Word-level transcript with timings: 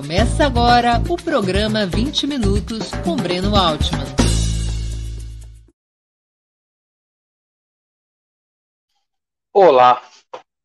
Começa 0.00 0.46
agora 0.46 0.94
o 1.10 1.22
programa 1.22 1.84
20 1.84 2.26
Minutos 2.26 2.90
com 3.04 3.16
Breno 3.16 3.54
Altman. 3.54 4.06
Olá, 9.52 10.00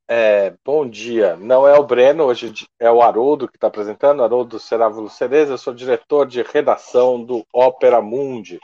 é, 0.07 0.53
bom 0.63 0.87
dia. 0.89 1.35
Não 1.35 1.67
é 1.67 1.78
o 1.78 1.83
Breno, 1.83 2.24
hoje 2.24 2.53
é 2.79 2.89
o 2.89 3.01
Haroldo 3.01 3.49
que 3.49 3.57
está 3.57 3.67
apresentando, 3.67 4.24
Haroldo 4.24 4.57
Serávulo 4.57 5.10
Cereza, 5.10 5.52
eu 5.52 5.57
sou 5.57 5.74
diretor 5.74 6.25
de 6.25 6.42
redação 6.42 7.21
do 7.21 7.46
Ópera 7.53 8.02
Mundi. 8.02 8.57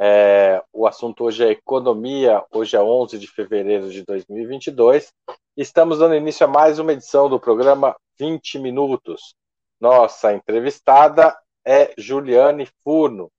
É, 0.00 0.64
o 0.72 0.86
assunto 0.86 1.24
hoje 1.24 1.44
é 1.44 1.50
economia, 1.50 2.42
hoje 2.50 2.74
é 2.74 2.80
11 2.80 3.18
de 3.18 3.26
fevereiro 3.26 3.90
de 3.90 4.02
2022. 4.06 5.12
Estamos 5.54 5.98
dando 5.98 6.14
início 6.14 6.46
a 6.46 6.48
mais 6.48 6.78
uma 6.78 6.94
edição 6.94 7.28
do 7.28 7.38
programa 7.38 7.94
20 8.18 8.58
Minutos. 8.60 9.38
Nossa 9.80 10.34
entrevistada 10.34 11.34
é 11.64 11.94
Juliane 11.96 12.68
Furno, 12.84 13.32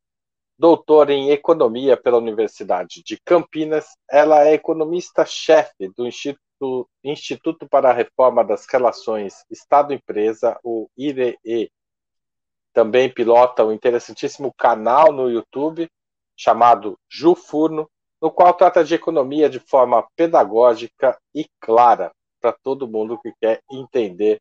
doutora 0.58 1.14
em 1.14 1.30
economia 1.30 1.96
pela 1.96 2.18
Universidade 2.18 3.04
de 3.06 3.20
Campinas. 3.24 3.96
Ela 4.10 4.48
é 4.48 4.54
economista-chefe 4.54 5.90
do 5.96 6.08
Instituto 6.08 6.42
Instituto 7.04 7.68
para 7.68 7.90
a 7.90 7.94
Reforma 7.94 8.44
das 8.44 8.68
Relações 8.68 9.44
Estado-Empresa, 9.50 10.60
o 10.64 10.88
IRE. 10.96 11.72
Também 12.72 13.12
pilota 13.12 13.66
um 13.66 13.72
interessantíssimo 13.72 14.54
canal 14.56 15.12
no 15.12 15.30
YouTube 15.30 15.90
chamado 16.38 16.98
Ju 17.10 17.36
Furno, 17.36 17.90
no 18.22 18.32
qual 18.32 18.54
trata 18.54 18.84
de 18.84 18.94
economia 18.94 19.50
de 19.50 19.60
forma 19.60 20.08
pedagógica 20.16 21.20
e 21.34 21.48
clara 21.60 22.12
para 22.40 22.52
todo 22.52 22.88
mundo 22.88 23.20
que 23.20 23.34
quer 23.42 23.62
entender 23.70 24.40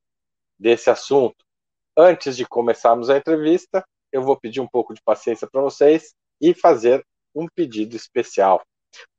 desse 0.58 0.90
assunto. 0.90 1.49
Antes 1.96 2.36
de 2.36 2.46
começarmos 2.46 3.10
a 3.10 3.16
entrevista, 3.16 3.84
eu 4.12 4.22
vou 4.22 4.38
pedir 4.38 4.60
um 4.60 4.68
pouco 4.68 4.94
de 4.94 5.02
paciência 5.02 5.48
para 5.50 5.60
vocês 5.60 6.14
e 6.40 6.54
fazer 6.54 7.04
um 7.34 7.46
pedido 7.54 7.96
especial. 7.96 8.62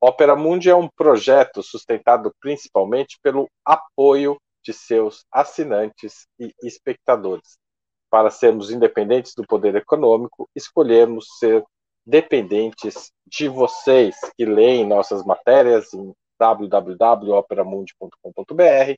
Opera 0.02 0.36
Mundi 0.36 0.70
é 0.70 0.76
um 0.76 0.88
projeto 0.88 1.64
sustentado 1.64 2.34
principalmente 2.42 3.18
pelo 3.22 3.50
apoio 3.66 4.38
de 4.64 4.74
seus 4.74 5.26
assinantes 5.32 6.28
e 6.40 6.54
espectadores. 6.64 7.58
Para 8.10 8.30
sermos 8.30 8.70
independentes 8.70 9.34
do 9.36 9.46
poder 9.48 9.76
econômico, 9.76 10.48
escolhemos 10.56 11.26
ser 11.40 11.64
dependentes 12.06 13.12
de 13.26 13.48
vocês 13.48 14.16
que 14.36 14.46
leem 14.46 14.86
nossas 14.86 15.24
matérias 15.24 15.94
em 15.94 16.14
www.operamundi.com.br 16.40 18.96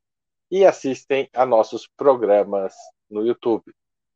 e 0.50 0.66
assistem 0.66 1.30
a 1.34 1.46
nossos 1.46 1.88
programas 1.98 2.74
no 3.14 3.26
YouTube. 3.26 3.64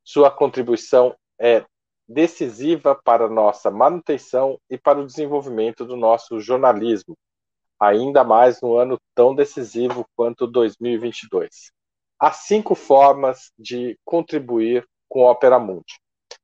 Sua 0.03 0.31
contribuição 0.31 1.15
é 1.39 1.63
decisiva 2.07 2.95
para 2.95 3.27
nossa 3.27 3.69
manutenção 3.69 4.57
e 4.69 4.77
para 4.77 4.99
o 4.99 5.05
desenvolvimento 5.05 5.85
do 5.85 5.97
nosso 5.97 6.39
jornalismo, 6.39 7.17
ainda 7.79 8.23
mais 8.23 8.61
no 8.61 8.77
ano 8.77 8.97
tão 9.13 9.35
decisivo 9.35 10.05
quanto 10.15 10.47
2022. 10.47 11.71
Há 12.19 12.31
cinco 12.31 12.73
formas 12.73 13.51
de 13.59 13.95
contribuir 14.03 14.83
com 15.09 15.23
o 15.23 15.29
Opera 15.29 15.59
Mundi. 15.59 15.99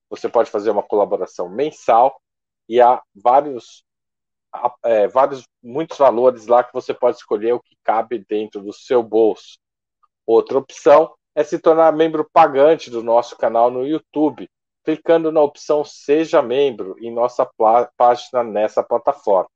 Você 0.09 0.29
pode 0.29 0.49
fazer 0.51 0.71
uma 0.71 0.83
colaboração 0.83 1.49
mensal 1.49 2.21
e 2.69 2.81
há 2.81 3.03
vários 3.15 3.83
é, 4.85 5.09
vários, 5.09 5.45
muitos 5.63 5.99
valores 5.99 6.47
lá 6.47 6.65
que 6.65 6.73
você 6.73 6.95
pode 6.95 7.17
escolher 7.17 7.53
o 7.53 7.61
que 7.61 7.77
cabe 7.85 8.25
dentro 8.29 8.63
do 8.63 8.73
seu 8.73 9.03
bolso. 9.03 9.59
Outra 10.27 10.59
opção 10.59 11.15
é 11.35 11.45
se 11.45 11.59
tornar 11.59 11.93
membro 11.93 12.29
pagante 12.33 12.91
do 12.91 13.03
nosso 13.03 13.37
canal 13.37 13.71
no 13.71 13.87
YouTube, 13.87 14.49
clicando 14.85 15.31
na 15.31 15.41
opção 15.41 15.85
Seja 15.85 16.43
Membro 16.43 16.97
em 16.99 17.13
nossa 17.13 17.49
página 17.97 18.43
nessa 18.43 18.83
plataforma. 18.83 19.49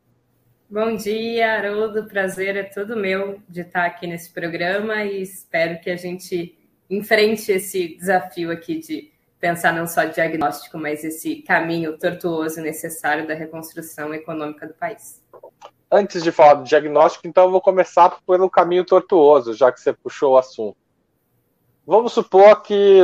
Bom 0.70 0.96
dia, 0.96 1.58
Haroldo. 1.58 2.04
Prazer 2.04 2.56
é 2.56 2.62
todo 2.62 2.96
meu 2.96 3.38
de 3.46 3.60
estar 3.60 3.84
aqui 3.84 4.06
nesse 4.06 4.32
programa 4.32 5.04
e 5.04 5.20
espero 5.20 5.78
que 5.78 5.90
a 5.90 5.96
gente 5.96 6.56
enfrente 6.88 7.52
esse 7.52 7.94
desafio 7.98 8.50
aqui 8.50 8.78
de 8.78 9.12
pensar 9.38 9.74
não 9.74 9.86
só 9.86 10.04
diagnóstico, 10.04 10.78
mas 10.78 11.04
esse 11.04 11.42
caminho 11.42 11.98
tortuoso 11.98 12.62
necessário 12.62 13.28
da 13.28 13.34
reconstrução 13.34 14.14
econômica 14.14 14.66
do 14.66 14.72
país. 14.72 15.22
Antes 15.90 16.22
de 16.22 16.32
falar 16.32 16.54
do 16.54 16.64
diagnóstico, 16.64 17.28
então 17.28 17.44
eu 17.44 17.50
vou 17.50 17.60
começar 17.60 18.16
pelo 18.26 18.48
caminho 18.48 18.86
tortuoso, 18.86 19.52
já 19.52 19.70
que 19.70 19.82
você 19.82 19.92
puxou 19.92 20.32
o 20.32 20.38
assunto. 20.38 20.78
Vamos 21.86 22.14
supor 22.14 22.62
que 22.62 23.02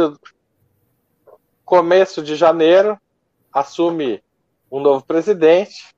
começo 1.69 2.23
de 2.23 2.35
janeiro, 2.35 2.99
assume 3.53 4.23
um 4.73 4.81
novo 4.81 5.05
presidente. 5.05 5.95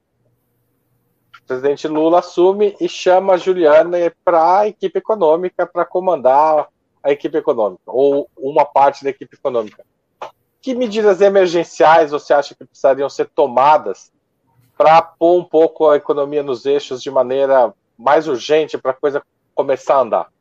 O 1.41 1.47
presidente 1.47 1.87
Lula 1.87 2.19
assume 2.19 2.77
e 2.81 2.89
chama 2.89 3.35
a 3.35 3.37
Juliana 3.37 3.97
para 4.25 4.59
a 4.59 4.67
equipe 4.67 4.99
econômica 4.99 5.65
para 5.65 5.85
comandar 5.85 6.67
a 7.01 7.13
equipe 7.13 7.39
econômica, 7.39 7.85
ou 7.87 8.29
uma 8.37 8.65
parte 8.65 9.05
da 9.05 9.11
equipe 9.11 9.37
econômica. 9.37 9.87
Que 10.61 10.75
medidas 10.75 11.21
emergenciais 11.21 12.11
você 12.11 12.35
acha 12.35 12.53
que 12.53 12.65
precisariam 12.65 13.09
ser 13.09 13.29
tomadas 13.29 14.13
para 14.77 15.01
pôr 15.01 15.39
um 15.39 15.45
pouco 15.45 15.89
a 15.89 15.97
economia 15.97 16.43
nos 16.43 16.67
eixos 16.67 17.01
de 17.01 17.13
maneira 17.13 17.73
mais 17.97 18.27
urgente 18.27 18.77
para 18.77 18.91
a 18.91 18.95
coisa 18.95 19.23
começar 19.55 19.95
a 19.95 20.01
andar? 20.01 20.33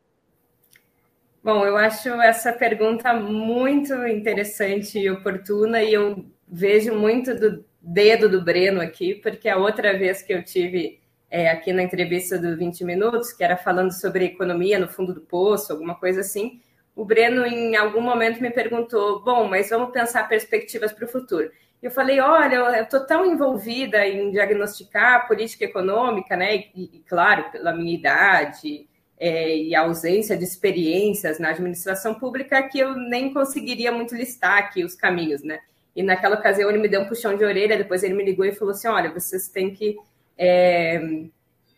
Bom, 1.52 1.66
eu 1.66 1.78
acho 1.78 2.10
essa 2.22 2.54
pergunta 2.54 3.12
muito 3.12 3.92
interessante 4.06 5.00
e 5.00 5.10
oportuna, 5.10 5.82
e 5.82 5.92
eu 5.92 6.24
vejo 6.48 6.94
muito 6.94 7.34
do 7.34 7.66
dedo 7.82 8.30
do 8.30 8.44
Breno 8.44 8.80
aqui, 8.80 9.16
porque 9.16 9.50
a 9.50 9.58
outra 9.58 9.98
vez 9.98 10.22
que 10.22 10.32
eu 10.32 10.44
tive 10.44 11.02
é, 11.28 11.50
aqui 11.50 11.74
na 11.74 11.82
entrevista 11.82 12.38
do 12.38 12.56
20 12.56 12.84
Minutos, 12.86 13.34
que 13.34 13.44
era 13.44 13.58
falando 13.58 13.92
sobre 13.92 14.26
economia 14.26 14.78
no 14.78 14.88
fundo 14.88 15.12
do 15.12 15.22
poço, 15.22 15.74
alguma 15.74 15.96
coisa 15.96 16.20
assim, 16.20 16.62
o 16.96 17.04
Breno 17.04 17.44
em 17.44 17.76
algum 17.76 18.02
momento 18.02 18.40
me 18.40 18.52
perguntou: 18.52 19.24
bom, 19.24 19.48
mas 19.48 19.72
vamos 19.72 19.92
pensar 19.92 20.30
perspectivas 20.30 20.94
para 20.94 21.06
o 21.06 21.12
futuro. 21.12 21.50
Eu 21.82 21.90
falei: 21.90 22.20
olha, 22.20 22.58
eu 22.58 22.84
estou 22.84 23.08
tão 23.08 23.26
envolvida 23.26 24.06
em 24.06 24.30
diagnosticar 24.30 25.28
política 25.28 25.66
econômica, 25.66 26.38
né? 26.38 26.58
E, 26.76 26.98
e 26.98 27.04
claro, 27.08 27.50
pela 27.52 27.74
minha 27.74 27.96
idade 27.98 28.88
é, 29.20 29.58
e 29.58 29.76
a 29.76 29.82
ausência 29.82 30.38
de 30.38 30.44
experiências 30.44 31.40
na 31.40 31.50
administração 31.50 32.16
pública 32.16 32.64
que 32.64 32.80
eu 32.80 32.96
nem 32.96 33.34
conseguiria 33.34 33.92
muito 33.92 34.16
listar 34.16 34.58
aqui 34.58 34.84
os 34.84 34.96
caminhos, 34.96 35.44
né? 35.44 35.60
E 35.96 36.02
naquela 36.02 36.36
ocasião 36.36 36.70
ele 36.70 36.80
me 36.80 36.88
deu 36.88 37.02
um 37.02 37.08
puxão 37.08 37.36
de 37.36 37.44
orelha, 37.44 37.78
depois 37.78 38.04
ele 38.04 38.14
me 38.14 38.24
ligou 38.24 38.46
e 38.46 38.54
falou 38.54 38.74
assim: 38.74 38.88
olha, 38.88 39.12
vocês 39.12 39.50
têm 39.50 39.74
que 39.74 39.98
é, 40.38 41.26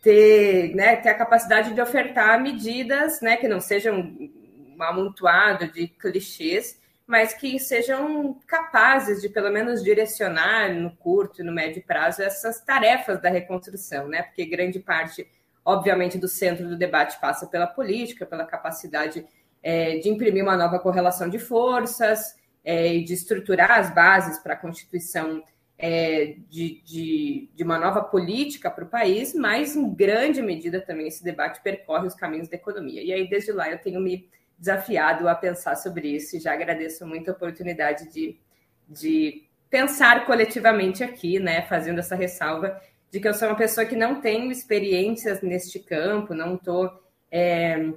ter, 0.04 0.76
né, 0.76 0.96
ter 0.98 1.10
a 1.10 1.16
capacidade 1.16 1.74
de 1.74 1.82
ofertar 1.82 2.42
medidas 2.42 3.22
né, 3.22 3.38
que 3.38 3.48
não 3.48 3.60
sejam 3.60 4.00
um 4.00 4.84
amontoado 4.84 5.72
de 5.72 5.88
clichês, 5.88 6.80
mas 7.08 7.34
que 7.34 7.60
sejam 7.60 8.40
capazes 8.48 9.22
de, 9.22 9.30
pelo 9.30 9.52
menos, 9.52 9.84
direcionar 9.84 10.74
no 10.74 10.92
curto 10.96 11.42
e 11.42 11.44
no 11.44 11.52
médio 11.52 11.84
prazo 11.86 12.22
essas 12.22 12.62
tarefas 12.62 13.22
da 13.22 13.30
reconstrução, 13.30 14.08
né? 14.08 14.24
Porque 14.24 14.46
grande 14.46 14.80
parte, 14.80 15.28
obviamente, 15.66 16.18
do 16.18 16.28
centro 16.28 16.68
do 16.68 16.78
debate 16.78 17.20
passa 17.20 17.48
pela 17.48 17.68
política, 17.68 18.26
pela 18.26 18.46
capacidade 18.46 19.26
é, 19.62 19.98
de 20.00 20.10
imprimir 20.10 20.44
uma 20.44 20.58
nova 20.58 20.80
correlação 20.80 21.30
de 21.30 21.40
forças 21.40 22.36
é, 22.64 22.94
e 22.96 23.04
de 23.04 23.14
estruturar 23.14 23.72
as 23.72 23.94
bases 23.94 24.40
para 24.40 24.54
a 24.54 24.58
constituição 24.58 25.44
é, 25.78 26.36
de, 26.48 26.82
de, 26.84 27.50
de, 27.56 27.64
uma 27.64 27.80
nova 27.80 28.04
política 28.04 28.70
para 28.70 28.84
o 28.84 28.88
país, 28.88 29.34
mas 29.34 29.76
em 29.76 29.92
grande 29.92 30.42
medida 30.42 30.80
também 30.80 31.08
esse 31.08 31.24
debate 31.24 31.62
percorre 31.62 32.06
os 32.06 32.14
caminhos 32.14 32.48
da 32.48 32.56
economia. 32.56 33.02
E 33.02 33.12
aí, 33.12 33.28
desde 33.28 33.52
lá, 33.52 33.70
eu 33.70 33.80
tenho 33.80 34.00
me 34.00 34.30
desafiado 34.60 35.28
a 35.28 35.34
pensar 35.34 35.76
sobre 35.76 36.08
isso 36.08 36.38
e 36.38 36.40
já 36.40 36.54
agradeço 36.54 37.06
muito 37.08 37.30
a 37.30 37.34
oportunidade 37.34 38.12
de, 38.14 38.40
de 38.88 39.44
pensar 39.72 40.28
coletivamente 40.28 41.04
aqui, 41.04 41.40
né, 41.40 41.64
fazendo 41.64 42.00
essa 42.00 42.16
ressalva 42.16 42.80
de 43.12 43.20
que 43.20 43.28
eu 43.28 43.34
sou 43.34 43.50
uma 43.50 43.58
pessoa 43.58 43.86
que 43.86 43.96
não 43.96 44.22
tenho 44.22 44.50
experiências 44.52 45.42
neste 45.42 45.80
campo, 45.80 46.34
não 46.34 46.56
estou 46.56 46.90
é, 47.30 47.92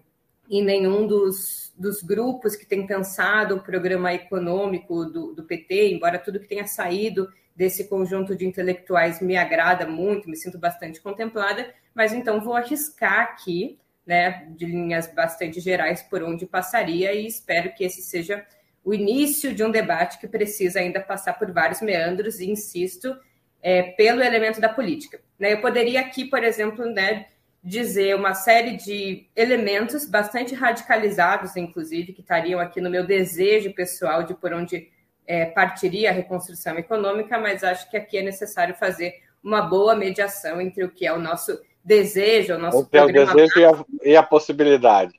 em 0.50 0.62
nenhum 0.62 1.06
dos, 1.06 1.72
dos 1.78 2.02
grupos 2.02 2.56
que 2.56 2.66
tem 2.66 2.86
pensado 2.86 3.54
o 3.54 3.62
programa 3.62 4.12
econômico 4.12 5.04
do, 5.04 5.32
do 5.32 5.44
PT, 5.44 5.92
embora 5.92 6.18
tudo 6.18 6.40
que 6.40 6.48
tenha 6.48 6.66
saído 6.66 7.28
desse 7.54 7.88
conjunto 7.88 8.34
de 8.34 8.44
intelectuais 8.44 9.20
me 9.20 9.36
agrada 9.36 9.86
muito, 9.86 10.28
me 10.28 10.36
sinto 10.36 10.58
bastante 10.58 11.00
contemplada, 11.00 11.72
mas 11.94 12.12
então 12.12 12.40
vou 12.40 12.54
arriscar 12.54 13.20
aqui, 13.20 13.78
né, 14.04 14.48
de 14.50 14.66
linhas 14.66 15.06
bastante 15.14 15.60
gerais 15.60 16.02
por 16.02 16.22
onde 16.22 16.44
passaria 16.44 17.12
e 17.14 17.26
espero 17.26 17.72
que 17.74 17.84
esse 17.84 18.02
seja 18.02 18.44
o 18.84 18.92
início 18.92 19.54
de 19.54 19.64
um 19.64 19.70
debate 19.70 20.18
que 20.18 20.28
precisa 20.28 20.80
ainda 20.80 21.00
passar 21.00 21.34
por 21.38 21.50
vários 21.52 21.80
meandros 21.80 22.38
e 22.40 22.50
insisto 22.50 23.16
é, 23.64 23.82
pelo 23.82 24.22
elemento 24.22 24.60
da 24.60 24.68
política. 24.68 25.18
Né? 25.38 25.54
Eu 25.54 25.62
poderia 25.62 26.00
aqui, 26.00 26.26
por 26.26 26.44
exemplo, 26.44 26.84
né, 26.84 27.28
dizer 27.62 28.14
uma 28.14 28.34
série 28.34 28.76
de 28.76 29.26
elementos 29.34 30.06
bastante 30.06 30.54
radicalizados, 30.54 31.56
inclusive, 31.56 32.12
que 32.12 32.20
estariam 32.20 32.60
aqui 32.60 32.78
no 32.78 32.90
meu 32.90 33.06
desejo 33.06 33.72
pessoal 33.72 34.22
de 34.22 34.34
por 34.34 34.52
onde 34.52 34.90
é, 35.26 35.46
partiria 35.46 36.10
a 36.10 36.12
reconstrução 36.12 36.78
econômica, 36.78 37.38
mas 37.38 37.64
acho 37.64 37.90
que 37.90 37.96
aqui 37.96 38.18
é 38.18 38.22
necessário 38.22 38.74
fazer 38.74 39.14
uma 39.42 39.62
boa 39.62 39.96
mediação 39.96 40.60
entre 40.60 40.84
o 40.84 40.90
que 40.90 41.06
é 41.06 41.12
o 41.12 41.18
nosso 41.18 41.58
desejo, 41.82 42.56
o 42.56 42.58
nosso 42.58 42.80
o 42.80 42.86
programa 42.86 43.32
o 43.32 43.34
desejo 43.34 43.60
e 43.60 43.64
a, 43.64 43.84
e 44.12 44.16
a, 44.16 44.22
possibilidade. 44.22 45.18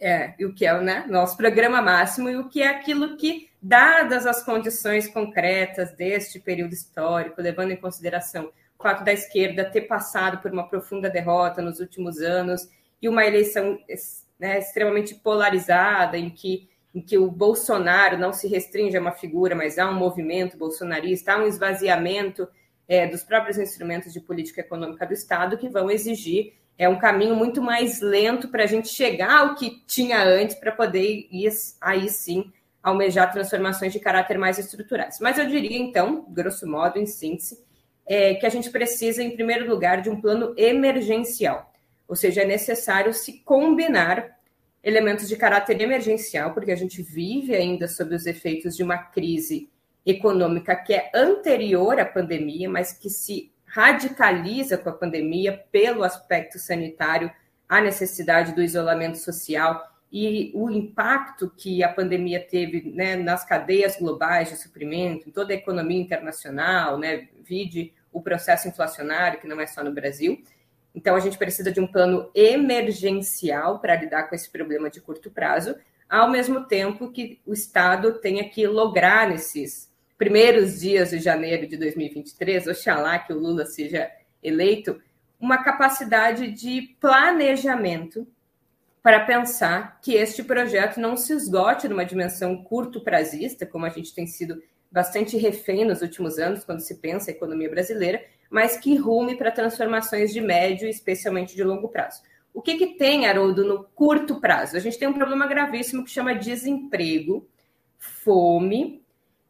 É, 0.00 0.32
e 0.38 0.46
o 0.46 0.54
que 0.54 0.64
é 0.64 0.74
o 0.74 0.80
né, 0.80 1.04
nosso 1.06 1.36
programa 1.36 1.82
máximo 1.82 2.30
e 2.30 2.36
o 2.36 2.48
que 2.48 2.62
é 2.62 2.68
aquilo 2.68 3.18
que, 3.18 3.50
dadas 3.64 4.26
as 4.26 4.42
condições 4.42 5.08
concretas 5.08 5.90
deste 5.92 6.38
período 6.38 6.74
histórico, 6.74 7.40
levando 7.40 7.70
em 7.70 7.76
consideração 7.76 8.52
o 8.78 8.82
fato 8.82 9.02
da 9.02 9.10
esquerda 9.10 9.64
ter 9.64 9.82
passado 9.82 10.42
por 10.42 10.52
uma 10.52 10.68
profunda 10.68 11.08
derrota 11.08 11.62
nos 11.62 11.80
últimos 11.80 12.20
anos 12.20 12.68
e 13.00 13.08
uma 13.08 13.24
eleição 13.24 13.78
né, 14.38 14.58
extremamente 14.58 15.14
polarizada, 15.14 16.18
em 16.18 16.28
que 16.28 16.68
em 16.94 17.00
que 17.00 17.18
o 17.18 17.28
Bolsonaro 17.28 18.16
não 18.16 18.32
se 18.32 18.46
restringe 18.46 18.96
a 18.96 19.00
uma 19.00 19.10
figura, 19.10 19.56
mas 19.56 19.80
há 19.80 19.90
um 19.90 19.94
movimento 19.94 20.56
bolsonarista, 20.56 21.32
há 21.32 21.38
um 21.38 21.46
esvaziamento 21.48 22.46
é, 22.86 23.04
dos 23.04 23.24
próprios 23.24 23.58
instrumentos 23.58 24.12
de 24.12 24.20
política 24.20 24.60
econômica 24.60 25.04
do 25.04 25.12
Estado 25.12 25.58
que 25.58 25.68
vão 25.68 25.90
exigir 25.90 26.52
é 26.78 26.88
um 26.88 26.96
caminho 26.98 27.34
muito 27.34 27.60
mais 27.60 28.00
lento 28.00 28.48
para 28.48 28.62
a 28.62 28.66
gente 28.66 28.88
chegar 28.88 29.38
ao 29.38 29.54
que 29.56 29.82
tinha 29.88 30.22
antes 30.22 30.54
para 30.54 30.70
poder 30.70 31.26
ir 31.32 31.50
aí 31.80 32.08
sim 32.08 32.52
almejar 32.84 33.32
transformações 33.32 33.94
de 33.94 33.98
caráter 33.98 34.38
mais 34.38 34.58
estruturais. 34.58 35.18
Mas 35.18 35.38
eu 35.38 35.46
diria 35.46 35.78
então, 35.78 36.26
grosso 36.28 36.66
modo, 36.66 36.98
em 36.98 37.06
síntese, 37.06 37.64
é, 38.06 38.34
que 38.34 38.44
a 38.44 38.50
gente 38.50 38.68
precisa, 38.68 39.22
em 39.22 39.34
primeiro 39.34 39.66
lugar, 39.66 40.02
de 40.02 40.10
um 40.10 40.20
plano 40.20 40.54
emergencial, 40.58 41.72
ou 42.06 42.14
seja, 42.14 42.42
é 42.42 42.44
necessário 42.44 43.14
se 43.14 43.40
combinar 43.40 44.38
elementos 44.82 45.26
de 45.26 45.34
caráter 45.34 45.80
emergencial, 45.80 46.52
porque 46.52 46.70
a 46.70 46.76
gente 46.76 47.00
vive 47.00 47.56
ainda 47.56 47.88
sob 47.88 48.14
os 48.14 48.26
efeitos 48.26 48.76
de 48.76 48.82
uma 48.82 48.98
crise 48.98 49.70
econômica 50.04 50.76
que 50.76 50.92
é 50.92 51.10
anterior 51.14 51.98
à 51.98 52.04
pandemia, 52.04 52.68
mas 52.68 52.92
que 52.92 53.08
se 53.08 53.50
radicaliza 53.64 54.76
com 54.76 54.90
a 54.90 54.92
pandemia 54.92 55.64
pelo 55.72 56.04
aspecto 56.04 56.58
sanitário, 56.58 57.32
a 57.66 57.80
necessidade 57.80 58.54
do 58.54 58.62
isolamento 58.62 59.16
social 59.16 59.82
e 60.16 60.52
o 60.54 60.70
impacto 60.70 61.50
que 61.50 61.82
a 61.82 61.88
pandemia 61.88 62.38
teve 62.38 62.92
né, 62.94 63.16
nas 63.16 63.44
cadeias 63.44 63.96
globais 63.96 64.48
de 64.48 64.56
suprimento, 64.56 65.28
em 65.28 65.32
toda 65.32 65.52
a 65.52 65.56
economia 65.56 66.00
internacional, 66.00 66.96
né, 66.96 67.26
vide 67.42 67.92
o 68.12 68.22
processo 68.22 68.68
inflacionário, 68.68 69.40
que 69.40 69.48
não 69.48 69.60
é 69.60 69.66
só 69.66 69.82
no 69.82 69.92
Brasil. 69.92 70.40
Então, 70.94 71.16
a 71.16 71.20
gente 71.20 71.36
precisa 71.36 71.72
de 71.72 71.80
um 71.80 71.86
plano 71.88 72.30
emergencial 72.32 73.80
para 73.80 73.96
lidar 73.96 74.28
com 74.28 74.36
esse 74.36 74.48
problema 74.48 74.88
de 74.88 75.00
curto 75.00 75.32
prazo, 75.32 75.74
ao 76.08 76.30
mesmo 76.30 76.64
tempo 76.64 77.10
que 77.10 77.40
o 77.44 77.52
Estado 77.52 78.20
tenha 78.20 78.48
que 78.48 78.68
lograr 78.68 79.28
nesses 79.28 79.92
primeiros 80.16 80.78
dias 80.78 81.10
de 81.10 81.18
janeiro 81.18 81.66
de 81.66 81.76
2023, 81.76 82.68
oxalá 82.68 83.18
que 83.18 83.32
o 83.32 83.38
Lula 83.40 83.66
seja 83.66 84.08
eleito, 84.40 85.02
uma 85.40 85.64
capacidade 85.64 86.52
de 86.52 86.94
planejamento 87.00 88.24
para 89.04 89.20
pensar 89.20 90.00
que 90.00 90.14
este 90.14 90.42
projeto 90.42 90.98
não 90.98 91.14
se 91.14 91.34
esgote 91.34 91.86
numa 91.86 92.06
dimensão 92.06 92.56
curto 92.64 93.02
prazista, 93.02 93.66
como 93.66 93.84
a 93.84 93.90
gente 93.90 94.14
tem 94.14 94.26
sido 94.26 94.62
bastante 94.90 95.36
refém 95.36 95.84
nos 95.84 96.00
últimos 96.00 96.38
anos, 96.38 96.64
quando 96.64 96.80
se 96.80 96.94
pensa 96.94 97.30
a 97.30 97.34
economia 97.34 97.68
brasileira, 97.68 98.24
mas 98.48 98.78
que 98.78 98.96
rume 98.96 99.36
para 99.36 99.50
transformações 99.50 100.32
de 100.32 100.40
médio 100.40 100.86
e 100.86 100.90
especialmente 100.90 101.54
de 101.54 101.62
longo 101.62 101.88
prazo. 101.88 102.22
O 102.54 102.62
que, 102.62 102.78
que 102.78 102.86
tem, 102.96 103.26
Haroldo, 103.26 103.62
no 103.62 103.84
curto 103.94 104.40
prazo? 104.40 104.74
A 104.74 104.80
gente 104.80 104.98
tem 104.98 105.06
um 105.06 105.12
problema 105.12 105.46
gravíssimo 105.46 106.02
que 106.02 106.10
chama 106.10 106.34
desemprego, 106.34 107.46
fome, 107.98 109.02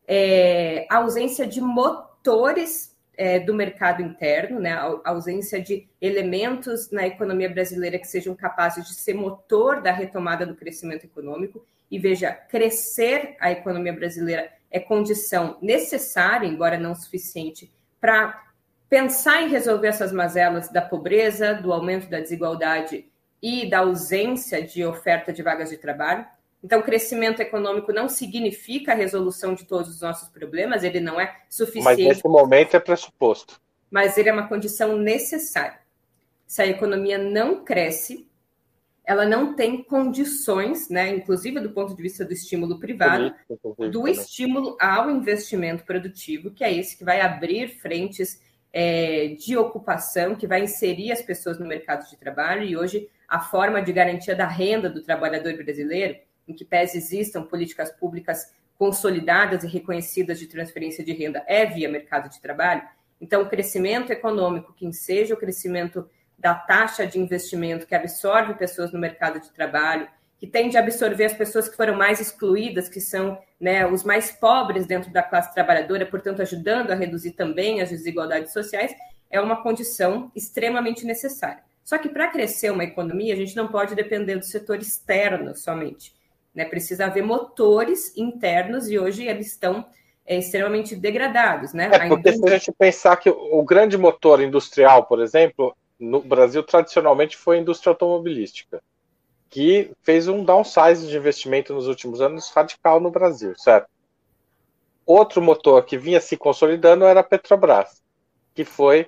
é, 0.04 0.84
ausência 0.90 1.46
de 1.46 1.60
motores 1.60 2.93
é, 3.16 3.38
do 3.38 3.54
mercado 3.54 4.02
interno, 4.02 4.60
né, 4.60 4.72
a 4.72 5.00
ausência 5.04 5.60
de 5.60 5.88
elementos 6.00 6.90
na 6.90 7.06
economia 7.06 7.48
brasileira 7.48 7.98
que 7.98 8.06
sejam 8.06 8.34
capazes 8.34 8.86
de 8.86 8.94
ser 8.94 9.14
motor 9.14 9.80
da 9.80 9.92
retomada 9.92 10.44
do 10.44 10.54
crescimento 10.54 11.04
econômico. 11.04 11.64
E 11.90 11.98
veja, 11.98 12.32
crescer 12.32 13.36
a 13.40 13.50
economia 13.50 13.92
brasileira 13.92 14.50
é 14.70 14.80
condição 14.80 15.56
necessária, 15.62 16.46
embora 16.46 16.78
não 16.78 16.94
suficiente, 16.94 17.72
para 18.00 18.42
pensar 18.88 19.42
em 19.42 19.48
resolver 19.48 19.88
essas 19.88 20.12
mazelas 20.12 20.68
da 20.68 20.82
pobreza, 20.82 21.54
do 21.54 21.72
aumento 21.72 22.08
da 22.08 22.20
desigualdade 22.20 23.06
e 23.42 23.68
da 23.68 23.80
ausência 23.80 24.62
de 24.62 24.84
oferta 24.84 25.32
de 25.32 25.42
vagas 25.42 25.70
de 25.70 25.76
trabalho. 25.76 26.26
Então, 26.64 26.80
crescimento 26.80 27.40
econômico 27.40 27.92
não 27.92 28.08
significa 28.08 28.92
a 28.92 28.94
resolução 28.94 29.54
de 29.54 29.66
todos 29.66 29.90
os 29.90 30.00
nossos 30.00 30.30
problemas, 30.30 30.82
ele 30.82 30.98
não 30.98 31.20
é 31.20 31.42
suficiente. 31.50 31.84
Mas 31.84 31.98
nesse 31.98 32.26
momento 32.26 32.74
é 32.74 32.80
pressuposto. 32.80 33.60
Mas 33.90 34.16
ele 34.16 34.30
é 34.30 34.32
uma 34.32 34.48
condição 34.48 34.96
necessária. 34.96 35.78
Se 36.46 36.62
a 36.62 36.66
economia 36.66 37.18
não 37.18 37.62
cresce, 37.62 38.26
ela 39.04 39.26
não 39.26 39.54
tem 39.54 39.82
condições, 39.82 40.88
né, 40.88 41.10
inclusive 41.10 41.60
do 41.60 41.68
ponto 41.70 41.94
de 41.94 42.02
vista 42.02 42.24
do 42.24 42.32
estímulo 42.32 42.80
privado, 42.80 43.34
do 43.92 44.08
estímulo 44.08 44.78
ao 44.80 45.10
investimento 45.10 45.84
produtivo, 45.84 46.50
que 46.50 46.64
é 46.64 46.72
esse 46.72 46.96
que 46.96 47.04
vai 47.04 47.20
abrir 47.20 47.68
frentes 47.78 48.40
é, 48.72 49.36
de 49.38 49.54
ocupação 49.54 50.34
que 50.34 50.46
vai 50.46 50.62
inserir 50.62 51.12
as 51.12 51.20
pessoas 51.20 51.58
no 51.58 51.66
mercado 51.66 52.08
de 52.08 52.16
trabalho 52.16 52.64
e 52.64 52.74
hoje 52.74 53.06
a 53.28 53.38
forma 53.38 53.82
de 53.82 53.92
garantia 53.92 54.34
da 54.34 54.46
renda 54.46 54.88
do 54.88 55.02
trabalhador 55.02 55.54
brasileiro, 55.58 56.16
em 56.46 56.54
que 56.54 56.64
pese 56.64 56.98
existam 56.98 57.42
políticas 57.42 57.90
públicas 57.90 58.52
consolidadas 58.76 59.62
e 59.64 59.68
reconhecidas 59.68 60.38
de 60.38 60.46
transferência 60.46 61.04
de 61.04 61.12
renda, 61.12 61.44
é 61.46 61.64
via 61.64 61.88
mercado 61.88 62.28
de 62.28 62.40
trabalho. 62.40 62.82
Então, 63.20 63.42
o 63.42 63.48
crescimento 63.48 64.12
econômico, 64.12 64.72
que 64.72 64.92
seja 64.92 65.34
o 65.34 65.36
crescimento 65.36 66.08
da 66.38 66.54
taxa 66.54 67.06
de 67.06 67.18
investimento 67.18 67.86
que 67.86 67.94
absorve 67.94 68.54
pessoas 68.54 68.92
no 68.92 68.98
mercado 68.98 69.40
de 69.40 69.50
trabalho, 69.52 70.08
que 70.38 70.46
tende 70.46 70.76
a 70.76 70.80
absorver 70.80 71.24
as 71.24 71.32
pessoas 71.32 71.68
que 71.68 71.76
foram 71.76 71.96
mais 71.96 72.20
excluídas, 72.20 72.88
que 72.88 73.00
são 73.00 73.38
né, 73.58 73.86
os 73.86 74.04
mais 74.04 74.32
pobres 74.32 74.86
dentro 74.86 75.10
da 75.10 75.22
classe 75.22 75.54
trabalhadora, 75.54 76.04
portanto, 76.04 76.42
ajudando 76.42 76.90
a 76.90 76.94
reduzir 76.94 77.30
também 77.30 77.80
as 77.80 77.90
desigualdades 77.90 78.52
sociais, 78.52 78.92
é 79.30 79.40
uma 79.40 79.62
condição 79.62 80.30
extremamente 80.34 81.06
necessária. 81.06 81.62
Só 81.82 81.98
que 81.98 82.08
para 82.08 82.28
crescer 82.28 82.70
uma 82.70 82.84
economia, 82.84 83.32
a 83.34 83.36
gente 83.36 83.56
não 83.56 83.68
pode 83.68 83.94
depender 83.94 84.36
do 84.36 84.44
setor 84.44 84.78
externo 84.80 85.54
somente. 85.54 86.14
Né? 86.54 86.64
Precisa 86.64 87.06
haver 87.06 87.22
motores 87.22 88.16
internos 88.16 88.88
e 88.88 88.98
hoje 88.98 89.26
eles 89.26 89.48
estão 89.48 89.86
é, 90.26 90.38
extremamente 90.38 90.94
degradados. 90.94 91.72
Né? 91.72 91.90
É, 91.92 92.08
porque 92.08 92.32
se 92.32 92.46
a 92.46 92.58
gente 92.58 92.72
pensar 92.72 93.16
que 93.16 93.30
o 93.30 93.62
grande 93.64 93.98
motor 93.98 94.40
industrial, 94.40 95.06
por 95.06 95.20
exemplo, 95.20 95.76
no 95.98 96.20
Brasil 96.20 96.62
tradicionalmente 96.62 97.36
foi 97.36 97.58
a 97.58 97.60
indústria 97.60 97.90
automobilística 97.90 98.82
que 99.54 99.92
fez 100.02 100.26
um 100.26 100.44
downsize 100.44 101.06
de 101.06 101.16
investimento 101.16 101.72
nos 101.72 101.86
últimos 101.86 102.20
anos 102.20 102.50
radical 102.50 102.98
no 102.98 103.08
Brasil, 103.08 103.54
certo? 103.56 103.88
Outro 105.06 105.40
motor 105.40 105.84
que 105.84 105.96
vinha 105.96 106.20
se 106.20 106.36
consolidando 106.36 107.04
era 107.04 107.20
a 107.20 107.22
Petrobras, 107.22 108.02
que 108.52 108.64
foi 108.64 109.06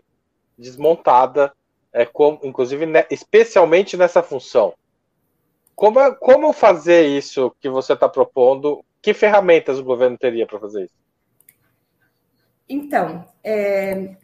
desmontada, 0.57 1.53
é, 1.93 2.07
com, 2.07 2.39
inclusive, 2.45 2.87
né, 2.87 3.07
especialmente 3.11 3.97
nessa 3.97 4.23
função. 4.23 4.73
Como, 5.77 6.17
como 6.17 6.53
fazer 6.55 7.07
isso 7.07 7.55
que 7.61 7.69
você 7.69 7.93
está 7.93 8.09
propondo? 8.09 8.83
Que 9.03 9.13
ferramentas 9.13 9.79
o 9.79 9.85
governo 9.85 10.17
teria 10.17 10.47
para 10.47 10.59
fazer 10.59 10.85
isso? 10.85 10.95
Então, 12.67 13.29
é, 13.45 14.17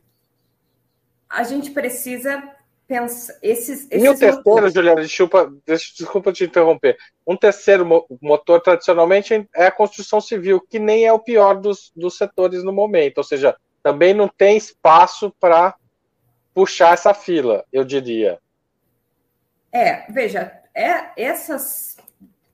a 1.28 1.44
gente 1.44 1.70
precisa 1.70 2.42
pensar. 2.88 3.34
Esses, 3.42 3.86
esses 3.90 4.04
e 4.04 4.08
o 4.08 4.12
terceiro, 4.18 4.36
motores... 4.38 4.72
Juliana, 4.72 5.02
desculpa, 5.02 5.52
desculpa 5.66 6.32
te 6.32 6.44
interromper. 6.44 6.96
Um 7.26 7.36
terceiro 7.36 7.86
motor, 8.20 8.60
tradicionalmente, 8.62 9.46
é 9.54 9.66
a 9.66 9.70
construção 9.70 10.22
civil, 10.22 10.58
que 10.58 10.78
nem 10.78 11.04
é 11.04 11.12
o 11.12 11.20
pior 11.20 11.60
dos, 11.60 11.92
dos 11.94 12.16
setores 12.16 12.64
no 12.64 12.72
momento. 12.72 13.18
Ou 13.18 13.24
seja, 13.24 13.54
também 13.82 14.14
não 14.14 14.26
tem 14.26 14.56
espaço 14.56 15.30
para 15.38 15.74
puxar 16.54 16.94
essa 16.94 17.12
fila, 17.12 17.64
eu 17.70 17.84
diria. 17.84 18.38
É, 19.70 20.10
veja, 20.10 20.61
é, 20.74 21.10
essas 21.16 21.96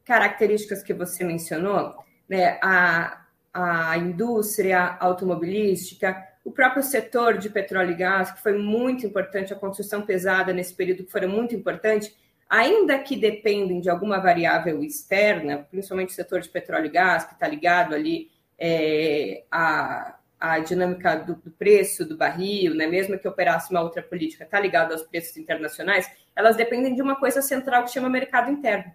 características 0.05 0.83
que 0.83 0.95
você 0.95 1.23
mencionou, 1.25 1.95
né, 2.29 2.59
a, 2.63 3.25
a 3.53 3.97
indústria 3.99 4.97
automobilística, 5.01 6.17
o 6.45 6.51
próprio 6.51 6.83
setor 6.83 7.37
de 7.37 7.51
petróleo 7.51 7.93
e 7.93 7.97
gás, 7.97 8.31
que 8.31 8.43
foi 8.43 8.57
muito 8.57 9.07
importante, 9.07 9.53
a 9.53 9.57
construção 9.57 10.03
pesada 10.03 10.53
nesse 10.53 10.75
período 10.75 11.05
que 11.05 11.13
foi 11.13 11.27
muito 11.27 11.55
importante, 11.55 12.15
ainda 12.49 12.99
que 12.99 13.17
dependem 13.17 13.81
de 13.81 13.91
alguma 13.91 14.19
variável 14.19 14.83
externa, 14.83 15.67
principalmente 15.71 16.11
o 16.11 16.15
setor 16.15 16.41
de 16.41 16.49
petróleo 16.49 16.87
e 16.87 16.91
gás, 16.91 17.25
que 17.25 17.35
está 17.35 17.47
ligado 17.47 17.95
ali 17.95 18.31
é, 18.59 19.45
a, 19.51 20.18
a 20.39 20.59
dinâmica 20.61 21.17
do, 21.17 21.35
do, 21.35 21.51
preço 21.51 22.05
do 22.05 22.17
barril, 22.17 22.75
né, 22.75 22.87
mesmo 22.87 23.19
que 23.19 23.27
operasse 23.27 23.71
uma 23.71 23.81
outra 23.81 24.03
política, 24.03 24.45
está 24.45 24.61
ligado 24.61 24.93
aos 24.93 25.03
preços 25.03 25.37
internacionais, 25.37 26.09
elas 26.35 26.57
dependem 26.57 26.95
de 26.95 27.03
uma 27.03 27.17
coisa 27.17 27.43
central 27.43 27.85
que 27.85 27.91
chama 27.91 28.09
mercado 28.09 28.51
interno. 28.51 28.93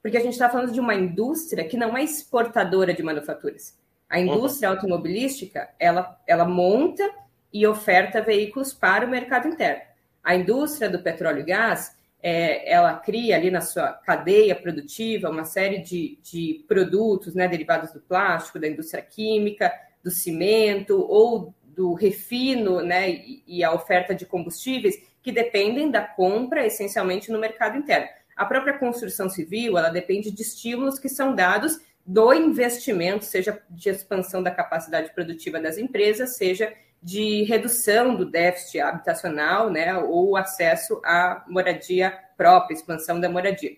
Porque 0.00 0.16
a 0.16 0.20
gente 0.20 0.32
está 0.32 0.48
falando 0.48 0.72
de 0.72 0.80
uma 0.80 0.94
indústria 0.94 1.64
que 1.68 1.76
não 1.76 1.96
é 1.96 2.02
exportadora 2.02 2.94
de 2.94 3.02
manufaturas. 3.02 3.78
A 4.08 4.18
indústria 4.18 4.68
uhum. 4.68 4.74
automobilística, 4.74 5.68
ela, 5.78 6.18
ela 6.26 6.44
monta 6.44 7.08
e 7.52 7.66
oferta 7.66 8.22
veículos 8.22 8.72
para 8.72 9.06
o 9.06 9.10
mercado 9.10 9.48
interno. 9.48 9.82
A 10.24 10.34
indústria 10.34 10.88
do 10.88 11.02
petróleo 11.02 11.40
e 11.40 11.44
gás, 11.44 11.96
é, 12.22 12.72
ela 12.72 12.94
cria 12.94 13.36
ali 13.36 13.50
na 13.50 13.60
sua 13.60 13.92
cadeia 13.92 14.54
produtiva 14.54 15.28
uma 15.28 15.44
série 15.44 15.78
de, 15.78 16.18
de 16.22 16.64
produtos 16.66 17.34
né, 17.34 17.46
derivados 17.48 17.92
do 17.92 18.00
plástico, 18.00 18.58
da 18.58 18.68
indústria 18.68 19.02
química, 19.02 19.72
do 20.02 20.10
cimento 20.10 21.00
ou 21.08 21.54
do 21.64 21.94
refino 21.94 22.82
né, 22.82 23.10
e, 23.46 23.64
a 23.64 23.72
oferta 23.72 24.14
de 24.14 24.26
combustíveis 24.26 24.96
que 25.22 25.32
dependem 25.32 25.90
da 25.90 26.02
compra 26.02 26.66
essencialmente 26.66 27.30
no 27.30 27.38
mercado 27.38 27.78
interno. 27.78 28.08
A 28.36 28.44
própria 28.44 28.78
construção 28.78 29.28
civil, 29.28 29.78
ela 29.78 29.88
depende 29.88 30.30
de 30.30 30.42
estímulos 30.42 30.98
que 30.98 31.08
são 31.08 31.34
dados 31.34 31.80
do 32.04 32.32
investimento, 32.34 33.24
seja 33.24 33.62
de 33.70 33.88
expansão 33.88 34.42
da 34.42 34.50
capacidade 34.50 35.12
produtiva 35.14 35.60
das 35.60 35.78
empresas, 35.78 36.36
seja 36.36 36.72
de 37.02 37.42
redução 37.44 38.14
do 38.14 38.24
déficit 38.24 38.80
habitacional, 38.80 39.70
né, 39.70 39.96
ou 39.96 40.36
acesso 40.36 41.00
à 41.04 41.44
moradia 41.48 42.16
própria, 42.36 42.74
expansão 42.74 43.20
da 43.20 43.28
moradia. 43.28 43.72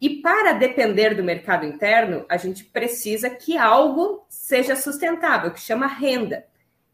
E 0.00 0.20
para 0.20 0.52
depender 0.52 1.14
do 1.14 1.24
mercado 1.24 1.64
interno, 1.64 2.26
a 2.28 2.36
gente 2.36 2.64
precisa 2.64 3.30
que 3.30 3.56
algo 3.56 4.24
seja 4.28 4.76
sustentável, 4.76 5.50
que 5.50 5.60
chama 5.60 5.86
renda. 5.86 6.44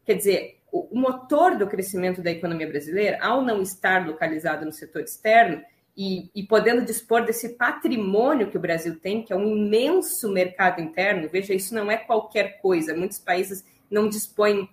Quer 0.05 0.15
dizer, 0.15 0.59
o 0.71 0.97
motor 0.97 1.57
do 1.57 1.67
crescimento 1.67 2.21
da 2.21 2.31
economia 2.31 2.67
brasileira, 2.67 3.19
ao 3.21 3.41
não 3.41 3.61
estar 3.61 4.07
localizado 4.07 4.65
no 4.65 4.71
setor 4.71 5.03
externo 5.03 5.61
e, 5.95 6.31
e 6.33 6.43
podendo 6.43 6.83
dispor 6.83 7.25
desse 7.25 7.49
patrimônio 7.49 8.49
que 8.49 8.57
o 8.57 8.61
Brasil 8.61 8.99
tem, 8.99 9.21
que 9.21 9.33
é 9.33 9.35
um 9.35 9.55
imenso 9.55 10.31
mercado 10.31 10.81
interno, 10.81 11.29
veja, 11.29 11.53
isso 11.53 11.75
não 11.75 11.91
é 11.91 11.97
qualquer 11.97 12.59
coisa. 12.61 12.95
Muitos 12.95 13.19
países 13.19 13.63
não 13.91 14.07
dispõem 14.07 14.67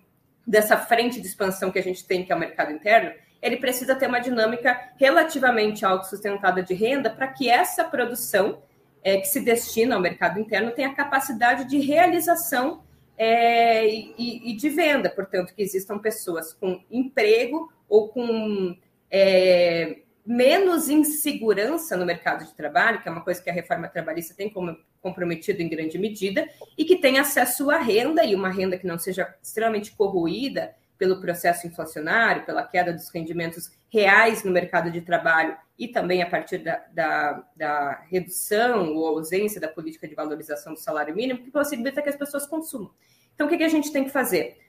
dessa 0.47 0.75
frente 0.77 1.21
de 1.21 1.27
expansão 1.27 1.69
que 1.69 1.77
a 1.77 1.83
gente 1.83 2.05
tem, 2.05 2.25
que 2.25 2.31
é 2.31 2.35
o 2.35 2.39
mercado 2.39 2.71
interno 2.71 3.11
ele 3.41 3.57
precisa 3.57 3.95
ter 3.95 4.07
uma 4.07 4.19
dinâmica 4.19 4.79
relativamente 4.97 5.83
autossustentada 5.83 6.61
de 6.61 6.73
renda 6.73 7.09
para 7.09 7.27
que 7.27 7.49
essa 7.49 7.83
produção 7.83 8.61
é, 9.03 9.17
que 9.17 9.27
se 9.27 9.39
destina 9.39 9.95
ao 9.95 10.01
mercado 10.01 10.39
interno 10.39 10.71
tenha 10.71 10.93
capacidade 10.93 11.67
de 11.67 11.79
realização 11.79 12.83
é, 13.17 13.87
e, 13.87 14.51
e, 14.51 14.55
de 14.55 14.69
venda, 14.69 15.09
portanto, 15.09 15.53
que 15.53 15.61
existam 15.61 15.97
pessoas 15.99 16.53
com 16.53 16.81
emprego 16.89 17.71
ou 17.89 18.09
com 18.09 18.75
é, 19.09 19.99
menos 20.25 20.89
insegurança 20.89 21.97
no 21.97 22.05
mercado 22.05 22.45
de 22.45 22.53
trabalho, 22.53 23.01
que 23.01 23.09
é 23.09 23.11
uma 23.11 23.23
coisa 23.23 23.41
que 23.41 23.49
a 23.49 23.53
reforma 23.53 23.87
trabalhista 23.87 24.33
tem 24.33 24.49
como 24.49 24.77
comprometido 25.01 25.61
em 25.61 25.69
grande 25.69 25.97
medida, 25.97 26.47
e 26.77 26.85
que 26.85 26.95
tenha 26.95 27.21
acesso 27.21 27.71
à 27.71 27.77
renda, 27.77 28.23
e 28.23 28.35
uma 28.35 28.49
renda 28.49 28.77
que 28.77 28.85
não 28.85 28.99
seja 28.99 29.35
extremamente 29.41 29.91
corroída 29.91 30.75
pelo 31.01 31.19
processo 31.19 31.65
inflacionário, 31.65 32.45
pela 32.45 32.63
queda 32.63 32.93
dos 32.93 33.09
rendimentos 33.09 33.71
reais 33.89 34.43
no 34.43 34.51
mercado 34.51 34.91
de 34.91 35.01
trabalho 35.01 35.57
e 35.75 35.87
também 35.87 36.21
a 36.21 36.29
partir 36.29 36.59
da, 36.59 36.75
da, 36.93 37.43
da, 37.55 38.03
redução 38.07 38.93
ou 38.93 39.07
ausência 39.07 39.59
da 39.59 39.67
política 39.67 40.07
de 40.07 40.13
valorização 40.13 40.75
do 40.75 40.79
salário 40.79 41.15
mínimo, 41.15 41.43
que 41.43 41.49
possibilita 41.49 42.03
que 42.03 42.09
as 42.09 42.15
pessoas 42.15 42.45
consumam. 42.45 42.91
Então, 43.33 43.47
o 43.47 43.49
que, 43.49 43.57
que 43.57 43.63
a 43.63 43.67
gente 43.67 43.91
tem 43.91 44.03
que 44.03 44.11
fazer? 44.11 44.59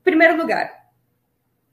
Em 0.00 0.02
primeiro 0.02 0.34
lugar, 0.34 0.90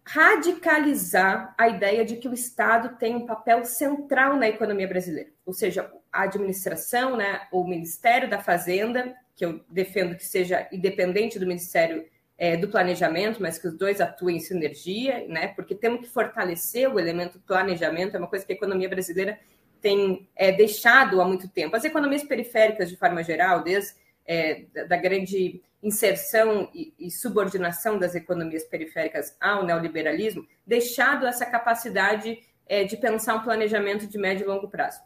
radicalizar 0.06 1.56
a 1.58 1.70
ideia 1.70 2.04
de 2.04 2.18
que 2.18 2.28
o 2.28 2.34
Estado 2.34 2.98
tem 2.98 3.16
um 3.16 3.26
papel 3.26 3.64
central 3.64 4.36
na 4.36 4.50
economia 4.50 4.86
brasileira, 4.86 5.30
ou 5.46 5.54
seja, 5.54 5.90
a 6.12 6.24
administração, 6.24 7.16
né, 7.16 7.48
o 7.54 7.64
Ministério 7.64 8.30
da 8.30 8.40
Fazenda, 8.40 9.16
que 9.34 9.46
eu 9.46 9.64
defendo 9.70 10.18
que 10.18 10.26
seja 10.26 10.68
independente 10.74 11.40
do 11.40 11.48
Ministério 11.48 12.11
é, 12.42 12.58
do 12.58 12.68
planejamento, 12.68 13.40
mas 13.40 13.60
que 13.60 13.68
os 13.68 13.78
dois 13.78 14.02
atuem 14.02 14.38
em 14.38 14.40
sinergia, 14.40 15.28
né? 15.28 15.50
Porque 15.50 15.76
temos 15.76 16.02
que 16.02 16.12
fortalecer 16.12 16.92
o 16.92 17.00
elemento 17.00 17.40
planejamento, 17.46 18.16
é 18.16 18.18
uma 18.18 18.28
coisa 18.28 18.44
que 18.44 18.52
a 18.52 18.56
economia 18.56 18.90
brasileira 18.90 19.40
tem 19.80 20.28
é, 20.36 20.52
deixado 20.52 21.22
há 21.22 21.26
muito 21.26 21.48
tempo. 21.48 21.76
As 21.76 21.86
economias 21.86 22.24
periféricas, 22.24 22.90
de 22.90 22.98
forma 22.98 23.24
geral, 23.24 23.62
desde 23.62 23.94
é, 24.26 24.64
da 24.88 24.98
grande 24.98 25.62
inserção 25.84 26.68
e, 26.74 26.92
e, 26.98 27.12
subordinação 27.12 28.00
das 28.00 28.16
economias 28.16 28.64
periféricas 28.64 29.38
ao 29.40 29.64
neoliberalismo, 29.64 30.44
deixado 30.66 31.28
essa 31.28 31.46
capacidade 31.46 32.40
é, 32.66 32.84
de 32.84 32.98
pensar 32.98 33.36
um 33.36 33.44
planejamento 33.44 34.08
de 34.08 34.18
médio 34.18 34.46
e 34.46 34.48
longo 34.48 34.68
prazo. 34.68 35.00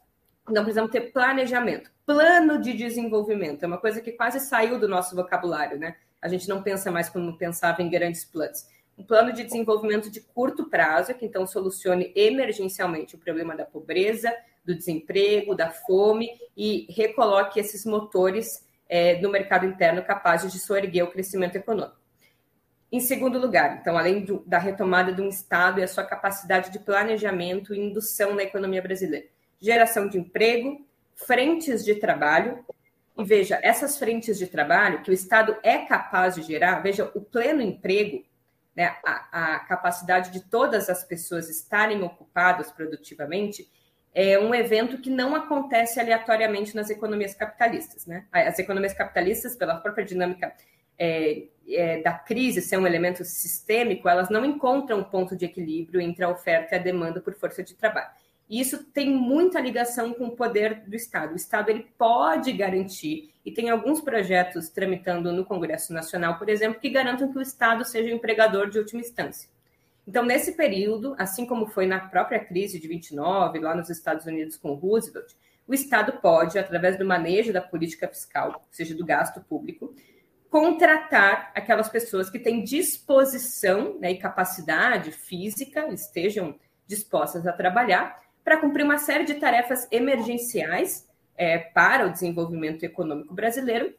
Então, 0.49 0.63
precisamos 0.63 0.89
ter 0.89 1.11
planejamento, 1.11 1.91
plano 2.05 2.61
de 2.61 2.71
desenvolvimento, 2.71 3.63
é 3.63 3.67
uma 3.67 3.77
coisa 3.77 3.99
que 3.99 4.13
quase 4.13 4.39
saiu 4.39 4.79
do 4.79 4.87
nosso 4.87 5.17
vocabulário, 5.17 5.77
né? 5.77 5.97
A 6.21 6.27
gente 6.27 6.47
não 6.47 6.63
pensa 6.63 6.91
mais 6.91 7.09
como 7.09 7.37
pensava 7.37 7.81
em 7.81 7.89
grandes 7.89 8.25
planos. 8.25 8.65
Um 8.97 9.03
plano 9.03 9.33
de 9.33 9.43
desenvolvimento 9.43 10.09
de 10.09 10.21
curto 10.21 10.69
prazo, 10.69 11.13
que 11.13 11.25
então 11.25 11.45
solucione 11.45 12.13
emergencialmente 12.15 13.15
o 13.15 13.19
problema 13.19 13.55
da 13.55 13.65
pobreza, 13.65 14.33
do 14.63 14.73
desemprego, 14.73 15.53
da 15.53 15.69
fome 15.69 16.29
e 16.55 16.87
recoloque 16.89 17.59
esses 17.59 17.85
motores 17.85 18.65
é, 18.87 19.19
no 19.21 19.29
mercado 19.29 19.65
interno 19.65 20.03
capazes 20.03 20.51
de 20.51 20.59
soerguer 20.59 21.03
o 21.03 21.11
crescimento 21.11 21.55
econômico. 21.55 21.97
Em 22.91 22.99
segundo 22.99 23.37
lugar, 23.37 23.79
então, 23.81 23.97
além 23.97 24.23
do, 24.23 24.43
da 24.45 24.57
retomada 24.57 25.11
de 25.11 25.21
um 25.21 25.27
Estado 25.27 25.79
e 25.79 25.83
a 25.83 25.87
sua 25.87 26.03
capacidade 26.03 26.71
de 26.71 26.79
planejamento 26.79 27.73
e 27.73 27.79
indução 27.79 28.33
na 28.33 28.43
economia 28.43 28.81
brasileira, 28.81 29.27
geração 29.59 30.07
de 30.07 30.17
emprego, 30.17 30.85
frentes 31.13 31.83
de 31.83 31.95
trabalho 31.95 32.63
e 33.17 33.23
veja, 33.23 33.59
essas 33.63 33.97
frentes 33.97 34.37
de 34.37 34.47
trabalho 34.47 35.01
que 35.01 35.09
o 35.09 35.13
Estado 35.13 35.55
é 35.63 35.79
capaz 35.85 36.35
de 36.35 36.41
gerar, 36.41 36.81
veja, 36.81 37.09
o 37.15 37.21
pleno 37.21 37.61
emprego, 37.61 38.25
né, 38.75 38.95
a, 39.05 39.55
a 39.55 39.59
capacidade 39.59 40.31
de 40.31 40.41
todas 40.41 40.89
as 40.89 41.03
pessoas 41.03 41.49
estarem 41.49 42.03
ocupadas 42.03 42.71
produtivamente, 42.71 43.69
é 44.13 44.39
um 44.39 44.55
evento 44.55 44.97
que 44.97 45.09
não 45.09 45.35
acontece 45.35 45.99
aleatoriamente 45.99 46.75
nas 46.75 46.89
economias 46.89 47.33
capitalistas. 47.33 48.05
Né? 48.05 48.25
As 48.31 48.57
economias 48.59 48.93
capitalistas, 48.93 49.55
pela 49.55 49.75
própria 49.75 50.05
dinâmica 50.05 50.53
é, 50.97 51.43
é, 51.67 52.01
da 52.01 52.13
crise 52.13 52.61
ser 52.61 52.77
um 52.77 52.87
elemento 52.87 53.23
sistêmico, 53.25 54.07
elas 54.07 54.29
não 54.29 54.45
encontram 54.45 54.99
um 54.99 55.03
ponto 55.03 55.35
de 55.35 55.45
equilíbrio 55.45 55.99
entre 55.99 56.23
a 56.23 56.29
oferta 56.29 56.75
e 56.75 56.79
a 56.79 56.81
demanda 56.81 57.19
por 57.19 57.33
força 57.33 57.61
de 57.61 57.75
trabalho. 57.75 58.09
E 58.49 58.59
isso 58.61 58.83
tem 58.83 59.09
muita 59.09 59.59
ligação 59.59 60.13
com 60.13 60.25
o 60.25 60.35
poder 60.35 60.83
do 60.87 60.95
Estado. 60.95 61.33
O 61.33 61.35
Estado 61.35 61.69
ele 61.69 61.87
pode 61.97 62.51
garantir, 62.53 63.33
e 63.43 63.51
tem 63.51 63.69
alguns 63.69 64.01
projetos 64.01 64.69
tramitando 64.69 65.31
no 65.31 65.45
Congresso 65.45 65.93
Nacional, 65.93 66.37
por 66.37 66.49
exemplo, 66.49 66.79
que 66.79 66.89
garantam 66.89 67.31
que 67.31 67.37
o 67.37 67.41
Estado 67.41 67.83
seja 67.83 68.11
o 68.11 68.15
empregador 68.15 68.69
de 68.69 68.77
última 68.77 69.01
instância. 69.01 69.49
Então, 70.07 70.23
nesse 70.23 70.51
período, 70.51 71.15
assim 71.17 71.45
como 71.45 71.65
foi 71.65 71.87
na 71.87 71.99
própria 71.99 72.39
crise 72.39 72.79
de 72.79 72.87
29, 72.87 73.59
lá 73.59 73.75
nos 73.75 73.89
Estados 73.89 74.25
Unidos 74.25 74.55
com 74.55 74.73
Roosevelt, 74.73 75.33
o 75.67 75.73
Estado 75.73 76.19
pode, 76.21 76.59
através 76.59 76.97
do 76.97 77.05
manejo 77.05 77.51
da 77.51 77.61
política 77.61 78.07
fiscal, 78.07 78.51
ou 78.53 78.61
seja, 78.69 78.93
do 78.93 79.03
gasto 79.03 79.41
público, 79.41 79.95
contratar 80.49 81.51
aquelas 81.55 81.89
pessoas 81.89 82.29
que 82.29 82.37
têm 82.37 82.63
disposição 82.63 83.97
né, 83.99 84.11
e 84.11 84.17
capacidade 84.17 85.11
física, 85.11 85.87
estejam 85.91 86.55
dispostas 86.87 87.47
a 87.47 87.51
trabalhar, 87.51 88.21
para 88.45 88.57
cumprir 88.57 88.85
uma 88.85 88.99
série 88.99 89.25
de 89.25 89.33
tarefas 89.33 89.87
emergenciais 89.91 91.09
é, 91.35 91.57
para 91.57 92.05
o 92.05 92.11
desenvolvimento 92.11 92.83
econômico 92.83 93.33
brasileiro, 93.33 93.91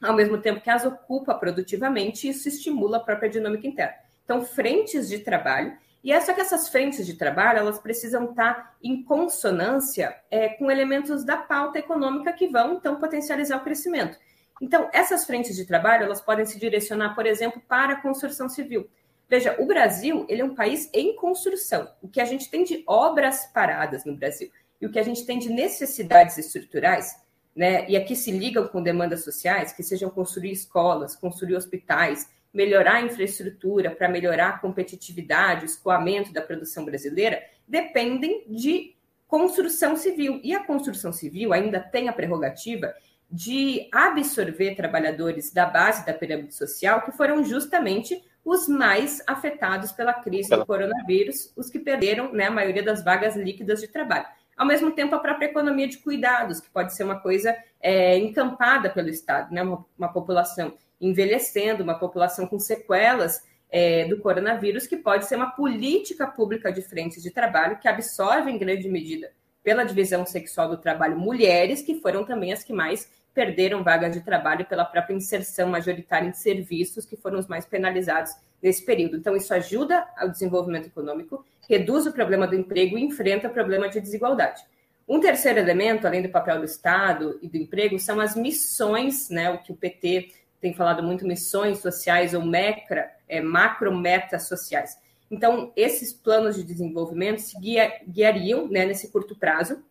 ao 0.00 0.14
mesmo 0.14 0.36
tempo 0.36 0.60
que 0.60 0.68
as 0.68 0.84
ocupa 0.84 1.34
produtivamente, 1.34 2.28
isso 2.28 2.46
estimula 2.46 2.98
a 2.98 3.00
própria 3.00 3.30
dinâmica 3.30 3.66
interna. 3.66 3.94
Então, 4.22 4.44
frentes 4.44 5.08
de 5.08 5.20
trabalho, 5.20 5.74
e 6.02 6.12
é 6.12 6.20
só 6.20 6.34
que 6.34 6.40
essas 6.42 6.68
frentes 6.68 7.06
de 7.06 7.14
trabalho 7.14 7.60
elas 7.60 7.78
precisam 7.78 8.26
estar 8.26 8.76
em 8.82 9.02
consonância 9.02 10.14
é, 10.30 10.50
com 10.50 10.70
elementos 10.70 11.24
da 11.24 11.38
pauta 11.38 11.78
econômica 11.78 12.30
que 12.34 12.46
vão, 12.46 12.74
então, 12.74 13.00
potencializar 13.00 13.56
o 13.56 13.64
crescimento. 13.64 14.18
Então, 14.60 14.90
essas 14.92 15.24
frentes 15.24 15.56
de 15.56 15.64
trabalho, 15.64 16.04
elas 16.04 16.20
podem 16.20 16.44
se 16.44 16.58
direcionar, 16.58 17.14
por 17.14 17.24
exemplo, 17.24 17.60
para 17.66 17.94
a 17.94 18.00
construção 18.02 18.50
civil. 18.50 18.86
Veja, 19.28 19.56
o 19.58 19.66
Brasil, 19.66 20.26
ele 20.28 20.42
é 20.42 20.44
um 20.44 20.54
país 20.54 20.90
em 20.92 21.16
construção. 21.16 21.88
O 22.02 22.08
que 22.08 22.20
a 22.20 22.24
gente 22.24 22.50
tem 22.50 22.62
de 22.64 22.84
obras 22.86 23.46
paradas 23.46 24.04
no 24.04 24.14
Brasil 24.14 24.50
e 24.80 24.86
o 24.86 24.90
que 24.90 24.98
a 24.98 25.02
gente 25.02 25.24
tem 25.24 25.38
de 25.38 25.48
necessidades 25.48 26.36
estruturais, 26.36 27.16
né, 27.56 27.88
e 27.88 27.96
aqui 27.96 28.14
se 28.14 28.30
ligam 28.30 28.68
com 28.68 28.82
demandas 28.82 29.24
sociais, 29.24 29.72
que 29.72 29.82
sejam 29.82 30.10
construir 30.10 30.52
escolas, 30.52 31.16
construir 31.16 31.56
hospitais, 31.56 32.28
melhorar 32.52 32.96
a 32.96 33.02
infraestrutura 33.02 33.90
para 33.90 34.08
melhorar 34.08 34.48
a 34.50 34.58
competitividade, 34.58 35.64
o 35.64 35.66
escoamento 35.66 36.32
da 36.32 36.42
produção 36.42 36.84
brasileira, 36.84 37.42
dependem 37.66 38.44
de 38.48 38.94
construção 39.26 39.96
civil. 39.96 40.40
E 40.44 40.54
a 40.54 40.62
construção 40.62 41.12
civil 41.12 41.52
ainda 41.52 41.80
tem 41.80 42.08
a 42.08 42.12
prerrogativa 42.12 42.94
de 43.30 43.88
absorver 43.90 44.76
trabalhadores 44.76 45.52
da 45.52 45.66
base 45.66 46.06
da 46.06 46.12
pirâmide 46.12 46.54
social, 46.54 47.02
que 47.02 47.10
foram 47.10 47.42
justamente 47.42 48.22
os 48.44 48.68
mais 48.68 49.22
afetados 49.26 49.90
pela 49.92 50.12
crise 50.12 50.50
do 50.50 50.66
coronavírus, 50.66 51.52
os 51.56 51.70
que 51.70 51.78
perderam 51.78 52.32
né, 52.32 52.46
a 52.46 52.50
maioria 52.50 52.82
das 52.82 53.02
vagas 53.02 53.36
líquidas 53.36 53.80
de 53.80 53.88
trabalho. 53.88 54.26
Ao 54.56 54.66
mesmo 54.66 54.92
tempo, 54.92 55.14
a 55.14 55.18
própria 55.18 55.46
economia 55.46 55.88
de 55.88 55.98
cuidados, 55.98 56.60
que 56.60 56.70
pode 56.70 56.94
ser 56.94 57.04
uma 57.04 57.18
coisa 57.18 57.56
é, 57.80 58.18
encampada 58.18 58.90
pelo 58.90 59.08
Estado, 59.08 59.52
né, 59.52 59.62
uma, 59.62 59.84
uma, 59.98 60.12
população 60.12 60.74
envelhecendo, 61.00 61.82
uma 61.82 61.98
população 61.98 62.46
com 62.46 62.58
sequelas 62.58 63.42
é, 63.70 64.04
do 64.04 64.20
coronavírus, 64.20 64.86
que 64.86 64.96
pode 64.96 65.26
ser 65.26 65.36
uma 65.36 65.50
política 65.50 66.26
pública 66.26 66.70
de 66.70 66.82
frentes 66.82 67.22
de 67.22 67.30
trabalho 67.30 67.78
que 67.78 67.88
absorve 67.88 68.50
em 68.50 68.58
grande 68.58 68.88
medida 68.88 69.32
pela 69.62 69.84
divisão 69.84 70.24
sexual 70.26 70.68
do 70.68 70.76
trabalho 70.76 71.18
mulheres, 71.18 71.82
que 71.82 72.00
foram 72.00 72.24
também 72.24 72.52
as 72.52 72.62
que 72.62 72.72
mais 72.72 73.10
perderam 73.34 73.82
vagas 73.82 74.12
de 74.12 74.20
trabalho 74.20 74.64
pela 74.64 74.84
própria 74.84 75.14
inserção 75.14 75.68
majoritária 75.68 76.28
em 76.28 76.32
serviços, 76.32 77.04
que 77.04 77.16
foram 77.16 77.38
os 77.38 77.48
mais 77.48 77.66
penalizados 77.66 78.32
nesse 78.62 78.84
período. 78.84 79.16
Então, 79.16 79.36
isso 79.36 79.52
ajuda 79.52 80.06
ao 80.16 80.28
desenvolvimento 80.28 80.86
econômico, 80.86 81.44
reduz 81.68 82.06
o 82.06 82.12
problema 82.12 82.46
do 82.46 82.54
emprego 82.54 82.96
e 82.96 83.02
enfrenta 83.02 83.48
o 83.48 83.52
problema 83.52 83.88
de 83.88 84.00
desigualdade. 84.00 84.62
Um 85.06 85.20
terceiro 85.20 85.58
elemento, 85.58 86.06
além 86.06 86.22
do 86.22 86.30
papel 86.30 86.58
do 86.58 86.64
Estado 86.64 87.38
e 87.42 87.48
do 87.48 87.58
emprego, 87.58 87.98
são 87.98 88.20
as 88.20 88.34
missões, 88.34 89.28
né, 89.28 89.50
o 89.50 89.58
que 89.58 89.72
o 89.72 89.76
PT 89.76 90.30
tem 90.60 90.72
falado 90.72 91.02
muito, 91.02 91.26
missões 91.26 91.78
sociais 91.78 92.32
ou 92.32 92.40
macro, 92.40 93.02
é, 93.28 93.40
macro-metas 93.40 94.48
sociais. 94.48 94.96
Então, 95.30 95.72
esses 95.76 96.12
planos 96.12 96.56
de 96.56 96.62
desenvolvimento 96.62 97.40
se 97.40 97.58
guia, 97.58 98.00
guiariam 98.08 98.66
né, 98.68 98.86
nesse 98.86 99.10
curto 99.10 99.36
prazo 99.36 99.84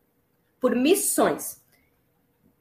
por 0.60 0.76
missões 0.76 1.62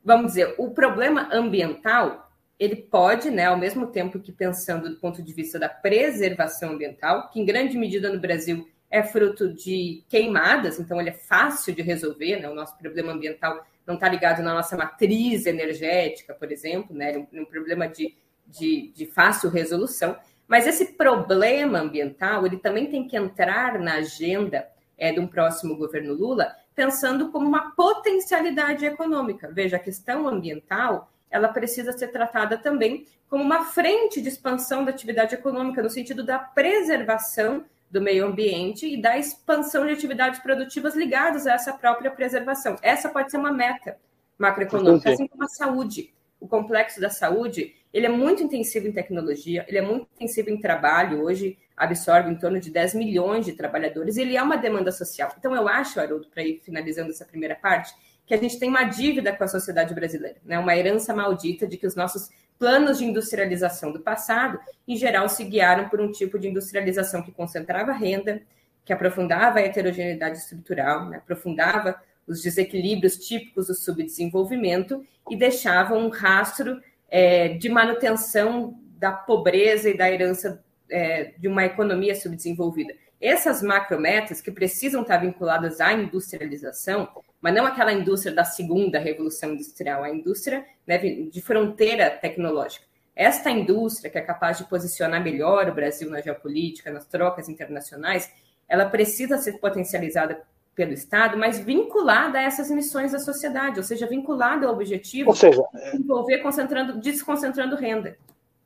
vamos 0.04 0.28
dizer, 0.28 0.54
o 0.58 0.70
problema 0.70 1.28
ambiental, 1.32 2.30
ele 2.58 2.76
pode, 2.76 3.30
né, 3.30 3.46
ao 3.46 3.56
mesmo 3.56 3.86
tempo 3.86 4.20
que 4.20 4.32
pensando 4.32 4.88
do 4.88 4.96
ponto 4.96 5.22
de 5.22 5.32
vista 5.32 5.58
da 5.58 5.68
preservação 5.68 6.70
ambiental, 6.70 7.28
que 7.30 7.40
em 7.40 7.44
grande 7.44 7.76
medida 7.76 8.12
no 8.12 8.20
Brasil 8.20 8.68
é 8.90 9.02
fruto 9.02 9.52
de 9.52 10.04
queimadas, 10.08 10.78
então 10.78 11.00
ele 11.00 11.10
é 11.10 11.14
fácil 11.14 11.74
de 11.74 11.82
resolver, 11.82 12.40
né, 12.40 12.48
o 12.48 12.54
nosso 12.54 12.76
problema 12.76 13.12
ambiental 13.12 13.64
não 13.86 13.94
está 13.94 14.08
ligado 14.08 14.42
na 14.42 14.54
nossa 14.54 14.76
matriz 14.76 15.46
energética, 15.46 16.34
por 16.34 16.52
exemplo, 16.52 16.94
né, 16.94 17.14
é 17.14 17.40
um, 17.40 17.44
problema 17.44 17.88
de, 17.88 18.14
de, 18.46 18.92
de 18.94 19.06
fácil 19.06 19.50
resolução, 19.50 20.16
mas 20.46 20.66
esse 20.66 20.92
problema 20.92 21.80
ambiental, 21.80 22.44
ele 22.44 22.58
também 22.58 22.90
tem 22.90 23.08
que 23.08 23.16
entrar 23.16 23.78
na 23.78 23.94
agenda 23.94 24.68
é, 24.98 25.10
de 25.10 25.18
um 25.18 25.26
próximo 25.26 25.76
governo 25.76 26.12
Lula, 26.12 26.54
pensando 26.74 27.30
como 27.30 27.46
uma 27.46 27.72
potencialidade 27.72 28.84
econômica. 28.84 29.50
Veja, 29.52 29.76
a 29.76 29.80
questão 29.80 30.28
ambiental 30.28 31.10
ela 31.30 31.48
precisa 31.48 31.92
ser 31.92 32.08
tratada 32.08 32.58
também 32.58 33.06
como 33.28 33.42
uma 33.42 33.64
frente 33.64 34.20
de 34.20 34.28
expansão 34.28 34.84
da 34.84 34.90
atividade 34.90 35.34
econômica, 35.34 35.82
no 35.82 35.88
sentido 35.88 36.22
da 36.22 36.38
preservação 36.38 37.64
do 37.90 38.00
meio 38.00 38.26
ambiente 38.26 38.86
e 38.86 39.00
da 39.00 39.18
expansão 39.18 39.86
de 39.86 39.92
atividades 39.92 40.40
produtivas 40.40 40.94
ligadas 40.94 41.46
a 41.46 41.54
essa 41.54 41.72
própria 41.72 42.10
preservação. 42.10 42.76
Essa 42.82 43.08
pode 43.08 43.30
ser 43.30 43.38
uma 43.38 43.52
meta 43.52 43.96
macroeconômica, 44.38 45.10
assim 45.10 45.26
como 45.26 45.44
a 45.44 45.48
saúde. 45.48 46.12
O 46.38 46.48
complexo 46.48 47.00
da 47.00 47.08
saúde, 47.08 47.74
ele 47.92 48.06
é 48.06 48.08
muito 48.08 48.42
intensivo 48.42 48.88
em 48.88 48.92
tecnologia, 48.92 49.64
ele 49.68 49.78
é 49.78 49.82
muito 49.82 50.08
intensivo 50.14 50.50
em 50.50 50.58
trabalho. 50.58 51.22
Hoje, 51.22 51.58
absorve 51.76 52.30
em 52.30 52.36
torno 52.36 52.60
de 52.60 52.70
10 52.70 52.94
milhões 52.94 53.44
de 53.44 53.52
trabalhadores, 53.52 54.16
ele 54.16 54.36
é 54.36 54.42
uma 54.42 54.56
demanda 54.56 54.90
social. 54.90 55.34
Então, 55.38 55.54
eu 55.54 55.68
acho, 55.68 56.00
Haroldo, 56.00 56.28
para 56.28 56.42
ir 56.42 56.60
finalizando 56.64 57.10
essa 57.10 57.24
primeira 57.24 57.54
parte, 57.54 57.92
que 58.24 58.34
a 58.34 58.36
gente 58.36 58.58
tem 58.58 58.68
uma 58.68 58.84
dívida 58.84 59.34
com 59.34 59.44
a 59.44 59.48
sociedade 59.48 59.94
brasileira, 59.94 60.38
né? 60.44 60.58
uma 60.58 60.76
herança 60.76 61.14
maldita 61.14 61.66
de 61.66 61.76
que 61.76 61.86
os 61.86 61.96
nossos 61.96 62.30
planos 62.58 62.98
de 62.98 63.04
industrialização 63.04 63.92
do 63.92 64.00
passado, 64.00 64.58
em 64.86 64.96
geral, 64.96 65.28
se 65.28 65.44
guiaram 65.44 65.88
por 65.88 66.00
um 66.00 66.10
tipo 66.10 66.38
de 66.38 66.48
industrialização 66.48 67.22
que 67.22 67.32
concentrava 67.32 67.92
renda, 67.92 68.40
que 68.84 68.92
aprofundava 68.92 69.58
a 69.58 69.62
heterogeneidade 69.62 70.38
estrutural, 70.38 71.08
né? 71.08 71.18
aprofundava 71.18 72.00
os 72.26 72.40
desequilíbrios 72.40 73.16
típicos 73.16 73.66
do 73.66 73.74
subdesenvolvimento 73.74 75.04
e 75.28 75.36
deixava 75.36 75.94
um 75.94 76.08
rastro 76.08 76.80
é, 77.12 77.48
de 77.48 77.68
manutenção 77.68 78.74
da 78.96 79.12
pobreza 79.12 79.90
e 79.90 79.96
da 79.96 80.10
herança 80.10 80.64
é, 80.90 81.34
de 81.36 81.46
uma 81.46 81.66
economia 81.66 82.14
subdesenvolvida. 82.14 82.94
Essas 83.20 83.62
macrometas 83.62 84.40
que 84.40 84.50
precisam 84.50 85.02
estar 85.02 85.18
vinculadas 85.18 85.78
à 85.78 85.92
industrialização, 85.92 87.06
mas 87.38 87.54
não 87.54 87.66
aquela 87.66 87.92
indústria 87.92 88.34
da 88.34 88.44
segunda 88.44 88.98
revolução 88.98 89.52
industrial, 89.52 90.02
a 90.02 90.08
indústria 90.08 90.64
né, 90.86 90.96
de 90.96 91.42
fronteira 91.42 92.10
tecnológica. 92.10 92.86
Esta 93.14 93.50
indústria, 93.50 94.10
que 94.10 94.16
é 94.16 94.22
capaz 94.22 94.56
de 94.56 94.64
posicionar 94.64 95.22
melhor 95.22 95.68
o 95.68 95.74
Brasil 95.74 96.08
na 96.08 96.22
geopolítica, 96.22 96.90
nas 96.90 97.04
trocas 97.04 97.46
internacionais, 97.46 98.32
ela 98.66 98.86
precisa 98.86 99.36
ser 99.36 99.58
potencializada 99.58 100.42
pelo 100.74 100.92
Estado, 100.92 101.36
mas 101.36 101.58
vinculada 101.58 102.38
a 102.38 102.42
essas 102.42 102.70
missões 102.70 103.12
da 103.12 103.18
sociedade, 103.18 103.78
ou 103.78 103.84
seja, 103.84 104.06
vinculada 104.06 104.66
ao 104.66 104.72
objetivo 104.72 105.28
ou 105.28 105.36
seja, 105.36 105.62
de 105.92 105.98
envolver 105.98 106.38
concentrando, 106.38 106.98
desconcentrando 106.98 107.76
renda. 107.76 108.16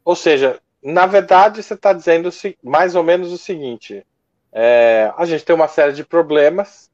Ou 0.04 0.14
seja, 0.14 0.60
na 0.82 1.06
verdade, 1.06 1.62
você 1.62 1.74
está 1.74 1.92
dizendo 1.92 2.30
mais 2.62 2.94
ou 2.94 3.02
menos 3.02 3.32
o 3.32 3.38
seguinte: 3.38 4.06
é, 4.52 5.12
a 5.16 5.24
gente 5.24 5.44
tem 5.44 5.54
uma 5.54 5.68
série 5.68 5.92
de 5.92 6.04
problemas, 6.04 6.90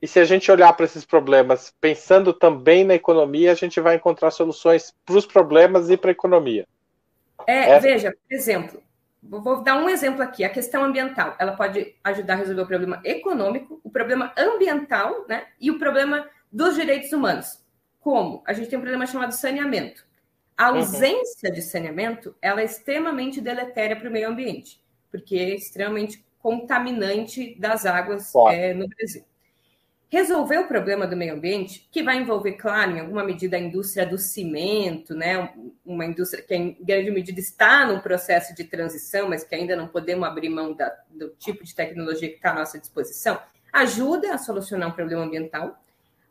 e 0.00 0.06
se 0.06 0.20
a 0.20 0.24
gente 0.24 0.50
olhar 0.50 0.72
para 0.74 0.84
esses 0.84 1.04
problemas 1.04 1.74
pensando 1.80 2.32
também 2.32 2.84
na 2.84 2.94
economia, 2.94 3.50
a 3.50 3.56
gente 3.56 3.80
vai 3.80 3.96
encontrar 3.96 4.30
soluções 4.30 4.94
para 5.04 5.16
os 5.16 5.26
problemas 5.26 5.90
e 5.90 5.96
para 5.96 6.10
a 6.10 6.12
economia. 6.12 6.66
É, 7.46 7.70
é, 7.70 7.80
Veja, 7.80 8.12
por 8.12 8.34
exemplo, 8.34 8.82
vou 9.28 9.62
dar 9.62 9.76
um 9.76 9.88
exemplo 9.88 10.22
aqui: 10.22 10.44
a 10.44 10.48
questão 10.48 10.84
ambiental. 10.84 11.36
Ela 11.38 11.52
pode 11.52 11.94
ajudar 12.04 12.34
a 12.34 12.36
resolver 12.36 12.62
o 12.62 12.66
problema 12.66 13.00
econômico, 13.04 13.80
o 13.82 13.90
problema 13.90 14.32
ambiental 14.36 15.26
né, 15.28 15.46
e 15.60 15.70
o 15.70 15.78
problema 15.78 16.28
dos 16.50 16.74
direitos 16.74 17.12
humanos. 17.12 17.64
Como? 18.00 18.42
A 18.46 18.52
gente 18.52 18.68
tem 18.68 18.78
um 18.78 18.82
problema 18.82 19.06
chamado 19.06 19.32
saneamento. 19.32 20.06
A 20.56 20.70
uhum. 20.70 20.78
ausência 20.78 21.50
uhum. 21.50 21.54
de 21.54 21.62
saneamento 21.62 22.34
ela 22.40 22.60
é 22.60 22.64
extremamente 22.64 23.40
deletéria 23.40 23.96
para 23.96 24.08
o 24.08 24.12
meio 24.12 24.28
ambiente, 24.28 24.80
porque 25.10 25.36
é 25.36 25.54
extremamente 25.54 26.24
contaminante 26.38 27.58
das 27.58 27.84
águas 27.84 28.32
é, 28.50 28.72
no 28.72 28.88
Brasil. 28.88 29.24
Resolver 30.08 30.58
o 30.58 30.68
problema 30.68 31.06
do 31.06 31.16
meio 31.16 31.34
ambiente, 31.34 31.88
que 31.90 32.02
vai 32.02 32.16
envolver, 32.18 32.52
claro, 32.52 32.92
em 32.92 33.00
alguma 33.00 33.24
medida 33.24 33.56
a 33.56 33.60
indústria 33.60 34.06
do 34.06 34.16
cimento, 34.16 35.14
né? 35.14 35.52
uma 35.84 36.06
indústria 36.06 36.42
que 36.42 36.54
em 36.54 36.76
grande 36.80 37.10
medida 37.10 37.40
está 37.40 37.84
no 37.86 38.00
processo 38.00 38.54
de 38.54 38.62
transição, 38.64 39.28
mas 39.28 39.42
que 39.42 39.54
ainda 39.54 39.74
não 39.74 39.88
podemos 39.88 40.28
abrir 40.28 40.48
mão 40.48 40.72
da, 40.72 40.96
do 41.10 41.30
tipo 41.30 41.64
de 41.64 41.74
tecnologia 41.74 42.28
que 42.28 42.36
está 42.36 42.52
à 42.52 42.54
nossa 42.54 42.78
disposição, 42.78 43.40
ajuda 43.72 44.32
a 44.32 44.38
solucionar 44.38 44.88
um 44.88 44.92
problema 44.92 45.24
ambiental, 45.24 45.76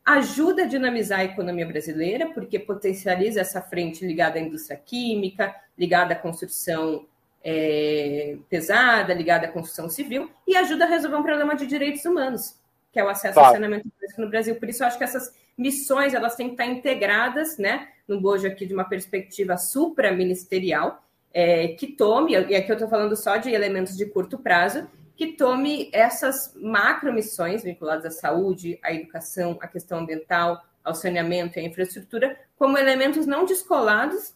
ajuda 0.06 0.64
a 0.64 0.68
dinamizar 0.68 1.20
a 1.20 1.26
economia 1.26 1.66
brasileira, 1.66 2.30
porque 2.30 2.60
potencializa 2.60 3.42
essa 3.42 3.62
frente 3.62 4.06
ligada 4.06 4.38
à 4.38 4.42
indústria 4.42 4.78
química, 4.78 5.54
ligada 5.78 6.14
à 6.14 6.16
construção 6.16 7.06
é, 7.44 8.38
pesada, 8.50 9.14
ligada 9.14 9.48
à 9.48 9.52
construção 9.52 9.90
civil, 9.90 10.32
e 10.48 10.56
ajuda 10.56 10.86
a 10.86 10.88
resolver 10.88 11.18
um 11.18 11.24
problema 11.24 11.56
de 11.56 11.66
direitos 11.66 12.06
humanos, 12.06 12.56
que 12.96 13.00
é 13.02 13.04
o 13.04 13.10
acesso 13.10 13.34
claro. 13.34 13.50
ao 13.50 13.54
saneamento 13.56 13.92
básico 14.02 14.22
no 14.22 14.30
Brasil. 14.30 14.56
Por 14.56 14.70
isso, 14.70 14.82
eu 14.82 14.88
acho 14.88 14.98
que 14.98 15.04
essas 15.04 15.36
missões 15.58 16.14
elas 16.14 16.34
têm 16.38 16.48
que 16.48 16.54
estar 16.54 16.66
integradas, 16.66 17.58
né, 17.58 17.90
no 18.08 18.22
bojo 18.22 18.48
aqui 18.48 18.66
de 18.66 18.74
uma 18.74 18.86
perspectiva 18.86 19.58
supraministerial, 19.58 21.04
é, 21.34 21.68
que 21.68 21.88
tome, 21.88 22.32
e 22.32 22.56
aqui 22.56 22.72
eu 22.72 22.76
estou 22.76 22.88
falando 22.88 23.14
só 23.18 23.36
de 23.36 23.52
elementos 23.52 23.98
de 23.98 24.06
curto 24.06 24.38
prazo, 24.38 24.88
que 25.14 25.34
tome 25.34 25.90
essas 25.92 26.56
macro 26.56 27.12
missões 27.12 27.64
vinculadas 27.64 28.06
à 28.06 28.12
saúde, 28.12 28.80
à 28.82 28.94
educação, 28.94 29.58
à 29.60 29.68
questão 29.68 30.00
ambiental, 30.00 30.64
ao 30.82 30.96
saneamento 30.96 31.60
e 31.60 31.64
à 31.64 31.66
infraestrutura, 31.66 32.40
como 32.58 32.78
elementos 32.78 33.26
não 33.26 33.44
descolados 33.46 34.34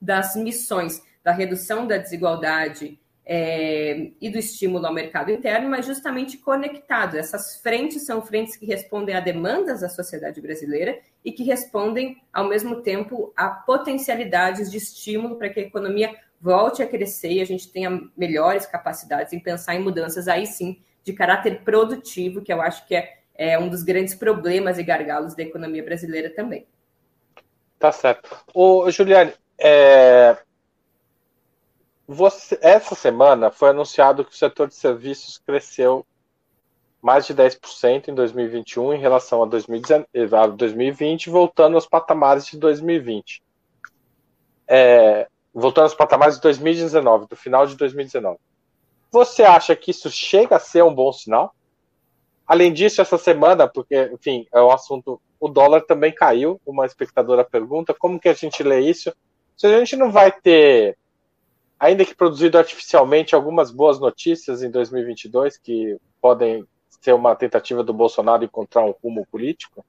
das 0.00 0.34
missões 0.36 1.02
da 1.22 1.32
redução 1.32 1.86
da 1.86 1.98
desigualdade 1.98 2.98
é, 3.32 4.10
e 4.20 4.28
do 4.28 4.38
estímulo 4.38 4.84
ao 4.84 4.92
mercado 4.92 5.30
interno, 5.30 5.70
mas 5.70 5.86
justamente 5.86 6.36
conectados. 6.36 7.14
Essas 7.14 7.60
frentes 7.60 8.04
são 8.04 8.20
frentes 8.20 8.56
que 8.56 8.66
respondem 8.66 9.14
a 9.14 9.20
demandas 9.20 9.82
da 9.82 9.88
sociedade 9.88 10.40
brasileira 10.40 10.98
e 11.24 11.30
que 11.30 11.44
respondem, 11.44 12.20
ao 12.32 12.48
mesmo 12.48 12.82
tempo, 12.82 13.32
a 13.36 13.48
potencialidades 13.48 14.68
de 14.68 14.78
estímulo 14.78 15.36
para 15.36 15.48
que 15.48 15.60
a 15.60 15.62
economia 15.62 16.12
volte 16.40 16.82
a 16.82 16.88
crescer 16.88 17.34
e 17.34 17.40
a 17.40 17.44
gente 17.46 17.70
tenha 17.70 18.02
melhores 18.16 18.66
capacidades 18.66 19.32
em 19.32 19.38
pensar 19.38 19.76
em 19.76 19.80
mudanças 19.80 20.26
aí 20.26 20.44
sim 20.44 20.82
de 21.04 21.12
caráter 21.12 21.60
produtivo, 21.60 22.42
que 22.42 22.52
eu 22.52 22.60
acho 22.60 22.84
que 22.88 22.96
é, 22.96 23.18
é 23.36 23.56
um 23.56 23.68
dos 23.68 23.84
grandes 23.84 24.16
problemas 24.16 24.76
e 24.76 24.82
gargalos 24.82 25.36
da 25.36 25.44
economia 25.44 25.84
brasileira 25.84 26.30
também. 26.30 26.66
Tá 27.78 27.92
certo. 27.92 28.36
Ô, 28.52 28.90
Juliane, 28.90 29.32
é... 29.56 30.36
Você, 32.12 32.58
essa 32.60 32.96
semana 32.96 33.52
foi 33.52 33.68
anunciado 33.68 34.24
que 34.24 34.32
o 34.32 34.36
setor 34.36 34.66
de 34.66 34.74
serviços 34.74 35.38
cresceu 35.38 36.04
mais 37.00 37.24
de 37.24 37.32
10% 37.32 38.08
em 38.08 38.14
2021 38.16 38.94
em 38.94 38.98
relação 38.98 39.44
a 39.44 39.46
2020, 39.46 41.30
voltando 41.30 41.76
aos 41.76 41.86
patamares 41.86 42.46
de 42.46 42.58
2020. 42.58 43.40
É, 44.66 45.28
voltando 45.54 45.84
aos 45.84 45.94
patamares 45.94 46.34
de 46.34 46.40
2019, 46.40 47.28
do 47.28 47.36
final 47.36 47.64
de 47.64 47.76
2019. 47.76 48.40
Você 49.12 49.44
acha 49.44 49.76
que 49.76 49.92
isso 49.92 50.10
chega 50.10 50.56
a 50.56 50.60
ser 50.60 50.82
um 50.82 50.92
bom 50.92 51.12
sinal? 51.12 51.54
Além 52.44 52.72
disso, 52.72 53.00
essa 53.00 53.18
semana, 53.18 53.68
porque, 53.68 54.10
enfim, 54.12 54.48
é 54.52 54.60
um 54.60 54.72
assunto, 54.72 55.20
o 55.38 55.46
dólar 55.46 55.82
também 55.82 56.12
caiu. 56.12 56.60
Uma 56.66 56.86
espectadora 56.86 57.44
pergunta 57.44 57.94
como 57.94 58.18
que 58.18 58.28
a 58.28 58.34
gente 58.34 58.64
lê 58.64 58.80
isso. 58.80 59.14
Se 59.56 59.68
a 59.68 59.78
gente 59.78 59.94
não 59.94 60.10
vai 60.10 60.32
ter, 60.32 60.98
ainda 61.80 62.04
que 62.04 62.14
produzido 62.14 62.58
artificialmente, 62.58 63.34
algumas 63.34 63.70
boas 63.70 63.98
notícias 63.98 64.62
em 64.62 64.70
2022 64.70 65.56
que 65.56 65.96
podem 66.20 66.64
ser 67.00 67.14
uma 67.14 67.34
tentativa 67.34 67.82
do 67.82 67.94
Bolsonaro 67.94 68.44
encontrar 68.44 68.84
um 68.84 68.94
rumo 69.02 69.26
político? 69.26 69.84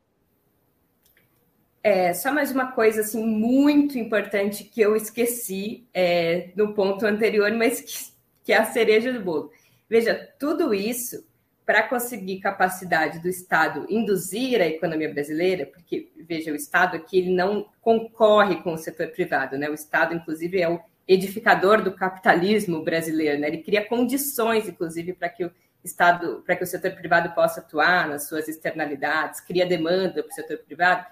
É, 1.83 2.13
só 2.13 2.31
mais 2.31 2.51
uma 2.51 2.71
coisa 2.71 3.01
assim 3.01 3.25
muito 3.25 3.97
importante 3.97 4.63
que 4.63 4.79
eu 4.79 4.95
esqueci 4.95 5.85
é, 5.93 6.51
no 6.55 6.73
ponto 6.73 7.05
anterior, 7.05 7.51
mas 7.51 7.81
que, 7.81 8.13
que 8.45 8.53
é 8.53 8.57
a 8.57 8.65
cereja 8.65 9.11
do 9.11 9.19
bolo. 9.19 9.51
Veja, 9.89 10.29
tudo 10.39 10.73
isso 10.73 11.25
para 11.65 11.83
conseguir 11.83 12.39
capacidade 12.39 13.19
do 13.19 13.27
Estado 13.27 13.85
induzir 13.89 14.61
a 14.61 14.67
economia 14.67 15.11
brasileira, 15.11 15.65
porque 15.65 16.11
veja, 16.27 16.51
o 16.51 16.55
Estado 16.55 16.95
aqui 16.95 17.19
ele 17.19 17.33
não 17.33 17.67
concorre 17.81 18.61
com 18.61 18.73
o 18.73 18.77
setor 18.77 19.07
privado, 19.07 19.57
né? 19.57 19.69
O 19.69 19.73
Estado, 19.73 20.13
inclusive, 20.13 20.61
é 20.61 20.69
o 20.69 20.79
edificador 21.07 21.81
do 21.81 21.91
capitalismo 21.93 22.83
brasileiro, 22.83 23.39
né? 23.39 23.47
Ele 23.47 23.63
cria 23.63 23.85
condições, 23.85 24.67
inclusive, 24.67 25.13
para 25.13 25.29
que 25.29 25.45
o 25.45 25.51
Estado, 25.83 26.43
para 26.45 26.55
que 26.55 26.63
o 26.63 26.67
setor 26.67 26.91
privado 26.91 27.33
possa 27.33 27.59
atuar 27.59 28.07
nas 28.07 28.27
suas 28.27 28.47
externalidades, 28.47 29.41
cria 29.41 29.65
demanda 29.65 30.21
para 30.23 30.31
o 30.31 30.35
setor 30.35 30.59
privado 30.59 31.05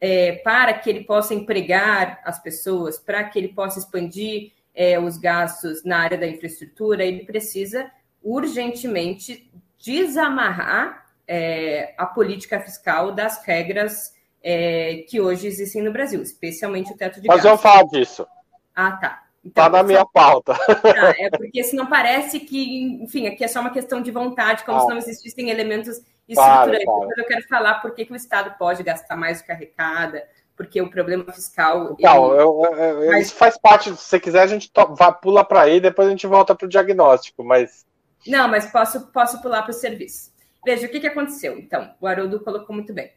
é, 0.00 0.32
para 0.32 0.74
que 0.74 0.90
ele 0.90 1.04
possa 1.04 1.32
empregar 1.32 2.20
as 2.24 2.38
pessoas, 2.38 2.98
para 2.98 3.24
que 3.24 3.38
ele 3.38 3.48
possa 3.48 3.78
expandir 3.78 4.52
é, 4.74 4.98
os 4.98 5.16
gastos 5.16 5.82
na 5.82 5.98
área 5.98 6.18
da 6.18 6.26
infraestrutura, 6.26 7.02
ele 7.04 7.24
precisa 7.24 7.90
urgentemente 8.22 9.50
desamarrar 9.82 11.06
é, 11.26 11.94
a 11.96 12.04
política 12.04 12.60
fiscal 12.60 13.12
das 13.12 13.42
regras 13.46 14.14
é, 14.42 15.04
que 15.08 15.20
hoje 15.20 15.46
existem 15.46 15.80
no 15.80 15.90
Brasil, 15.90 16.20
especialmente 16.20 16.92
o 16.92 16.96
teto 16.96 17.18
de 17.18 17.26
Mas 17.26 17.42
gastos. 17.42 17.62
Mas 17.62 17.62
vamos 17.62 17.90
falar 17.90 17.98
disso. 17.98 18.26
Ah, 18.74 18.92
tá. 18.92 19.24
Então, 19.44 19.64
tá 19.64 19.68
na 19.68 19.82
minha 19.82 20.06
pauta. 20.06 20.54
Tá, 20.54 21.14
é 21.20 21.28
porque 21.30 21.62
se 21.62 21.76
não 21.76 21.86
parece 21.86 22.40
que, 22.40 22.82
enfim, 23.02 23.26
aqui 23.26 23.44
é 23.44 23.48
só 23.48 23.60
uma 23.60 23.70
questão 23.70 24.00
de 24.00 24.10
vontade, 24.10 24.64
como 24.64 24.78
ah. 24.78 24.80
se 24.80 24.88
não 24.88 24.96
existissem 24.96 25.50
elementos 25.50 26.00
estruturantes. 26.26 26.84
Claro, 26.84 27.06
claro. 27.06 27.10
eu 27.18 27.26
quero 27.26 27.46
falar 27.46 27.74
por 27.74 27.94
que, 27.94 28.06
que 28.06 28.12
o 28.12 28.16
Estado 28.16 28.56
pode 28.58 28.82
gastar 28.82 29.16
mais 29.16 29.40
do 29.40 29.44
que 29.44 29.52
arrecada, 29.52 30.26
porque 30.56 30.80
o 30.80 30.88
problema 30.88 31.30
fiscal. 31.30 31.94
Então, 31.98 32.32
ele... 32.32 32.42
eu, 32.42 32.62
eu, 32.64 33.02
eu, 33.02 33.10
mas... 33.12 33.26
isso 33.26 33.34
faz 33.34 33.58
parte. 33.58 33.90
Se 33.90 33.96
você 33.96 34.18
quiser, 34.18 34.42
a 34.42 34.46
gente 34.46 34.72
to... 34.72 34.94
vai, 34.94 35.12
pula 35.12 35.44
para 35.44 35.62
aí, 35.62 35.78
depois 35.78 36.08
a 36.08 36.10
gente 36.10 36.26
volta 36.26 36.54
para 36.54 36.64
o 36.64 36.68
diagnóstico, 36.68 37.44
mas. 37.44 37.84
Não, 38.26 38.48
mas 38.48 38.70
posso, 38.72 39.08
posso 39.08 39.42
pular 39.42 39.62
para 39.62 39.72
o 39.72 39.74
serviço. 39.74 40.32
Veja, 40.64 40.86
o 40.86 40.90
que, 40.90 41.00
que 41.00 41.06
aconteceu? 41.06 41.58
Então, 41.58 41.94
o 42.00 42.06
Haroldo 42.06 42.40
colocou 42.40 42.74
muito 42.74 42.94
bem. 42.94 43.12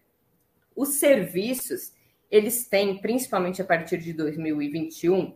Os 0.75 0.95
serviços, 0.95 1.93
eles 2.29 2.67
têm, 2.67 2.99
principalmente 2.99 3.61
a 3.61 3.65
partir 3.65 3.99
de 3.99 4.11
2021, 4.11 5.33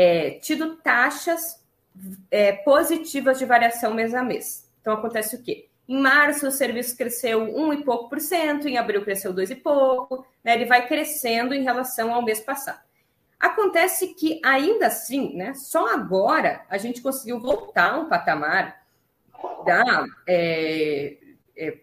é, 0.00 0.38
tido 0.38 0.76
taxas 0.76 1.60
é, 2.30 2.52
positivas 2.52 3.36
de 3.36 3.44
variação 3.44 3.92
mês 3.92 4.14
a 4.14 4.22
mês. 4.22 4.70
Então, 4.80 4.92
acontece 4.92 5.34
o 5.34 5.42
quê? 5.42 5.66
Em 5.88 6.00
março, 6.00 6.46
o 6.46 6.52
serviço 6.52 6.96
cresceu 6.96 7.42
um 7.42 7.72
e 7.72 7.82
pouco 7.82 8.08
por 8.08 8.20
cento, 8.20 8.68
em 8.68 8.78
abril 8.78 9.02
cresceu 9.02 9.32
dois 9.32 9.50
e 9.50 9.56
pouco, 9.56 10.24
né? 10.44 10.54
ele 10.54 10.66
vai 10.66 10.86
crescendo 10.86 11.52
em 11.52 11.64
relação 11.64 12.14
ao 12.14 12.22
mês 12.22 12.38
passado. 12.38 12.80
Acontece 13.40 14.14
que, 14.14 14.40
ainda 14.44 14.86
assim, 14.86 15.34
né, 15.34 15.52
só 15.54 15.92
agora 15.92 16.64
a 16.70 16.78
gente 16.78 17.02
conseguiu 17.02 17.40
voltar 17.40 17.98
um 17.98 18.08
patamar 18.08 18.80
da 19.66 20.04
é, 20.28 21.16
é, 21.56 21.76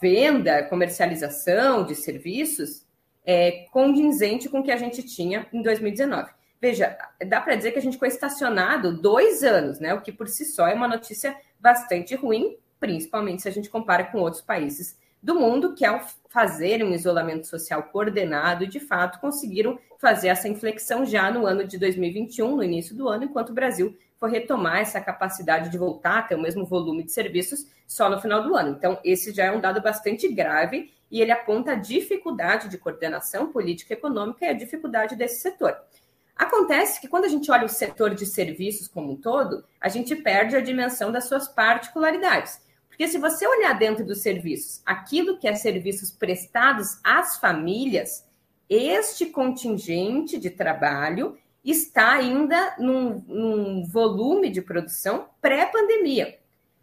venda, 0.00 0.62
comercialização 0.62 1.84
de 1.84 1.94
serviços 1.94 2.86
é, 3.22 3.66
condizente 3.70 4.48
com 4.48 4.60
o 4.60 4.62
que 4.62 4.72
a 4.72 4.78
gente 4.78 5.02
tinha 5.02 5.46
em 5.52 5.60
2019. 5.60 6.39
Veja, 6.60 6.96
dá 7.26 7.40
para 7.40 7.54
dizer 7.54 7.72
que 7.72 7.78
a 7.78 7.82
gente 7.82 7.94
ficou 7.94 8.06
estacionado 8.06 8.92
dois 8.92 9.42
anos, 9.42 9.80
né? 9.80 9.94
O 9.94 10.02
que 10.02 10.12
por 10.12 10.28
si 10.28 10.44
só 10.44 10.68
é 10.68 10.74
uma 10.74 10.86
notícia 10.86 11.34
bastante 11.58 12.14
ruim, 12.14 12.56
principalmente 12.78 13.42
se 13.42 13.48
a 13.48 13.52
gente 13.52 13.70
compara 13.70 14.04
com 14.04 14.18
outros 14.18 14.42
países 14.42 14.98
do 15.22 15.34
mundo 15.34 15.74
que, 15.74 15.84
ao 15.84 16.00
fazer 16.28 16.82
um 16.82 16.92
isolamento 16.92 17.46
social 17.46 17.84
coordenado, 17.84 18.66
de 18.66 18.80
fato 18.80 19.20
conseguiram 19.20 19.78
fazer 19.98 20.28
essa 20.28 20.48
inflexão 20.48 21.04
já 21.04 21.30
no 21.30 21.46
ano 21.46 21.64
de 21.66 21.78
2021, 21.78 22.56
no 22.56 22.64
início 22.64 22.94
do 22.94 23.08
ano, 23.08 23.24
enquanto 23.24 23.50
o 23.50 23.54
Brasil 23.54 23.96
foi 24.18 24.30
retomar 24.30 24.80
essa 24.80 25.00
capacidade 25.00 25.70
de 25.70 25.78
voltar 25.78 26.18
a 26.18 26.22
ter 26.22 26.34
o 26.34 26.40
mesmo 26.40 26.64
volume 26.64 27.02
de 27.02 27.12
serviços 27.12 27.66
só 27.86 28.08
no 28.08 28.20
final 28.20 28.42
do 28.42 28.54
ano. 28.54 28.76
Então, 28.76 28.98
esse 29.02 29.32
já 29.32 29.46
é 29.46 29.50
um 29.50 29.60
dado 29.60 29.80
bastante 29.80 30.28
grave 30.28 30.92
e 31.10 31.20
ele 31.20 31.32
aponta 31.32 31.72
a 31.72 31.74
dificuldade 31.74 32.68
de 32.68 32.78
coordenação 32.78 33.50
política 33.50 33.94
e 33.94 33.96
econômica 33.96 34.44
e 34.44 34.48
a 34.48 34.52
dificuldade 34.52 35.16
desse 35.16 35.40
setor. 35.40 35.74
Acontece 36.40 36.98
que 36.98 37.06
quando 37.06 37.26
a 37.26 37.28
gente 37.28 37.50
olha 37.50 37.66
o 37.66 37.68
setor 37.68 38.14
de 38.14 38.24
serviços 38.24 38.88
como 38.88 39.12
um 39.12 39.16
todo, 39.16 39.62
a 39.78 39.90
gente 39.90 40.16
perde 40.16 40.56
a 40.56 40.60
dimensão 40.62 41.12
das 41.12 41.28
suas 41.28 41.46
particularidades. 41.46 42.62
Porque 42.88 43.06
se 43.08 43.18
você 43.18 43.46
olhar 43.46 43.78
dentro 43.78 44.06
dos 44.06 44.22
serviços, 44.22 44.80
aquilo 44.86 45.36
que 45.36 45.46
é 45.46 45.54
serviços 45.54 46.10
prestados 46.10 46.98
às 47.04 47.36
famílias, 47.36 48.26
este 48.70 49.26
contingente 49.26 50.38
de 50.38 50.48
trabalho 50.48 51.36
está 51.62 52.12
ainda 52.12 52.74
num, 52.78 53.22
num 53.28 53.84
volume 53.84 54.48
de 54.48 54.62
produção 54.62 55.28
pré-pandemia. 55.42 56.39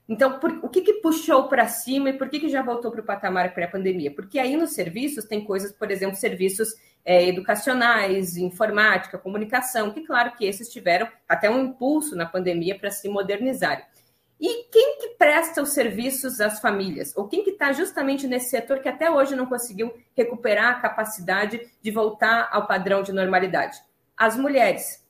Então, 0.09 0.39
por, 0.39 0.51
o 0.63 0.69
que, 0.69 0.81
que 0.81 0.93
puxou 0.93 1.49
para 1.49 1.67
cima 1.67 2.09
e 2.09 2.13
por 2.13 2.29
que, 2.29 2.39
que 2.39 2.47
já 2.47 2.61
voltou 2.61 2.91
para 2.91 3.01
o 3.01 3.05
patamar 3.05 3.53
pré-pandemia? 3.53 4.11
Porque 4.11 4.39
aí 4.39 4.55
nos 4.55 4.71
serviços 4.71 5.25
tem 5.25 5.43
coisas, 5.43 5.73
por 5.73 5.91
exemplo, 5.91 6.15
serviços 6.15 6.69
é, 7.03 7.27
educacionais, 7.27 8.37
informática, 8.37 9.17
comunicação, 9.17 9.91
que 9.91 10.05
claro 10.05 10.31
que 10.37 10.45
esses 10.45 10.69
tiveram 10.69 11.09
até 11.27 11.49
um 11.49 11.61
impulso 11.61 12.15
na 12.15 12.25
pandemia 12.25 12.77
para 12.77 12.89
se 12.89 13.09
modernizarem. 13.09 13.83
E 14.39 14.65
quem 14.71 14.99
que 14.99 15.15
presta 15.17 15.61
os 15.61 15.69
serviços 15.69 16.39
às 16.39 16.59
famílias? 16.59 17.11
Ou 17.17 17.27
quem 17.27 17.43
que 17.43 17.49
está 17.49 17.73
justamente 17.73 18.27
nesse 18.27 18.49
setor 18.49 18.79
que 18.79 18.87
até 18.87 19.09
hoje 19.09 19.35
não 19.35 19.47
conseguiu 19.47 19.91
recuperar 20.15 20.75
a 20.75 20.79
capacidade 20.79 21.59
de 21.81 21.91
voltar 21.91 22.47
ao 22.51 22.67
padrão 22.67 23.01
de 23.01 23.11
normalidade? 23.11 23.77
As 24.15 24.37
mulheres. 24.37 25.03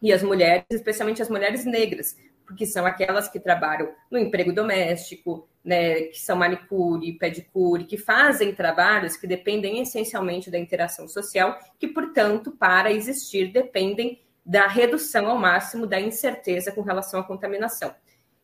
E 0.00 0.12
as 0.12 0.22
mulheres, 0.22 0.64
especialmente 0.70 1.20
as 1.20 1.28
mulheres 1.28 1.64
negras, 1.64 2.16
porque 2.50 2.66
são 2.66 2.84
aquelas 2.84 3.28
que 3.28 3.38
trabalham 3.38 3.92
no 4.10 4.18
emprego 4.18 4.52
doméstico, 4.52 5.48
né, 5.64 6.02
que 6.02 6.18
são 6.18 6.36
manicure, 6.36 7.12
pedicure, 7.12 7.84
que 7.84 7.96
fazem 7.96 8.52
trabalhos 8.52 9.16
que 9.16 9.24
dependem 9.24 9.80
essencialmente 9.80 10.50
da 10.50 10.58
interação 10.58 11.06
social, 11.06 11.56
que, 11.78 11.86
portanto, 11.86 12.50
para 12.50 12.90
existir, 12.90 13.52
dependem 13.52 14.20
da 14.44 14.66
redução 14.66 15.28
ao 15.28 15.38
máximo 15.38 15.86
da 15.86 16.00
incerteza 16.00 16.72
com 16.72 16.80
relação 16.80 17.20
à 17.20 17.22
contaminação. 17.22 17.94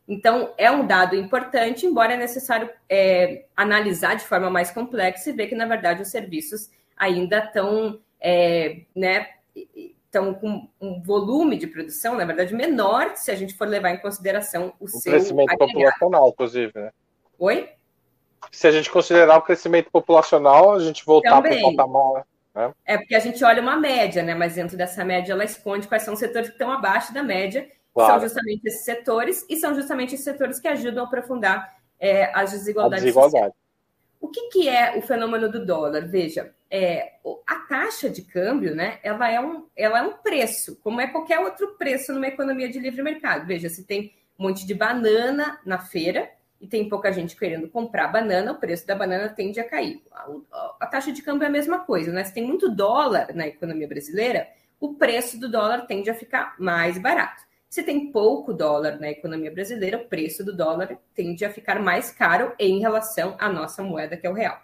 Então, 0.07 0.53
é 0.57 0.71
um 0.71 0.87
dado 0.87 1.17
importante, 1.17 1.85
embora 1.85 2.13
é 2.13 2.17
necessário 2.17 2.69
é, 2.87 3.43
analisar 3.57 4.15
de 4.15 4.23
forma 4.23 4.49
mais 4.49 4.71
complexa 4.71 5.29
e 5.29 5.33
ver 5.33 5.47
que, 5.47 5.55
na 5.55 5.65
verdade, 5.65 6.01
os 6.01 6.07
serviços 6.07 6.69
ainda 6.95 7.39
estão, 7.39 7.99
é, 8.21 8.83
né, 8.95 9.27
estão 10.17 10.33
com 10.33 10.67
um 10.81 11.01
volume 11.01 11.57
de 11.57 11.67
produção, 11.67 12.15
na 12.15 12.25
verdade, 12.25 12.53
menor 12.53 13.15
se 13.15 13.31
a 13.31 13.35
gente 13.35 13.53
for 13.53 13.67
levar 13.67 13.91
em 13.91 13.97
consideração 13.97 14.73
o, 14.79 14.85
o 14.85 14.87
seu 14.87 15.11
crescimento 15.11 15.51
agregado. 15.51 15.71
populacional, 15.71 16.29
inclusive, 16.29 16.71
né? 16.75 16.91
Oi? 17.39 17.69
Se 18.51 18.67
a 18.67 18.71
gente 18.71 18.89
considerar 18.89 19.37
o 19.37 19.41
crescimento 19.41 19.89
populacional, 19.91 20.73
a 20.73 20.79
gente 20.79 21.05
voltar 21.05 21.41
para 21.41 21.55
o 21.55 21.75
patamar. 21.75 22.25
Né? 22.55 22.73
É 22.85 22.97
porque 22.97 23.15
a 23.15 23.19
gente 23.19 23.43
olha 23.43 23.61
uma 23.61 23.75
média, 23.75 24.23
né? 24.23 24.33
Mas 24.33 24.55
dentro 24.55 24.77
dessa 24.77 25.03
média 25.05 25.33
ela 25.33 25.43
esconde 25.43 25.87
quais 25.87 26.03
são 26.03 26.13
os 26.13 26.19
setores 26.19 26.49
que 26.49 26.55
estão 26.55 26.71
abaixo 26.71 27.13
da 27.13 27.23
média 27.23 27.67
Claro. 27.97 28.13
São 28.13 28.21
justamente 28.21 28.67
esses 28.67 28.85
setores, 28.85 29.43
e 29.49 29.55
são 29.55 29.73
justamente 29.73 30.13
esses 30.13 30.23
setores 30.23 30.59
que 30.59 30.67
ajudam 30.67 31.03
a 31.03 31.07
aprofundar 31.07 31.75
é, 31.99 32.31
as 32.31 32.51
desigualdades. 32.51 33.03
desigualdade. 33.03 33.55
O 34.27 34.29
que, 34.29 34.49
que, 34.49 34.67
é 34.67 34.97
o 34.97 35.01
fenômeno 35.01 35.49
do 35.49 35.65
dólar? 35.65 36.05
Veja, 36.05 36.53
é, 36.69 37.13
a 37.47 37.55
taxa 37.59 38.09
de 38.09 38.21
câmbio, 38.23 38.75
né, 38.75 38.99
ela 39.01 39.31
é, 39.31 39.39
um, 39.39 39.65
ela 39.73 39.99
é 39.99 40.01
um 40.01 40.17
preço, 40.17 40.75
como 40.81 40.99
é 40.99 41.07
qualquer 41.07 41.39
outro 41.39 41.77
preço 41.77 42.11
numa 42.11 42.27
economia 42.27 42.67
de 42.67 42.77
livre 42.77 43.01
mercado. 43.01 43.47
Veja, 43.47 43.69
se 43.69 43.85
tem 43.85 44.13
um 44.37 44.43
monte 44.43 44.67
de 44.67 44.73
banana 44.73 45.61
na 45.65 45.79
feira 45.79 46.29
e 46.59 46.67
tem 46.67 46.89
pouca 46.89 47.09
gente 47.13 47.37
querendo 47.37 47.69
comprar 47.69 48.09
banana, 48.09 48.51
o 48.51 48.59
preço 48.59 48.85
da 48.85 48.95
banana 48.95 49.29
tende 49.29 49.61
a 49.61 49.63
cair. 49.63 50.03
A, 50.11 50.27
a, 50.51 50.75
a 50.81 50.87
taxa 50.87 51.13
de 51.13 51.21
câmbio 51.21 51.45
é 51.45 51.47
a 51.47 51.51
mesma 51.51 51.79
coisa, 51.79 52.11
né? 52.11 52.25
Se 52.25 52.33
tem 52.33 52.45
muito 52.45 52.67
dólar 52.67 53.33
na 53.33 53.47
economia 53.47 53.87
brasileira, 53.87 54.49
o 54.77 54.95
preço 54.95 55.39
do 55.39 55.49
dólar 55.49 55.87
tende 55.87 56.09
a 56.09 56.13
ficar 56.13 56.53
mais 56.59 56.97
barato. 56.97 57.46
Se 57.69 57.83
tem 57.83 58.11
pouco 58.11 58.53
dólar 58.53 58.99
na 58.99 59.09
economia 59.09 59.51
brasileira, 59.51 59.97
o 59.97 60.05
preço 60.05 60.43
do 60.43 60.55
dólar 60.55 60.97
tende 61.13 61.43
a 61.43 61.51
ficar 61.51 61.81
mais 61.81 62.11
caro 62.11 62.53
em 62.57 62.79
relação 62.79 63.35
à 63.39 63.49
nossa 63.49 63.83
moeda, 63.83 64.15
que 64.15 64.25
é 64.25 64.29
o 64.29 64.33
real. 64.33 64.57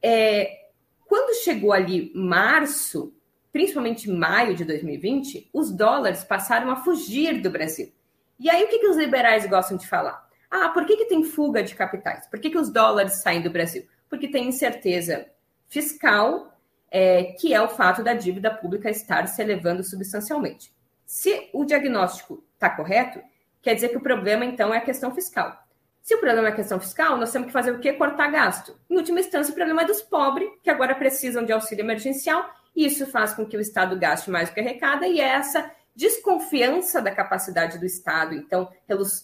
É, 0.00 0.68
quando 1.06 1.42
chegou 1.42 1.72
ali 1.72 2.12
março, 2.14 3.12
principalmente 3.52 4.10
maio 4.10 4.54
de 4.54 4.64
2020, 4.64 5.50
os 5.52 5.70
dólares 5.72 6.22
passaram 6.22 6.70
a 6.70 6.76
fugir 6.76 7.40
do 7.40 7.50
Brasil. 7.50 7.92
E 8.38 8.48
aí 8.48 8.62
o 8.62 8.68
que, 8.68 8.78
que 8.78 8.86
os 8.86 8.96
liberais 8.96 9.44
gostam 9.46 9.76
de 9.76 9.88
falar? 9.88 10.28
Ah, 10.50 10.68
por 10.68 10.86
que, 10.86 10.96
que 10.96 11.06
tem 11.06 11.24
fuga 11.24 11.62
de 11.62 11.74
capitais? 11.74 12.26
Por 12.28 12.38
que, 12.38 12.50
que 12.50 12.58
os 12.58 12.72
dólares 12.72 13.20
saem 13.22 13.42
do 13.42 13.50
Brasil? 13.50 13.86
Porque 14.08 14.28
tem 14.28 14.48
incerteza 14.48 15.26
fiscal, 15.66 16.56
é, 16.90 17.24
que 17.38 17.52
é 17.52 17.60
o 17.60 17.68
fato 17.68 18.02
da 18.02 18.14
dívida 18.14 18.50
pública 18.50 18.88
estar 18.88 19.26
se 19.26 19.42
elevando 19.42 19.82
substancialmente. 19.82 20.72
Se 21.08 21.48
o 21.54 21.64
diagnóstico 21.64 22.44
está 22.52 22.68
correto, 22.68 23.18
quer 23.62 23.72
dizer 23.72 23.88
que 23.88 23.96
o 23.96 24.02
problema, 24.02 24.44
então, 24.44 24.74
é 24.74 24.76
a 24.76 24.82
questão 24.82 25.10
fiscal. 25.14 25.56
Se 26.02 26.14
o 26.14 26.20
problema 26.20 26.48
é 26.48 26.50
a 26.50 26.54
questão 26.54 26.78
fiscal, 26.78 27.16
nós 27.16 27.32
temos 27.32 27.46
que 27.46 27.52
fazer 27.52 27.70
o 27.70 27.78
quê? 27.80 27.94
Cortar 27.94 28.30
gasto. 28.30 28.78
Em 28.90 28.96
última 28.98 29.18
instância, 29.18 29.50
o 29.50 29.54
problema 29.54 29.80
é 29.80 29.84
dos 29.86 30.02
pobres, 30.02 30.50
que 30.62 30.68
agora 30.68 30.94
precisam 30.94 31.46
de 31.46 31.50
auxílio 31.50 31.82
emergencial, 31.82 32.46
e 32.76 32.84
isso 32.84 33.06
faz 33.06 33.32
com 33.32 33.46
que 33.46 33.56
o 33.56 33.60
Estado 33.60 33.98
gaste 33.98 34.30
mais 34.30 34.50
do 34.50 34.54
que 34.54 34.60
arrecada, 34.60 35.08
e 35.08 35.18
é 35.18 35.28
essa 35.28 35.70
desconfiança 35.96 37.00
da 37.00 37.10
capacidade 37.10 37.78
do 37.78 37.86
Estado, 37.86 38.34
então, 38.34 38.70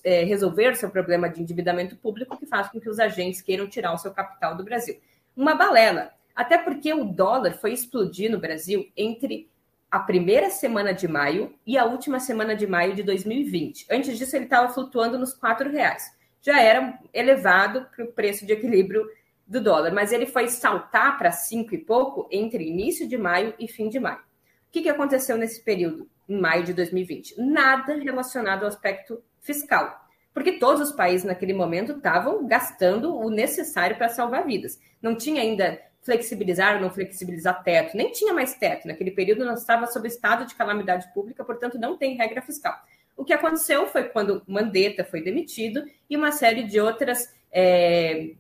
é, 0.03 0.25
resolver 0.25 0.77
seu 0.77 0.89
problema 0.89 1.29
de 1.29 1.43
endividamento 1.43 1.97
público, 1.97 2.39
que 2.39 2.47
faz 2.47 2.71
com 2.71 2.81
que 2.81 2.89
os 2.89 2.99
agentes 2.99 3.43
queiram 3.43 3.69
tirar 3.69 3.93
o 3.93 3.99
seu 3.99 4.11
capital 4.11 4.57
do 4.57 4.65
Brasil. 4.65 4.99
Uma 5.37 5.55
balela. 5.55 6.13
Até 6.35 6.57
porque 6.57 6.95
o 6.95 7.05
dólar 7.05 7.53
foi 7.59 7.75
explodir 7.75 8.31
no 8.31 8.41
Brasil 8.41 8.91
entre 8.97 9.51
a 9.95 10.01
primeira 10.01 10.51
semana 10.51 10.93
de 10.93 11.07
maio 11.07 11.55
e 11.65 11.79
a 11.79 11.85
última 11.85 12.19
semana 12.19 12.57
de 12.57 12.67
maio 12.67 12.97
de 12.97 13.05
2020. 13.05 13.87
Antes 13.89 14.19
disso, 14.19 14.35
ele 14.35 14.47
estava 14.47 14.69
flutuando 14.75 15.17
nos 15.17 15.33
quatro 15.33 15.71
reais. 15.71 16.03
Já 16.43 16.61
era 16.61 16.99
elevado 17.13 17.87
para 17.95 18.05
o 18.05 18.11
preço 18.11 18.45
de 18.45 18.53
equilíbrio 18.53 19.07
do 19.47 19.61
dólar, 19.61 19.93
mas 19.93 20.11
ele 20.11 20.27
foi 20.27 20.49
saltar 20.49 21.17
para 21.17 21.31
cinco 21.31 21.77
e 21.77 21.79
pouco 21.79 22.29
entre 22.33 22.67
início 22.67 23.07
de 23.07 23.17
maio 23.17 23.55
e 23.57 23.69
fim 23.69 23.89
de 23.89 24.01
maio. 24.01 24.19
O 24.19 24.73
que, 24.73 24.83
que 24.83 24.89
aconteceu 24.89 25.39
nesse 25.39 25.63
período, 25.63 26.11
em 26.29 26.41
maio 26.41 26.65
de 26.65 26.75
2020? 26.75 27.41
Nada 27.41 27.95
relacionado 27.95 28.63
ao 28.65 28.69
aspecto 28.71 29.23
fiscal, 29.41 30.09
porque 30.33 30.59
todos 30.59 30.89
os 30.89 30.97
países 30.97 31.25
naquele 31.25 31.53
momento 31.53 31.93
estavam 31.93 32.45
gastando 32.49 33.17
o 33.17 33.31
necessário 33.31 33.97
para 33.97 34.09
salvar 34.09 34.45
vidas. 34.45 34.77
Não 35.01 35.15
tinha 35.15 35.41
ainda 35.41 35.81
flexibilizar 36.05 36.77
ou 36.77 36.83
não 36.83 36.91
flexibilizar 36.91 37.63
teto. 37.63 37.97
Nem 37.97 38.13
tinha 38.13 38.33
mais 38.33 38.55
teto. 38.55 38.87
Naquele 38.87 39.11
período 39.11 39.45
nós 39.45 39.61
estava 39.61 39.87
sob 39.87 40.07
estado 40.07 40.47
de 40.47 40.55
calamidade 40.55 41.13
pública, 41.13 41.45
portanto 41.45 41.79
não 41.79 41.97
tem 41.97 42.17
regra 42.17 42.43
fiscal. 42.43 42.75
O 43.17 43.25
que 43.25 43.33
aconteceu 43.33 43.87
foi 43.87 44.05
quando 44.05 44.43
Mandetta 44.47 45.05
foi 45.05 45.23
demitido 45.23 45.85
e 46.11 46.17
uma 46.17 46.33
série 46.33 46.65
de 46.65 46.81
outras 46.81 47.33
é, 47.51 48.33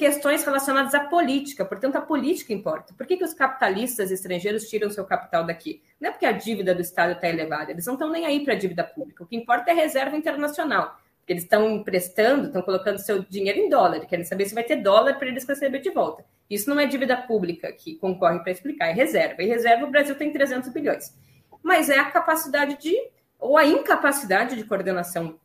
questões 0.00 0.44
relacionadas 0.44 0.94
à 0.94 1.00
política. 1.00 1.62
Portanto, 1.62 1.96
a 1.96 2.00
política 2.00 2.52
importa. 2.54 2.94
Por 2.94 3.06
que, 3.06 3.18
que 3.18 3.24
os 3.24 3.34
capitalistas 3.34 4.10
estrangeiros 4.10 4.68
tiram 4.68 4.88
seu 4.88 5.04
capital 5.04 5.44
daqui? 5.44 5.82
Não 6.00 6.08
é 6.08 6.12
porque 6.12 6.24
a 6.24 6.32
dívida 6.32 6.74
do 6.74 6.80
Estado 6.80 7.12
está 7.12 7.28
elevada. 7.28 7.70
Eles 7.70 7.84
não 7.84 7.94
estão 7.94 8.10
nem 8.10 8.24
aí 8.24 8.44
para 8.44 8.54
a 8.54 8.56
dívida 8.56 8.82
pública. 8.82 9.22
O 9.22 9.26
que 9.26 9.36
importa 9.36 9.70
é 9.70 9.72
a 9.72 9.76
reserva 9.76 10.16
internacional. 10.16 10.98
Eles 11.30 11.44
estão 11.44 11.70
emprestando, 11.70 12.48
estão 12.48 12.60
colocando 12.60 12.98
seu 12.98 13.22
dinheiro 13.22 13.60
em 13.60 13.68
dólar, 13.68 14.04
querem 14.04 14.24
saber 14.24 14.46
se 14.46 14.54
vai 14.54 14.64
ter 14.64 14.82
dólar 14.82 15.14
para 15.14 15.28
eles 15.28 15.46
receber 15.46 15.78
de 15.78 15.88
volta. 15.88 16.24
Isso 16.50 16.68
não 16.68 16.80
é 16.80 16.86
dívida 16.86 17.16
pública 17.16 17.70
que 17.70 17.94
concorre 17.94 18.40
para 18.40 18.50
explicar, 18.50 18.88
é 18.88 18.92
reserva. 18.92 19.40
E 19.40 19.46
reserva 19.46 19.86
o 19.86 19.90
Brasil 19.92 20.16
tem 20.16 20.32
300 20.32 20.70
bilhões. 20.70 21.16
Mas 21.62 21.88
é 21.88 22.00
a 22.00 22.10
capacidade 22.10 22.76
de, 22.82 22.96
ou 23.38 23.56
a 23.56 23.64
incapacidade 23.64 24.56
de 24.56 24.64
coordenação 24.64 25.38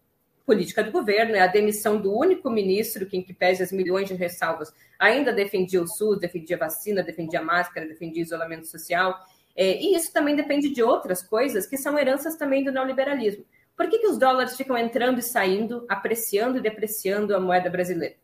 política 0.43 0.83
do 0.83 0.91
governo, 0.91 1.35
é 1.35 1.41
a 1.41 1.47
demissão 1.47 2.01
do 2.01 2.11
único 2.17 2.49
ministro 2.49 3.05
que, 3.05 3.17
em 3.17 3.21
que 3.21 3.31
pese 3.31 3.61
as 3.61 3.71
milhões 3.71 4.07
de 4.07 4.15
ressalvas, 4.15 4.73
ainda 4.97 5.31
defendia 5.31 5.83
o 5.83 5.87
SUS, 5.87 6.19
defendia 6.19 6.57
vacina, 6.57 7.03
defendia 7.03 7.43
máscara, 7.43 7.87
defendia 7.87 8.23
isolamento 8.23 8.65
social. 8.65 9.15
É, 9.55 9.79
e 9.79 9.95
isso 9.95 10.11
também 10.11 10.35
depende 10.35 10.73
de 10.73 10.81
outras 10.81 11.21
coisas 11.21 11.67
que 11.67 11.77
são 11.77 11.95
heranças 11.99 12.35
também 12.35 12.63
do 12.63 12.71
neoliberalismo. 12.71 13.45
Por 13.75 13.89
que, 13.89 13.99
que 13.99 14.07
os 14.07 14.17
dólares 14.17 14.55
ficam 14.55 14.77
entrando 14.77 15.19
e 15.19 15.23
saindo, 15.23 15.85
apreciando 15.89 16.57
e 16.57 16.61
depreciando 16.61 17.35
a 17.35 17.39
moeda 17.39 17.69
brasileira? 17.69 18.15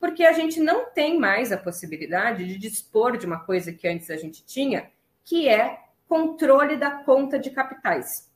Porque 0.00 0.24
a 0.24 0.32
gente 0.32 0.60
não 0.60 0.90
tem 0.90 1.18
mais 1.18 1.52
a 1.52 1.58
possibilidade 1.58 2.46
de 2.46 2.56
dispor 2.56 3.16
de 3.16 3.26
uma 3.26 3.40
coisa 3.40 3.72
que 3.72 3.86
antes 3.86 4.10
a 4.10 4.16
gente 4.16 4.44
tinha, 4.44 4.90
que 5.24 5.48
é 5.48 5.78
controle 6.08 6.76
da 6.76 6.90
conta 6.90 7.38
de 7.38 7.50
capitais. 7.50 8.28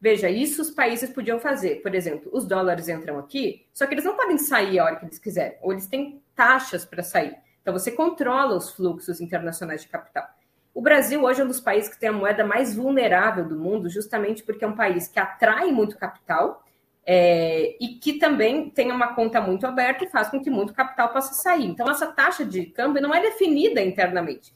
Veja, 0.00 0.28
isso 0.28 0.60
os 0.60 0.70
países 0.70 1.10
podiam 1.10 1.38
fazer. 1.38 1.82
Por 1.82 1.94
exemplo, 1.94 2.30
os 2.32 2.46
dólares 2.46 2.88
entram 2.88 3.18
aqui, 3.18 3.66
só 3.72 3.86
que 3.86 3.94
eles 3.94 4.04
não 4.04 4.16
podem 4.16 4.38
sair 4.38 4.78
a 4.78 4.84
hora 4.84 4.96
que 4.96 5.04
eles 5.04 5.18
quiserem, 5.18 5.58
ou 5.62 5.72
eles 5.72 5.86
têm 5.86 6.22
taxas 6.34 6.84
para 6.84 7.02
sair. 7.02 7.36
Então 7.62 7.72
você 7.72 7.90
controla 7.90 8.56
os 8.56 8.70
fluxos 8.70 9.20
internacionais 9.20 9.82
de 9.82 9.88
capital. 9.88 10.28
O 10.76 10.82
Brasil 10.82 11.24
hoje 11.24 11.40
é 11.40 11.44
um 11.44 11.48
dos 11.48 11.58
países 11.58 11.88
que 11.88 11.98
tem 11.98 12.10
a 12.10 12.12
moeda 12.12 12.44
mais 12.44 12.76
vulnerável 12.76 13.48
do 13.48 13.58
mundo, 13.58 13.88
justamente 13.88 14.42
porque 14.42 14.62
é 14.62 14.68
um 14.68 14.76
país 14.76 15.08
que 15.08 15.18
atrai 15.18 15.72
muito 15.72 15.96
capital 15.96 16.62
é, 17.06 17.74
e 17.80 17.94
que 17.94 18.18
também 18.18 18.68
tem 18.68 18.92
uma 18.92 19.14
conta 19.14 19.40
muito 19.40 19.66
aberta 19.66 20.04
e 20.04 20.10
faz 20.10 20.28
com 20.28 20.38
que 20.38 20.50
muito 20.50 20.74
capital 20.74 21.08
possa 21.14 21.32
sair. 21.32 21.64
Então, 21.64 21.88
essa 21.88 22.06
taxa 22.08 22.44
de 22.44 22.66
câmbio 22.66 23.00
não 23.00 23.14
é 23.14 23.22
definida 23.22 23.80
internamente. 23.80 24.52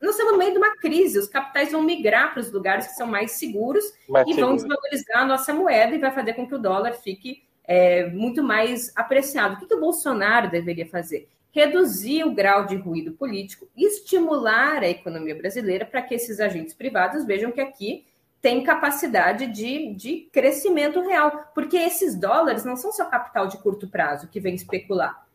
Nós 0.00 0.12
estamos 0.12 0.34
no 0.34 0.38
meio 0.38 0.52
de 0.52 0.58
uma 0.58 0.76
crise, 0.76 1.18
os 1.18 1.26
capitais 1.26 1.72
vão 1.72 1.82
migrar 1.82 2.32
para 2.32 2.38
os 2.38 2.52
lugares 2.52 2.86
que 2.86 2.92
são 2.92 3.08
mais 3.08 3.32
seguros 3.32 3.82
mais 4.08 4.28
e 4.28 4.34
seguro. 4.34 4.46
vão 4.46 4.54
desvalorizar 4.54 5.22
a 5.22 5.26
nossa 5.26 5.52
moeda 5.52 5.92
e 5.92 5.98
vai 5.98 6.12
fazer 6.12 6.34
com 6.34 6.46
que 6.46 6.54
o 6.54 6.58
dólar 6.58 6.92
fique 6.92 7.42
é, 7.64 8.06
muito 8.10 8.44
mais 8.44 8.92
apreciado. 8.94 9.56
O 9.56 9.58
que, 9.58 9.66
que 9.66 9.74
o 9.74 9.80
Bolsonaro 9.80 10.48
deveria 10.48 10.86
fazer? 10.86 11.28
Reduzir 11.52 12.24
o 12.24 12.34
grau 12.34 12.66
de 12.66 12.76
ruído 12.76 13.12
político 13.12 13.68
e 13.76 13.86
estimular 13.86 14.82
a 14.82 14.88
economia 14.88 15.34
brasileira 15.34 15.84
para 15.86 16.02
que 16.02 16.14
esses 16.14 16.40
agentes 16.40 16.74
privados 16.74 17.24
vejam 17.24 17.50
que 17.50 17.60
aqui 17.60 18.04
tem 18.40 18.62
capacidade 18.62 19.46
de, 19.48 19.92
de 19.94 20.28
crescimento 20.32 21.00
real, 21.00 21.50
porque 21.54 21.76
esses 21.76 22.14
dólares 22.14 22.64
não 22.64 22.76
são 22.76 22.92
só 22.92 23.06
capital 23.06 23.48
de 23.48 23.58
curto 23.58 23.88
prazo 23.88 24.28
que 24.28 24.38
vem 24.38 24.54
especular. 24.54 25.26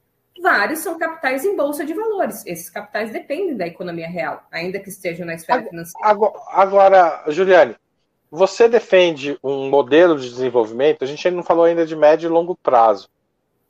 Vários 0.41 0.79
são 0.79 0.97
capitais 0.97 1.45
em 1.45 1.55
bolsa 1.55 1.85
de 1.85 1.93
valores. 1.93 2.45
Esses 2.45 2.69
capitais 2.69 3.11
dependem 3.11 3.55
da 3.55 3.67
economia 3.67 4.07
real, 4.07 4.43
ainda 4.51 4.79
que 4.79 4.89
estejam 4.89 5.25
na 5.25 5.35
esfera 5.35 5.63
financeira. 5.63 6.07
Agora, 6.07 6.33
agora 6.47 7.23
Juliane, 7.27 7.75
você 8.31 8.67
defende 8.67 9.37
um 9.43 9.69
modelo 9.69 10.17
de 10.17 10.29
desenvolvimento, 10.29 11.03
a 11.03 11.07
gente 11.07 11.29
não 11.29 11.43
falou 11.43 11.65
ainda 11.65 11.85
de 11.85 11.95
médio 11.95 12.27
e 12.27 12.31
longo 12.31 12.55
prazo, 12.55 13.09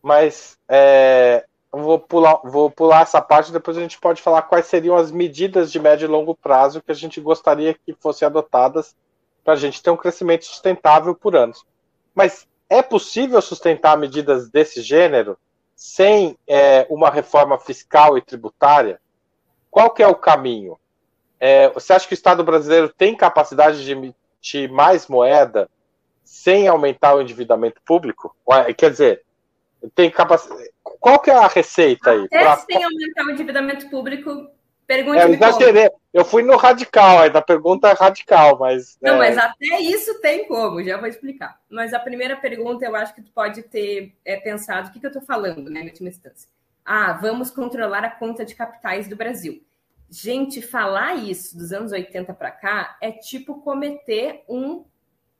mas 0.01 0.57
é, 0.69 1.45
vou 1.73 1.99
pular, 1.99 2.39
vou 2.43 2.69
pular 2.69 3.01
essa 3.01 3.19
parte, 3.19 3.51
depois 3.51 3.77
a 3.77 3.81
gente 3.81 3.99
pode 3.99 4.21
falar 4.21 4.43
quais 4.43 4.67
seriam 4.67 4.95
as 4.95 5.11
medidas 5.11 5.71
de 5.71 5.79
médio 5.79 6.05
e 6.05 6.07
longo 6.07 6.35
prazo 6.35 6.81
que 6.81 6.91
a 6.91 6.95
gente 6.95 7.19
gostaria 7.19 7.73
que 7.73 7.93
fossem 7.93 8.25
adotadas 8.25 8.95
para 9.43 9.53
a 9.53 9.57
gente 9.57 9.81
ter 9.81 9.89
um 9.89 9.97
crescimento 9.97 10.45
sustentável 10.45 11.15
por 11.15 11.35
anos. 11.35 11.65
Mas 12.13 12.47
é 12.69 12.81
possível 12.81 13.41
sustentar 13.41 13.97
medidas 13.97 14.49
desse 14.49 14.81
gênero 14.81 15.37
sem 15.75 16.37
é, 16.47 16.85
uma 16.89 17.09
reforma 17.09 17.57
fiscal 17.57 18.17
e 18.17 18.21
tributária? 18.21 19.01
Qual 19.71 19.89
que 19.89 20.03
é 20.03 20.07
o 20.07 20.15
caminho? 20.15 20.79
É, 21.39 21.69
você 21.69 21.91
acha 21.91 22.07
que 22.07 22.13
o 22.13 22.15
Estado 22.15 22.43
brasileiro 22.43 22.87
tem 22.87 23.15
capacidade 23.15 23.83
de 23.83 23.91
emitir 23.91 24.71
mais 24.71 25.07
moeda 25.07 25.67
sem 26.23 26.67
aumentar 26.67 27.15
o 27.15 27.21
endividamento 27.21 27.81
público? 27.83 28.35
Quer 28.77 28.91
dizer, 28.91 29.23
tem 29.95 30.09
capacidade. 30.09 30.71
Qual 30.81 31.19
que 31.19 31.29
é 31.29 31.35
a 31.35 31.47
receita 31.47 32.11
aí? 32.11 32.25
Até 32.25 32.39
pra... 32.39 32.57
sem 32.57 32.83
aumentar 32.83 33.25
o 33.25 33.31
endividamento 33.31 33.89
público, 33.89 34.49
pergunte 34.87 35.19
é, 35.19 35.23
eu 35.23 35.33
exagerei. 35.33 35.89
Eu 36.13 36.23
fui 36.23 36.43
no 36.43 36.55
radical, 36.55 37.19
aí 37.19 37.29
da 37.29 37.41
pergunta 37.41 37.89
é 37.89 37.93
radical, 37.93 38.57
mas. 38.59 38.97
Não, 39.01 39.15
é... 39.15 39.17
mas 39.17 39.37
até 39.37 39.79
isso 39.79 40.19
tem 40.21 40.47
como, 40.47 40.83
já 40.83 40.97
vou 40.97 41.07
explicar. 41.07 41.59
Mas 41.69 41.93
a 41.93 41.99
primeira 41.99 42.35
pergunta 42.35 42.85
eu 42.85 42.95
acho 42.95 43.13
que 43.13 43.21
tu 43.21 43.31
pode 43.31 43.63
ter 43.63 44.15
é, 44.23 44.37
pensado 44.37 44.89
o 44.89 44.91
que, 44.91 44.99
que 44.99 45.05
eu 45.05 45.09
estou 45.09 45.23
falando, 45.23 45.69
né, 45.69 45.81
em 45.81 45.87
última 45.87 46.09
instância. 46.09 46.47
Ah, 46.85 47.13
vamos 47.13 47.49
controlar 47.49 48.03
a 48.03 48.11
conta 48.11 48.45
de 48.45 48.55
capitais 48.55 49.07
do 49.07 49.15
Brasil. 49.15 49.63
Gente, 50.09 50.61
falar 50.61 51.15
isso 51.15 51.57
dos 51.57 51.71
anos 51.71 51.91
80 51.91 52.33
para 52.33 52.51
cá 52.51 52.97
é 53.01 53.11
tipo 53.11 53.61
cometer 53.61 54.43
um 54.47 54.85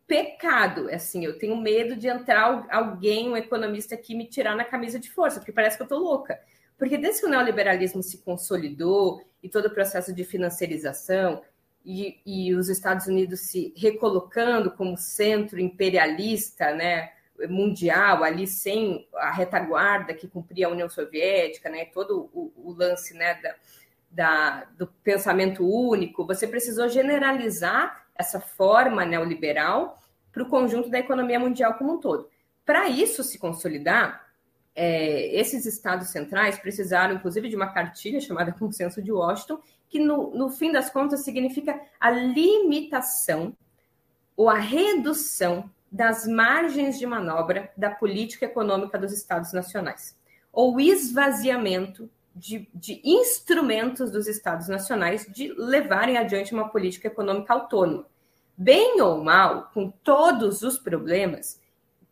pecado. 0.07 0.89
Assim, 0.89 1.25
eu 1.25 1.37
tenho 1.37 1.55
medo 1.55 1.95
de 1.95 2.07
entrar 2.07 2.67
alguém, 2.69 3.29
um 3.29 3.37
economista 3.37 3.95
aqui, 3.95 4.15
me 4.15 4.27
tirar 4.27 4.55
na 4.55 4.63
camisa 4.63 4.99
de 4.99 5.09
força, 5.09 5.39
porque 5.39 5.51
parece 5.51 5.77
que 5.77 5.83
eu 5.83 5.87
tô 5.87 5.97
louca. 5.97 6.39
Porque 6.77 6.97
desde 6.97 7.21
que 7.21 7.27
o 7.27 7.29
neoliberalismo 7.29 8.01
se 8.03 8.17
consolidou 8.19 9.21
e 9.41 9.49
todo 9.49 9.67
o 9.67 9.73
processo 9.73 10.13
de 10.13 10.23
financiarização 10.23 11.41
e, 11.85 12.19
e 12.25 12.53
os 12.53 12.69
Estados 12.69 13.07
Unidos 13.07 13.41
se 13.41 13.73
recolocando 13.77 14.71
como 14.71 14.97
centro 14.97 15.59
imperialista, 15.59 16.73
né, 16.73 17.11
mundial, 17.49 18.23
ali 18.23 18.47
sem 18.47 19.07
a 19.15 19.31
retaguarda 19.31 20.13
que 20.13 20.27
cumpria 20.27 20.67
a 20.67 20.69
União 20.69 20.89
Soviética, 20.89 21.69
né, 21.69 21.85
todo 21.85 22.29
o, 22.33 22.53
o 22.55 22.73
lance 22.73 23.13
né, 23.13 23.35
da, 23.41 23.55
da, 24.09 24.63
do 24.77 24.87
pensamento 25.03 25.67
único, 25.67 26.25
você 26.25 26.47
precisou 26.47 26.87
generalizar 26.87 28.02
essa 28.15 28.39
forma 28.39 29.05
neoliberal 29.05 30.01
para 30.31 30.43
o 30.43 30.49
conjunto 30.49 30.89
da 30.89 30.99
economia 30.99 31.39
mundial 31.39 31.75
como 31.75 31.93
um 31.93 31.99
todo. 31.99 32.29
Para 32.65 32.87
isso 32.87 33.23
se 33.23 33.37
consolidar, 33.37 34.23
é, 34.75 35.35
esses 35.39 35.65
estados 35.65 36.09
centrais 36.09 36.57
precisaram, 36.57 37.15
inclusive, 37.15 37.49
de 37.49 37.55
uma 37.55 37.71
cartilha 37.71 38.19
chamada 38.19 38.51
Consenso 38.57 39.01
de 39.01 39.11
Washington, 39.11 39.59
que, 39.87 39.99
no, 39.99 40.31
no 40.35 40.49
fim 40.49 40.71
das 40.71 40.89
contas, 40.89 41.23
significa 41.23 41.79
a 41.99 42.09
limitação 42.09 43.55
ou 44.35 44.49
a 44.49 44.57
redução 44.57 45.69
das 45.91 46.25
margens 46.25 46.97
de 46.97 47.05
manobra 47.05 47.71
da 47.77 47.91
política 47.91 48.45
econômica 48.45 48.97
dos 48.97 49.13
estados 49.13 49.53
nacionais, 49.53 50.17
ou 50.51 50.79
esvaziamento 50.79 52.09
de, 52.35 52.67
de, 52.73 53.01
instrumentos 53.03 54.11
dos 54.11 54.27
estados 54.27 54.67
nacionais 54.67 55.25
de 55.31 55.53
levarem 55.53 56.17
adiante 56.17 56.53
uma 56.53 56.69
política 56.69 57.07
econômica 57.07 57.53
autônoma. 57.53 58.07
Bem 58.57 59.01
ou 59.01 59.23
mal, 59.23 59.69
com 59.73 59.89
todos 59.89 60.61
os 60.61 60.77
problemas, 60.77 61.59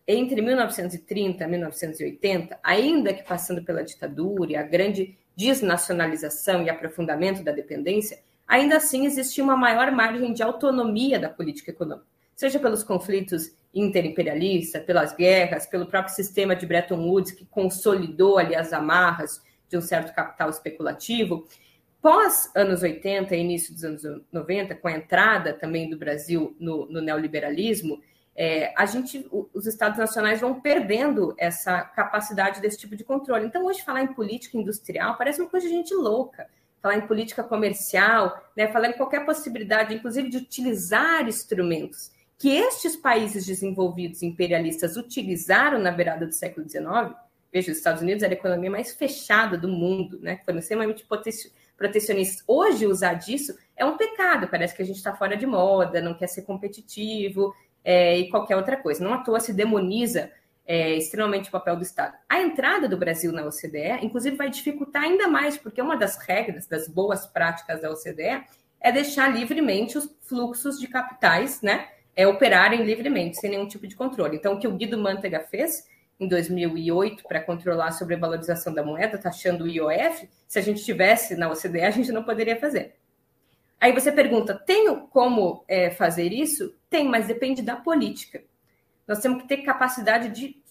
entre 0.07 0.41
1930 0.41 1.43
e 1.43 1.47
1980, 1.47 2.59
ainda 2.63 3.13
que 3.13 3.23
passando 3.23 3.63
pela 3.63 3.83
ditadura 3.83 4.51
e 4.51 4.55
a 4.55 4.63
grande 4.63 5.17
desnacionalização 5.35 6.63
e 6.63 6.69
aprofundamento 6.69 7.43
da 7.43 7.51
dependência, 7.51 8.19
ainda 8.47 8.77
assim 8.77 9.05
existia 9.05 9.43
uma 9.43 9.55
maior 9.55 9.91
margem 9.91 10.33
de 10.33 10.43
autonomia 10.43 11.19
da 11.19 11.29
política 11.29 11.71
econômica, 11.71 12.07
seja 12.35 12.59
pelos 12.59 12.83
conflitos 12.83 13.51
interimperialistas, 13.73 14.83
pelas 14.83 15.15
guerras, 15.15 15.65
pelo 15.65 15.85
próprio 15.85 16.13
sistema 16.13 16.55
de 16.55 16.65
Bretton 16.65 17.07
Woods, 17.07 17.31
que 17.31 17.45
consolidou 17.45 18.37
ali 18.37 18.55
as 18.55 18.73
amarras 18.73 19.41
de 19.71 19.77
um 19.77 19.81
certo 19.81 20.13
capital 20.13 20.49
especulativo. 20.49 21.47
Pós 22.01 22.51
anos 22.55 22.83
80 22.83 23.33
e 23.35 23.39
início 23.39 23.73
dos 23.73 23.83
anos 23.85 24.03
90, 24.31 24.75
com 24.75 24.87
a 24.87 24.91
entrada 24.91 25.53
também 25.53 25.89
do 25.89 25.97
Brasil 25.97 26.55
no, 26.59 26.85
no 26.87 27.01
neoliberalismo, 27.01 28.01
é, 28.35 28.73
a 28.75 28.85
gente, 28.85 29.25
os 29.53 29.65
estados 29.65 29.97
nacionais 29.97 30.41
vão 30.41 30.59
perdendo 30.59 31.33
essa 31.37 31.81
capacidade 31.81 32.59
desse 32.59 32.77
tipo 32.77 32.95
de 32.95 33.03
controle. 33.03 33.45
Então, 33.45 33.65
hoje, 33.65 33.83
falar 33.83 34.01
em 34.01 34.13
política 34.13 34.57
industrial 34.57 35.17
parece 35.17 35.41
uma 35.41 35.49
coisa 35.49 35.67
de 35.67 35.73
gente 35.73 35.93
louca. 35.93 36.47
Falar 36.81 36.97
em 36.97 37.07
política 37.07 37.43
comercial, 37.43 38.43
né, 38.57 38.67
falar 38.67 38.89
em 38.89 38.93
qualquer 38.93 39.23
possibilidade, 39.25 39.93
inclusive 39.93 40.29
de 40.29 40.37
utilizar 40.37 41.27
instrumentos 41.27 42.11
que 42.39 42.49
estes 42.49 42.95
países 42.95 43.45
desenvolvidos 43.45 44.23
imperialistas 44.23 44.97
utilizaram 44.97 45.77
na 45.77 45.91
beirada 45.91 46.25
do 46.25 46.33
século 46.33 46.67
XIX. 46.67 47.15
Veja, 47.51 47.71
os 47.71 47.77
Estados 47.77 48.01
Unidos 48.01 48.23
era 48.23 48.33
a 48.33 48.37
economia 48.37 48.71
mais 48.71 48.93
fechada 48.93 49.57
do 49.57 49.67
mundo, 49.67 50.19
né? 50.21 50.39
Foram 50.45 50.59
extremamente 50.59 51.05
protecionistas. 51.05 52.43
Hoje, 52.47 52.87
usar 52.87 53.15
disso 53.15 53.57
é 53.75 53.83
um 53.83 53.97
pecado. 53.97 54.47
Parece 54.47 54.75
que 54.75 54.81
a 54.81 54.85
gente 54.85 54.97
está 54.97 55.13
fora 55.13 55.35
de 55.35 55.45
moda, 55.45 56.01
não 56.01 56.13
quer 56.13 56.27
ser 56.27 56.43
competitivo, 56.43 57.53
é, 57.83 58.17
e 58.17 58.29
qualquer 58.29 58.55
outra 58.55 58.77
coisa. 58.77 59.03
Não 59.03 59.13
à 59.13 59.17
toa 59.19 59.39
se 59.39 59.53
demoniza 59.53 60.31
é, 60.65 60.95
extremamente 60.95 61.49
o 61.49 61.51
papel 61.51 61.75
do 61.75 61.83
Estado. 61.83 62.15
A 62.29 62.41
entrada 62.41 62.87
do 62.87 62.97
Brasil 62.97 63.31
na 63.31 63.45
OCDE, 63.45 63.99
inclusive, 64.03 64.35
vai 64.35 64.49
dificultar 64.49 65.03
ainda 65.03 65.27
mais, 65.27 65.57
porque 65.57 65.81
uma 65.81 65.97
das 65.97 66.17
regras, 66.17 66.67
das 66.67 66.87
boas 66.87 67.25
práticas 67.25 67.81
da 67.81 67.91
OCDE, 67.91 68.43
é 68.79 68.91
deixar 68.91 69.27
livremente 69.27 69.97
os 69.97 70.09
fluxos 70.21 70.79
de 70.79 70.87
capitais, 70.87 71.61
né, 71.61 71.87
é, 72.15 72.27
operarem 72.27 72.83
livremente, 72.83 73.37
sem 73.37 73.51
nenhum 73.51 73.67
tipo 73.67 73.87
de 73.87 73.95
controle. 73.95 74.37
Então, 74.37 74.53
o 74.53 74.59
que 74.59 74.67
o 74.67 74.75
Guido 74.75 74.97
Mantega 74.97 75.39
fez 75.39 75.87
em 76.21 76.27
2008 76.27 77.23
para 77.23 77.41
controlar 77.41 77.87
a 77.87 77.91
sobrevalorização 77.91 78.71
da 78.71 78.83
moeda, 78.83 79.17
taxando 79.17 79.63
o 79.63 79.67
IOF, 79.67 80.29
se 80.47 80.59
a 80.59 80.61
gente 80.61 80.85
tivesse 80.85 81.35
na 81.35 81.49
OCDE, 81.49 81.81
a 81.81 81.89
gente 81.89 82.11
não 82.11 82.23
poderia 82.23 82.59
fazer. 82.59 82.95
Aí 83.79 83.91
você 83.91 84.11
pergunta: 84.11 84.53
tenho 84.53 85.07
como 85.07 85.65
é, 85.67 85.89
fazer 85.89 86.31
isso? 86.31 86.75
Tem, 86.87 87.09
mas 87.09 87.25
depende 87.25 87.63
da 87.63 87.75
política. 87.75 88.43
Nós 89.07 89.19
temos 89.19 89.41
que 89.41 89.47
ter 89.47 89.63
capacidade 89.63 90.29
de 90.29 90.61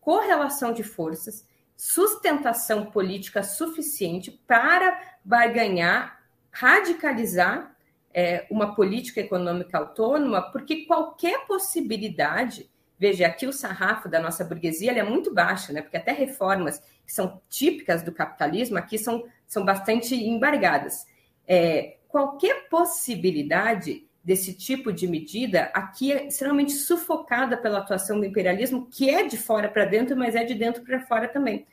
correlação 0.00 0.72
de 0.72 0.82
forças, 0.82 1.46
sustentação 1.76 2.86
política 2.86 3.44
suficiente 3.44 4.32
para 4.48 5.00
barganhar, 5.24 6.20
radicalizar 6.50 7.72
é, 8.12 8.48
uma 8.50 8.74
política 8.74 9.20
econômica 9.20 9.78
autônoma, 9.78 10.42
porque 10.50 10.86
qualquer 10.86 11.46
possibilidade, 11.46 12.68
veja, 13.02 13.26
aqui 13.26 13.48
o 13.48 13.52
sarrafo 13.52 14.08
da 14.08 14.20
nossa 14.20 14.44
burguesia 14.44 14.92
é 14.92 15.02
muito 15.02 15.34
baixo, 15.34 15.72
né? 15.72 15.82
Porque 15.82 15.96
até 15.96 16.12
reformas 16.12 16.78
que 17.04 17.12
são 17.12 17.42
típicas 17.48 18.00
do 18.00 18.12
capitalismo 18.12 18.78
aqui 18.78 18.96
são, 18.96 19.24
são 19.44 19.64
bastante 19.64 20.14
embargadas. 20.14 21.04
É, 21.44 21.96
qualquer 22.06 22.68
possibilidade 22.68 24.06
desse 24.22 24.54
tipo 24.54 24.92
de 24.92 25.08
medida 25.08 25.64
aqui 25.74 26.12
é 26.12 26.28
extremamente 26.28 26.74
sufocada 26.74 27.56
pela 27.56 27.78
atuação 27.78 28.20
do 28.20 28.24
imperialismo, 28.24 28.86
que 28.88 29.10
é 29.10 29.26
de 29.26 29.36
fora 29.36 29.68
para 29.68 29.84
dentro, 29.84 30.16
mas 30.16 30.36
é 30.36 30.44
de 30.44 30.54
dentro 30.54 30.84
para 30.84 31.00
fora 31.00 31.26
também. 31.26 31.66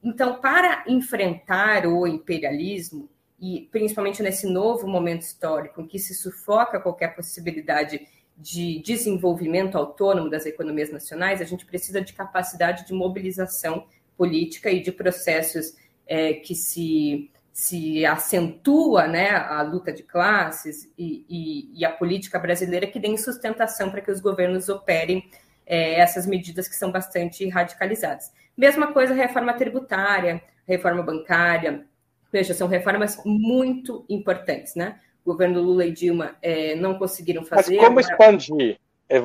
Então, 0.00 0.40
para 0.40 0.84
enfrentar 0.86 1.88
o 1.88 2.06
imperialismo, 2.06 3.08
e 3.40 3.68
principalmente 3.72 4.22
nesse 4.22 4.46
novo 4.46 4.86
momento 4.86 5.22
histórico 5.22 5.80
em 5.80 5.88
que 5.88 5.98
se 5.98 6.14
sufoca 6.14 6.78
qualquer 6.78 7.16
possibilidade 7.16 8.06
de 8.42 8.82
desenvolvimento 8.82 9.78
autônomo 9.78 10.28
das 10.28 10.44
economias 10.44 10.90
nacionais, 10.90 11.40
a 11.40 11.44
gente 11.44 11.64
precisa 11.64 12.00
de 12.00 12.12
capacidade 12.12 12.84
de 12.84 12.92
mobilização 12.92 13.86
política 14.16 14.68
e 14.70 14.82
de 14.82 14.90
processos 14.90 15.76
é, 16.06 16.34
que 16.34 16.54
se 16.54 17.30
se 17.52 18.04
acentua 18.06 19.06
né, 19.06 19.28
a 19.28 19.60
luta 19.60 19.92
de 19.92 20.02
classes 20.02 20.90
e, 20.96 21.26
e, 21.28 21.80
e, 21.80 21.84
a 21.84 21.90
política 21.90 22.38
brasileira 22.38 22.86
que 22.86 22.98
deem 22.98 23.18
sustentação 23.18 23.90
para 23.90 24.00
que 24.00 24.10
os 24.10 24.20
governos 24.20 24.70
operem 24.70 25.28
é, 25.66 26.00
essas 26.00 26.26
medidas 26.26 26.66
que 26.66 26.74
são 26.74 26.90
bastante 26.90 27.46
radicalizadas. 27.50 28.32
Mesma 28.56 28.90
coisa 28.92 29.12
reforma 29.12 29.52
tributária, 29.52 30.42
reforma 30.66 31.02
bancária, 31.02 31.84
veja, 32.32 32.54
são 32.54 32.68
reformas 32.68 33.20
muito 33.22 34.06
importantes, 34.08 34.74
né? 34.74 34.98
Governo 35.24 35.60
Lula 35.60 35.84
e 35.86 35.92
Dilma 35.92 36.36
é, 36.42 36.74
não 36.74 36.98
conseguiram 36.98 37.44
fazer. 37.44 37.76
Mas 37.76 37.86
como 37.86 38.00
expandir? 38.00 38.78
É, 39.08 39.16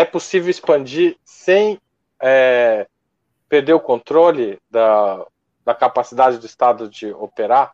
é 0.00 0.04
possível 0.04 0.50
expandir 0.50 1.16
sem 1.24 1.78
é, 2.20 2.86
perder 3.48 3.72
o 3.72 3.80
controle 3.80 4.58
da, 4.70 5.24
da 5.64 5.74
capacidade 5.74 6.38
do 6.38 6.46
Estado 6.46 6.88
de 6.88 7.12
operar? 7.12 7.72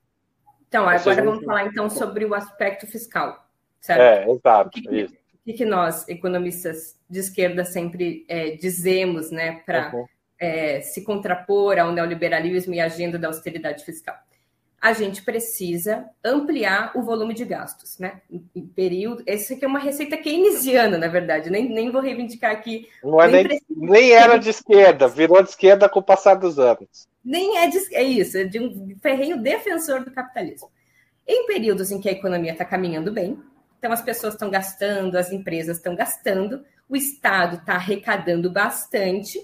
Então, 0.69 0.89
agora 0.89 1.25
vamos 1.25 1.45
falar 1.45 1.67
então 1.67 1.89
sobre 1.89 2.25
o 2.25 2.35
aspecto 2.35 2.87
fiscal, 2.87 3.47
certo? 3.81 4.01
É, 4.01 4.31
exato. 4.31 4.69
O 4.69 4.71
que, 4.71 5.09
que, 5.45 5.53
que 5.53 5.65
nós, 5.65 6.09
economistas 6.09 6.99
de 7.09 7.21
esquerda, 7.21 7.65
sempre 7.65 8.25
é, 8.29 8.51
dizemos, 8.53 9.31
né, 9.31 9.63
para 9.65 9.95
uhum. 9.95 10.05
é, 10.39 10.81
se 10.81 11.05
contrapor 11.05 11.79
ao 11.79 11.93
neoliberalismo 11.93 12.75
e 12.75 12.81
à 12.81 12.87
agenda 12.87 13.19
da 13.19 13.29
austeridade 13.29 13.85
fiscal? 13.85 14.17
A 14.85 14.93
gente 14.93 15.23
precisa 15.23 16.05
ampliar 16.23 16.93
o 16.95 17.03
volume 17.03 17.33
de 17.33 17.45
gastos, 17.45 17.99
né? 17.99 18.21
Em 18.55 18.67
período. 18.67 19.23
Essa 19.27 19.55
aqui 19.55 19.65
é 19.65 19.69
uma 19.69 19.79
receita 19.79 20.17
keynesiana, 20.17 20.99
na 20.99 21.09
verdade, 21.09 21.49
nem, 21.49 21.69
nem 21.69 21.91
vou 21.91 22.03
reivindicar 22.03 22.51
aqui. 22.51 22.89
Não 23.03 23.21
é 23.21 23.29
nem, 23.29 23.61
nem 23.69 24.13
era 24.13 24.37
de 24.37 24.51
esquerda, 24.51 25.09
virou 25.09 25.43
de 25.43 25.49
esquerda 25.49 25.89
com 25.89 26.01
o 26.01 26.03
passar 26.03 26.35
dos 26.35 26.59
anos 26.59 27.09
nem 27.25 27.57
é, 27.59 27.69
de, 27.69 27.79
é 27.95 28.03
isso, 28.03 28.37
é 28.37 28.45
de 28.45 28.61
um 28.61 28.95
ferrenho 29.01 29.41
defensor 29.41 30.05
do 30.05 30.11
capitalismo. 30.11 30.71
Em 31.27 31.47
períodos 31.47 31.91
em 31.91 31.99
que 31.99 32.09
a 32.09 32.13
economia 32.13 32.53
está 32.53 32.65
caminhando 32.65 33.11
bem, 33.11 33.43
Então, 33.79 33.93
as 33.93 34.03
pessoas 34.03 34.35
estão 34.35 34.51
gastando, 34.51 35.17
as 35.17 35.31
empresas 35.33 35.77
estão 35.77 35.95
gastando, 35.95 36.65
o 36.89 36.97
Estado 36.97 37.57
está 37.57 37.75
arrecadando 37.75 38.51
bastante, 38.51 39.39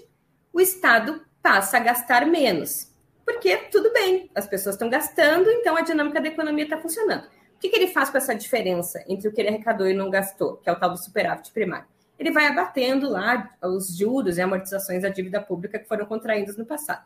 o 0.53 0.59
Estado 0.59 1.21
passa 1.41 1.77
a 1.77 1.79
gastar 1.79 2.25
menos. 2.25 2.90
Porque 3.31 3.57
tudo 3.71 3.91
bem, 3.93 4.29
as 4.35 4.45
pessoas 4.45 4.75
estão 4.75 4.89
gastando, 4.89 5.49
então 5.49 5.77
a 5.77 5.81
dinâmica 5.81 6.19
da 6.19 6.27
economia 6.27 6.65
está 6.65 6.77
funcionando. 6.77 7.25
O 7.55 7.59
que, 7.59 7.69
que 7.69 7.75
ele 7.77 7.87
faz 7.87 8.09
com 8.09 8.17
essa 8.17 8.35
diferença 8.35 9.03
entre 9.07 9.27
o 9.27 9.31
que 9.31 9.39
ele 9.39 9.49
arrecadou 9.49 9.87
e 9.87 9.93
não 9.93 10.09
gastou, 10.09 10.57
que 10.57 10.69
é 10.69 10.73
o 10.73 10.79
tal 10.79 10.89
do 10.89 10.97
superávit 10.97 11.51
primário? 11.51 11.87
Ele 12.19 12.31
vai 12.31 12.45
abatendo 12.47 13.09
lá 13.09 13.49
os 13.63 13.95
juros 13.97 14.37
e 14.37 14.41
amortizações 14.41 15.03
da 15.03 15.09
dívida 15.09 15.41
pública 15.41 15.79
que 15.79 15.87
foram 15.87 16.05
contraídos 16.05 16.57
no 16.57 16.65
passado. 16.65 17.05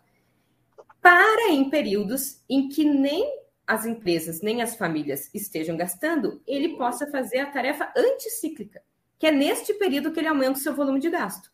Para 1.00 1.52
em 1.52 1.70
períodos 1.70 2.42
em 2.50 2.70
que 2.70 2.84
nem 2.84 3.46
as 3.68 3.86
empresas 3.86 4.42
nem 4.42 4.62
as 4.62 4.76
famílias 4.76 5.30
estejam 5.34 5.78
gastando, 5.78 6.42
ele 6.48 6.76
possa 6.76 7.08
fazer 7.08 7.40
a 7.40 7.52
tarefa 7.52 7.92
anticíclica, 7.96 8.82
que 9.20 9.28
é 9.28 9.32
neste 9.32 9.74
período 9.76 10.12
que 10.12 10.20
ele 10.20 10.28
aumenta 10.28 10.54
o 10.54 10.62
seu 10.62 10.74
volume 10.74 11.00
de 11.00 11.10
gasto. 11.10 11.52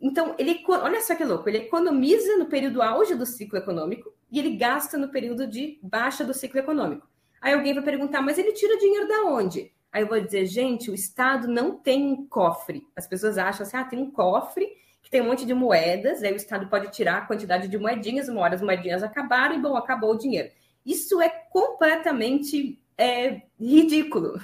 Então, 0.00 0.34
ele, 0.38 0.62
olha 0.68 1.00
só 1.00 1.14
que 1.14 1.24
louco, 1.24 1.48
ele 1.48 1.58
economiza 1.58 2.36
no 2.36 2.46
período 2.46 2.80
auge 2.80 3.14
do 3.14 3.26
ciclo 3.26 3.58
econômico 3.58 4.12
e 4.30 4.38
ele 4.38 4.56
gasta 4.56 4.96
no 4.96 5.08
período 5.08 5.46
de 5.46 5.78
baixa 5.82 6.24
do 6.24 6.32
ciclo 6.32 6.60
econômico. 6.60 7.08
Aí 7.40 7.52
alguém 7.52 7.74
vai 7.74 7.82
perguntar, 7.82 8.22
mas 8.22 8.38
ele 8.38 8.52
tira 8.52 8.78
dinheiro 8.78 9.08
da 9.08 9.24
onde? 9.24 9.72
Aí 9.92 10.02
eu 10.02 10.08
vou 10.08 10.20
dizer, 10.20 10.46
gente, 10.46 10.90
o 10.90 10.94
Estado 10.94 11.48
não 11.48 11.76
tem 11.76 12.04
um 12.04 12.26
cofre. 12.26 12.86
As 12.94 13.06
pessoas 13.06 13.38
acham 13.38 13.66
assim, 13.66 13.76
ah, 13.76 13.84
tem 13.84 13.98
um 13.98 14.10
cofre 14.10 14.68
que 15.02 15.10
tem 15.10 15.20
um 15.20 15.26
monte 15.26 15.46
de 15.46 15.54
moedas, 15.54 16.22
aí 16.22 16.32
o 16.32 16.36
Estado 16.36 16.68
pode 16.68 16.90
tirar 16.90 17.18
a 17.18 17.26
quantidade 17.26 17.66
de 17.66 17.78
moedinhas, 17.78 18.28
uma 18.28 18.42
hora 18.42 18.54
as 18.54 18.62
moedinhas 18.62 19.02
acabaram 19.02 19.56
e, 19.56 19.58
bom, 19.58 19.76
acabou 19.76 20.12
o 20.12 20.18
dinheiro. 20.18 20.50
Isso 20.84 21.20
é 21.20 21.28
completamente 21.28 22.78
é, 22.96 23.42
ridículo, 23.58 24.34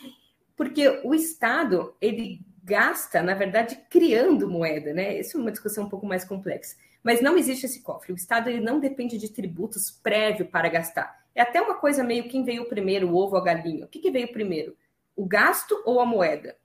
porque 0.56 1.00
o 1.04 1.14
Estado, 1.14 1.94
ele 2.00 2.40
gasta, 2.66 3.22
na 3.22 3.32
verdade, 3.32 3.78
criando 3.88 4.50
moeda, 4.50 4.92
né? 4.92 5.20
Isso 5.20 5.36
é 5.36 5.40
uma 5.40 5.52
discussão 5.52 5.84
um 5.84 5.88
pouco 5.88 6.04
mais 6.04 6.24
complexa. 6.24 6.76
Mas 7.00 7.22
não 7.22 7.38
existe 7.38 7.64
esse 7.64 7.80
cofre. 7.80 8.12
O 8.12 8.16
Estado 8.16 8.50
ele 8.50 8.60
não 8.60 8.80
depende 8.80 9.16
de 9.16 9.28
tributos 9.28 9.92
prévio 9.92 10.46
para 10.46 10.68
gastar. 10.68 11.24
É 11.32 11.42
até 11.42 11.62
uma 11.62 11.74
coisa 11.74 12.02
meio 12.02 12.28
quem 12.28 12.42
veio 12.42 12.68
primeiro, 12.68 13.08
o 13.08 13.16
ovo 13.16 13.36
ou 13.36 13.40
a 13.40 13.44
galinha. 13.44 13.84
O 13.84 13.88
que, 13.88 14.00
que 14.00 14.10
veio 14.10 14.32
primeiro? 14.32 14.76
O 15.14 15.24
gasto 15.24 15.80
ou 15.86 16.00
a 16.00 16.04
moeda? 16.04 16.56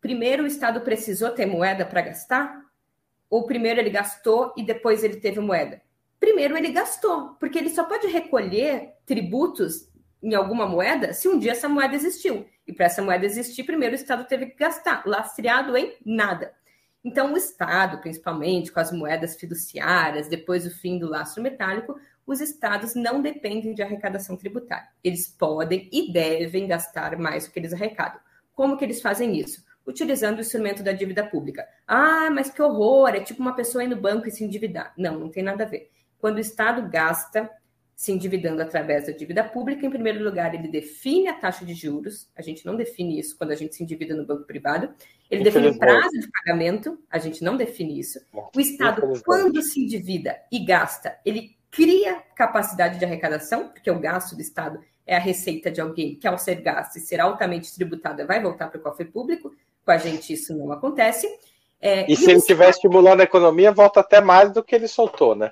Primeiro 0.00 0.44
o 0.44 0.46
Estado 0.46 0.82
precisou 0.82 1.30
ter 1.30 1.46
moeda 1.46 1.84
para 1.84 2.02
gastar? 2.02 2.64
Ou 3.28 3.44
primeiro 3.44 3.80
ele 3.80 3.90
gastou 3.90 4.54
e 4.56 4.62
depois 4.62 5.02
ele 5.02 5.16
teve 5.16 5.40
moeda? 5.40 5.82
Primeiro 6.20 6.56
ele 6.56 6.70
gastou, 6.70 7.30
porque 7.40 7.58
ele 7.58 7.70
só 7.70 7.82
pode 7.82 8.06
recolher 8.06 8.92
tributos 9.04 9.87
em 10.22 10.34
alguma 10.34 10.66
moeda 10.66 11.12
se 11.12 11.28
um 11.28 11.38
dia 11.38 11.52
essa 11.52 11.68
moeda 11.68 11.94
existiu. 11.94 12.46
E 12.66 12.72
para 12.72 12.86
essa 12.86 13.02
moeda 13.02 13.24
existir, 13.24 13.64
primeiro 13.64 13.94
o 13.94 13.98
Estado 13.98 14.24
teve 14.24 14.46
que 14.46 14.56
gastar, 14.56 15.02
lastreado 15.06 15.76
em 15.76 15.96
nada. 16.04 16.52
Então, 17.04 17.32
o 17.32 17.36
Estado, 17.36 17.98
principalmente 17.98 18.72
com 18.72 18.80
as 18.80 18.92
moedas 18.92 19.36
fiduciárias, 19.36 20.28
depois 20.28 20.64
do 20.64 20.70
fim 20.70 20.98
do 20.98 21.08
lastro 21.08 21.42
metálico, 21.42 21.98
os 22.26 22.40
estados 22.40 22.94
não 22.94 23.22
dependem 23.22 23.72
de 23.72 23.82
arrecadação 23.82 24.36
tributária. 24.36 24.88
Eles 25.02 25.28
podem 25.28 25.88
e 25.90 26.12
devem 26.12 26.66
gastar 26.66 27.16
mais 27.16 27.46
do 27.46 27.52
que 27.52 27.58
eles 27.58 27.72
arrecadam. 27.72 28.20
Como 28.54 28.76
que 28.76 28.84
eles 28.84 29.00
fazem 29.00 29.38
isso? 29.38 29.64
Utilizando 29.86 30.36
o 30.36 30.40
instrumento 30.42 30.82
da 30.82 30.92
dívida 30.92 31.24
pública. 31.24 31.66
Ah, 31.86 32.28
mas 32.30 32.50
que 32.50 32.60
horror! 32.60 33.14
É 33.14 33.20
tipo 33.20 33.40
uma 33.40 33.54
pessoa 33.54 33.82
ir 33.82 33.88
no 33.88 33.96
banco 33.96 34.28
e 34.28 34.30
se 34.30 34.44
endividar. 34.44 34.92
Não, 34.98 35.18
não 35.18 35.30
tem 35.30 35.42
nada 35.42 35.64
a 35.64 35.66
ver. 35.66 35.90
Quando 36.18 36.36
o 36.36 36.40
Estado 36.40 36.86
gasta 36.90 37.48
se 37.98 38.12
endividando 38.12 38.62
através 38.62 39.06
da 39.06 39.12
dívida 39.12 39.42
pública, 39.42 39.84
em 39.84 39.90
primeiro 39.90 40.22
lugar, 40.22 40.54
ele 40.54 40.68
define 40.68 41.26
a 41.26 41.34
taxa 41.34 41.66
de 41.66 41.74
juros, 41.74 42.30
a 42.36 42.40
gente 42.40 42.64
não 42.64 42.76
define 42.76 43.18
isso 43.18 43.36
quando 43.36 43.50
a 43.50 43.56
gente 43.56 43.74
se 43.74 43.82
endivida 43.82 44.14
no 44.14 44.24
banco 44.24 44.44
privado, 44.44 44.94
ele 45.28 45.42
define 45.42 45.66
o 45.66 45.78
prazo 45.80 46.08
de 46.12 46.30
pagamento, 46.30 46.96
a 47.10 47.18
gente 47.18 47.42
não 47.42 47.56
define 47.56 47.98
isso. 47.98 48.20
O 48.54 48.60
Estado, 48.60 49.02
quando 49.24 49.60
se 49.62 49.84
endivida 49.84 50.38
e 50.52 50.64
gasta, 50.64 51.18
ele 51.26 51.56
cria 51.72 52.22
capacidade 52.36 53.00
de 53.00 53.04
arrecadação, 53.04 53.70
porque 53.70 53.90
o 53.90 53.98
gasto 53.98 54.36
do 54.36 54.42
Estado 54.42 54.78
é 55.04 55.16
a 55.16 55.20
receita 55.20 55.68
de 55.68 55.80
alguém 55.80 56.14
que, 56.14 56.28
ao 56.28 56.38
ser 56.38 56.62
gasto 56.62 56.98
e 56.98 57.00
ser 57.00 57.20
altamente 57.20 57.74
tributada, 57.74 58.24
vai 58.24 58.40
voltar 58.40 58.68
para 58.68 58.78
o 58.78 58.82
cofre 58.82 59.06
público. 59.06 59.52
Com 59.84 59.90
a 59.90 59.98
gente, 59.98 60.32
isso 60.32 60.56
não 60.56 60.70
acontece. 60.70 61.26
É, 61.80 62.08
e, 62.08 62.12
e, 62.12 62.16
se 62.16 62.30
ele 62.30 62.38
estiver 62.38 62.70
estimulando 62.70 63.22
a 63.22 63.24
economia, 63.24 63.72
volta 63.72 63.98
até 63.98 64.20
mais 64.20 64.52
do 64.52 64.62
que 64.62 64.76
ele 64.76 64.86
soltou, 64.86 65.34
né? 65.34 65.50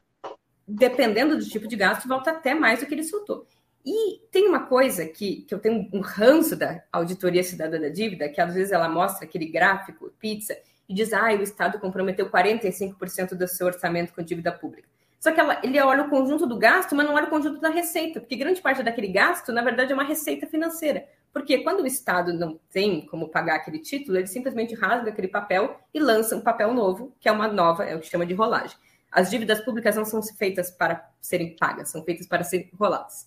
Dependendo 0.67 1.37
do 1.37 1.45
tipo 1.45 1.67
de 1.67 1.77
gasto, 1.77 2.09
volta 2.09 2.31
até 2.31 2.55
mais 2.55 2.81
do 2.81 2.87
que 2.87 2.95
ele 2.95 3.05
soltou. 3.05 3.47
E 3.85 4.19
tem 4.33 4.49
uma 4.49 4.67
coisa 4.67 5.07
que, 5.07 5.43
que 5.43 5.55
eu 5.55 5.61
tenho 5.61 5.89
um 5.93 6.01
ranço 6.01 6.57
da 6.57 6.83
Auditoria 6.91 7.45
Cidadã 7.45 7.81
da 7.81 7.89
Dívida, 7.89 8.29
que 8.29 8.41
às 8.41 8.53
vezes 8.53 8.73
ela 8.73 8.89
mostra 8.89 9.25
aquele 9.25 9.47
gráfico, 9.47 10.13
pizza, 10.19 10.59
e 10.89 10.95
diz, 10.95 11.13
ah, 11.13 11.33
o 11.33 11.43
Estado 11.43 11.79
comprometeu 11.79 12.29
45% 12.29 13.35
do 13.35 13.47
seu 13.47 13.67
orçamento 13.67 14.13
com 14.13 14.23
dívida 14.23 14.51
pública. 14.51 14.89
Só 15.21 15.33
que 15.33 15.41
ela, 15.41 15.61
ele 15.63 15.81
olha 15.81 16.05
o 16.05 16.11
conjunto 16.11 16.47
do 16.47 16.59
gasto, 16.59 16.95
mas 16.95 17.07
não 17.07 17.15
olha 17.15 17.27
o 17.27 17.31
conjunto 17.31 17.61
da 17.61 17.69
receita, 17.69 18.21
porque 18.21 18.37
grande 18.37 18.61
parte 18.61 18.83
daquele 18.83 19.09
gasto, 19.09 19.53
na 19.53 19.63
verdade, 19.63 19.93
é 19.93 19.95
uma 19.95 20.05
receita 20.05 20.47
financeira. 20.47 21.07
Porque 21.33 21.59
quando 21.59 21.81
o 21.81 21.87
Estado 21.87 22.33
não 22.33 22.59
tem 22.71 23.07
como 23.07 23.29
pagar 23.29 23.57
aquele 23.57 23.79
título, 23.79 24.17
ele 24.17 24.27
simplesmente 24.27 24.75
rasga 24.75 25.11
aquele 25.11 25.29
papel 25.29 25.81
e 25.93 26.01
lança 26.01 26.37
um 26.37 26.41
papel 26.41 26.73
novo, 26.73 27.15
que 27.21 27.29
é 27.29 27.33
uma 27.33 27.49
nova, 27.49 27.85
é 27.85 27.95
o 27.95 28.01
que 28.01 28.07
chama 28.07 28.27
de 28.27 28.35
rolagem. 28.35 28.77
As 29.17 29.31
dívidas 29.31 29.63
públicas 29.63 29.97
não 29.97 30.05
são 30.05 30.23
feitas 30.23 30.71
para 30.71 31.11
serem 31.23 31.57
pagas, 31.57 31.89
são 31.89 32.05
feitas 32.05 32.27
para 32.27 32.45
serem 32.45 32.71
roladas. 32.79 33.27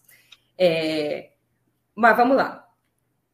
É... 0.55 1.31
Mas 1.95 2.15
vamos 2.15 2.37
lá. 2.37 2.69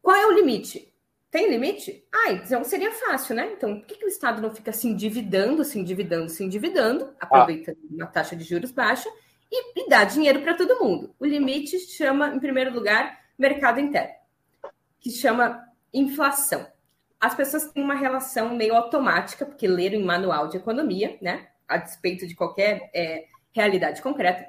Qual 0.00 0.16
é 0.16 0.26
o 0.26 0.32
limite? 0.32 0.90
Tem 1.30 1.50
limite? 1.50 2.02
Ah, 2.10 2.32
então 2.32 2.64
seria 2.64 2.90
fácil, 2.92 3.36
né? 3.36 3.52
Então, 3.52 3.78
por 3.78 3.86
que, 3.86 3.96
que 3.96 4.06
o 4.06 4.08
Estado 4.08 4.40
não 4.40 4.50
fica 4.50 4.72
se 4.72 4.88
endividando, 4.88 5.62
se 5.64 5.78
endividando, 5.78 6.30
se 6.30 6.42
endividando, 6.42 7.14
aproveitando 7.20 7.76
ah. 7.76 7.94
uma 7.94 8.06
taxa 8.06 8.34
de 8.34 8.42
juros 8.42 8.70
baixa 8.70 9.10
e, 9.52 9.84
e 9.84 9.86
dá 9.90 10.04
dinheiro 10.04 10.40
para 10.40 10.54
todo 10.54 10.82
mundo? 10.82 11.14
O 11.20 11.26
limite 11.26 11.78
chama, 11.78 12.34
em 12.34 12.40
primeiro 12.40 12.72
lugar, 12.72 13.20
mercado 13.38 13.80
interno, 13.80 14.14
que 14.98 15.10
chama 15.10 15.62
inflação. 15.92 16.66
As 17.20 17.34
pessoas 17.34 17.70
têm 17.70 17.84
uma 17.84 17.96
relação 17.96 18.56
meio 18.56 18.74
automática, 18.74 19.44
porque 19.44 19.68
leram 19.68 20.00
em 20.00 20.04
manual 20.04 20.48
de 20.48 20.56
economia, 20.56 21.18
né? 21.20 21.48
A 21.68 21.76
despeito 21.76 22.26
de 22.26 22.34
qualquer 22.34 22.90
é, 22.94 23.26
realidade 23.52 24.02
concreta, 24.02 24.46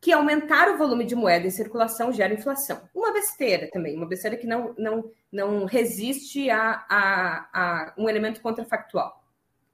que 0.00 0.12
aumentar 0.12 0.70
o 0.70 0.78
volume 0.78 1.04
de 1.04 1.14
moeda 1.14 1.46
em 1.46 1.50
circulação 1.50 2.12
gera 2.12 2.34
inflação. 2.34 2.80
Uma 2.94 3.12
besteira 3.12 3.68
também, 3.70 3.96
uma 3.96 4.06
besteira 4.06 4.36
que 4.36 4.46
não, 4.46 4.74
não, 4.78 5.10
não 5.30 5.64
resiste 5.64 6.48
a, 6.50 6.84
a, 6.88 7.48
a 7.52 7.94
um 7.98 8.08
elemento 8.08 8.40
contrafactual, 8.40 9.22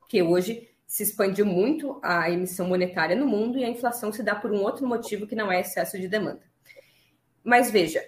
que 0.09 0.23
hoje 0.23 0.69
se 0.87 1.03
expandiu 1.03 1.45
muito 1.45 1.99
a 2.03 2.31
emissão 2.31 2.69
monetária 2.69 3.17
no 3.17 3.27
mundo 3.27 3.59
e 3.59 3.65
a 3.65 3.69
inflação 3.69 4.13
se 4.13 4.23
dá 4.23 4.35
por 4.35 4.51
um 4.51 4.63
outro 4.63 4.87
motivo 4.87 5.27
que 5.27 5.35
não 5.35 5.51
é 5.51 5.61
excesso 5.61 5.99
de 5.99 6.09
demanda. 6.09 6.43
Mas 7.43 7.71
veja, 7.71 8.03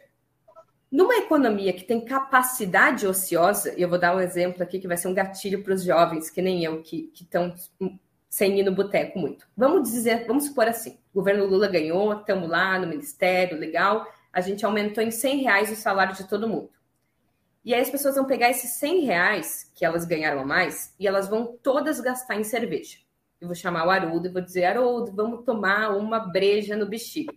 numa 0.91 1.16
economia 1.16 1.72
que 1.72 1.84
tem 1.84 2.05
capacidade 2.05 3.07
ociosa, 3.07 3.74
e 3.76 3.82
eu 3.82 3.89
vou 3.89 3.99
dar 3.99 4.16
um 4.16 4.20
exemplo 4.20 4.62
aqui 4.62 4.78
que 4.78 4.89
vai 4.89 4.97
ser 4.97 5.09
um 5.09 5.14
gatilho 5.14 5.62
para 5.62 5.74
os 5.74 5.82
jovens, 5.82 6.30
que 6.30 6.41
nem 6.41 6.64
eu, 6.64 6.80
que 6.82 7.12
estão 7.14 7.55
sem 8.28 8.58
ir 8.58 8.62
no 8.62 8.74
boteco 8.74 9.18
muito. 9.18 9.46
Vamos 9.56 9.90
dizer, 9.90 10.26
vamos 10.26 10.44
supor 10.44 10.68
assim: 10.68 10.98
o 11.12 11.18
governo 11.18 11.46
Lula 11.46 11.68
ganhou, 11.68 12.12
estamos 12.12 12.48
lá 12.48 12.78
no 12.78 12.86
ministério, 12.86 13.58
legal, 13.58 14.06
a 14.32 14.40
gente 14.40 14.64
aumentou 14.64 15.02
em 15.02 15.10
100 15.10 15.42
reais 15.42 15.70
o 15.70 15.76
salário 15.76 16.14
de 16.14 16.28
todo 16.28 16.48
mundo. 16.48 16.70
E 17.64 17.74
aí 17.74 17.80
as 17.80 17.90
pessoas 17.90 18.14
vão 18.14 18.26
pegar 18.26 18.50
esses 18.50 18.72
100 18.78 19.00
reais 19.04 19.72
que 19.74 19.84
elas 19.84 20.04
ganharam 20.04 20.40
a 20.40 20.44
mais 20.44 20.94
e 21.00 21.06
elas 21.06 21.28
vão 21.28 21.58
todas 21.62 22.00
gastar 22.00 22.36
em 22.36 22.44
cerveja. 22.44 22.98
Eu 23.40 23.48
vou 23.48 23.54
chamar 23.54 23.86
o 23.86 23.90
Haroldo 23.90 24.28
e 24.28 24.32
vou 24.32 24.42
dizer: 24.42 24.64
Haroldo, 24.64 25.12
vamos 25.12 25.44
tomar 25.44 25.96
uma 25.96 26.18
breja 26.18 26.76
no 26.76 26.86
bexiga 26.86 27.32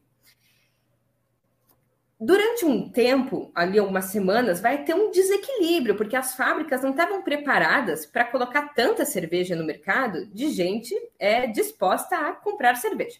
durante 2.19 2.65
um 2.65 2.89
tempo, 2.89 3.49
ali 3.55 3.79
algumas 3.79 4.05
semanas, 4.05 4.59
vai 4.59 4.83
ter 4.83 4.93
um 4.93 5.09
desequilíbrio, 5.09 5.95
porque 5.95 6.15
as 6.15 6.35
fábricas 6.35 6.81
não 6.81 6.91
estavam 6.91 7.21
preparadas 7.21 8.05
para 8.05 8.25
colocar 8.25 8.73
tanta 8.73 9.05
cerveja 9.05 9.55
no 9.55 9.63
mercado 9.63 10.25
de 10.27 10.49
gente 10.49 10.93
é, 11.17 11.47
disposta 11.47 12.17
a 12.17 12.33
comprar 12.33 12.75
cerveja. 12.75 13.19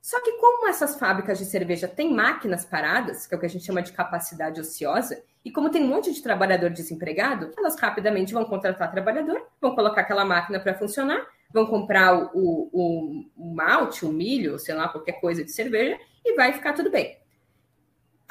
Só 0.00 0.20
que 0.20 0.32
como 0.32 0.66
essas 0.66 0.98
fábricas 0.98 1.38
de 1.38 1.44
cerveja 1.44 1.86
têm 1.86 2.12
máquinas 2.12 2.64
paradas, 2.64 3.26
que 3.26 3.34
é 3.34 3.36
o 3.36 3.40
que 3.40 3.46
a 3.46 3.48
gente 3.48 3.64
chama 3.64 3.82
de 3.82 3.92
capacidade 3.92 4.60
ociosa, 4.60 5.22
e 5.44 5.50
como 5.50 5.70
tem 5.70 5.82
um 5.82 5.88
monte 5.88 6.12
de 6.12 6.22
trabalhador 6.22 6.70
desempregado, 6.70 7.52
elas 7.56 7.78
rapidamente 7.78 8.32
vão 8.32 8.44
contratar 8.44 8.90
trabalhador, 8.90 9.46
vão 9.60 9.74
colocar 9.74 10.00
aquela 10.00 10.24
máquina 10.24 10.58
para 10.58 10.74
funcionar, 10.74 11.24
vão 11.52 11.66
comprar 11.66 12.16
o, 12.34 12.68
o, 12.72 13.24
o 13.36 13.54
malte, 13.54 14.04
o 14.04 14.12
milho, 14.12 14.58
sei 14.58 14.74
lá, 14.74 14.88
qualquer 14.88 15.20
coisa 15.20 15.44
de 15.44 15.52
cerveja, 15.52 15.98
e 16.24 16.34
vai 16.34 16.52
ficar 16.52 16.72
tudo 16.72 16.90
bem. 16.90 17.21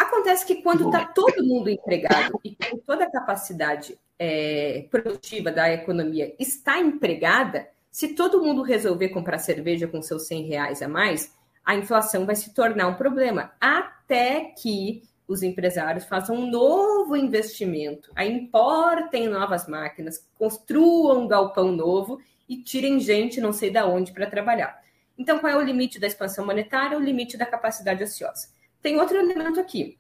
Acontece 0.02 0.44
que 0.48 0.64
quando 0.64 0.86
está 0.86 1.06
todo 1.06 1.46
mundo 1.46 1.70
empregado 1.70 2.40
e 2.44 2.58
toda 2.88 3.04
a 3.04 3.12
capacidade 3.12 4.00
é, 4.18 4.88
produtiva 4.90 5.52
da 5.52 5.72
economia 5.72 6.34
está 6.40 6.80
empregada, 6.80 7.68
se 7.92 8.16
todo 8.16 8.42
mundo 8.42 8.64
resolver 8.64 9.10
comprar 9.10 9.38
cerveja 9.38 9.88
com 9.88 10.02
seus 10.02 10.26
100 10.26 10.48
reais 10.48 10.82
a 10.82 10.88
mais, 10.88 11.32
a 11.64 11.76
inflação 11.76 12.26
vai 12.26 12.36
se 12.36 12.52
tornar 12.52 12.88
um 12.88 12.96
problema, 12.96 13.52
até 13.62 14.46
que 14.60 15.04
os 15.28 15.44
empresários 15.44 16.06
façam 16.06 16.36
um 16.36 16.50
novo 16.50 17.16
investimento, 17.16 18.12
aí 18.16 18.32
importem 18.32 19.30
novas 19.30 19.68
máquinas, 19.68 20.28
construam 20.36 21.26
um 21.26 21.28
galpão 21.28 21.72
novo 21.72 22.20
e 22.50 22.58
tirem 22.58 23.00
gente 23.00 23.40
não 23.40 23.54
sei 23.54 23.70
da 23.70 23.86
onde 23.86 24.12
para 24.12 24.26
trabalhar. 24.26 24.82
Então, 25.16 25.38
qual 25.38 25.54
é 25.54 25.56
o 25.56 25.62
limite 25.62 26.00
da 26.00 26.08
expansão 26.08 26.44
monetária? 26.44 26.98
O 26.98 27.02
limite 27.02 27.38
da 27.38 27.46
capacidade 27.46 28.04
ociosa. 28.04 28.48
Tem 28.82 29.00
outro 29.00 29.18
elemento 29.18 29.60
aqui. 29.60 30.00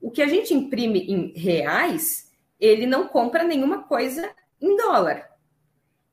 O 0.00 0.10
que 0.10 0.22
a 0.22 0.26
gente 0.26 0.54
imprime 0.54 1.00
em 1.00 1.32
reais, 1.38 2.32
ele 2.58 2.86
não 2.86 3.06
compra 3.06 3.44
nenhuma 3.44 3.82
coisa 3.82 4.30
em 4.60 4.76
dólar. 4.76 5.28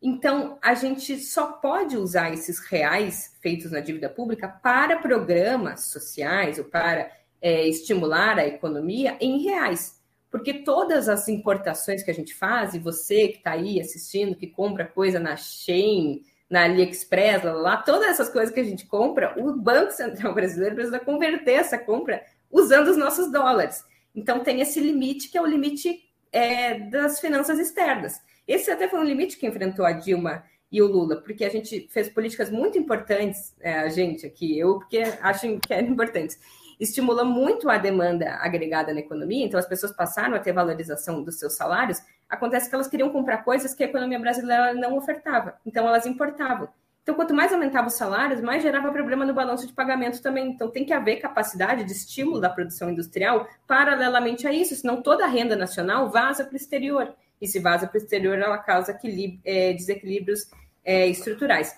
Então, 0.02 0.60
a 0.62 0.74
gente 0.74 1.18
só 1.20 1.54
pode 1.54 1.98
usar 1.98 2.32
esses 2.32 2.60
reais 2.60 3.36
feitos 3.42 3.72
na 3.72 3.80
dívida 3.80 4.10
pública 4.10 4.48
para 4.48 5.00
programas 5.00 5.86
sociais 5.86 6.60
ou 6.60 6.66
para 6.66 7.12
é, 7.42 7.68
estimular 7.68 8.38
a 8.38 8.46
economia 8.46 9.18
em 9.20 9.42
reais. 9.44 9.98
Porque 10.30 10.54
todas 10.54 11.08
as 11.10 11.28
importações 11.28 12.04
que 12.04 12.12
a 12.12 12.14
gente 12.14 12.34
faz, 12.34 12.74
e 12.74 12.80
você 12.80 13.30
que 13.30 13.38
está 13.38 13.52
aí 13.52 13.80
assistindo, 13.80 14.36
que 14.36 14.48
compra 14.48 14.86
coisa 14.86 15.20
na 15.20 15.36
Shein, 15.36 16.22
na 16.50 16.64
AliExpress, 16.64 17.43
lá, 17.43 17.52
lá, 17.54 17.78
todas 17.78 18.08
essas 18.08 18.30
coisas 18.30 18.54
que 18.54 18.60
a 18.60 18.64
gente 18.64 18.86
compra, 18.86 19.34
o 19.38 19.54
Banco 19.54 19.91
Central 19.91 20.34
Brasileiro 20.34 20.76
precisa 20.76 21.00
converter 21.00 21.54
essa 21.54 21.78
compra 21.78 22.24
usando 22.50 22.88
os 22.88 22.98
nossos 22.98 23.32
dólares. 23.32 23.84
Então, 24.16 24.39
tem 24.39 24.62
esse 24.62 24.80
limite, 24.80 25.30
que 25.30 25.38
é 25.38 25.41
o 25.41 25.45
limite 25.45 26.00
é, 26.32 26.80
das 26.80 27.20
finanças 27.20 27.60
externas. 27.60 28.22
Esse 28.48 28.72
até 28.72 28.88
foi 28.88 29.00
um 29.00 29.04
limite 29.04 29.38
que 29.38 29.45
enfrentou 29.45 29.86
a 29.86 29.91
Dilma 29.91 30.43
e 30.72 30.82
o 30.82 30.88
Lula, 30.88 31.22
porque 31.22 31.45
a 31.45 31.50
gente 31.50 31.88
fez 31.89 32.10
políticas 32.10 32.50
muito 32.50 32.78
importantes, 32.78 33.56
é, 33.60 33.80
a 33.80 33.89
gente 33.89 34.26
aqui, 34.26 34.58
eu, 34.58 34.80
porque 34.80 35.00
acho 35.22 35.60
que 35.60 35.74
eram 35.74 35.89
importantes. 35.89 36.39
Estimula 36.80 37.24
muito 37.24 37.70
a 37.70 37.78
demanda 37.78 38.36
agregada 38.36 38.93
na 38.93 39.00
economia, 39.00 39.45
então 39.45 39.60
as 39.60 39.68
pessoas 39.68 39.91
passaram 39.91 40.36
a 40.36 40.39
ter 40.39 40.54
valorização 40.54 41.24
dos 41.24 41.39
seus 41.39 41.56
salários. 41.56 42.00
Acontece 42.30 42.69
que 42.69 42.75
elas 42.75 42.88
queriam 42.88 43.09
comprar 43.09 43.43
coisas 43.43 43.73
que 43.73 43.84
a 43.84 43.88
economia 43.88 44.19
brasileira 44.19 44.73
não 44.73 44.97
ofertava, 44.97 45.57
então 45.65 45.88
elas 45.88 46.05
importavam. 46.05 46.67
Então, 47.01 47.15
quanto 47.15 47.34
mais 47.34 47.53
aumentava 47.53 47.88
os 47.88 47.93
salários, 47.93 48.41
mais 48.41 48.61
gerava 48.61 48.91
problema 48.91 49.23
no 49.23 49.34
balanço 49.34 49.65
de 49.65 49.71
pagamento 49.71 50.21
também. 50.21 50.49
Então, 50.49 50.69
tem 50.69 50.84
que 50.84 50.91
haver 50.91 51.21
capacidade 51.21 51.86
de 51.86 51.91
estímulo 51.93 52.41
da 52.41 52.49
produção 52.49 52.89
industrial 52.89 53.47
paralelamente 53.65 54.45
a 54.45 54.51
isso, 54.51 54.75
senão 54.75 55.01
toda 55.01 55.23
a 55.23 55.28
renda 55.28 55.55
nacional 55.55 56.09
vaza 56.09 56.43
para 56.43 56.53
o 56.53 56.57
exterior 56.57 57.15
e 57.41 57.47
se 57.47 57.59
vaza 57.59 57.88
para 57.88 57.95
o 57.95 58.01
exterior, 58.01 58.38
ela 58.38 58.57
causa 58.57 58.99
é, 59.45 59.71
desequilíbrios 59.71 60.49
é, 60.84 61.07
estruturais. 61.07 61.73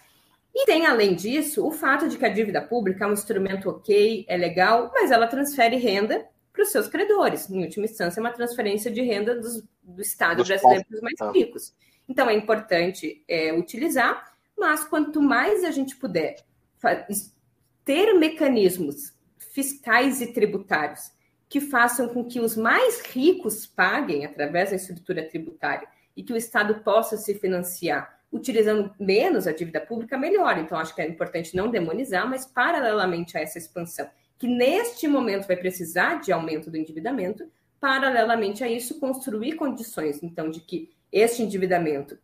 E 0.55 0.65
tem, 0.65 0.87
além 0.87 1.13
disso, 1.13 1.63
o 1.63 1.71
fato 1.71 2.09
de 2.09 2.17
que 2.17 2.25
a 2.25 2.29
dívida 2.29 2.61
pública 2.61 3.05
é 3.05 3.07
um 3.07 3.13
instrumento 3.13 3.69
ok, 3.69 4.25
é 4.27 4.35
legal, 4.35 4.89
mas 4.93 5.11
ela 5.11 5.27
transfere 5.27 5.75
renda 5.75 6.25
para 6.60 6.66
os 6.66 6.72
seus 6.72 6.88
credores. 6.89 7.49
Em 7.49 7.64
última 7.64 7.86
instância, 7.86 8.20
é 8.20 8.22
uma 8.22 8.34
transferência 8.34 8.91
de 8.91 9.01
renda 9.01 9.34
dos, 9.36 9.64
do 9.82 10.01
Estado 10.01 10.38
dos 10.38 10.47
brasileiro 10.47 10.86
para 10.86 10.95
os 10.95 11.01
mais 11.01 11.16
tá. 11.16 11.32
ricos. 11.32 11.74
Então, 12.07 12.30
é 12.30 12.34
importante 12.34 13.24
é, 13.28 13.53
utilizar, 13.53 14.34
mas 14.57 14.84
quanto 14.84 15.22
mais 15.22 15.64
a 15.64 15.72
gente 15.72 15.95
puder 15.95 16.36
ter 17.86 18.14
mecanismos 18.14 19.14
fiscais 19.38 20.22
e 20.22 20.34
tributários 20.34 21.12
que 21.47 21.62
façam 21.62 22.10
com 22.10 22.26
que 22.26 22.39
os 22.39 22.57
mais 22.57 23.01
ricos 23.01 23.66
paguem 23.66 24.26
através 24.26 24.72
da 24.72 24.76
estrutura 24.76 25.28
tributária 25.28 25.88
e 26.16 26.24
que 26.24 26.34
o 26.34 26.38
Estado 26.38 26.84
possa 26.84 27.16
se 27.16 27.36
financiar 27.36 28.20
utilizando 28.32 28.93
menos 28.99 29.47
a 29.47 29.51
dívida 29.51 29.82
pública, 29.82 30.18
melhor. 30.18 30.57
Então, 30.60 30.78
acho 30.78 30.93
que 30.93 31.01
é 31.01 31.07
importante 31.07 31.55
não 31.55 31.72
demonizar, 31.72 32.30
mas 32.30 32.45
paralelamente 32.45 33.36
a 33.36 33.41
essa 33.41 33.57
expansão, 33.57 34.07
que 34.39 34.47
neste 34.47 35.05
momento 35.05 35.45
vai 35.45 35.57
precisar 35.57 36.21
de 36.21 36.31
aumento 36.31 36.71
do 36.71 36.77
endividamento, 36.77 37.45
paralelamente 37.79 38.63
a 38.63 38.69
isso, 38.69 38.99
construir 38.99 39.55
condições, 39.55 40.23
então, 40.23 40.49
de 40.49 40.61
que 40.61 40.89
este 41.11 41.43
endividamento 41.43 42.17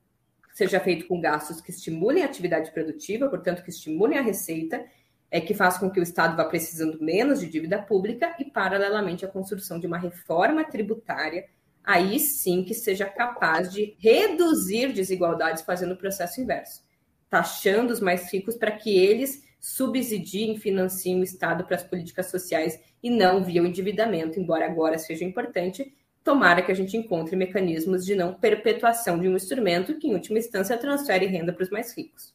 seja 0.54 0.80
feito 0.80 1.08
com 1.08 1.20
gastos 1.20 1.60
que 1.60 1.72
estimulem 1.72 2.24
a 2.24 2.26
atividade 2.26 2.72
produtiva, 2.72 3.28
portanto, 3.28 3.62
que 3.62 3.70
estimulem 3.70 4.18
a 4.18 4.22
receita 4.22 4.86
é 5.30 5.42
que 5.42 5.54
faz 5.54 5.78
com 5.78 5.90
que 5.90 6.00
o 6.00 6.04
Estado 6.04 6.38
vá 6.38 6.46
precisando 6.46 7.02
menos 7.02 7.42
de 7.42 7.48
dívida 7.48 7.82
pública 7.82 8.34
e, 8.40 8.46
paralelamente, 8.46 9.26
a 9.26 9.28
construção 9.28 9.78
de 9.78 9.86
uma 9.86 9.98
reforma 9.98 10.64
tributária, 10.64 11.46
aí 11.84 12.18
sim 12.20 12.64
que 12.64 12.74
seja 12.74 13.06
capaz 13.06 13.70
de 13.74 13.96
reduzir 14.00 14.94
desigualdades 14.94 15.64
fazendo 15.64 15.92
o 15.94 15.98
processo 15.98 16.40
inverso, 16.40 16.82
taxando 17.30 17.92
os 17.92 18.00
mais 18.00 18.32
ricos 18.32 18.56
para 18.56 18.72
que 18.72 18.98
eles 18.98 19.45
subsidiem, 19.66 20.60
financiem 20.60 21.20
o 21.20 21.24
Estado 21.24 21.66
para 21.66 21.76
as 21.76 21.82
políticas 21.82 22.28
sociais 22.28 22.80
e 23.02 23.10
não 23.10 23.44
via 23.44 23.64
o 23.64 23.66
endividamento, 23.66 24.40
embora 24.40 24.64
agora 24.64 25.00
seja 25.00 25.26
importante, 25.26 25.92
tomara 26.24 26.62
que 26.62 26.72
a 26.72 26.76
gente 26.76 26.96
encontre 26.96 27.36
mecanismos 27.36 28.06
de 28.06 28.14
não 28.14 28.36
perpetuação 28.36 29.20
de 29.20 29.28
um 29.28 29.36
instrumento 29.36 29.98
que, 29.98 30.08
em 30.08 30.14
última 30.14 30.38
instância, 30.38 30.78
transfere 30.78 31.26
renda 31.26 31.52
para 31.52 31.64
os 31.64 31.72
mais 31.72 31.98
ricos. 31.98 32.32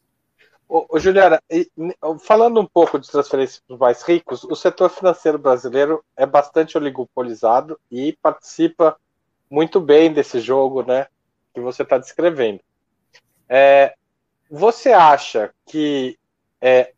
Ô, 0.68 0.84
ô, 0.88 0.98
Juliana, 0.98 1.40
falando 2.18 2.60
um 2.60 2.66
pouco 2.66 2.98
de 2.98 3.08
transferência 3.08 3.62
para 3.64 3.74
os 3.74 3.80
mais 3.80 4.02
ricos, 4.02 4.42
o 4.42 4.56
setor 4.56 4.90
financeiro 4.90 5.38
brasileiro 5.38 6.04
é 6.16 6.26
bastante 6.26 6.76
oligopolizado 6.76 7.78
e 7.88 8.18
participa 8.20 8.96
muito 9.48 9.80
bem 9.80 10.12
desse 10.12 10.40
jogo 10.40 10.82
né, 10.82 11.06
que 11.54 11.60
você 11.60 11.84
está 11.84 11.96
descrevendo. 11.96 12.60
É, 13.48 13.94
você 14.50 14.90
acha 14.90 15.54
que 15.64 16.18
é, 16.60 16.92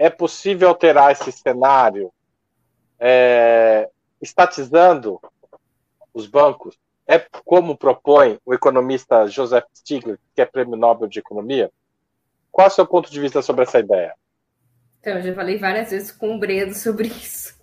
é 0.00 0.08
possível 0.08 0.70
alterar 0.70 1.12
esse 1.12 1.30
cenário 1.30 2.10
é, 2.98 3.86
estatizando 4.18 5.20
os 6.14 6.26
bancos? 6.26 6.78
É 7.06 7.18
como 7.44 7.76
propõe 7.76 8.38
o 8.46 8.54
economista 8.54 9.26
Joseph 9.26 9.66
Stiglitz, 9.74 10.22
que 10.34 10.40
é 10.40 10.46
prêmio 10.46 10.74
Nobel 10.74 11.06
de 11.06 11.18
Economia? 11.18 11.70
Qual 12.50 12.66
é 12.66 12.70
o 12.70 12.72
seu 12.72 12.86
ponto 12.86 13.10
de 13.10 13.20
vista 13.20 13.42
sobre 13.42 13.64
essa 13.64 13.78
ideia? 13.78 14.14
Então, 15.00 15.16
eu 15.16 15.22
já 15.22 15.34
falei 15.34 15.58
várias 15.58 15.90
vezes 15.90 16.10
com 16.10 16.34
o 16.34 16.38
Bredo 16.38 16.74
sobre 16.74 17.08
isso. 17.08 17.54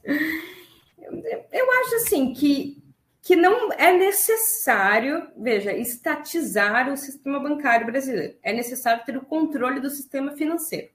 Eu 1.52 1.72
acho 1.72 1.96
assim 1.96 2.34
que, 2.34 2.84
que 3.24 3.36
não 3.36 3.74
é 3.74 3.94
necessário, 3.94 5.28
veja, 5.36 5.74
estatizar 5.74 6.92
o 6.92 6.98
sistema 6.98 7.40
bancário 7.40 7.88
brasileiro. 7.88 8.36
É 8.44 8.54
necessário 8.54 9.04
ter 9.06 9.18
o 9.18 9.26
controle 9.26 9.80
do 9.80 9.90
sistema 9.90 10.34
financeiro. 10.34 10.90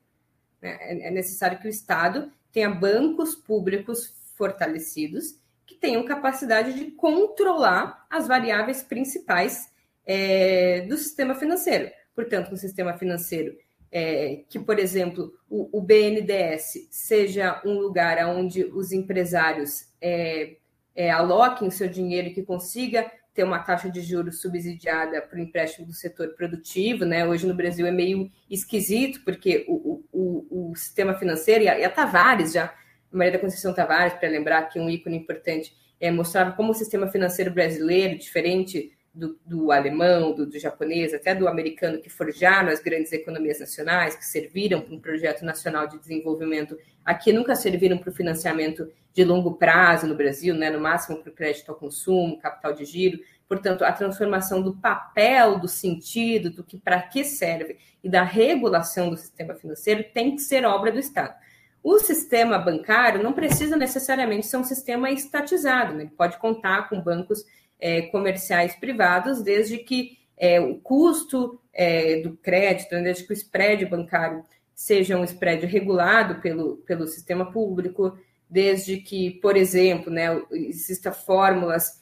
Né? 0.63 0.79
É, 0.81 1.09
é 1.09 1.11
necessário 1.11 1.59
que 1.59 1.67
o 1.67 1.71
Estado 1.71 2.31
tenha 2.53 2.71
bancos 2.71 3.35
públicos 3.35 4.15
fortalecidos 4.37 5.35
que 5.67 5.75
tenham 5.75 6.05
capacidade 6.05 6.73
de 6.73 6.93
controlar 6.93 8.07
as 8.09 8.29
variáveis 8.29 8.83
principais 8.83 9.71
é, 10.07 10.83
do 10.83 10.97
sistema 10.97 11.35
financeiro. 11.35 11.91
Portanto, 12.15 12.53
um 12.53 12.57
sistema 12.57 12.95
financeiro 12.95 13.57
é, 13.91 14.43
que, 14.49 14.59
por 14.59 14.79
exemplo, 14.79 15.33
o, 15.49 15.79
o, 15.79 15.83
BNDES 15.83 16.89
seja 16.91 17.61
um 17.65 17.79
lugar 17.79 18.27
onde 18.27 18.65
os 18.65 18.91
empresários 18.91 19.87
é, 20.01 20.57
é, 20.95 21.11
aloquem 21.11 21.71
seu 21.71 21.89
dinheiro 21.89 22.29
e 22.29 22.35
que 22.35 22.43
consiga 22.43 23.11
ter 23.35 23.45
uma 23.45 23.59
taxa 23.59 23.91
de 23.91 24.01
juros 24.03 24.41
subsidiada 24.41 25.23
para 25.23 25.39
o 25.39 25.41
empréstimo 25.41 25.87
do 25.87 25.93
setor 25.93 26.35
produtivo, 26.35 27.05
né? 27.05 27.27
Hoje 27.27 27.47
no 27.47 27.55
Brasil 27.55 27.87
é 27.87 27.91
meio 27.91 28.31
esquisito, 28.51 29.23
porque 29.25 29.65
o, 29.67 30.05
o, 30.13 30.71
o 30.71 30.77
sistema 30.77 31.15
financeiro, 31.15 31.65
e 31.65 31.69
a, 31.69 31.79
e 31.79 31.85
a 31.85 31.91
Tavares 31.91 32.53
já, 32.53 32.75
Maria 33.11 33.33
da 33.33 33.39
Conceição 33.39 33.75
Tavares, 33.75 34.15
para 34.15 34.29
lembrar 34.29 34.69
que 34.69 34.79
um 34.79 34.89
ícone 34.89 35.17
importante, 35.17 35.75
é, 35.99 36.11
mostrava 36.11 36.53
como 36.53 36.73
o 36.73 36.75
sistema 36.75 37.07
financeiro 37.07 37.51
brasileiro, 37.53 38.19
diferente 38.19 38.93
do, 39.15 39.39
do 39.45 39.71
alemão, 39.71 40.35
do, 40.35 40.47
do, 40.47 40.59
japonês, 40.59 41.13
até 41.13 41.35
do 41.35 41.47
americano, 41.47 42.01
que 42.01 42.09
forjaram 42.09 42.71
as 42.71 42.81
grandes 42.81 43.13
economias 43.13 43.61
nacionais, 43.61 44.17
que 44.17 44.25
serviram 44.25 44.81
para 44.81 44.95
um 44.95 45.01
projeto 45.01 45.45
nacional 45.45 45.87
de 45.87 45.99
desenvolvimento, 45.99 46.79
aqui 47.05 47.33
nunca 47.33 47.55
serviram 47.55 47.99
para 47.99 48.11
o 48.11 48.15
financiamento 48.15 48.91
de 49.13 49.25
longo 49.25 49.55
prazo 49.55 50.07
no 50.07 50.15
Brasil, 50.15 50.55
né, 50.55 50.71
no 50.71 50.81
máximo 50.81 51.19
para 51.19 51.31
o 51.31 51.35
crédito 51.35 51.69
ao 51.71 51.77
consumo, 51.77 52.39
capital 52.39 52.73
de 52.73 52.85
giro. 52.87 53.19
Portanto, 53.47 53.85
a 53.85 53.93
transformação 53.93 54.63
do 54.63 54.77
papel, 54.77 55.59
do 55.59 55.69
sentido, 55.69 56.49
do 56.49 56.65
que 56.65 56.79
para 56.79 57.03
que 57.03 57.23
serve 57.23 57.77
e 58.03 58.09
da 58.09 58.23
regulação 58.23 59.11
do 59.11 59.17
sistema 59.17 59.55
financeiro 59.55 60.05
tem 60.15 60.35
que 60.35 60.41
ser 60.41 60.65
obra 60.65 60.91
do 60.91 60.99
Estado. 60.99 61.35
O 61.83 61.99
sistema 61.99 62.59
bancário 62.59 63.23
não 63.23 63.33
precisa 63.33 63.77
necessariamente 63.77 64.47
ser 64.47 64.57
um 64.57 64.65
sistema 64.65 65.11
estatizado, 65.11 65.93
né? 65.93 66.05
ele 66.05 66.13
pode 66.17 66.39
contar 66.39 66.89
com 66.89 67.01
bancos 67.01 67.45
é, 67.83 68.03
comerciais 68.03 68.77
privados, 68.77 69.43
desde 69.43 69.77
que 69.79 70.17
é, 70.39 70.61
o 70.61 70.77
custo 70.77 71.61
é, 71.73 72.21
do 72.21 72.37
crédito, 72.37 72.95
né, 72.95 73.03
desde 73.03 73.25
que 73.25 73.33
o 73.33 73.35
spread 73.35 73.85
bancário 73.87 74.45
seja 74.73 75.19
um 75.19 75.25
spread 75.25 75.67
regulado 75.67 76.41
pelo, 76.41 76.77
pelo 76.79 77.09
sistema 77.09 77.51
público, 77.51 78.17
desde 78.49 78.99
que, 78.99 79.33
por 79.33 79.57
exemplo, 79.57 80.13
né, 80.13 80.29
exista 80.53 81.11
fórmulas 81.11 82.01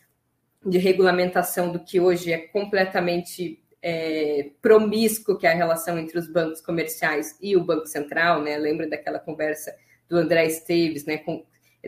de 0.64 0.76
regulamentação 0.76 1.72
do 1.72 1.80
que 1.80 1.98
hoje 1.98 2.30
é 2.30 2.38
completamente 2.38 3.58
é, 3.82 4.50
promíscuo, 4.60 5.38
que 5.38 5.46
é 5.46 5.52
a 5.52 5.56
relação 5.56 5.98
entre 5.98 6.18
os 6.18 6.30
bancos 6.30 6.60
comerciais 6.60 7.38
e 7.40 7.56
o 7.56 7.64
Banco 7.64 7.86
Central, 7.86 8.42
né? 8.42 8.58
Lembra 8.58 8.86
daquela 8.86 9.18
conversa 9.18 9.74
do 10.06 10.18
André 10.18 10.44
Esteves, 10.44 11.06
né? 11.06 11.16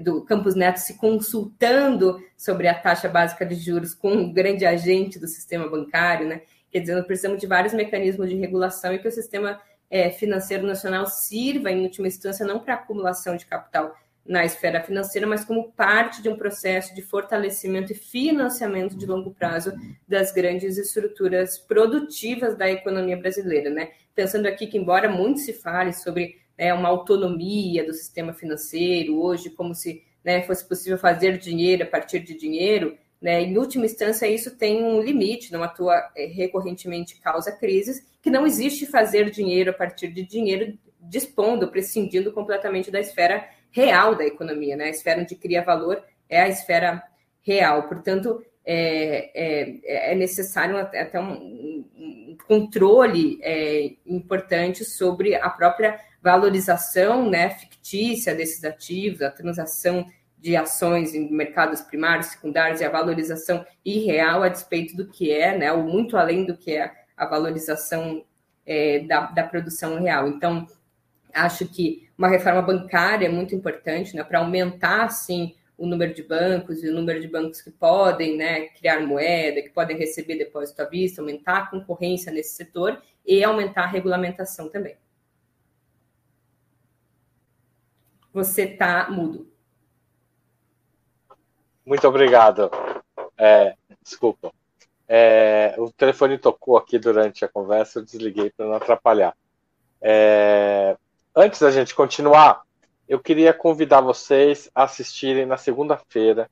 Do 0.00 0.22
Campos 0.24 0.54
Neto 0.54 0.78
se 0.78 0.94
consultando 0.94 2.22
sobre 2.36 2.68
a 2.68 2.74
taxa 2.74 3.08
básica 3.08 3.44
de 3.44 3.54
juros 3.54 3.94
com 3.94 4.12
um 4.12 4.32
grande 4.32 4.64
agente 4.64 5.18
do 5.18 5.26
sistema 5.26 5.68
bancário, 5.68 6.26
né? 6.26 6.42
Quer 6.70 6.80
dizer, 6.80 6.94
nós 6.94 7.06
precisamos 7.06 7.38
de 7.38 7.46
vários 7.46 7.74
mecanismos 7.74 8.30
de 8.30 8.36
regulação 8.36 8.94
e 8.94 8.98
que 8.98 9.08
o 9.08 9.12
sistema 9.12 9.60
é, 9.90 10.10
financeiro 10.10 10.66
nacional 10.66 11.06
sirva, 11.06 11.70
em 11.70 11.82
última 11.82 12.08
instância, 12.08 12.46
não 12.46 12.60
para 12.60 12.74
acumulação 12.74 13.36
de 13.36 13.44
capital 13.44 13.94
na 14.24 14.44
esfera 14.44 14.82
financeira, 14.82 15.26
mas 15.26 15.44
como 15.44 15.72
parte 15.72 16.22
de 16.22 16.28
um 16.28 16.36
processo 16.36 16.94
de 16.94 17.02
fortalecimento 17.02 17.92
e 17.92 17.94
financiamento 17.94 18.96
de 18.96 19.04
longo 19.04 19.34
prazo 19.34 19.72
das 20.06 20.32
grandes 20.32 20.78
estruturas 20.78 21.58
produtivas 21.58 22.56
da 22.56 22.70
economia 22.70 23.16
brasileira, 23.16 23.68
né? 23.68 23.90
Pensando 24.14 24.46
aqui 24.46 24.66
que, 24.66 24.78
embora 24.78 25.08
muito 25.08 25.40
se 25.40 25.52
fale 25.52 25.92
sobre 25.92 26.36
né, 26.58 26.72
uma 26.72 26.88
autonomia 26.88 27.84
do 27.84 27.92
sistema 27.92 28.32
financeiro 28.32 29.20
hoje, 29.20 29.50
como 29.50 29.74
se 29.74 30.02
né, 30.24 30.42
fosse 30.42 30.66
possível 30.66 30.98
fazer 30.98 31.38
dinheiro 31.38 31.82
a 31.82 31.86
partir 31.86 32.20
de 32.20 32.34
dinheiro, 32.34 32.96
né, 33.20 33.40
em 33.40 33.56
última 33.56 33.86
instância, 33.86 34.26
isso 34.26 34.56
tem 34.56 34.82
um 34.82 35.00
limite, 35.00 35.52
não 35.52 35.62
atua 35.62 35.94
é, 36.16 36.26
recorrentemente 36.26 37.20
causa 37.20 37.52
crises, 37.52 38.04
que 38.20 38.30
não 38.30 38.46
existe 38.46 38.86
fazer 38.86 39.30
dinheiro 39.30 39.70
a 39.70 39.74
partir 39.74 40.08
de 40.08 40.24
dinheiro 40.24 40.76
dispondo, 41.00 41.68
prescindindo 41.68 42.32
completamente 42.32 42.90
da 42.90 43.00
esfera 43.00 43.48
real 43.70 44.14
da 44.14 44.24
economia, 44.24 44.76
né? 44.76 44.84
A 44.84 44.90
esfera 44.90 45.20
onde 45.20 45.34
cria 45.34 45.62
valor 45.62 46.02
é 46.28 46.40
a 46.40 46.48
esfera 46.48 47.02
real. 47.42 47.88
Portanto, 47.88 48.44
é, 48.64 49.30
é, 49.34 50.12
é 50.12 50.14
necessário 50.14 50.76
até 50.76 51.20
um, 51.20 51.84
um 51.96 52.36
controle 52.46 53.38
é, 53.42 53.92
importante 54.06 54.84
sobre 54.84 55.34
a 55.34 55.50
própria 55.50 55.98
valorização 56.22 57.28
né, 57.28 57.50
fictícia 57.50 58.34
desses 58.34 58.62
ativos, 58.64 59.22
a 59.22 59.30
transação 59.30 60.06
de 60.38 60.56
ações 60.56 61.14
em 61.14 61.30
mercados 61.30 61.80
primários, 61.80 62.28
secundários 62.28 62.80
e 62.80 62.84
a 62.84 62.90
valorização 62.90 63.64
irreal 63.84 64.42
a 64.42 64.48
despeito 64.48 64.96
do 64.96 65.06
que 65.06 65.30
é, 65.30 65.56
né, 65.56 65.72
ou 65.72 65.82
muito 65.82 66.16
além 66.16 66.44
do 66.44 66.56
que 66.56 66.72
é 66.72 66.92
a 67.16 67.26
valorização 67.26 68.24
é, 68.64 69.00
da, 69.00 69.26
da 69.26 69.44
produção 69.44 70.00
real. 70.00 70.28
Então, 70.28 70.66
acho 71.32 71.66
que 71.66 72.08
uma 72.16 72.28
reforma 72.28 72.62
bancária 72.62 73.26
é 73.26 73.30
muito 73.30 73.54
importante 73.54 74.14
né, 74.14 74.22
para 74.22 74.38
aumentar, 74.38 75.04
assim, 75.04 75.54
o 75.76 75.86
número 75.86 76.14
de 76.14 76.22
bancos 76.22 76.82
e 76.84 76.88
o 76.88 76.94
número 76.94 77.20
de 77.20 77.26
bancos 77.26 77.60
que 77.60 77.70
podem 77.70 78.36
né, 78.36 78.68
criar 78.68 79.00
moeda, 79.00 79.62
que 79.62 79.70
podem 79.70 79.96
receber 79.96 80.36
depósito 80.36 80.82
à 80.82 80.84
vista, 80.84 81.20
aumentar 81.20 81.58
a 81.58 81.66
concorrência 81.66 82.30
nesse 82.30 82.54
setor 82.54 83.00
e 83.26 83.42
aumentar 83.42 83.84
a 83.84 83.88
regulamentação 83.88 84.68
também. 84.68 84.96
Você 88.32 88.62
está 88.62 89.10
mudo. 89.10 89.46
Muito 91.84 92.06
obrigado. 92.06 92.70
É, 93.36 93.74
desculpa. 94.02 94.52
É, 95.08 95.74
o 95.78 95.90
telefone 95.90 96.38
tocou 96.38 96.76
aqui 96.76 96.98
durante 96.98 97.44
a 97.44 97.48
conversa, 97.48 97.98
eu 97.98 98.04
desliguei 98.04 98.50
para 98.50 98.66
não 98.66 98.74
atrapalhar. 98.74 99.36
É, 100.00 100.96
antes 101.36 101.60
da 101.60 101.70
gente 101.70 101.94
continuar, 101.94 102.62
eu 103.08 103.20
queria 103.20 103.52
convidar 103.52 104.00
vocês 104.00 104.70
a 104.74 104.84
assistirem 104.84 105.44
na 105.44 105.56
segunda-feira 105.56 106.48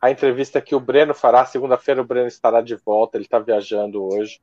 a 0.00 0.10
entrevista 0.10 0.60
que 0.60 0.74
o 0.74 0.80
Breno 0.80 1.12
fará. 1.12 1.44
Segunda-feira 1.44 2.00
o 2.00 2.04
Breno 2.04 2.26
estará 2.26 2.62
de 2.62 2.74
volta, 2.74 3.16
ele 3.16 3.24
está 3.24 3.38
viajando 3.38 4.02
hoje, 4.02 4.40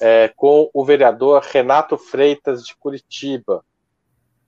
é, 0.00 0.28
com 0.28 0.70
o 0.72 0.84
vereador 0.84 1.42
Renato 1.42 1.98
Freitas 1.98 2.64
de 2.64 2.74
Curitiba. 2.76 3.62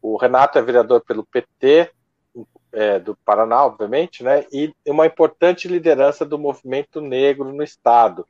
O 0.00 0.16
Renato 0.16 0.58
é 0.58 0.62
vereador 0.62 1.00
pelo 1.00 1.24
PT 1.24 1.90
é, 2.72 2.98
do 2.98 3.16
Paraná, 3.24 3.64
obviamente, 3.64 4.22
né, 4.22 4.44
e 4.52 4.72
uma 4.86 5.06
importante 5.06 5.66
liderança 5.66 6.24
do 6.24 6.38
movimento 6.38 7.00
negro 7.00 7.52
no 7.52 7.62
estado. 7.62 8.26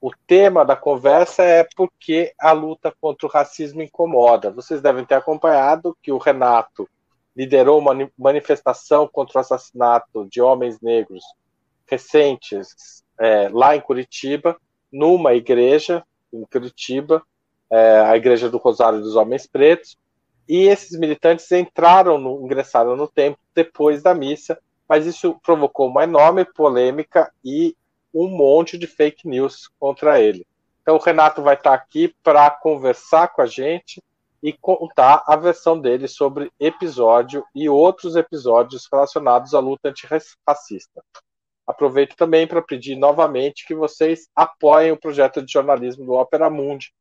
O 0.00 0.10
tema 0.26 0.64
da 0.64 0.76
conversa 0.76 1.42
é 1.42 1.66
porque 1.76 2.32
a 2.38 2.52
luta 2.52 2.94
contra 3.00 3.26
o 3.26 3.30
racismo 3.30 3.82
incomoda. 3.82 4.50
Vocês 4.50 4.80
devem 4.80 5.04
ter 5.04 5.14
acompanhado 5.14 5.96
que 6.02 6.10
o 6.10 6.18
Renato 6.18 6.88
liderou 7.36 7.78
uma 7.78 7.92
manifestação 8.18 9.06
contra 9.06 9.38
o 9.38 9.40
assassinato 9.40 10.26
de 10.30 10.40
homens 10.40 10.80
negros 10.80 11.22
recentes 11.86 13.02
é, 13.18 13.48
lá 13.50 13.76
em 13.76 13.80
Curitiba, 13.80 14.56
numa 14.90 15.34
igreja 15.34 16.02
em 16.32 16.44
Curitiba, 16.44 17.22
é, 17.70 18.00
a 18.00 18.16
Igreja 18.16 18.48
do 18.48 18.58
Rosário 18.58 19.00
dos 19.00 19.16
Homens 19.16 19.46
Pretos, 19.46 19.96
e 20.50 20.66
esses 20.66 20.98
militantes 20.98 21.48
entraram, 21.52 22.18
no, 22.18 22.44
ingressaram 22.44 22.96
no 22.96 23.06
templo 23.06 23.38
depois 23.54 24.02
da 24.02 24.12
missa, 24.12 24.58
mas 24.88 25.06
isso 25.06 25.38
provocou 25.44 25.86
uma 25.86 26.02
enorme 26.02 26.44
polêmica 26.44 27.32
e 27.44 27.76
um 28.12 28.26
monte 28.26 28.76
de 28.76 28.88
fake 28.88 29.28
news 29.28 29.70
contra 29.78 30.20
ele. 30.20 30.44
Então 30.82 30.96
o 30.96 30.98
Renato 30.98 31.40
vai 31.40 31.54
estar 31.54 31.72
aqui 31.72 32.12
para 32.24 32.50
conversar 32.50 33.28
com 33.28 33.40
a 33.40 33.46
gente 33.46 34.02
e 34.42 34.52
contar 34.52 35.22
a 35.24 35.36
versão 35.36 35.78
dele 35.78 36.08
sobre 36.08 36.50
episódio 36.58 37.44
e 37.54 37.68
outros 37.68 38.16
episódios 38.16 38.88
relacionados 38.90 39.54
à 39.54 39.60
luta 39.60 39.90
antirracista. 39.90 41.00
Aproveito 41.64 42.16
também 42.16 42.48
para 42.48 42.60
pedir 42.60 42.96
novamente 42.96 43.64
que 43.64 43.74
vocês 43.76 44.28
apoiem 44.34 44.90
o 44.90 44.98
projeto 44.98 45.40
de 45.40 45.52
jornalismo 45.52 46.04
do 46.04 46.14
Opera 46.14 46.50
Mundi, 46.50 46.92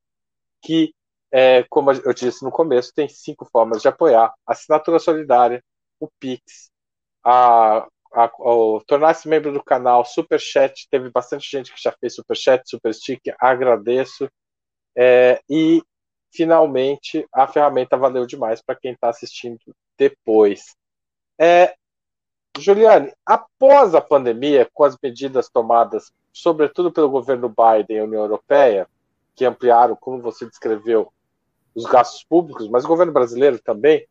que, 0.62 0.94
é, 1.32 1.64
como 1.70 1.92
eu 1.92 2.14
disse 2.14 2.44
no 2.44 2.52
começo, 2.52 2.94
tem 2.94 3.08
cinco 3.08 3.46
formas 3.46 3.82
de 3.82 3.88
apoiar: 3.88 4.34
assinatura 4.46 5.00
solidária, 5.00 5.64
o 6.00 6.10
Pix, 6.20 6.72
a, 7.24 7.88
a, 8.14 8.32
tornar-se 8.88 9.28
membro 9.28 9.52
do 9.52 9.64
canal, 9.64 10.04
Super 10.06 10.40
Chat, 10.40 10.88
teve 10.90 11.10
bastante 11.10 11.50
gente 11.50 11.74
que 11.74 11.82
já 11.82 11.92
fez 11.92 12.16
Super 12.16 12.36
Chat, 12.36 12.70
Super 12.70 12.94
Stick, 12.94 13.22
agradeço. 13.40 14.30
É, 14.98 15.40
e 15.50 15.82
finalmente 16.32 17.26
a 17.32 17.48
ferramenta 17.48 17.96
valeu 17.96 18.26
demais 18.26 18.62
para 18.62 18.76
quem 18.76 18.94
está 18.94 19.10
assistindo 19.10 19.60
depois. 19.98 20.76
É, 21.40 21.74
Juliane, 22.58 23.14
após 23.26 23.96
a 23.96 24.02
pandemia, 24.02 24.68
com 24.74 24.84
as 24.84 24.98
medidas 25.02 25.50
tomadas, 25.50 26.12
sobretudo 26.34 26.92
pelo 26.92 27.10
governo 27.10 27.50
Biden 27.50 27.98
e 27.98 28.02
União 28.02 28.22
Europeia, 28.22 28.88
que 29.36 29.46
ampliaram, 29.46 29.96
como 29.96 30.22
você 30.22 30.46
descreveu, 30.46 31.12
os 31.76 31.86
gastos 31.86 32.24
públicos, 32.24 32.68
mas 32.70 32.86
o 32.86 32.88
governo 32.88 33.14
brasileiro 33.14 33.60
também, 33.60 34.06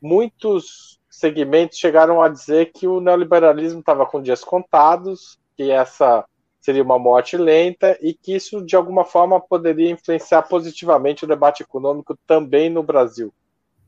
muitos 0.00 1.00
segmentos 1.08 1.78
chegaram 1.78 2.22
a 2.22 2.28
dizer 2.28 2.72
que 2.72 2.86
o 2.86 3.00
neoliberalismo 3.00 3.80
estava 3.80 4.06
com 4.06 4.22
dias 4.22 4.42
contados, 4.42 5.38
que 5.56 5.70
essa 5.70 6.24
seria 6.60 6.82
uma 6.82 6.98
morte 6.98 7.36
lenta 7.36 7.98
e 8.00 8.14
que 8.14 8.34
isso, 8.34 8.64
de 8.64 8.76
alguma 8.76 9.04
forma, 9.04 9.40
poderia 9.40 9.90
influenciar 9.90 10.42
positivamente 10.42 11.24
o 11.24 11.28
debate 11.28 11.62
econômico 11.62 12.16
também 12.26 12.70
no 12.70 12.82
Brasil. 12.82 13.32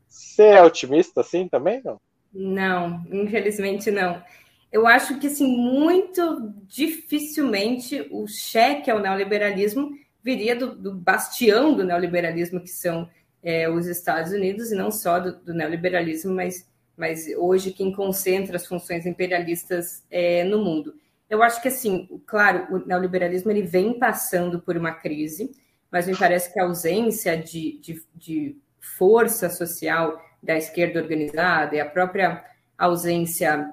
Você 0.08 0.42
é 0.42 0.62
otimista 0.62 1.20
assim 1.20 1.48
também, 1.48 1.80
não? 1.84 2.00
Não, 2.32 3.02
infelizmente 3.10 3.90
não. 3.90 4.22
Eu 4.70 4.86
acho 4.86 5.18
que, 5.18 5.26
assim, 5.26 5.46
muito 5.46 6.50
dificilmente 6.66 8.08
o 8.10 8.26
cheque 8.26 8.90
ao 8.90 8.98
neoliberalismo 8.98 9.90
viria 10.22 10.54
do, 10.54 10.74
do 10.74 10.94
bastião 10.94 11.74
do 11.74 11.84
neoliberalismo, 11.84 12.60
que 12.60 12.70
são 12.70 13.08
é, 13.42 13.68
os 13.68 13.86
Estados 13.86 14.32
Unidos, 14.32 14.70
e 14.70 14.74
não 14.74 14.90
só 14.90 15.18
do, 15.18 15.36
do, 15.36 15.54
neoliberalismo, 15.54 16.32
mas, 16.32 16.68
mas 16.96 17.26
hoje 17.36 17.72
quem 17.72 17.92
concentra 17.92 18.56
as 18.56 18.66
funções 18.66 19.04
imperialistas 19.04 20.04
é, 20.10 20.44
no 20.44 20.62
mundo. 20.62 20.94
Eu 21.28 21.42
acho 21.42 21.60
que, 21.60 21.68
assim, 21.68 22.08
claro, 22.26 22.66
o 22.74 22.86
neoliberalismo 22.86 23.50
ele 23.50 23.62
vem 23.62 23.98
passando 23.98 24.60
por 24.60 24.76
uma 24.76 24.92
crise, 24.92 25.50
mas 25.90 26.06
me 26.06 26.16
parece 26.16 26.52
que 26.52 26.60
a 26.60 26.64
ausência 26.64 27.36
de, 27.36 27.78
de, 27.80 28.02
de 28.14 28.56
força 28.80 29.48
social 29.50 30.22
da 30.42 30.56
esquerda 30.56 31.00
organizada 31.00 31.74
e 31.74 31.80
a 31.80 31.86
própria 31.88 32.44
ausência 32.76 33.72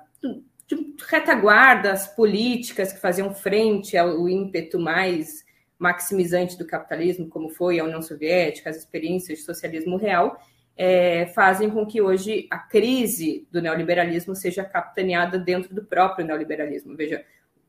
de 0.67 0.95
retaguardas 1.09 2.07
políticas 2.07 2.93
que 2.93 2.99
faziam 2.99 3.33
frente 3.33 3.97
ao 3.97 4.29
ímpeto 4.29 4.79
mais 4.79 5.43
maximizante 5.79 6.57
do 6.57 6.67
capitalismo, 6.67 7.29
como 7.29 7.49
foi 7.49 7.79
a 7.79 7.85
União 7.85 8.01
Soviética, 8.01 8.69
as 8.69 8.75
experiências 8.75 9.39
de 9.39 9.45
socialismo 9.45 9.95
real, 9.95 10.37
é, 10.75 11.25
fazem 11.27 11.69
com 11.69 11.85
que 11.85 12.01
hoje 12.01 12.47
a 12.51 12.59
crise 12.59 13.47
do 13.49 13.61
neoliberalismo 13.61 14.35
seja 14.35 14.63
capitaneada 14.63 15.39
dentro 15.39 15.73
do 15.73 15.83
próprio 15.83 16.25
neoliberalismo. 16.25 16.95
Veja, 16.95 17.25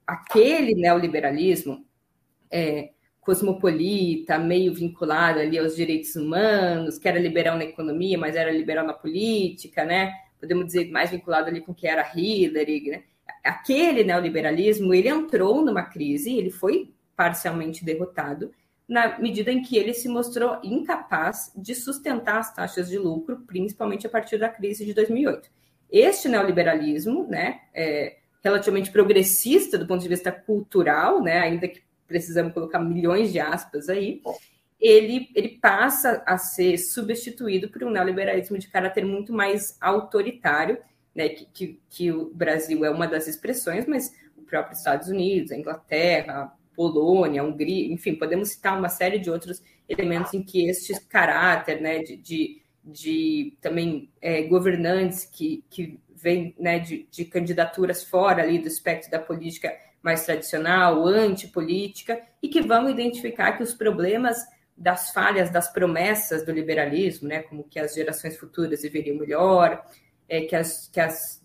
aquele 0.07 0.75
neoliberalismo 0.75 1.87
é, 2.51 2.91
cosmopolita, 3.21 4.39
meio 4.39 4.75
vinculado 4.75 5.39
ali 5.39 5.59
aos 5.59 5.77
direitos 5.77 6.17
humanos, 6.17 6.99
que 6.99 7.09
era 7.09 7.19
liberal 7.19 7.57
na 7.57 7.65
economia, 7.65 8.19
mas 8.19 8.35
era 8.35 8.51
liberal 8.51 8.87
na 8.87 8.93
política, 8.93 9.85
né? 9.85 10.13
Podemos 10.41 10.67
dizer 10.67 10.91
mais 10.91 11.11
vinculado 11.11 11.49
ali 11.49 11.61
com 11.61 11.73
o 11.73 11.75
que 11.75 11.87
era 11.87 12.11
Hillary, 12.15 12.91
né? 12.91 13.03
Aquele 13.45 14.03
neoliberalismo, 14.03 14.93
ele 14.93 15.09
entrou 15.09 15.65
numa 15.65 15.83
crise, 15.83 16.37
ele 16.37 16.51
foi 16.51 16.93
parcialmente 17.21 17.85
derrotado, 17.85 18.51
na 18.89 19.18
medida 19.18 19.53
em 19.53 19.61
que 19.61 19.77
ele 19.77 19.93
se 19.93 20.09
mostrou 20.09 20.59
incapaz 20.64 21.53
de 21.55 21.75
sustentar 21.75 22.39
as 22.39 22.55
taxas 22.55 22.89
de 22.89 22.97
lucro, 22.97 23.43
principalmente 23.47 24.07
a 24.07 24.11
partir 24.11 24.39
da 24.39 24.49
crise 24.49 24.87
de 24.87 24.95
2008. 24.95 25.51
este 25.93 26.31
neoliberalismo, 26.31 27.27
né, 27.27 27.61
é, 27.75 28.16
relativamente 28.43 28.91
progressista 28.91 29.77
do 29.77 29.87
ponto 29.87 30.01
de 30.01 30.09
vista 30.09 30.33
cultural, 30.33 31.23
né, 31.23 31.41
ainda 31.41 31.68
que 31.68 31.83
precisamos 32.09 32.55
colocar 32.55 32.79
milhões 32.79 33.31
de 33.31 33.39
aspas 33.39 33.91
aí, 33.91 34.23
ele, 34.81 35.29
ele 35.35 35.59
passa 35.61 36.23
a 36.25 36.39
ser 36.39 36.79
substituído 36.79 37.68
por 37.68 37.85
um 37.85 37.91
neoliberalismo 37.91 38.57
de 38.57 38.68
caráter 38.68 39.05
muito 39.05 39.31
mais 39.31 39.77
autoritário, 39.79 40.79
né, 41.14 41.29
que, 41.29 41.45
que, 41.53 41.81
que 41.91 42.12
o 42.12 42.33
Brasil 42.33 42.83
é 42.83 42.89
uma 42.91 43.07
das 43.07 43.29
expressões, 43.29 43.85
mas 43.87 44.11
o 44.39 44.41
próprio 44.41 44.75
Estados 44.75 45.09
Unidos, 45.09 45.53
a 45.53 45.57
Inglaterra, 45.57 46.59
Polônia, 46.81 47.45
Hungria, 47.45 47.93
enfim, 47.93 48.14
podemos 48.14 48.49
citar 48.49 48.78
uma 48.78 48.89
série 48.89 49.18
de 49.18 49.31
outros 49.31 49.62
elementos 49.87 50.33
em 50.33 50.43
que 50.43 50.66
este 50.66 50.99
caráter 51.03 51.78
né, 51.78 51.99
de, 51.99 52.16
de, 52.16 52.62
de 52.83 53.59
também 53.61 54.11
é, 54.18 54.45
governantes 54.45 55.26
que, 55.26 55.62
que 55.68 56.01
vêm 56.16 56.55
né, 56.59 56.78
de, 56.78 57.07
de 57.11 57.26
candidaturas 57.26 58.03
fora 58.03 58.43
ali 58.43 58.59
do 58.59 58.66
espectro 58.66 59.11
da 59.11 59.18
política 59.18 59.76
mais 60.03 60.24
tradicional, 60.24 61.07
antipolítica, 61.07 62.18
e 62.43 62.49
que 62.49 62.62
vão 62.62 62.89
identificar 62.89 63.53
que 63.59 63.62
os 63.62 63.74
problemas 63.74 64.39
das 64.74 65.12
falhas 65.12 65.51
das 65.51 65.70
promessas 65.70 66.47
do 66.47 66.51
liberalismo, 66.53 67.28
né, 67.28 67.43
como 67.43 67.64
que 67.64 67.78
as 67.78 67.93
gerações 67.93 68.39
futuras 68.39 68.81
viveriam 68.81 69.18
melhor, 69.18 69.85
é, 70.26 70.41
que, 70.41 70.57
as, 70.57 70.89
que 70.89 70.99
as 70.99 71.45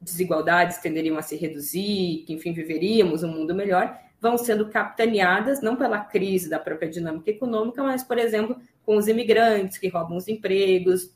desigualdades 0.00 0.78
tenderiam 0.78 1.18
a 1.18 1.22
se 1.22 1.34
reduzir, 1.34 2.22
que, 2.24 2.32
enfim, 2.32 2.52
viveríamos 2.52 3.24
um 3.24 3.32
mundo 3.32 3.52
melhor, 3.52 4.05
vão 4.20 4.38
sendo 4.38 4.68
capitaneadas 4.68 5.60
não 5.60 5.76
pela 5.76 6.00
crise 6.00 6.48
da 6.48 6.58
própria 6.58 6.88
dinâmica 6.88 7.30
econômica, 7.30 7.82
mas, 7.82 8.02
por 8.02 8.18
exemplo, 8.18 8.56
com 8.84 8.96
os 8.96 9.08
imigrantes 9.08 9.78
que 9.78 9.88
roubam 9.88 10.16
os 10.16 10.28
empregos, 10.28 11.14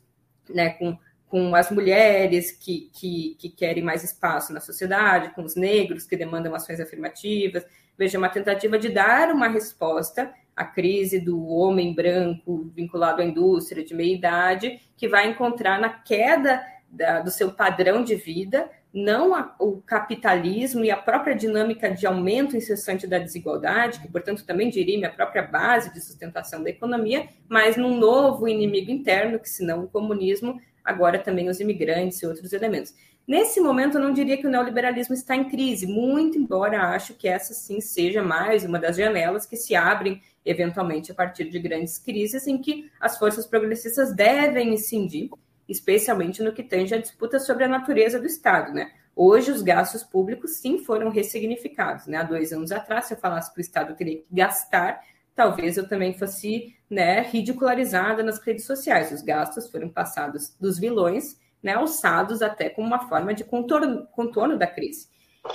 né, 0.49 0.71
com, 0.71 0.97
com 1.27 1.55
as 1.55 1.71
mulheres 1.71 2.51
que, 2.51 2.89
que, 2.93 3.35
que 3.39 3.49
querem 3.49 3.83
mais 3.83 4.03
espaço 4.03 4.53
na 4.53 4.59
sociedade, 4.59 5.33
com 5.33 5.43
os 5.43 5.55
negros 5.55 6.05
que 6.05 6.17
demandam 6.17 6.53
ações 6.53 6.79
afirmativas. 6.79 7.65
Veja, 7.97 8.17
uma 8.17 8.29
tentativa 8.29 8.77
de 8.77 8.89
dar 8.89 9.31
uma 9.31 9.47
resposta 9.47 10.31
à 10.55 10.65
crise 10.65 11.19
do 11.19 11.47
homem 11.47 11.93
branco 11.95 12.69
vinculado 12.75 13.21
à 13.21 13.25
indústria 13.25 13.83
de 13.83 13.93
meia 13.93 14.15
idade, 14.15 14.79
que 14.95 15.07
vai 15.07 15.29
encontrar 15.29 15.79
na 15.79 15.89
queda 15.89 16.61
da, 16.89 17.21
do 17.21 17.31
seu 17.31 17.51
padrão 17.51 18.03
de 18.03 18.15
vida 18.15 18.69
não 18.93 19.33
a, 19.33 19.55
o 19.59 19.81
capitalismo 19.81 20.83
e 20.83 20.91
a 20.91 20.97
própria 20.97 21.35
dinâmica 21.35 21.89
de 21.89 22.05
aumento 22.05 22.57
incessante 22.57 23.07
da 23.07 23.17
desigualdade, 23.17 23.99
que, 23.99 24.07
portanto, 24.07 24.45
também 24.45 24.69
dirime 24.69 25.05
a 25.05 25.09
própria 25.09 25.43
base 25.43 25.93
de 25.93 26.01
sustentação 26.01 26.61
da 26.61 26.69
economia, 26.69 27.27
mas 27.47 27.77
num 27.77 27.97
novo 27.97 28.47
inimigo 28.47 28.91
interno, 28.91 29.39
que, 29.39 29.49
senão 29.49 29.83
o 29.83 29.87
comunismo, 29.87 30.59
agora 30.83 31.19
também 31.19 31.47
os 31.47 31.59
imigrantes 31.59 32.21
e 32.21 32.27
outros 32.27 32.51
elementos. 32.51 32.93
Nesse 33.27 33.61
momento, 33.61 33.97
eu 33.97 34.01
não 34.01 34.11
diria 34.11 34.37
que 34.37 34.47
o 34.47 34.49
neoliberalismo 34.49 35.13
está 35.13 35.35
em 35.35 35.47
crise, 35.47 35.85
muito 35.87 36.37
embora 36.37 36.89
acho 36.89 37.13
que 37.13 37.27
essa 37.27 37.53
sim 37.53 37.79
seja 37.79 38.21
mais 38.21 38.65
uma 38.65 38.79
das 38.79 38.97
janelas 38.97 39.45
que 39.45 39.55
se 39.55 39.75
abrem 39.75 40.21
eventualmente 40.43 41.11
a 41.11 41.15
partir 41.15 41.45
de 41.45 41.59
grandes 41.59 41.97
crises 41.99 42.47
em 42.47 42.57
que 42.57 42.89
as 42.99 43.17
forças 43.17 43.45
progressistas 43.45 44.13
devem 44.13 44.73
incidir 44.73 45.29
especialmente 45.71 46.43
no 46.43 46.53
que 46.53 46.63
tange 46.63 46.93
a 46.93 46.99
disputa 46.99 47.39
sobre 47.39 47.63
a 47.63 47.67
natureza 47.67 48.19
do 48.19 48.25
Estado, 48.25 48.73
né? 48.73 48.91
Hoje, 49.15 49.51
os 49.51 49.61
gastos 49.61 50.03
públicos, 50.03 50.57
sim, 50.57 50.79
foram 50.79 51.09
ressignificados, 51.09 52.07
né? 52.07 52.17
Há 52.17 52.23
dois 52.23 52.53
anos 52.53 52.71
atrás, 52.71 53.05
se 53.05 53.13
eu 53.13 53.17
falasse 53.17 53.53
que 53.53 53.59
o 53.59 53.61
Estado 53.61 53.95
teria 53.95 54.17
que 54.17 54.25
gastar, 54.31 55.01
talvez 55.35 55.77
eu 55.77 55.87
também 55.87 56.13
fosse 56.13 56.75
né, 56.89 57.21
ridicularizada 57.21 58.23
nas 58.23 58.39
redes 58.39 58.65
sociais. 58.65 59.11
Os 59.11 59.21
gastos 59.21 59.69
foram 59.69 59.89
passados 59.89 60.55
dos 60.59 60.77
vilões, 60.79 61.37
né, 61.63 61.73
alçados 61.73 62.41
até 62.41 62.69
como 62.69 62.87
uma 62.87 63.07
forma 63.07 63.33
de 63.33 63.43
contorno, 63.43 64.07
contorno 64.11 64.57
da 64.57 64.67
crise. 64.67 65.09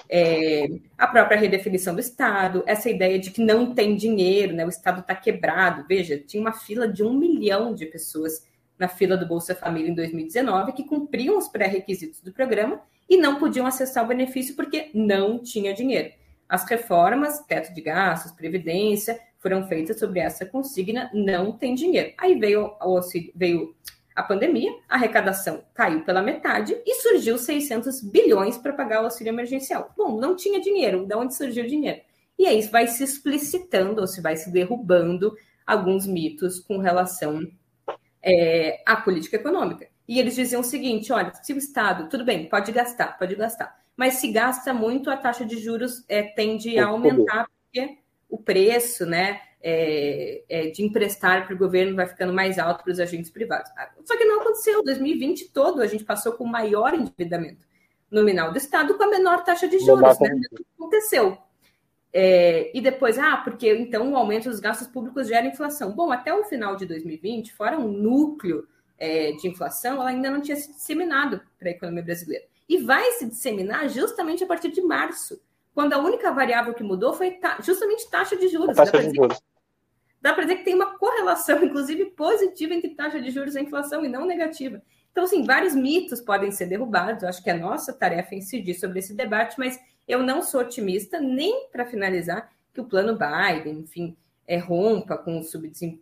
É, 0.08 0.66
a 0.98 1.06
própria 1.06 1.38
redefinição 1.38 1.94
do 1.94 2.00
Estado, 2.00 2.64
essa 2.66 2.90
ideia 2.90 3.18
de 3.18 3.30
que 3.30 3.40
não 3.40 3.72
tem 3.72 3.94
dinheiro, 3.94 4.54
né, 4.54 4.64
o 4.66 4.68
Estado 4.68 5.00
está 5.00 5.14
quebrado. 5.14 5.84
Veja, 5.88 6.18
tinha 6.18 6.40
uma 6.40 6.52
fila 6.52 6.88
de 6.88 7.02
um 7.02 7.12
milhão 7.12 7.74
de 7.74 7.86
pessoas 7.86 8.45
na 8.78 8.88
fila 8.88 9.16
do 9.16 9.26
Bolsa 9.26 9.54
Família 9.54 9.90
em 9.90 9.94
2019 9.94 10.72
que 10.72 10.84
cumpriam 10.84 11.38
os 11.38 11.48
pré-requisitos 11.48 12.20
do 12.20 12.32
programa 12.32 12.80
e 13.08 13.16
não 13.16 13.38
podiam 13.38 13.66
acessar 13.66 14.04
o 14.04 14.08
benefício 14.08 14.56
porque 14.56 14.90
não 14.94 15.38
tinha 15.38 15.74
dinheiro. 15.74 16.12
As 16.48 16.68
reformas, 16.68 17.40
teto 17.40 17.74
de 17.74 17.80
gastos, 17.80 18.32
previdência, 18.32 19.18
foram 19.38 19.66
feitas 19.66 19.98
sobre 19.98 20.20
essa 20.20 20.46
consigna, 20.46 21.10
não 21.12 21.52
tem 21.52 21.74
dinheiro. 21.74 22.12
Aí 22.18 22.38
veio, 22.38 22.72
veio 23.34 23.74
a 24.14 24.22
pandemia, 24.22 24.72
a 24.88 24.94
arrecadação 24.94 25.62
caiu 25.74 26.04
pela 26.04 26.22
metade 26.22 26.76
e 26.86 26.94
surgiu 26.96 27.36
600 27.36 28.00
bilhões 28.00 28.56
para 28.56 28.72
pagar 28.72 29.02
o 29.02 29.04
auxílio 29.04 29.30
emergencial. 29.30 29.92
Bom, 29.96 30.18
não 30.18 30.34
tinha 30.34 30.60
dinheiro, 30.60 31.04
de 31.04 31.14
onde 31.14 31.34
surgiu 31.34 31.64
o 31.64 31.68
dinheiro? 31.68 32.00
E 32.38 32.46
aí 32.46 32.62
vai 32.62 32.86
se 32.86 33.04
explicitando 33.04 34.00
ou 34.00 34.06
se 34.06 34.20
vai 34.20 34.36
se 34.36 34.50
derrubando 34.50 35.34
alguns 35.66 36.06
mitos 36.06 36.60
com 36.60 36.78
relação 36.78 37.40
é, 38.26 38.82
a 38.84 38.96
política 38.96 39.36
econômica. 39.36 39.86
E 40.08 40.18
eles 40.18 40.34
diziam 40.34 40.60
o 40.60 40.64
seguinte: 40.64 41.12
olha, 41.12 41.32
se 41.42 41.52
o 41.52 41.58
Estado, 41.58 42.08
tudo 42.08 42.24
bem, 42.24 42.48
pode 42.48 42.72
gastar, 42.72 43.16
pode 43.16 43.36
gastar, 43.36 43.78
mas 43.96 44.14
se 44.14 44.32
gasta 44.32 44.74
muito, 44.74 45.08
a 45.08 45.16
taxa 45.16 45.44
de 45.44 45.58
juros 45.58 46.04
é, 46.08 46.22
tende 46.22 46.76
a 46.78 46.88
aumentar, 46.88 47.48
porque 47.48 47.98
o 48.28 48.38
preço 48.38 49.06
né, 49.06 49.40
é, 49.62 50.42
é, 50.48 50.66
de 50.70 50.82
emprestar 50.82 51.46
para 51.46 51.54
o 51.54 51.58
governo 51.58 51.94
vai 51.94 52.06
ficando 52.06 52.32
mais 52.32 52.58
alto 52.58 52.82
para 52.82 52.92
os 52.92 52.98
agentes 52.98 53.30
privados. 53.30 53.70
Só 54.04 54.16
que 54.16 54.24
não 54.24 54.40
aconteceu. 54.40 54.82
2020 54.82 55.52
todo 55.52 55.80
a 55.80 55.86
gente 55.86 56.04
passou 56.04 56.32
com 56.32 56.44
o 56.44 56.48
maior 56.48 56.94
endividamento 56.94 57.64
nominal 58.10 58.50
do 58.50 58.58
Estado 58.58 58.96
com 58.96 59.04
a 59.04 59.08
menor 59.08 59.44
taxa 59.44 59.68
de 59.68 59.78
juros. 59.78 60.18
Né? 60.18 60.30
Aconteceu. 60.78 61.38
É, 62.18 62.70
e 62.72 62.80
depois, 62.80 63.18
ah, 63.18 63.36
porque 63.36 63.70
então 63.76 64.10
o 64.10 64.16
aumento 64.16 64.48
dos 64.48 64.58
gastos 64.58 64.86
públicos 64.86 65.28
gera 65.28 65.46
inflação. 65.46 65.92
Bom, 65.92 66.10
até 66.10 66.32
o 66.32 66.44
final 66.44 66.74
de 66.74 66.86
2020, 66.86 67.52
fora 67.52 67.78
um 67.78 67.92
núcleo 67.92 68.66
é, 68.96 69.32
de 69.32 69.46
inflação, 69.46 70.00
ela 70.00 70.08
ainda 70.08 70.30
não 70.30 70.40
tinha 70.40 70.56
se 70.56 70.72
disseminado 70.72 71.42
para 71.58 71.68
a 71.68 71.72
economia 71.72 72.02
brasileira. 72.02 72.46
E 72.66 72.78
vai 72.78 73.12
se 73.12 73.26
disseminar 73.26 73.90
justamente 73.90 74.42
a 74.42 74.46
partir 74.46 74.72
de 74.72 74.80
março, 74.80 75.38
quando 75.74 75.92
a 75.92 75.98
única 75.98 76.32
variável 76.32 76.72
que 76.72 76.82
mudou 76.82 77.12
foi 77.12 77.32
ta 77.32 77.58
justamente 77.60 78.08
taxa 78.08 78.34
de 78.34 78.48
juros. 78.48 78.74
Taxa 78.74 78.98
de 78.98 79.14
juros. 79.14 79.38
Dá 80.18 80.32
para 80.32 80.44
dizer 80.44 80.56
que 80.56 80.64
tem 80.64 80.74
uma 80.74 80.96
correlação, 80.96 81.60
inclusive 81.62 82.06
positiva, 82.12 82.72
entre 82.72 82.94
taxa 82.94 83.20
de 83.20 83.30
juros 83.30 83.56
e 83.56 83.60
inflação 83.60 84.02
e 84.06 84.08
não 84.08 84.24
negativa. 84.24 84.80
Então, 85.12 85.24
assim, 85.24 85.44
vários 85.44 85.74
mitos 85.74 86.22
podem 86.22 86.50
ser 86.50 86.64
derrubados. 86.64 87.24
Eu 87.24 87.28
acho 87.28 87.44
que 87.44 87.50
é 87.50 87.52
a 87.52 87.58
nossa 87.58 87.92
tarefa 87.92 88.34
é 88.34 88.38
incidir 88.38 88.72
sobre 88.72 89.00
esse 89.00 89.12
debate, 89.12 89.58
mas 89.58 89.78
eu 90.06 90.22
não 90.22 90.42
sou 90.42 90.60
otimista, 90.60 91.20
nem 91.20 91.68
para 91.70 91.86
finalizar, 91.86 92.50
que 92.72 92.80
o 92.80 92.84
plano 92.84 93.18
Biden, 93.18 93.80
enfim, 93.80 94.16
é, 94.46 94.58
rompa 94.58 95.16
com 95.16 95.40
o, 95.40 95.42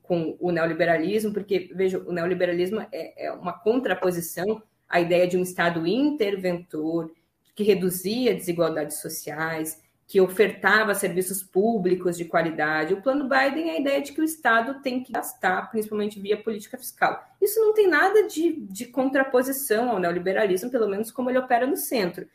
com 0.03 0.37
o 0.39 0.51
neoliberalismo, 0.51 1.33
porque, 1.33 1.71
veja, 1.75 1.99
o 1.99 2.13
neoliberalismo 2.13 2.81
é, 2.93 3.27
é 3.27 3.33
uma 3.33 3.53
contraposição 3.53 4.63
à 4.89 5.01
ideia 5.01 5.27
de 5.27 5.37
um 5.37 5.43
Estado 5.43 5.87
interventor, 5.87 7.13
que 7.55 7.63
reduzia 7.63 8.35
desigualdades 8.35 9.01
sociais, 9.01 9.81
que 10.07 10.21
ofertava 10.21 10.95
serviços 10.95 11.43
públicos 11.43 12.17
de 12.17 12.27
qualidade. 12.27 12.93
O 12.93 13.01
plano 13.01 13.29
Biden 13.29 13.71
é 13.71 13.77
a 13.77 13.81
ideia 13.81 14.03
de 14.03 14.13
que 14.13 14.21
o 14.21 14.25
Estado 14.25 14.83
tem 14.83 15.03
que 15.03 15.13
gastar, 15.13 15.71
principalmente 15.71 16.21
via 16.21 16.37
política 16.37 16.77
fiscal. 16.77 17.25
Isso 17.41 17.59
não 17.61 17.73
tem 17.73 17.89
nada 17.89 18.27
de, 18.29 18.53
de 18.61 18.87
contraposição 18.87 19.91
ao 19.91 19.99
neoliberalismo, 19.99 20.71
pelo 20.71 20.89
menos 20.89 21.11
como 21.11 21.31
ele 21.31 21.39
opera 21.39 21.67
no 21.67 21.77
centro. 21.77 22.29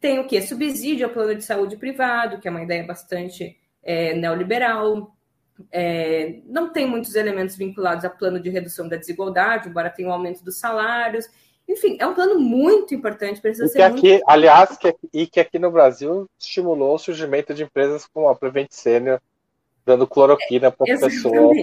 Tem 0.00 0.18
o 0.18 0.26
que? 0.26 0.40
Subsídio 0.42 1.06
ao 1.06 1.12
plano 1.12 1.34
de 1.34 1.44
saúde 1.44 1.76
privado, 1.76 2.38
que 2.38 2.48
é 2.48 2.50
uma 2.50 2.62
ideia 2.62 2.84
bastante 2.84 3.56
é, 3.82 4.14
neoliberal. 4.14 5.14
É, 5.72 6.40
não 6.46 6.72
tem 6.72 6.86
muitos 6.86 7.14
elementos 7.14 7.56
vinculados 7.56 8.04
a 8.04 8.10
plano 8.10 8.40
de 8.40 8.50
redução 8.50 8.88
da 8.88 8.96
desigualdade, 8.96 9.68
embora 9.68 9.90
tenha 9.90 10.08
um 10.08 10.12
aumento 10.12 10.44
dos 10.44 10.58
salários. 10.58 11.26
Enfim, 11.68 11.96
é 11.98 12.06
um 12.06 12.14
plano 12.14 12.38
muito 12.38 12.94
importante, 12.94 13.40
precisa 13.40 13.64
e 13.64 13.68
ser. 13.68 13.78
Que 13.78 13.82
aqui, 13.82 14.10
muito... 14.10 14.24
Aliás, 14.28 14.76
que, 14.76 14.94
e 15.12 15.26
que 15.26 15.40
aqui 15.40 15.58
no 15.58 15.70
Brasil 15.70 16.28
estimulou 16.38 16.94
o 16.94 16.98
surgimento 16.98 17.54
de 17.54 17.64
empresas 17.64 18.06
como 18.06 18.28
a 18.28 18.36
Prevent 18.36 18.70
Senior, 18.70 19.20
dando 19.84 20.06
cloroquina 20.06 20.70
para 20.70 20.94
as 20.94 21.00
pessoas 21.00 21.56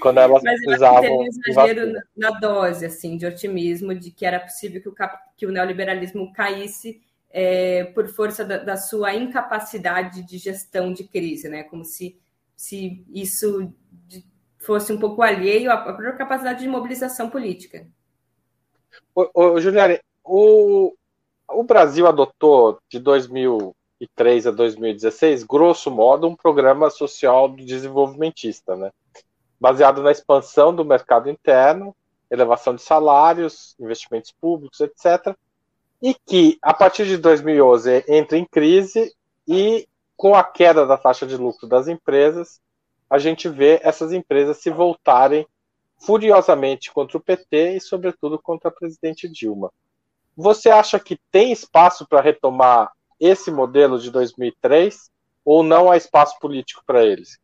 quando 0.00 0.18
elas 0.18 0.42
Mas 0.42 0.60
precisavam. 0.60 1.18
Mas 1.18 1.36
um 1.36 1.50
exagero 1.50 2.02
na 2.16 2.30
dose 2.32 2.86
assim, 2.86 3.16
de 3.16 3.26
otimismo 3.26 3.94
de 3.94 4.10
que 4.10 4.26
era 4.26 4.40
possível 4.40 4.80
que 4.80 4.88
o, 4.88 4.94
que 5.36 5.46
o 5.46 5.52
neoliberalismo 5.52 6.32
caísse 6.32 7.00
é, 7.36 7.82
por 7.86 8.06
força 8.06 8.44
da, 8.44 8.58
da, 8.58 8.76
sua 8.76 9.12
incapacidade 9.12 10.22
de 10.22 10.38
gestão 10.38 10.92
de 10.92 11.02
crise, 11.02 11.48
né? 11.48 11.64
Como 11.64 11.84
se, 11.84 12.16
se 12.54 13.04
isso 13.12 13.74
fosse 14.60 14.92
um 14.92 15.00
pouco 15.00 15.20
alheio 15.20 15.68
à 15.72 15.76
própria 15.76 16.12
capacidade 16.12 16.60
de 16.60 16.68
mobilização 16.68 17.28
política. 17.28 17.88
Ô, 19.12 19.60
Juliane, 19.60 19.98
o, 20.22 20.94
o 21.48 21.64
Brasil 21.64 22.06
adotou 22.06 22.78
de 22.88 23.00
2003 23.00 24.46
a 24.46 24.52
2016, 24.52 25.42
grosso 25.42 25.90
modo, 25.90 26.28
um 26.28 26.36
programa 26.36 26.88
social 26.88 27.48
desenvolvimentista, 27.48 28.76
né? 28.76 28.92
Baseado 29.58 30.04
na 30.04 30.12
expansão 30.12 30.72
do 30.72 30.84
mercado 30.84 31.28
interno, 31.28 31.96
elevação 32.30 32.76
de 32.76 32.82
salários, 32.82 33.74
investimentos 33.80 34.30
públicos, 34.30 34.78
etc., 34.78 35.36
e 36.04 36.12
que, 36.12 36.58
a 36.60 36.74
partir 36.74 37.06
de 37.06 37.16
2011, 37.16 38.04
entra 38.06 38.36
em 38.36 38.44
crise 38.44 39.10
e, 39.48 39.88
com 40.14 40.34
a 40.34 40.44
queda 40.44 40.84
da 40.84 40.98
taxa 40.98 41.26
de 41.26 41.34
lucro 41.34 41.66
das 41.66 41.88
empresas, 41.88 42.60
a 43.08 43.16
gente 43.16 43.48
vê 43.48 43.80
essas 43.82 44.12
empresas 44.12 44.58
se 44.58 44.68
voltarem 44.68 45.46
furiosamente 45.96 46.92
contra 46.92 47.16
o 47.16 47.20
PT 47.22 47.76
e, 47.76 47.80
sobretudo, 47.80 48.38
contra 48.38 48.68
a 48.68 48.72
presidente 48.72 49.26
Dilma. 49.26 49.72
Você 50.36 50.68
acha 50.68 51.00
que 51.00 51.18
tem 51.32 51.50
espaço 51.50 52.06
para 52.06 52.20
retomar 52.20 52.92
esse 53.18 53.50
modelo 53.50 53.98
de 53.98 54.10
2003 54.10 55.10
ou 55.42 55.62
não 55.62 55.90
há 55.90 55.96
espaço 55.96 56.38
político 56.38 56.82
para 56.86 57.02
eles? 57.02 57.38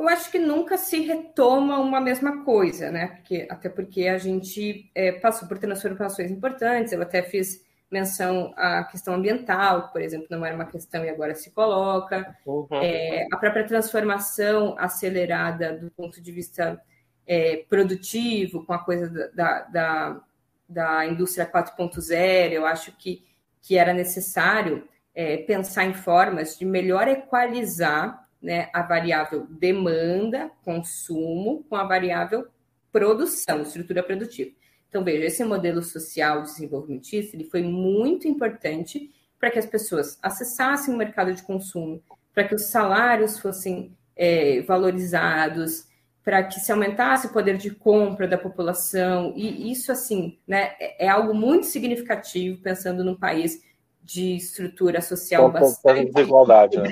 Eu 0.00 0.08
acho 0.08 0.30
que 0.30 0.38
nunca 0.38 0.78
se 0.78 1.02
retoma 1.02 1.78
uma 1.78 2.00
mesma 2.00 2.42
coisa, 2.42 2.90
né? 2.90 3.08
Porque, 3.08 3.46
até 3.50 3.68
porque 3.68 4.08
a 4.08 4.16
gente 4.16 4.90
é, 4.94 5.12
passou 5.12 5.46
por 5.46 5.58
transformações 5.58 6.30
importantes. 6.30 6.94
Eu 6.94 7.02
até 7.02 7.22
fiz 7.22 7.62
menção 7.90 8.54
à 8.56 8.82
questão 8.84 9.12
ambiental, 9.12 9.86
que, 9.88 9.92
por 9.92 10.00
exemplo, 10.00 10.26
não 10.30 10.42
era 10.42 10.56
uma 10.56 10.64
questão 10.64 11.04
e 11.04 11.10
agora 11.10 11.34
se 11.34 11.50
coloca. 11.50 12.34
Uhum. 12.46 12.66
É, 12.70 13.26
a 13.30 13.36
própria 13.36 13.66
transformação 13.66 14.74
acelerada 14.78 15.76
do 15.76 15.90
ponto 15.90 16.18
de 16.18 16.32
vista 16.32 16.80
é, 17.26 17.58
produtivo, 17.68 18.64
com 18.64 18.72
a 18.72 18.78
coisa 18.78 19.30
da, 19.34 19.62
da, 19.64 20.20
da 20.66 21.06
indústria 21.06 21.44
4.0, 21.44 22.52
eu 22.52 22.64
acho 22.64 22.90
que, 22.92 23.22
que 23.60 23.76
era 23.76 23.92
necessário 23.92 24.88
é, 25.14 25.36
pensar 25.36 25.84
em 25.84 25.92
formas 25.92 26.56
de 26.58 26.64
melhor 26.64 27.06
equalizar 27.06 28.29
né, 28.42 28.68
a 28.72 28.82
variável 28.82 29.46
demanda, 29.50 30.50
consumo, 30.62 31.64
com 31.68 31.76
a 31.76 31.84
variável 31.84 32.46
produção, 32.90 33.62
estrutura 33.62 34.02
produtiva. 34.02 34.50
Então, 34.88 35.04
veja, 35.04 35.26
esse 35.26 35.44
modelo 35.44 35.82
social 35.82 36.42
desenvolvimentista 36.42 37.36
ele 37.36 37.44
foi 37.44 37.62
muito 37.62 38.26
importante 38.26 39.10
para 39.38 39.50
que 39.50 39.58
as 39.58 39.66
pessoas 39.66 40.18
acessassem 40.20 40.92
o 40.92 40.96
mercado 40.96 41.32
de 41.32 41.42
consumo, 41.42 42.02
para 42.34 42.44
que 42.44 42.54
os 42.54 42.66
salários 42.66 43.38
fossem 43.38 43.96
é, 44.16 44.60
valorizados, 44.62 45.88
para 46.24 46.42
que 46.42 46.60
se 46.60 46.70
aumentasse 46.70 47.26
o 47.26 47.32
poder 47.32 47.56
de 47.56 47.70
compra 47.70 48.28
da 48.28 48.36
população. 48.36 49.32
E 49.36 49.70
isso, 49.70 49.90
assim, 49.90 50.38
né, 50.46 50.72
é, 50.78 51.06
é 51.06 51.08
algo 51.08 51.32
muito 51.32 51.66
significativo 51.66 52.60
pensando 52.60 53.02
num 53.02 53.16
país 53.16 53.62
de 54.02 54.36
estrutura 54.36 55.00
social 55.00 55.52
com 55.52 55.60
bastante 55.60 56.12
desigualdade, 56.12 56.76
né? 56.78 56.88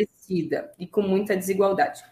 e 0.79 0.87
com 0.87 1.03
muita 1.03 1.37
desigualdade. 1.37 2.03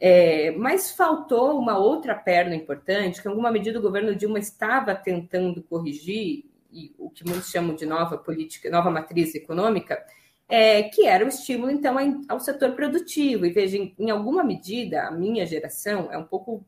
É, 0.00 0.50
mas 0.52 0.92
faltou 0.92 1.58
uma 1.58 1.76
outra 1.76 2.14
perna 2.14 2.54
importante, 2.54 3.20
que 3.20 3.28
em 3.28 3.30
alguma 3.30 3.50
medida 3.50 3.78
o 3.78 3.82
governo 3.82 4.14
Dilma 4.14 4.38
estava 4.38 4.94
tentando 4.94 5.62
corrigir, 5.62 6.46
e 6.72 6.94
o 6.98 7.10
que 7.10 7.24
muitos 7.24 7.50
chamam 7.50 7.74
de 7.74 7.84
nova 7.84 8.16
política, 8.16 8.70
nova 8.70 8.90
matriz 8.90 9.34
econômica, 9.34 10.02
é, 10.48 10.84
que 10.84 11.06
era 11.06 11.24
o 11.24 11.28
estímulo, 11.28 11.70
então, 11.70 11.96
ao 12.28 12.40
setor 12.40 12.72
produtivo. 12.72 13.44
E 13.46 13.50
veja, 13.50 13.76
em, 13.76 13.94
em 13.98 14.10
alguma 14.10 14.42
medida, 14.42 15.02
a 15.02 15.10
minha 15.10 15.46
geração 15.46 16.10
é 16.10 16.18
um 16.18 16.24
pouco. 16.24 16.64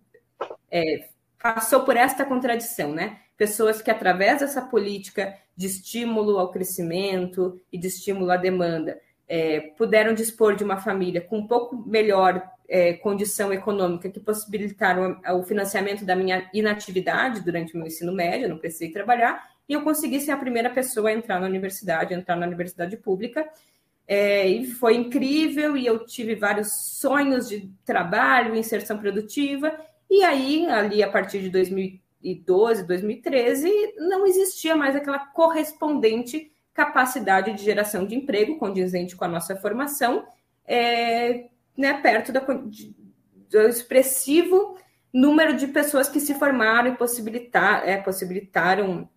É, 0.71 1.09
passou 1.43 1.81
por 1.81 1.97
esta 1.97 2.25
contradição, 2.25 2.93
né? 2.93 3.19
Pessoas 3.37 3.83
que, 3.83 3.91
através 3.91 4.41
dessa 4.41 4.63
política 4.63 5.37
de 5.57 5.67
estímulo 5.67 6.39
ao 6.39 6.51
crescimento 6.51 7.61
e 7.73 7.77
de 7.77 7.89
estímulo 7.89 8.31
à 8.31 8.37
demanda, 8.37 8.99
é, 9.29 9.61
puderam 9.77 10.15
dispor 10.15 10.55
de 10.55 10.63
uma 10.63 10.77
família 10.77 11.21
com 11.21 11.39
um 11.39 11.47
pouco 11.47 11.77
melhor 11.87 12.43
é, 12.69 12.95
condição 12.95 13.53
econômica 13.53 14.09
que 14.09 14.21
possibilitaram 14.21 15.21
o 15.35 15.43
financiamento 15.43 16.05
da 16.05 16.15
minha 16.15 16.49
inatividade 16.55 17.41
durante 17.41 17.75
o 17.75 17.79
meu 17.79 17.87
ensino 17.87 18.13
médio, 18.13 18.49
não 18.49 18.59
precisei 18.59 18.91
trabalhar, 18.91 19.47
e 19.69 19.73
eu 19.73 19.83
consegui 19.83 20.21
ser 20.21 20.31
a 20.33 20.37
primeira 20.37 20.71
pessoa 20.71 21.11
a 21.11 21.13
entrar 21.13 21.41
na 21.41 21.47
universidade, 21.47 22.15
entrar 22.15 22.37
na 22.37 22.47
universidade 22.47 22.97
pública, 22.97 23.47
é, 24.07 24.47
e 24.47 24.67
foi 24.67 24.97
incrível, 24.97 25.77
e 25.77 25.87
eu 25.87 26.05
tive 26.05 26.35
vários 26.35 26.73
sonhos 26.99 27.49
de 27.49 27.71
trabalho, 27.85 28.57
inserção 28.57 28.99
produtiva, 28.99 29.75
e 30.15 30.23
aí, 30.23 30.67
ali 30.67 31.03
a 31.03 31.11
partir 31.11 31.41
de 31.41 31.49
2012, 31.49 32.87
2013, 32.87 33.95
não 33.97 34.27
existia 34.27 34.77
mais 34.77 34.95
aquela 34.95 35.19
correspondente 35.19 36.53
capacidade 36.75 37.55
de 37.55 37.65
geração 37.65 38.07
de 38.07 38.15
emprego 38.15 38.59
condizente 38.59 39.17
com 39.17 39.25
a 39.25 39.29
nossa 39.29 39.57
formação, 39.57 40.27
é, 40.67 41.47
né, 41.75 41.95
perto 42.03 42.31
da, 42.31 42.41
de, 42.41 42.95
do 43.49 43.61
expressivo 43.61 44.77
número 45.11 45.57
de 45.57 45.67
pessoas 45.69 46.11
que 46.11 46.21
se 46.21 46.35
formaram 46.35 46.93
e 46.93 46.97
possibilitar, 46.97 47.89
é, 47.89 47.97
possibilitaram 47.97 49.09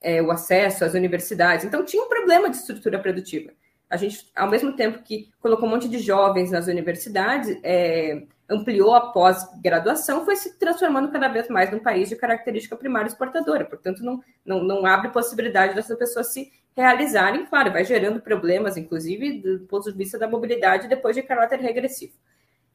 é, 0.00 0.22
o 0.22 0.30
acesso 0.30 0.84
às 0.84 0.94
universidades. 0.94 1.64
Então, 1.64 1.84
tinha 1.84 2.04
um 2.04 2.08
problema 2.08 2.48
de 2.48 2.56
estrutura 2.56 3.00
produtiva. 3.00 3.50
A 3.90 3.96
gente, 3.96 4.30
ao 4.36 4.48
mesmo 4.48 4.76
tempo 4.76 5.02
que 5.02 5.28
colocou 5.40 5.66
um 5.66 5.72
monte 5.72 5.88
de 5.88 5.98
jovens 5.98 6.52
nas 6.52 6.68
universidades, 6.68 7.58
é, 7.64 8.22
ampliou 8.48 8.94
a 8.94 9.12
pós-graduação, 9.12 10.24
foi 10.24 10.36
se 10.36 10.58
transformando 10.58 11.10
cada 11.10 11.28
vez 11.28 11.48
mais 11.48 11.70
num 11.70 11.80
país 11.80 12.08
de 12.08 12.16
característica 12.16 12.76
primária 12.76 13.08
exportadora. 13.08 13.64
Portanto, 13.64 14.02
não, 14.02 14.22
não, 14.44 14.62
não 14.62 14.86
abre 14.86 15.10
possibilidade 15.10 15.74
dessas 15.74 15.98
pessoas 15.98 16.32
se 16.32 16.52
realizarem. 16.76 17.46
Claro, 17.46 17.72
vai 17.72 17.84
gerando 17.84 18.20
problemas, 18.20 18.76
inclusive, 18.76 19.40
do 19.40 19.66
ponto 19.66 19.90
de 19.90 19.96
vista 19.96 20.18
da 20.18 20.28
mobilidade, 20.28 20.88
depois 20.88 21.16
de 21.16 21.22
caráter 21.22 21.58
regressivo. 21.58 22.12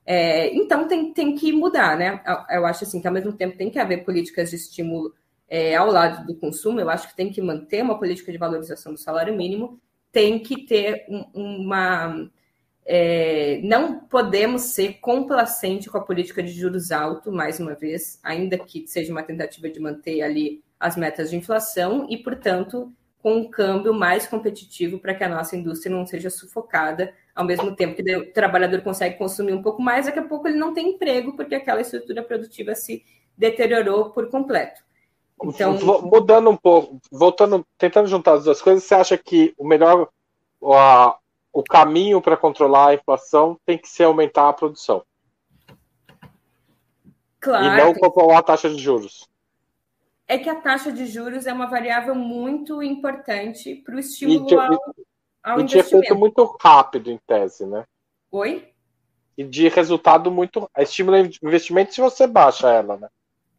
É, 0.06 0.54
então, 0.56 0.88
tem, 0.88 1.14
tem 1.14 1.36
que 1.36 1.54
mudar, 1.54 1.98
né? 1.98 2.22
Eu 2.50 2.66
acho 2.66 2.84
assim 2.84 3.00
que, 3.00 3.08
ao 3.08 3.14
mesmo 3.14 3.32
tempo, 3.32 3.58
tem 3.58 3.70
que 3.70 3.80
haver 3.80 4.04
políticas 4.04 4.50
de 4.50 4.56
estímulo 4.56 5.14
é, 5.48 5.76
ao 5.76 5.92
lado 5.92 6.26
do 6.26 6.36
consumo. 6.36 6.80
Eu 6.80 6.90
acho 6.90 7.08
que 7.10 7.16
tem 7.16 7.32
que 7.32 7.42
manter 7.42 7.84
uma 7.84 8.00
política 8.00 8.32
de 8.32 8.38
valorização 8.38 8.94
do 8.94 9.00
salário 9.00 9.36
mínimo, 9.36 9.80
tem 10.12 10.40
que 10.40 10.66
ter 10.66 11.06
uma. 11.34 12.30
É, 12.94 13.62
não 13.64 14.00
podemos 14.00 14.64
ser 14.64 14.96
complacente 15.00 15.90
com 15.90 15.98
a 15.98 16.02
política 16.04 16.44
de 16.44 16.52
juros 16.52 16.92
altos, 16.92 17.34
mais 17.34 17.58
uma 17.58 17.74
vez, 17.74 18.20
ainda 18.22 18.58
que 18.58 18.86
seja 18.86 19.14
uma 19.14 19.24
tentativa 19.24 19.70
de 19.70 19.80
manter 19.80 20.22
ali 20.22 20.62
as 20.78 20.98
metas 20.98 21.30
de 21.30 21.38
inflação 21.38 22.06
e, 22.10 22.18
portanto, 22.18 22.92
com 23.24 23.36
um 23.36 23.50
câmbio 23.50 23.94
mais 23.94 24.28
competitivo 24.28 25.00
para 25.00 25.16
que 25.16 25.24
a 25.24 25.30
nossa 25.30 25.56
indústria 25.56 25.96
não 25.96 26.06
seja 26.06 26.30
sufocada, 26.30 27.14
ao 27.34 27.46
mesmo 27.46 27.74
tempo 27.78 27.96
que 27.96 28.14
o 28.14 28.34
trabalhador 28.34 28.82
consegue 28.82 29.18
consumir 29.18 29.54
um 29.54 29.62
pouco 29.62 29.82
mais, 29.82 30.08
daqui 30.08 30.20
a 30.20 30.28
pouco 30.28 30.50
ele 30.50 30.58
não 30.58 30.74
tem 30.74 30.90
emprego 30.90 31.34
porque 31.38 31.56
aquela 31.56 31.80
estrutura 31.80 32.22
produtiva 32.22 32.76
se 32.76 33.06
deteriorou 33.38 34.10
por 34.10 34.30
completo. 34.30 34.82
Então, 35.42 35.78
mudando 36.04 36.50
um 36.50 36.58
pouco, 36.58 37.00
voltando, 37.10 37.66
tentando 37.78 38.10
juntar 38.10 38.34
as 38.34 38.44
duas 38.44 38.62
coisas, 38.62 38.84
você 38.84 38.96
acha 38.96 39.18
que 39.18 39.54
o 39.58 39.66
melhor, 39.66 40.10
o 41.54 41.64
caminho 41.64 42.22
para 42.22 42.38
controlar 42.38 42.90
a 42.90 42.94
inflação 42.94 43.60
tem 43.66 43.78
que 43.78 43.88
ser 43.88 44.04
aumentar 44.04 44.50
a 44.50 44.54
produção? 44.54 45.04
Claro. 47.40 47.66
E 47.66 47.78
não 47.78 47.94
controlar 47.94 48.40
a 48.40 48.44
taxa 48.44 48.70
de 48.70 48.78
juros? 48.78 49.28
É 50.28 50.38
que 50.38 50.50
a 50.50 50.56
taxa 50.56 50.92
de 50.92 51.08
juros 51.08 51.46
é 51.46 51.52
uma 51.52 51.66
variável 51.66 52.16
muito 52.16 52.82
importante 52.82 53.76
para 53.76 53.96
o 53.96 54.00
estímulo 54.00 54.46
de, 54.46 54.56
ao, 54.56 54.80
ao 55.44 55.60
e 55.60 55.64
de 55.64 55.78
efeito 55.78 56.16
muito 56.16 56.46
rápido, 56.62 57.12
em 57.12 57.20
tese, 57.28 57.66
né? 57.66 57.84
Oi? 58.32 58.72
E 59.38 59.44
de 59.44 59.68
resultado 59.68 60.32
muito. 60.32 60.70
Estímulo 60.78 61.18
investimento 61.18 61.94
se 61.94 62.00
você 62.00 62.28
baixa 62.28 62.70
ela, 62.70 62.96
né? 62.96 63.10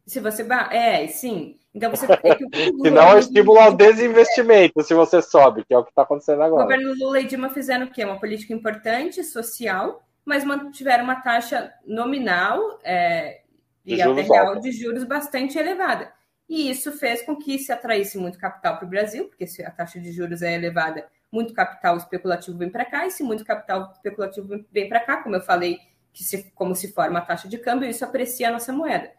Se 0.07 0.19
você. 0.19 0.43
Ba... 0.43 0.69
É, 0.71 1.05
sim. 1.07 1.59
Então 1.73 1.89
você 1.89 2.05
é 2.05 2.35
que 2.35 2.45
o 2.75 2.81
Senão 2.83 3.15
é 3.15 3.19
estímulo 3.19 3.59
ao 3.59 3.73
desinvestimento, 3.73 4.83
se 4.83 4.93
você 4.93 5.21
sobe, 5.21 5.65
que 5.65 5.73
é 5.73 5.77
o 5.77 5.83
que 5.83 5.89
está 5.89 6.03
acontecendo 6.03 6.41
agora. 6.43 6.61
O 6.61 6.65
governo 6.65 6.93
Lula 6.93 7.19
e 7.19 7.25
Dilma 7.25 7.49
fizeram 7.49 7.87
o 7.87 7.91
quê? 7.91 8.05
Uma 8.05 8.19
política 8.19 8.53
importante, 8.53 9.23
social, 9.23 10.03
mas 10.23 10.43
mantiveram 10.43 11.03
uma 11.03 11.15
taxa 11.15 11.73
nominal 11.85 12.79
é, 12.83 13.41
e 13.85 14.01
até 14.01 14.21
real 14.21 14.59
de 14.59 14.71
juros 14.71 15.03
bastante 15.03 15.57
elevada. 15.57 16.11
E 16.47 16.69
isso 16.69 16.91
fez 16.91 17.21
com 17.23 17.35
que 17.35 17.57
se 17.57 17.71
atraísse 17.71 18.17
muito 18.17 18.37
capital 18.37 18.77
para 18.77 18.85
o 18.85 18.89
Brasil, 18.89 19.25
porque 19.25 19.47
se 19.47 19.63
a 19.63 19.71
taxa 19.71 19.99
de 19.99 20.11
juros 20.11 20.41
é 20.41 20.53
elevada, 20.53 21.07
muito 21.31 21.53
capital 21.53 21.97
especulativo 21.97 22.57
vem 22.57 22.69
para 22.69 22.85
cá, 22.85 23.07
e 23.07 23.11
se 23.11 23.23
muito 23.23 23.43
capital 23.43 23.91
especulativo 23.91 24.63
vem 24.71 24.87
para 24.87 24.99
cá, 24.99 25.23
como 25.23 25.35
eu 25.35 25.41
falei, 25.41 25.79
que 26.13 26.23
se, 26.23 26.51
como 26.51 26.75
se 26.75 26.93
forma 26.93 27.17
a 27.19 27.23
taxa 27.23 27.47
de 27.47 27.57
câmbio, 27.57 27.89
isso 27.89 28.05
aprecia 28.05 28.49
a 28.49 28.51
nossa 28.51 28.71
moeda. 28.71 29.09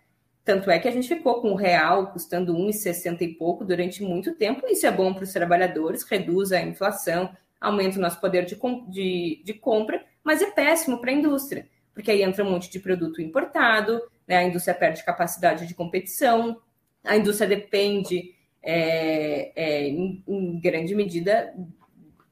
Tanto 0.44 0.70
é 0.70 0.78
que 0.78 0.86
a 0.86 0.90
gente 0.90 1.08
ficou 1.08 1.40
com 1.40 1.52
o 1.52 1.56
real 1.56 2.08
custando 2.08 2.54
1,60 2.54 3.22
e 3.22 3.28
pouco 3.28 3.64
durante 3.64 4.02
muito 4.02 4.34
tempo. 4.34 4.66
Isso 4.66 4.86
é 4.86 4.90
bom 4.90 5.14
para 5.14 5.24
os 5.24 5.32
trabalhadores, 5.32 6.02
reduz 6.02 6.52
a 6.52 6.60
inflação, 6.60 7.34
aumenta 7.58 7.98
o 7.98 8.02
nosso 8.02 8.20
poder 8.20 8.44
de, 8.44 8.58
de, 8.88 9.42
de 9.42 9.54
compra, 9.54 10.04
mas 10.22 10.42
é 10.42 10.50
péssimo 10.50 11.00
para 11.00 11.10
a 11.10 11.14
indústria, 11.14 11.66
porque 11.94 12.10
aí 12.10 12.22
entra 12.22 12.44
um 12.44 12.50
monte 12.50 12.70
de 12.70 12.78
produto 12.78 13.22
importado, 13.22 14.02
né? 14.28 14.36
a 14.36 14.44
indústria 14.44 14.74
perde 14.74 15.04
capacidade 15.04 15.66
de 15.66 15.74
competição, 15.74 16.60
a 17.02 17.16
indústria 17.16 17.48
depende, 17.48 18.34
é, 18.62 19.52
é, 19.56 19.88
em, 19.88 20.22
em, 20.26 20.60
grande 20.60 20.94
medida, 20.94 21.54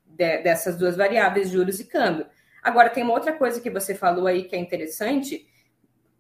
de, 0.07 0.39
dessas 0.39 0.77
duas 0.77 0.97
variáveis, 0.97 1.51
juros 1.51 1.81
e 1.81 1.85
câmbio. 1.85 2.27
Agora, 2.63 2.91
tem 2.91 3.03
uma 3.03 3.15
outra 3.15 3.33
coisa 3.33 3.61
que 3.61 3.71
você 3.71 3.95
falou 3.95 4.27
aí 4.27 4.45
que 4.45 4.55
é 4.55 4.59
interessante, 4.59 5.47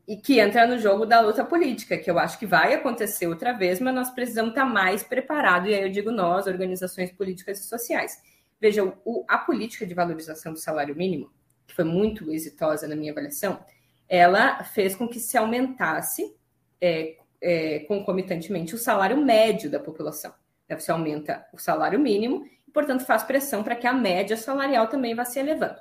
e 0.06 0.16
que 0.16 0.40
entra 0.40 0.66
no 0.66 0.78
jogo 0.78 1.06
da 1.06 1.20
luta 1.20 1.44
política, 1.44 1.96
que 1.96 2.10
eu 2.10 2.18
acho 2.18 2.38
que 2.38 2.46
vai 2.46 2.74
acontecer 2.74 3.26
outra 3.26 3.52
vez, 3.52 3.80
mas 3.80 3.94
nós 3.94 4.10
precisamos 4.10 4.50
estar 4.50 4.64
mais 4.64 5.02
preparados, 5.02 5.70
e 5.70 5.74
aí 5.74 5.82
eu 5.82 5.90
digo 5.90 6.10
nós, 6.10 6.46
organizações 6.46 7.12
políticas 7.12 7.60
e 7.60 7.62
sociais. 7.64 8.20
Vejam, 8.60 8.96
o, 9.04 9.24
a 9.28 9.38
política 9.38 9.86
de 9.86 9.94
valorização 9.94 10.52
do 10.52 10.58
salário 10.58 10.94
mínimo, 10.96 11.30
que 11.66 11.74
foi 11.74 11.84
muito 11.84 12.32
exitosa 12.32 12.88
na 12.88 12.96
minha 12.96 13.12
avaliação, 13.12 13.64
ela 14.08 14.62
fez 14.64 14.94
com 14.94 15.08
que 15.08 15.20
se 15.20 15.38
aumentasse 15.38 16.34
é, 16.80 17.16
é, 17.40 17.78
concomitantemente 17.80 18.74
o 18.74 18.78
salário 18.78 19.16
médio 19.16 19.70
da 19.70 19.80
população. 19.80 20.34
Né? 20.68 20.78
Você 20.78 20.90
aumenta 20.90 21.46
o 21.52 21.58
salário 21.58 21.98
mínimo 21.98 22.44
e, 22.66 22.70
portanto, 22.70 23.04
faz 23.04 23.22
pressão 23.22 23.62
para 23.62 23.76
que 23.76 23.86
a 23.86 23.92
média 23.92 24.36
salarial 24.36 24.88
também 24.88 25.14
vá 25.14 25.24
se 25.24 25.38
elevando. 25.38 25.78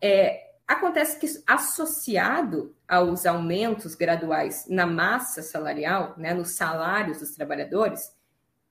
É, 0.00 0.51
Acontece 0.72 1.18
que, 1.18 1.26
associado 1.46 2.74
aos 2.88 3.26
aumentos 3.26 3.94
graduais 3.94 4.64
na 4.70 4.86
massa 4.86 5.42
salarial, 5.42 6.14
né, 6.16 6.32
nos 6.32 6.52
salários 6.52 7.18
dos 7.18 7.34
trabalhadores, 7.34 8.10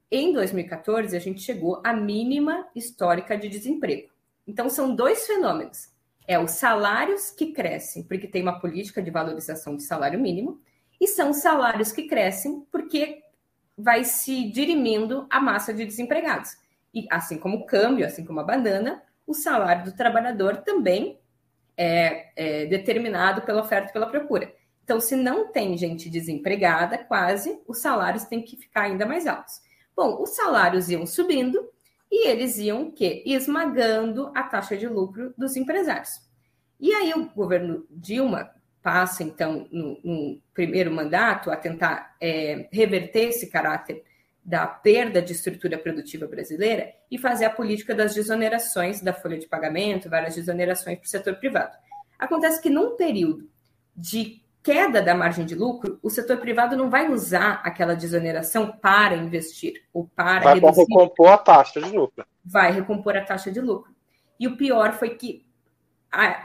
em 0.10 0.34
2014 0.34 1.16
a 1.16 1.20
gente 1.20 1.42
chegou 1.42 1.80
à 1.86 1.94
mínima 1.94 2.68
histórica 2.76 3.38
de 3.38 3.48
desemprego. 3.48 4.10
Então, 4.48 4.68
são 4.68 4.96
dois 4.96 5.28
fenômenos. 5.28 5.92
É 6.28 6.40
os 6.40 6.54
salários 6.54 7.30
que 7.30 7.54
crescem 7.54 8.02
porque 8.02 8.28
tem 8.28 8.42
uma 8.42 8.60
política 8.60 9.00
de 9.00 9.12
valorização 9.12 9.76
do 9.76 9.82
salário 9.84 10.20
mínimo, 10.20 10.60
e 11.00 11.08
são 11.08 11.30
os 11.30 11.38
salários 11.38 11.92
que 11.92 12.08
crescem 12.08 12.66
porque 12.72 13.22
vai 13.78 14.04
se 14.04 14.50
dirimindo 14.50 15.28
a 15.30 15.40
massa 15.40 15.72
de 15.72 15.86
desempregados. 15.86 16.58
E 16.96 17.06
assim 17.12 17.38
como 17.38 17.58
o 17.58 17.66
câmbio, 17.68 18.08
assim 18.08 18.26
como 18.26 18.40
a 18.40 18.44
banana, 18.44 19.04
o 19.28 19.36
salário 19.36 19.86
do 19.86 19.96
trabalhador 19.96 20.58
também 20.58 21.21
é, 21.78 22.32
é 22.36 22.66
determinado 22.66 23.42
pela 23.42 23.62
oferta 23.62 23.90
e 23.90 23.94
pela 23.94 24.08
procura. 24.08 24.54
Então, 24.84 25.00
se 25.00 25.16
não 25.16 25.52
tem 25.52 25.78
gente 25.78 26.10
desempregada, 26.10 26.98
quase, 26.98 27.62
os 27.68 27.80
salários 27.80 28.26
têm 28.26 28.42
que 28.42 28.58
ficar 28.58 28.84
ainda 28.84 29.06
mais 29.06 29.28
altos. 29.28 29.62
Bom, 29.96 30.22
os 30.22 30.32
salários 30.32 30.90
iam 30.90 31.06
subindo 31.06 31.70
e 32.12 32.28
eles 32.28 32.58
iam 32.58 32.92
que 32.92 33.24
esmagando 33.26 34.32
a 34.36 34.44
taxa 34.44 34.76
de 34.76 34.88
lucro 34.88 35.34
dos 35.38 35.56
empresários. 35.56 36.22
E 36.80 36.92
aí 36.94 37.14
o 37.14 37.30
governo 37.30 37.86
Dilma 37.90 38.52
passa, 38.82 39.24
então, 39.24 39.68
no, 39.72 40.00
no 40.04 40.42
primeiro 40.54 40.92
mandato, 40.92 41.52
a 41.52 41.56
tentar 41.56 42.16
é, 42.20 42.68
reverter 42.72 43.30
esse 43.30 43.48
caráter 43.48 44.04
da 44.44 44.66
perda 44.66 45.22
de 45.22 45.34
estrutura 45.34 45.78
produtiva 45.78 46.28
brasileira 46.28 46.94
e 47.10 47.18
fazer 47.18 47.46
a 47.46 47.50
política 47.50 47.94
das 47.94 48.14
desonerações 48.14 49.02
da 49.02 49.14
folha 49.14 49.38
de 49.38 49.48
pagamento, 49.48 50.10
várias 50.10 50.36
desonerações 50.36 50.98
para 50.98 51.06
o 51.06 51.10
setor 51.10 51.36
privado. 51.36 51.78
Acontece 52.18 52.62
que 52.62 52.70
num 52.70 52.96
período 52.96 53.50
de 53.96 54.42
queda 54.64 55.02
da 55.02 55.16
margem 55.16 55.46
de 55.46 55.56
lucro, 55.56 56.00
o 56.02 56.10
setor 56.10 56.38
privado 56.38 56.76
não 56.76 56.90
vai 56.90 57.10
usar 57.10 57.62
aquela 57.64 57.96
desoneração 57.96 58.72
para 58.72 59.16
investir 59.16 59.84
ou 59.94 60.08
para 60.08 60.42
vai 60.42 60.56
reduzir. 60.56 60.82
recompor 60.82 61.30
a 61.30 61.38
taxa 61.38 61.82
de 61.82 61.92
lucro. 61.92 62.26
Vai 62.44 62.72
recompor 62.72 63.18
a 63.18 63.24
taxa 63.24 63.52
de 63.52 63.60
lucro. 63.60 63.94
E 64.40 64.48
o 64.48 64.58
pior 64.58 64.94
foi 64.94 65.12
que, 65.12 65.46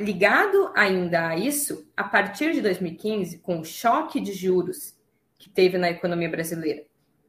ligado 0.00 0.70
ainda 0.74 1.28
a 1.28 1.36
isso, 1.36 1.90
a 1.96 2.04
partir 2.04 2.52
de 2.52 2.60
2015, 2.60 3.38
com 3.38 3.60
o 3.60 3.64
choque 3.64 4.20
de 4.20 4.32
juros 4.32 4.94
que 5.38 5.48
teve 5.48 5.76
na 5.78 5.90
economia 5.90 6.30
brasileira, 6.30 6.82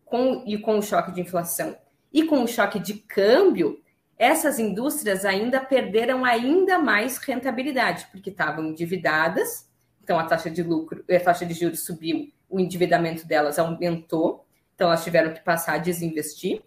com, 0.10 0.44
e 0.46 0.58
com 0.58 0.78
o 0.78 0.82
choque 0.82 1.12
de 1.12 1.22
inflação 1.22 1.76
e 2.12 2.24
com 2.24 2.44
o 2.44 2.48
choque 2.48 2.80
de 2.80 2.96
câmbio, 2.96 3.82
essas 4.18 4.58
indústrias 4.58 5.26
ainda 5.26 5.60
perderam 5.60 6.26
ainda 6.26 6.80
mais 6.80 7.18
rentabilidade, 7.18 8.08
porque 8.12 8.30
estavam 8.30 8.66
endividadas, 8.66 9.70
então 10.04 10.18
a 10.18 10.24
taxa 10.24 10.50
de 10.50 10.64
lucro, 10.64 11.04
a 11.10 11.20
taxa 11.20 11.46
de 11.46 11.54
juros 11.54 11.86
subiu, 11.86 12.32
o 12.50 12.60
endividamento 12.60 13.28
delas 13.28 13.60
aumentou, 13.60 14.46
então 14.74 14.88
elas 14.88 15.04
tiveram 15.04 15.34
que 15.34 15.44
passar 15.44 15.76
a 15.76 15.78
desinvestir. 15.78 16.64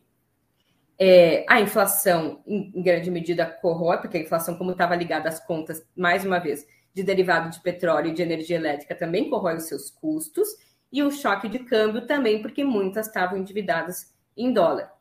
É, 0.98 1.46
a 1.48 1.60
inflação, 1.60 2.42
em, 2.46 2.70
em 2.74 2.82
grande 2.82 3.10
medida, 3.10 3.46
corrói, 3.46 3.98
porque 3.98 4.18
a 4.18 4.20
inflação, 4.20 4.56
como 4.56 4.72
estava 4.72 4.94
ligada 4.94 5.28
às 5.28 5.40
contas, 5.44 5.82
mais 5.96 6.24
uma 6.24 6.38
vez, 6.38 6.66
de 6.92 7.02
derivado 7.02 7.50
de 7.50 7.60
petróleo 7.60 8.10
e 8.10 8.14
de 8.14 8.22
energia 8.22 8.56
elétrica, 8.56 8.94
também 8.94 9.30
corrói 9.30 9.56
os 9.56 9.64
seus 9.64 9.90
custos 9.90 10.48
e 10.92 11.02
o 11.02 11.10
choque 11.10 11.48
de 11.48 11.60
câmbio 11.60 12.06
também, 12.06 12.42
porque 12.42 12.64
muitas 12.64 13.06
estavam 13.06 13.38
endividadas 13.38 14.12
em 14.36 14.52
dólar. 14.52 14.92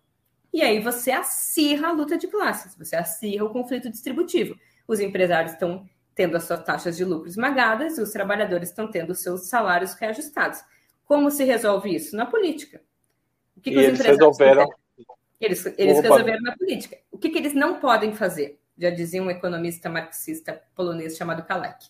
E 0.54 0.62
aí 0.62 0.80
você 0.80 1.12
acirra 1.12 1.90
a 1.90 1.92
luta 1.92 2.18
de 2.18 2.28
classes, 2.28 2.76
você 2.76 2.96
acirra 2.96 3.46
o 3.46 3.50
conflito 3.50 3.90
distributivo. 3.90 4.56
Os 4.88 5.00
empresários 5.00 5.54
estão 5.54 5.88
tendo 6.16 6.36
as 6.36 6.44
suas 6.44 6.64
taxas 6.64 6.98
de 6.98 7.06
lucro 7.06 7.28
esmagadas 7.28 7.98
e 7.98 8.02
os 8.02 8.12
trabalhadores 8.12 8.70
estão 8.70 8.90
tendo 8.90 9.12
os 9.12 9.20
seus 9.20 9.48
salários 9.48 9.94
reajustados. 9.94 10.60
Como 11.06 11.32
se 11.32 11.44
resolve 11.44 11.96
isso? 11.96 12.16
Na 12.16 12.26
política. 12.26 12.82
O 13.56 13.62
que, 13.62 13.72
que 13.72 13.78
os 13.78 13.84
eles 13.84 14.00
empresários 14.00 14.20
resolveram? 14.20 14.70
Eles, 15.40 15.66
eles 15.78 16.02
resolveram 16.02 16.42
na 16.42 16.58
política. 16.58 16.98
O 17.12 17.18
que, 17.18 17.30
que 17.30 17.38
eles 17.38 17.54
não 17.54 17.80
podem 17.80 18.14
fazer? 18.14 18.60
Já 18.78 18.90
dizia 18.90 19.22
um 19.22 19.30
economista 19.30 19.90
marxista 19.90 20.62
polonês 20.76 21.16
chamado 21.16 21.44
Kalek 21.44 21.86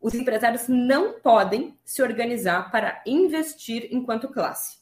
os 0.00 0.14
empresários 0.14 0.66
não 0.66 1.20
podem 1.20 1.76
se 1.84 2.02
organizar 2.02 2.70
para 2.70 3.02
investir 3.04 3.88
enquanto 3.90 4.28
classe, 4.28 4.78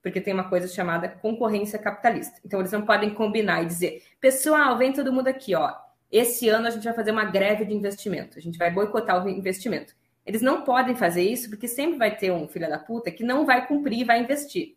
porque 0.00 0.20
tem 0.20 0.32
uma 0.32 0.48
coisa 0.48 0.68
chamada 0.68 1.08
concorrência 1.08 1.78
capitalista. 1.78 2.40
Então, 2.44 2.60
eles 2.60 2.72
não 2.72 2.82
podem 2.82 3.12
combinar 3.12 3.62
e 3.62 3.66
dizer, 3.66 4.02
pessoal, 4.20 4.78
vem 4.78 4.92
todo 4.92 5.12
mundo 5.12 5.28
aqui, 5.28 5.54
ó. 5.54 5.74
Esse 6.10 6.48
ano 6.48 6.68
a 6.68 6.70
gente 6.70 6.84
vai 6.84 6.94
fazer 6.94 7.10
uma 7.10 7.24
greve 7.24 7.64
de 7.64 7.74
investimento, 7.74 8.38
a 8.38 8.40
gente 8.40 8.56
vai 8.56 8.70
boicotar 8.70 9.24
o 9.24 9.28
investimento. 9.28 9.94
Eles 10.24 10.40
não 10.40 10.62
podem 10.62 10.94
fazer 10.94 11.22
isso 11.22 11.50
porque 11.50 11.66
sempre 11.66 11.98
vai 11.98 12.16
ter 12.16 12.30
um 12.30 12.46
filho 12.46 12.68
da 12.68 12.78
puta 12.78 13.10
que 13.10 13.24
não 13.24 13.44
vai 13.44 13.66
cumprir 13.66 14.00
e 14.00 14.04
vai 14.04 14.20
investir. 14.20 14.76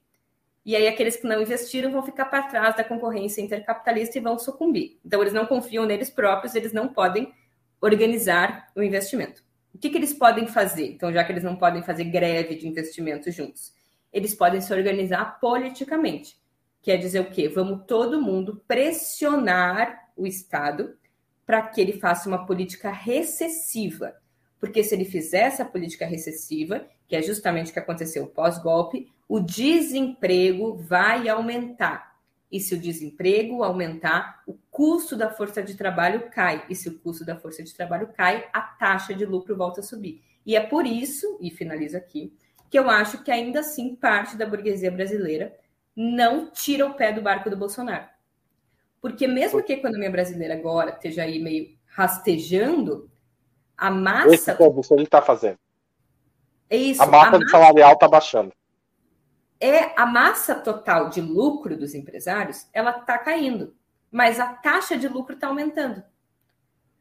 E 0.65 0.75
aí 0.75 0.85
aqueles 0.87 1.15
que 1.15 1.25
não 1.25 1.41
investiram 1.41 1.91
vão 1.91 2.03
ficar 2.03 2.25
para 2.25 2.43
trás 2.43 2.75
da 2.75 2.83
concorrência 2.83 3.41
intercapitalista 3.41 4.17
e 4.17 4.21
vão 4.21 4.37
sucumbir. 4.37 4.99
Então 5.05 5.21
eles 5.21 5.31
não 5.31 5.45
confiam 5.45 5.85
neles 5.85 6.09
próprios, 6.09 6.55
eles 6.55 6.73
não 6.73 6.89
podem 6.89 7.31
organizar 7.79 8.67
o 8.75 8.81
investimento. 8.81 9.46
O 9.73 9.77
que, 9.77 9.89
que 9.89 9.97
eles 9.97 10.13
podem 10.13 10.47
fazer? 10.47 10.87
Então, 10.87 11.11
já 11.11 11.23
que 11.23 11.31
eles 11.31 11.43
não 11.43 11.55
podem 11.55 11.83
fazer 11.83 12.05
greve 12.05 12.55
de 12.55 12.67
investimento 12.67 13.31
juntos, 13.31 13.73
eles 14.11 14.33
podem 14.33 14.61
se 14.61 14.73
organizar 14.73 15.39
politicamente. 15.39 16.39
Quer 16.81 16.97
dizer 16.97 17.19
o 17.19 17.29
quê? 17.29 17.49
Vamos 17.49 17.85
todo 17.85 18.21
mundo 18.21 18.63
pressionar 18.67 20.09
o 20.15 20.25
Estado 20.25 20.97
para 21.45 21.61
que 21.61 21.79
ele 21.81 21.93
faça 21.93 22.27
uma 22.27 22.45
política 22.45 22.89
recessiva. 22.89 24.15
Porque 24.59 24.83
se 24.83 24.95
ele 24.95 25.05
fizer 25.05 25.41
essa 25.41 25.63
política 25.63 26.05
recessiva, 26.05 26.87
que 27.07 27.15
é 27.15 27.21
justamente 27.21 27.69
o 27.69 27.73
que 27.73 27.79
aconteceu 27.79 28.27
pós-golpe, 28.27 29.07
o 29.27 29.39
desemprego 29.39 30.75
vai 30.75 31.27
aumentar. 31.29 32.06
E 32.51 32.59
se 32.59 32.75
o 32.75 32.79
desemprego 32.79 33.63
aumentar, 33.63 34.41
o 34.47 34.53
custo 34.71 35.15
da 35.15 35.29
força 35.29 35.61
de 35.61 35.75
trabalho 35.75 36.29
cai. 36.31 36.65
E 36.69 36.75
se 36.75 36.87
o 36.87 36.97
custo 36.99 37.25
da 37.25 37.35
força 37.35 37.61
de 37.61 37.73
trabalho 37.73 38.07
cai, 38.15 38.47
a 38.53 38.61
taxa 38.61 39.13
de 39.13 39.25
lucro 39.25 39.55
volta 39.55 39.81
a 39.81 39.83
subir. 39.83 40.23
E 40.45 40.55
é 40.55 40.61
por 40.61 40.85
isso, 40.85 41.37
e 41.41 41.51
finalizo 41.51 41.97
aqui, 41.97 42.33
que 42.69 42.79
eu 42.79 42.89
acho 42.89 43.23
que 43.23 43.31
ainda 43.31 43.59
assim 43.59 43.95
parte 43.95 44.37
da 44.37 44.45
burguesia 44.45 44.89
brasileira 44.89 45.57
não 45.95 46.49
tira 46.49 46.85
o 46.85 46.93
pé 46.93 47.11
do 47.11 47.21
barco 47.21 47.49
do 47.49 47.57
Bolsonaro. 47.57 48.07
Porque 49.01 49.27
mesmo 49.27 49.61
que 49.61 49.73
a 49.73 49.77
economia 49.77 50.09
brasileira 50.09 50.53
agora 50.53 50.91
esteja 50.91 51.23
aí 51.23 51.39
meio 51.39 51.75
rastejando, 51.87 53.09
a 53.77 53.91
massa. 53.91 54.33
Esse 54.33 54.55
serviço 54.55 54.93
ele 54.93 55.03
está 55.03 55.21
fazendo. 55.21 55.57
É 56.69 56.77
isso, 56.77 57.01
a 57.01 57.05
massa, 57.07 57.35
a 57.35 57.39
massa... 57.39 57.51
salarial 57.51 57.93
está 57.93 58.07
baixando 58.07 58.56
é 59.59 59.99
a 59.99 60.05
massa 60.05 60.55
total 60.55 61.09
de 61.09 61.21
lucro 61.21 61.77
dos 61.77 61.93
empresários, 61.93 62.67
ela 62.73 62.91
está 62.91 63.17
caindo, 63.17 63.75
mas 64.11 64.39
a 64.39 64.47
taxa 64.53 64.97
de 64.97 65.07
lucro 65.07 65.35
está 65.35 65.47
aumentando. 65.47 66.03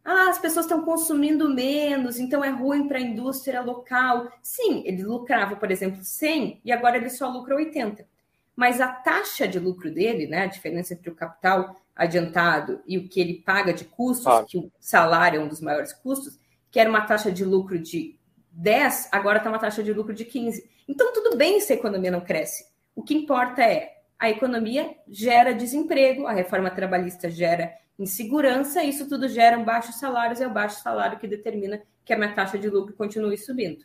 Ah, 0.04 0.28
as 0.30 0.38
pessoas 0.38 0.66
estão 0.66 0.84
consumindo 0.84 1.52
menos, 1.52 2.20
então 2.20 2.44
é 2.44 2.48
ruim 2.48 2.86
para 2.86 2.98
a 2.98 3.00
indústria 3.00 3.61
local. 3.61 4.30
Sim, 4.40 4.84
ele 4.86 5.02
lucrava, 5.02 5.57
por 5.57 5.70
exemplo, 5.70 5.98
100 6.02 6.61
e 6.64 6.70
agora 6.70 6.96
ele 6.96 7.11
só 7.11 7.28
lucra 7.28 7.57
80. 7.57 8.07
Mas 8.54 8.80
a 8.80 8.86
taxa 8.86 9.48
de 9.48 9.59
lucro 9.59 9.92
dele, 9.92 10.28
né, 10.28 10.44
a 10.44 10.46
diferença 10.46 10.94
entre 10.94 11.11
o 11.11 11.14
capital 11.14 11.74
adiantado 11.94 12.80
e 12.86 12.96
o 12.96 13.09
que 13.09 13.20
ele 13.20 13.42
paga 13.44 13.74
de 13.74 13.84
custos, 13.84 14.26
ah. 14.28 14.44
que 14.44 14.57
o 14.57 14.70
salário 14.78 15.40
é 15.40 15.44
um 15.44 15.48
dos 15.48 15.61
maiores 15.61 15.92
custos, 15.92 16.38
que 16.70 16.78
era 16.78 16.88
uma 16.88 17.00
taxa 17.00 17.32
de 17.32 17.44
lucro 17.44 17.76
de 17.76 18.16
10, 18.57 19.11
agora 19.12 19.38
está 19.38 19.50
uma 19.50 19.59
taxa 19.59 19.82
de 19.82 19.92
lucro 19.92 20.14
de 20.14 20.24
15. 20.24 20.68
Então, 20.88 21.12
tudo 21.12 21.36
bem 21.36 21.61
se 21.61 21.72
a 21.72 21.76
economia 21.76 22.11
não 22.11 22.20
cresce. 22.20 22.66
O 22.94 23.02
que 23.02 23.14
importa 23.14 23.62
é 23.62 23.96
a 24.18 24.30
economia 24.30 24.96
gera 25.07 25.54
desemprego, 25.54 26.26
a 26.26 26.32
reforma 26.32 26.70
trabalhista 26.70 27.30
gera 27.30 27.74
insegurança, 27.98 28.82
isso 28.82 29.09
tudo 29.09 29.28
gera 29.28 29.59
baixos 29.59 29.98
salários, 29.98 30.40
é 30.40 30.46
o 30.46 30.52
baixo 30.52 30.82
salário 30.82 31.18
que 31.18 31.28
determina 31.28 31.82
que 32.04 32.14
a 32.14 32.16
minha 32.16 32.34
taxa 32.34 32.59
de 32.59 32.70
lucro 32.70 32.94
continue 32.94 33.36
subindo. 33.36 33.84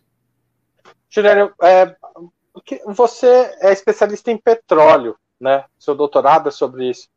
Juliana, 1.09 1.53
é, 1.61 1.95
você 2.85 3.57
é 3.59 3.73
especialista 3.73 4.31
em 4.31 4.37
petróleo, 4.37 5.17
né? 5.39 5.65
Seu 5.77 5.95
doutorado 5.95 6.47
é 6.47 6.51
sobre 6.51 6.89
isso. 6.89 7.09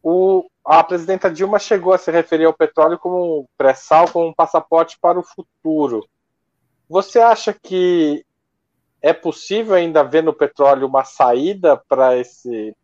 O, 0.00 0.48
a 0.64 0.82
presidenta 0.84 1.30
Dilma 1.30 1.58
chegou 1.58 1.92
a 1.92 1.98
se 1.98 2.10
referir 2.12 2.44
ao 2.44 2.54
petróleo 2.54 2.98
como 2.98 3.40
um 3.40 3.46
pré-sal, 3.56 4.08
como 4.08 4.28
um 4.28 4.34
passaporte 4.34 4.98
para 5.00 5.18
o 5.18 5.24
futuro. 5.24 6.06
Você 6.92 7.20
acha 7.20 7.54
que 7.54 8.22
é 9.00 9.14
possível 9.14 9.74
ainda 9.74 10.02
ver 10.02 10.22
no 10.22 10.34
petróleo 10.34 10.86
uma 10.86 11.04
saída 11.04 11.74
para 11.88 12.18
esse, 12.18 12.76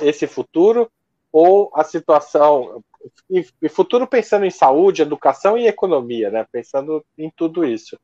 esse 0.00 0.26
futuro? 0.26 0.90
Ou 1.30 1.70
a 1.74 1.84
situação. 1.84 2.82
E 3.28 3.68
futuro 3.68 4.06
pensando 4.06 4.46
em 4.46 4.50
saúde, 4.50 5.02
educação 5.02 5.58
e 5.58 5.66
economia, 5.66 6.30
né? 6.30 6.46
Pensando 6.50 7.04
em 7.18 7.30
tudo 7.36 7.66
isso. 7.66 8.00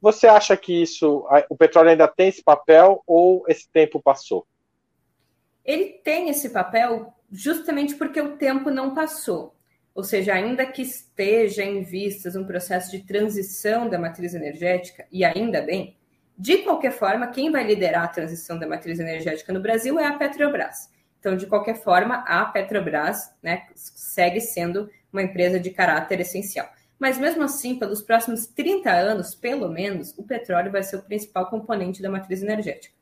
Você 0.00 0.28
acha 0.28 0.56
que 0.56 0.80
isso, 0.80 1.26
o 1.50 1.56
petróleo 1.56 1.90
ainda 1.90 2.06
tem 2.06 2.28
esse 2.28 2.44
papel 2.44 3.02
ou 3.04 3.44
esse 3.48 3.68
tempo 3.68 4.00
passou? 4.00 4.46
Ele 5.64 5.86
tem 6.04 6.28
esse 6.28 6.50
papel 6.50 7.12
justamente 7.32 7.96
porque 7.96 8.20
o 8.20 8.36
tempo 8.36 8.70
não 8.70 8.94
passou. 8.94 9.55
Ou 9.96 10.04
seja, 10.04 10.34
ainda 10.34 10.66
que 10.66 10.82
esteja 10.82 11.64
em 11.64 11.82
vistas 11.82 12.36
um 12.36 12.44
processo 12.44 12.90
de 12.90 13.02
transição 13.02 13.88
da 13.88 13.98
matriz 13.98 14.34
energética, 14.34 15.06
e 15.10 15.24
ainda 15.24 15.62
bem, 15.62 15.96
de 16.36 16.58
qualquer 16.58 16.92
forma, 16.92 17.28
quem 17.28 17.50
vai 17.50 17.66
liderar 17.66 18.04
a 18.04 18.08
transição 18.08 18.58
da 18.58 18.66
matriz 18.66 19.00
energética 19.00 19.54
no 19.54 19.60
Brasil 19.60 19.98
é 19.98 20.04
a 20.04 20.12
Petrobras. 20.12 20.90
Então, 21.18 21.34
de 21.34 21.46
qualquer 21.46 21.82
forma, 21.82 22.16
a 22.28 22.44
Petrobras 22.44 23.32
né, 23.42 23.62
segue 23.74 24.38
sendo 24.38 24.90
uma 25.10 25.22
empresa 25.22 25.58
de 25.58 25.70
caráter 25.70 26.20
essencial. 26.20 26.68
Mas 26.98 27.16
mesmo 27.16 27.42
assim, 27.42 27.78
pelos 27.78 28.02
próximos 28.02 28.46
30 28.46 28.90
anos, 28.90 29.34
pelo 29.34 29.66
menos, 29.70 30.12
o 30.18 30.24
petróleo 30.24 30.70
vai 30.70 30.82
ser 30.82 30.96
o 30.96 31.02
principal 31.02 31.48
componente 31.48 32.02
da 32.02 32.10
matriz 32.10 32.42
energética. 32.42 32.94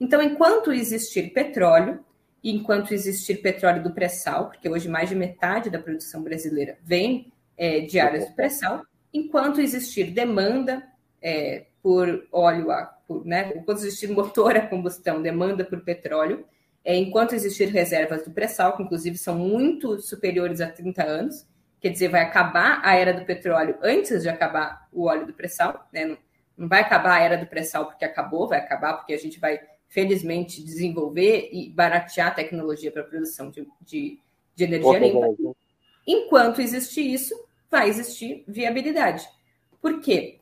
Então, 0.00 0.20
enquanto 0.20 0.72
existir 0.72 1.32
petróleo, 1.32 2.04
enquanto 2.42 2.94
existir 2.94 3.36
petróleo 3.36 3.82
do 3.82 3.92
pré-sal, 3.92 4.48
porque 4.48 4.68
hoje 4.68 4.88
mais 4.88 5.08
de 5.08 5.14
metade 5.14 5.70
da 5.70 5.78
produção 5.78 6.22
brasileira 6.22 6.78
vem 6.82 7.32
é, 7.56 7.80
de 7.80 8.00
áreas 8.00 8.28
do 8.28 8.34
pré-sal, 8.34 8.82
enquanto 9.12 9.60
existir 9.60 10.10
demanda 10.10 10.82
é, 11.20 11.66
por 11.82 12.26
óleo, 12.32 12.70
a, 12.70 12.84
por, 13.06 13.24
né, 13.26 13.52
enquanto 13.54 13.78
existir 13.78 14.08
motor 14.08 14.56
a 14.56 14.66
combustão, 14.66 15.20
demanda 15.20 15.64
por 15.64 15.82
petróleo, 15.82 16.46
é, 16.84 16.96
enquanto 16.96 17.34
existir 17.34 17.68
reservas 17.68 18.24
do 18.24 18.30
pré-sal, 18.30 18.76
que 18.76 18.82
inclusive 18.82 19.18
são 19.18 19.36
muito 19.36 20.00
superiores 20.00 20.60
a 20.60 20.70
30 20.70 21.04
anos, 21.04 21.46
quer 21.80 21.90
dizer, 21.90 22.08
vai 22.08 22.22
acabar 22.22 22.80
a 22.82 22.94
era 22.94 23.12
do 23.12 23.24
petróleo 23.24 23.76
antes 23.82 24.22
de 24.22 24.28
acabar 24.28 24.88
o 24.92 25.04
óleo 25.04 25.26
do 25.26 25.34
pré-sal, 25.34 25.86
né? 25.92 26.06
Não, 26.06 26.18
não 26.56 26.68
vai 26.68 26.80
acabar 26.80 27.18
a 27.18 27.22
era 27.22 27.36
do 27.38 27.46
pré-sal 27.46 27.86
porque 27.86 28.04
acabou, 28.04 28.48
vai 28.48 28.58
acabar 28.58 28.94
porque 28.94 29.14
a 29.14 29.18
gente 29.18 29.38
vai 29.38 29.60
felizmente, 29.90 30.62
desenvolver 30.62 31.50
e 31.52 31.68
baratear 31.68 32.28
a 32.28 32.34
tecnologia 32.34 32.92
para 32.92 33.02
a 33.02 33.04
produção 33.04 33.50
de, 33.50 33.66
de, 33.82 34.18
de 34.54 34.64
energia 34.64 34.98
limpa. 34.98 35.26
Enquanto 36.06 36.62
existir 36.62 37.02
isso, 37.02 37.34
vai 37.68 37.88
existir 37.88 38.44
viabilidade. 38.46 39.28
Por 39.82 40.00
quê? 40.00 40.38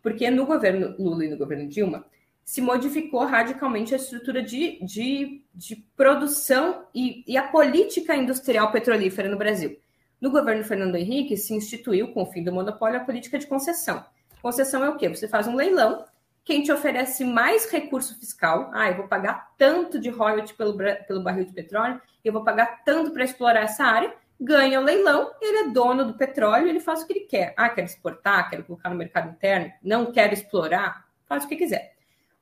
Porque 0.00 0.30
no 0.30 0.46
governo 0.46 0.94
Lula 0.98 1.24
e 1.24 1.28
no 1.28 1.36
governo 1.36 1.68
Dilma 1.68 2.06
se 2.44 2.60
modificou 2.60 3.24
radicalmente 3.24 3.92
a 3.92 3.96
estrutura 3.96 4.42
de, 4.42 4.78
de, 4.84 5.44
de 5.54 5.76
produção 5.96 6.84
e, 6.94 7.24
e 7.26 7.36
a 7.36 7.48
política 7.48 8.16
industrial 8.16 8.70
petrolífera 8.70 9.28
no 9.28 9.38
Brasil. 9.38 9.78
No 10.20 10.30
governo 10.30 10.62
Fernando 10.62 10.96
Henrique, 10.96 11.36
se 11.36 11.54
instituiu, 11.54 12.12
com 12.12 12.22
o 12.22 12.26
fim 12.26 12.44
do 12.44 12.52
monopólio, 12.52 13.00
a 13.00 13.04
política 13.04 13.38
de 13.38 13.46
concessão. 13.46 14.04
Concessão 14.40 14.84
é 14.84 14.88
o 14.88 14.96
quê? 14.96 15.08
Você 15.08 15.26
faz 15.26 15.48
um 15.48 15.56
leilão 15.56 16.04
quem 16.44 16.62
te 16.62 16.72
oferece 16.72 17.24
mais 17.24 17.70
recurso 17.70 18.18
fiscal, 18.18 18.70
ah, 18.74 18.88
eu 18.90 18.96
vou 18.96 19.06
pagar 19.06 19.52
tanto 19.56 19.98
de 19.98 20.10
royalty 20.10 20.52
pelo, 20.54 20.76
pelo 20.76 21.22
barril 21.22 21.44
de 21.44 21.52
petróleo, 21.52 22.00
eu 22.24 22.32
vou 22.32 22.42
pagar 22.42 22.82
tanto 22.84 23.12
para 23.12 23.24
explorar 23.24 23.60
essa 23.60 23.84
área, 23.84 24.12
ganha 24.40 24.80
o 24.80 24.84
leilão, 24.84 25.32
ele 25.40 25.58
é 25.58 25.68
dono 25.68 26.04
do 26.04 26.14
petróleo, 26.14 26.66
ele 26.66 26.80
faz 26.80 27.02
o 27.02 27.06
que 27.06 27.12
ele 27.12 27.26
quer. 27.26 27.54
Ah, 27.56 27.68
quer 27.68 27.84
exportar, 27.84 28.50
quer 28.50 28.62
colocar 28.64 28.90
no 28.90 28.96
mercado 28.96 29.30
interno, 29.30 29.72
não 29.82 30.10
quer 30.10 30.32
explorar, 30.32 31.06
faz 31.26 31.44
o 31.44 31.48
que 31.48 31.56
quiser. 31.56 31.92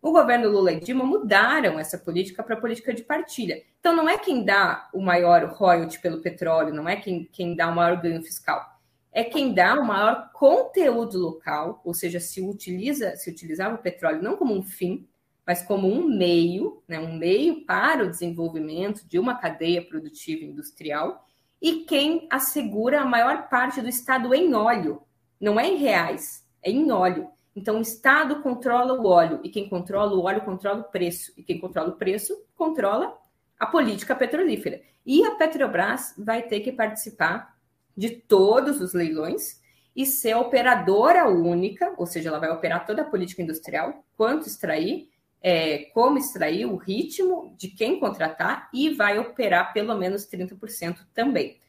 O 0.01 0.13
governo 0.13 0.49
Lula 0.49 0.73
e 0.73 0.81
Dilma 0.81 1.05
mudaram 1.05 1.79
essa 1.79 1.99
política 1.99 2.43
para 2.43 2.57
política 2.57 2.95
de 2.95 3.03
partilha. 3.03 3.63
Então, 3.79 3.95
não 3.95 4.09
é 4.09 4.17
quem 4.17 4.47
dá 4.47 4.89
o 4.95 5.03
maior 5.03 5.45
royalty 5.45 6.01
pelo 6.01 6.23
petróleo, 6.23 6.73
não 6.73 6.89
é 6.89 6.97
quem, 6.97 7.29
quem 7.31 7.55
dá 7.55 7.69
o 7.69 7.75
maior 7.75 8.01
ganho 8.01 8.23
fiscal 8.23 8.70
é 9.13 9.25
quem 9.25 9.53
dá 9.53 9.75
o 9.75 9.85
maior 9.85 10.31
conteúdo 10.33 11.19
local, 11.19 11.81
ou 11.85 11.93
seja, 11.93 12.21
se 12.21 12.41
utiliza, 12.41 13.17
se 13.17 13.31
utilizava 13.31 13.75
o 13.75 13.83
petróleo 13.83 14.23
não 14.23 14.37
como 14.37 14.55
um 14.55 14.63
fim, 14.63 15.07
mas 15.47 15.63
como 15.63 15.89
um 15.89 16.07
meio, 16.07 16.83
né, 16.87 17.01
um 17.01 17.17
meio 17.17 17.65
para 17.65 18.05
o 18.05 18.11
desenvolvimento 18.11 19.07
de 19.09 19.19
uma 19.19 19.35
cadeia 19.35 19.83
produtiva 19.83 20.45
industrial, 20.45 21.27
e 21.61 21.85
quem 21.85 22.27
assegura 22.31 23.01
a 23.01 23.05
maior 23.05 23.49
parte 23.49 23.83
do 23.83 23.89
Estado 23.89 24.33
em 24.33 24.55
óleo, 24.55 25.03
não 25.41 25.59
é 25.59 25.69
em 25.69 25.77
reais, 25.77 26.47
é 26.63 26.71
em 26.71 26.91
óleo. 26.91 27.29
Então, 27.55 27.79
o 27.79 27.83
Estado 27.83 28.43
controla 28.43 28.95
o 28.95 29.07
óleo, 29.07 29.41
e 29.43 29.49
quem 29.49 29.69
controla 29.69 30.15
o 30.15 30.23
óleo 30.23 30.43
controla 30.43 30.81
o 30.81 30.85
preço, 30.85 31.33
e 31.37 31.43
quem 31.43 31.59
controla 31.59 31.91
o 31.91 31.97
preço 31.97 32.35
controla 32.55 33.19
a 33.59 33.67
política 33.67 34.15
petrolífera. 34.15 34.81
E 35.05 35.25
a 35.25 35.33
Petrobras 35.33 36.15
vai 36.17 36.43
ter 36.43 36.61
que 36.61 36.73
participar 36.73 37.59
de 38.01 38.09
todos 38.09 38.81
os 38.81 38.95
leilões 38.95 39.61
e 39.95 40.07
ser 40.07 40.35
operadora 40.35 41.29
única, 41.29 41.93
ou 41.99 42.07
seja, 42.07 42.31
ela 42.31 42.39
vai 42.39 42.49
operar 42.49 42.87
toda 42.87 43.03
a 43.03 43.05
política 43.05 43.43
industrial, 43.43 44.03
quanto 44.17 44.47
extrair, 44.47 45.11
é, 45.43 45.85
como 45.93 46.17
extrair, 46.17 46.65
o 46.65 46.77
ritmo 46.77 47.55
de 47.59 47.69
quem 47.69 48.01
contratar 48.01 48.71
e 48.73 48.89
vai 48.95 49.19
operar 49.19 49.75
pelo 49.75 49.95
menos 49.99 50.27
30% 50.27 51.01
também. 51.13 51.61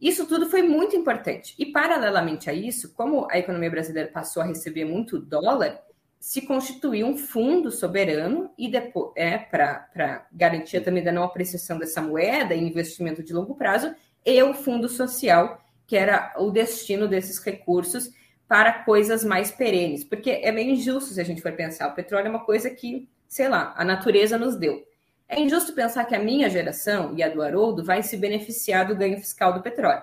Isso 0.00 0.24
tudo 0.28 0.48
foi 0.48 0.62
muito 0.62 0.94
importante. 0.94 1.52
E, 1.58 1.66
paralelamente 1.66 2.48
a 2.48 2.52
isso, 2.52 2.94
como 2.94 3.26
a 3.28 3.36
economia 3.36 3.70
brasileira 3.70 4.08
passou 4.08 4.44
a 4.44 4.46
receber 4.46 4.84
muito 4.84 5.18
dólar, 5.18 5.82
se 6.20 6.42
constituiu 6.42 7.08
um 7.08 7.18
fundo 7.18 7.72
soberano 7.72 8.52
e 8.56 8.70
depois 8.70 9.10
é 9.16 9.36
para 9.36 10.28
garantia 10.30 10.80
também 10.80 11.02
da 11.02 11.10
não 11.10 11.24
apreciação 11.24 11.76
dessa 11.76 12.00
moeda 12.00 12.54
e 12.54 12.62
investimento 12.62 13.20
de 13.20 13.32
longo 13.32 13.56
prazo 13.56 13.92
e 14.26 14.42
o 14.42 14.52
fundo 14.52 14.88
social, 14.88 15.64
que 15.86 15.96
era 15.96 16.34
o 16.36 16.50
destino 16.50 17.06
desses 17.06 17.38
recursos 17.38 18.10
para 18.48 18.84
coisas 18.84 19.24
mais 19.24 19.50
perenes, 19.50 20.04
porque 20.04 20.30
é 20.30 20.50
meio 20.50 20.70
injusto 20.70 21.14
se 21.14 21.20
a 21.20 21.24
gente 21.24 21.40
for 21.40 21.52
pensar. 21.52 21.88
O 21.88 21.94
petróleo 21.94 22.26
é 22.26 22.30
uma 22.30 22.44
coisa 22.44 22.68
que, 22.68 23.08
sei 23.28 23.48
lá, 23.48 23.72
a 23.76 23.84
natureza 23.84 24.36
nos 24.36 24.56
deu. 24.56 24.84
É 25.28 25.40
injusto 25.40 25.72
pensar 25.72 26.04
que 26.04 26.14
a 26.14 26.18
minha 26.18 26.48
geração 26.50 27.14
e 27.16 27.22
a 27.22 27.28
do 27.28 27.42
Haroldo 27.42 27.84
vai 27.84 28.02
se 28.02 28.16
beneficiar 28.16 28.86
do 28.86 28.96
ganho 28.96 29.18
fiscal 29.18 29.52
do 29.52 29.62
petróleo. 29.62 30.02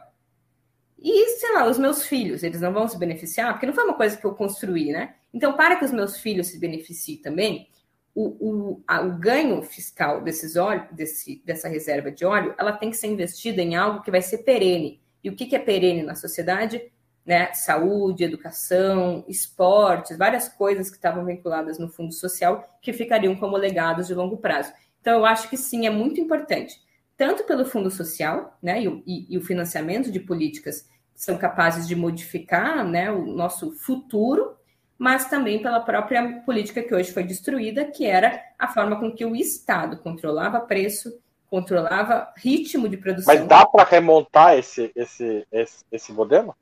E, 0.99 1.30
sei 1.38 1.53
lá, 1.53 1.67
os 1.67 1.78
meus 1.78 2.05
filhos, 2.05 2.43
eles 2.43 2.61
não 2.61 2.71
vão 2.71 2.88
se 2.88 2.97
beneficiar, 2.97 3.51
porque 3.51 3.65
não 3.65 3.74
foi 3.74 3.84
uma 3.84 3.95
coisa 3.95 4.15
que 4.15 4.26
eu 4.26 4.34
construí, 4.34 4.91
né? 4.91 5.15
Então, 5.34 5.53
para 5.53 5.76
que 5.76 5.84
os 5.84 5.91
meus 5.91 6.17
filhos 6.17 6.47
se 6.47 6.57
beneficiem 6.57 7.17
também, 7.17 7.67
o, 8.16 8.24
o, 8.26 8.84
a, 8.88 9.01
o 9.01 9.18
ganho 9.18 9.61
fiscal 9.64 10.22
desses 10.22 10.55
óleo, 10.55 10.88
desse, 10.91 11.41
dessa 11.45 11.68
reserva 11.68 12.11
de 12.11 12.26
óleo, 12.26 12.53
ela 12.57 12.72
tem 12.72 12.91
que 12.91 12.97
ser 12.97 13.07
investida 13.07 13.61
em 13.61 13.76
algo 13.76 14.01
que 14.01 14.11
vai 14.11 14.22
ser 14.22 14.39
perene. 14.39 15.01
E 15.24 15.30
o 15.30 15.36
que, 15.36 15.45
que 15.45 15.55
é 15.55 15.59
perene 15.59 16.03
na 16.03 16.16
sociedade? 16.16 16.92
Né? 17.25 17.51
Saúde, 17.54 18.24
educação, 18.24 19.25
esportes, 19.28 20.17
várias 20.17 20.47
coisas 20.50 20.89
que 20.89 20.97
estavam 20.97 21.25
vinculadas 21.25 21.79
no 21.79 21.89
fundo 21.89 22.13
social 22.13 22.78
que 22.82 22.93
ficariam 22.93 23.36
como 23.36 23.58
legados 23.58 24.08
de 24.08 24.13
longo 24.13 24.37
prazo. 24.37 24.71
Então, 25.01 25.20
eu 25.20 25.25
acho 25.25 25.50
que 25.50 25.58
sim, 25.58 25.87
é 25.87 25.89
muito 25.89 26.20
importante, 26.20 26.82
tanto 27.17 27.43
pelo 27.43 27.66
fundo 27.66 27.89
social, 27.89 28.58
né, 28.62 28.82
e, 28.82 29.04
e, 29.05 29.33
e 29.33 29.37
o 29.37 29.42
financiamento 29.42 30.12
de 30.12 30.20
políticas 30.20 30.87
são 31.16 31.37
capazes 31.37 31.87
de 31.87 31.96
modificar 31.96 32.86
né, 32.86 33.12
o 33.12 33.25
nosso 33.25 33.71
futuro 33.74 34.55
mas 35.04 35.30
também 35.30 35.62
pela 35.62 35.82
própria 35.82 36.42
política 36.46 36.82
que 36.82 36.96
hoje 36.96 37.12
foi 37.12 37.25
destruída, 37.25 37.84
que 37.84 38.05
era 38.05 38.42
a 38.58 38.70
forma 38.70 38.97
com 38.97 39.12
que 39.12 39.25
o 39.25 39.36
Estado 39.36 39.97
controlava 39.97 40.62
preço, 40.62 41.20
controlava 41.50 42.32
ritmo 42.38 42.88
de 42.88 42.96
produção. 42.96 43.36
Mas 43.36 43.46
dá 43.46 43.66
para 43.66 43.84
remontar 43.84 44.58
esse, 44.58 44.93
esse, 44.96 45.46
esse, 45.51 45.84
esse 45.92 46.13
modelo? 46.13 46.55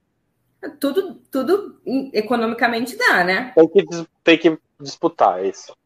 Tudo, 0.80 1.22
tudo 1.30 1.80
economicamente 2.12 2.98
dá, 2.98 3.24
né? 3.24 3.54
Tem 3.54 3.68
que, 3.68 3.86
tem 4.24 4.38
que 4.40 4.60
disputar 4.80 5.46
isso. 5.46 5.78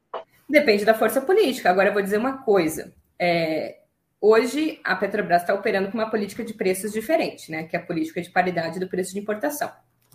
Depende 0.47 0.85
da 0.85 0.93
força 0.93 1.19
política. 1.19 1.69
Agora 1.69 1.89
eu 1.89 1.93
vou 1.93 2.01
dizer 2.01 2.17
uma 2.17 2.37
coisa. 2.37 2.93
É, 3.19 3.79
hoje 4.21 4.79
a 4.81 4.95
Petrobras 4.95 5.41
está 5.41 5.53
operando 5.53 5.91
com 5.91 5.97
uma 5.97 6.09
política 6.09 6.41
de 6.41 6.53
preços 6.53 6.93
diferente, 6.93 7.51
né? 7.51 7.63
Que 7.63 7.75
é 7.75 7.79
a 7.79 7.85
política 7.85 8.21
de 8.21 8.29
paridade 8.29 8.79
do 8.79 8.87
preço 8.87 9.11
de 9.11 9.19
importação. 9.19 9.69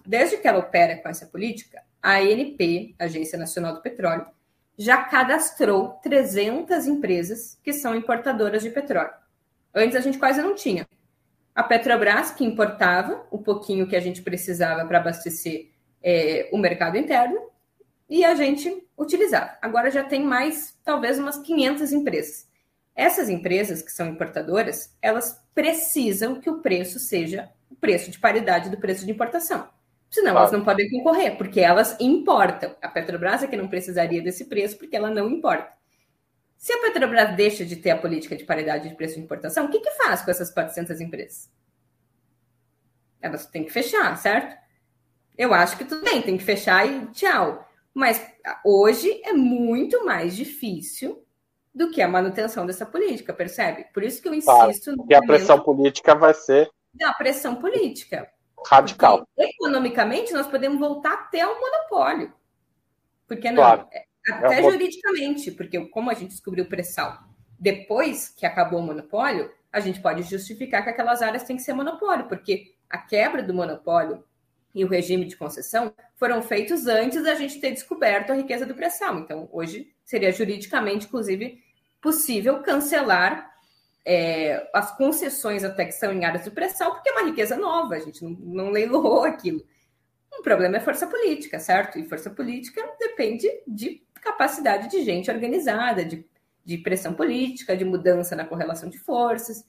Desde 0.06 0.38
que 0.38 0.48
ela 0.48 0.60
opera 0.60 0.96
com 0.96 1.08
essa 1.10 1.26
política, 1.26 1.82
a 2.02 2.18
ANP, 2.18 2.94
Agência 2.98 3.38
Nacional 3.38 3.74
do 3.74 3.82
Petróleo, 3.82 4.26
já 4.76 5.02
cadastrou 5.04 5.98
300 6.02 6.86
empresas 6.86 7.58
que 7.62 7.72
são 7.72 7.94
importadoras 7.94 8.62
de 8.62 8.70
petróleo. 8.70 9.12
Antes 9.74 9.96
a 9.96 10.00
gente 10.00 10.18
quase 10.18 10.40
não 10.40 10.54
tinha. 10.54 10.88
A 11.54 11.62
Petrobras, 11.62 12.30
que 12.30 12.44
importava 12.44 13.26
o 13.30 13.38
pouquinho 13.38 13.86
que 13.86 13.96
a 13.96 14.00
gente 14.00 14.22
precisava 14.22 14.86
para 14.86 14.98
abastecer 14.98 15.70
é, 16.02 16.48
o 16.52 16.56
mercado 16.56 16.96
interno, 16.96 17.50
e 18.08 18.24
a 18.24 18.34
gente 18.34 18.86
utilizava. 18.98 19.56
Agora 19.62 19.90
já 19.90 20.02
tem 20.02 20.24
mais, 20.24 20.76
talvez, 20.84 21.18
umas 21.18 21.38
500 21.38 21.92
empresas. 21.92 22.48
Essas 22.94 23.28
empresas 23.28 23.82
que 23.82 23.92
são 23.92 24.08
importadoras, 24.08 24.96
elas 25.00 25.40
precisam 25.54 26.40
que 26.40 26.50
o 26.50 26.58
preço 26.58 26.98
seja 26.98 27.48
o 27.70 27.76
preço 27.76 28.10
de 28.10 28.18
paridade 28.18 28.68
do 28.68 28.78
preço 28.78 29.06
de 29.06 29.12
importação. 29.12 29.68
Senão 30.10 30.36
elas 30.36 30.50
não 30.50 30.64
podem 30.64 30.90
concorrer, 30.90 31.36
porque 31.36 31.60
elas 31.60 31.96
importam. 32.00 32.74
A 32.82 32.88
Petrobras 32.88 33.44
é 33.44 33.46
que 33.46 33.56
não 33.56 33.68
precisaria 33.68 34.20
desse 34.20 34.46
preço, 34.46 34.76
porque 34.76 34.96
ela 34.96 35.08
não 35.08 35.30
importa. 35.30 35.72
Se 36.56 36.72
a 36.72 36.78
Petrobras 36.78 37.36
deixa 37.36 37.64
de 37.64 37.76
ter 37.76 37.90
a 37.90 37.96
política 37.96 38.36
de 38.36 38.44
paridade 38.44 38.88
de 38.88 38.94
preço 38.96 39.14
de 39.14 39.20
importação, 39.20 39.66
o 39.66 39.70
que, 39.70 39.78
que 39.78 39.90
faz 39.92 40.20
com 40.22 40.30
essas 40.30 40.50
400 40.50 41.00
empresas? 41.00 41.48
Elas 43.22 43.46
têm 43.46 43.64
que 43.64 43.72
fechar, 43.72 44.16
certo? 44.16 44.56
Eu 45.38 45.54
acho 45.54 45.78
que 45.78 45.84
tudo 45.84 46.04
bem, 46.04 46.20
tem 46.20 46.36
que 46.36 46.44
fechar 46.44 46.84
e 46.86 47.06
tchau. 47.12 47.66
Mas 47.94 48.20
hoje 48.64 49.22
é 49.24 49.32
muito 49.32 50.04
mais 50.04 50.36
difícil 50.36 51.24
do 51.72 51.90
que 51.90 52.02
a 52.02 52.08
manutenção 52.08 52.66
dessa 52.66 52.84
política, 52.84 53.32
percebe? 53.32 53.86
Por 53.94 54.02
isso 54.02 54.20
que 54.20 54.28
eu 54.28 54.34
insisto. 54.34 54.92
Claro, 54.92 55.06
que 55.06 55.14
a 55.14 55.22
pressão 55.22 55.60
política 55.60 56.14
vai 56.16 56.34
ser. 56.34 56.68
Da 56.92 57.12
pressão 57.14 57.54
política. 57.54 58.28
Radical. 58.66 59.26
Porque, 59.26 59.50
economicamente, 59.52 60.32
nós 60.32 60.46
podemos 60.46 60.78
voltar 60.78 61.14
até 61.14 61.46
o 61.46 61.60
monopólio. 61.60 62.32
Porque 63.26 63.48
não? 63.50 63.56
Claro. 63.56 63.86
É, 63.92 64.04
até 64.32 64.60
é 64.60 64.70
juridicamente, 64.70 65.50
porque 65.50 65.80
como 65.88 66.10
a 66.10 66.14
gente 66.14 66.30
descobriu 66.30 66.64
o 66.64 66.68
pré-sal 66.68 67.30
depois 67.60 68.30
que 68.30 68.46
acabou 68.46 68.80
o 68.80 68.82
monopólio, 68.82 69.52
a 69.70 69.78
gente 69.80 70.00
pode 70.00 70.22
justificar 70.22 70.82
que 70.82 70.88
aquelas 70.88 71.20
áreas 71.20 71.42
têm 71.42 71.56
que 71.56 71.62
ser 71.62 71.74
monopólio, 71.74 72.26
porque 72.26 72.74
a 72.88 72.96
quebra 72.96 73.42
do 73.42 73.52
monopólio 73.52 74.24
e 74.74 74.82
o 74.82 74.88
regime 74.88 75.26
de 75.26 75.36
concessão 75.36 75.92
foram 76.16 76.40
feitos 76.42 76.86
antes 76.86 77.22
da 77.22 77.34
gente 77.34 77.60
ter 77.60 77.72
descoberto 77.72 78.30
a 78.30 78.34
riqueza 78.34 78.64
do 78.64 78.74
pré-sal. 78.74 79.18
Então, 79.18 79.48
hoje 79.52 79.92
seria 80.02 80.32
juridicamente, 80.32 81.06
inclusive, 81.06 81.62
possível 82.00 82.62
cancelar 82.62 83.49
é, 84.04 84.68
as 84.74 84.96
concessões 84.96 85.64
até 85.64 85.84
que 85.84 85.92
são 85.92 86.12
em 86.12 86.24
áreas 86.24 86.44
do 86.44 86.50
pré-sal, 86.50 86.92
porque 86.94 87.08
é 87.08 87.12
uma 87.12 87.26
riqueza 87.26 87.56
nova, 87.56 87.94
a 87.94 88.00
gente 88.00 88.22
não, 88.22 88.30
não 88.30 88.70
leiloou 88.70 89.24
aquilo. 89.24 89.62
O 90.32 90.42
problema 90.42 90.76
é 90.76 90.80
força 90.80 91.06
política, 91.06 91.58
certo? 91.58 91.98
E 91.98 92.08
força 92.08 92.30
política 92.30 92.82
depende 92.98 93.48
de 93.66 94.02
capacidade 94.14 94.88
de 94.88 95.02
gente 95.04 95.30
organizada, 95.30 96.04
de, 96.04 96.24
de 96.64 96.78
pressão 96.78 97.14
política, 97.14 97.76
de 97.76 97.84
mudança 97.84 98.36
na 98.36 98.44
correlação 98.44 98.88
de 98.88 98.98
forças 98.98 99.64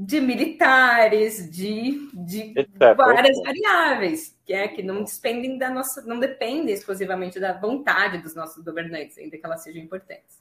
de 0.00 0.20
militares, 0.20 1.50
de, 1.50 2.08
de 2.14 2.54
várias 2.96 3.36
variáveis, 3.42 4.38
que 4.44 4.52
é 4.52 4.68
que 4.68 4.80
não 4.80 5.02
dependem 5.02 5.58
da 5.58 5.70
nossa, 5.70 6.02
não 6.02 6.20
dependem 6.20 6.72
exclusivamente 6.72 7.40
da 7.40 7.52
vontade 7.52 8.18
dos 8.18 8.32
nossos 8.32 8.62
governantes, 8.62 9.18
ainda 9.18 9.36
que 9.36 9.44
elas 9.44 9.60
sejam 9.60 9.82
importantes. 9.82 10.40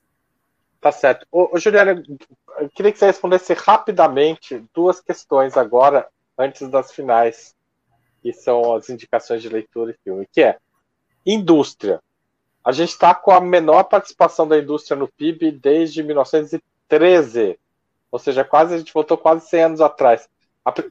Tá 0.87 0.91
certo. 0.93 1.27
Ô, 1.29 1.49
ô 1.53 1.59
Juliana, 1.59 2.01
eu 2.59 2.69
queria 2.69 2.93
que 2.93 2.97
você 2.97 3.07
respondesse 3.07 3.53
rapidamente 3.53 4.63
duas 4.73 5.01
questões 5.01 5.57
agora, 5.57 6.07
antes 6.37 6.65
das 6.69 6.93
finais, 6.93 7.53
que 8.21 8.31
são 8.31 8.73
as 8.73 8.89
indicações 8.89 9.41
de 9.41 9.49
leitura 9.49 9.91
e 9.91 9.97
filme, 10.01 10.25
que 10.31 10.41
é 10.41 10.57
indústria. 11.25 12.01
A 12.63 12.71
gente 12.71 12.91
está 12.91 13.13
com 13.13 13.31
a 13.31 13.41
menor 13.41 13.83
participação 13.83 14.47
da 14.47 14.57
indústria 14.57 14.97
no 14.97 15.09
PIB 15.09 15.51
desde 15.51 16.01
1913 16.01 17.59
ou 18.09 18.17
seja, 18.17 18.45
quase 18.45 18.73
a 18.73 18.77
gente 18.77 18.93
voltou 18.93 19.17
quase 19.17 19.45
100 19.49 19.63
anos 19.63 19.81
atrás. 19.81 20.29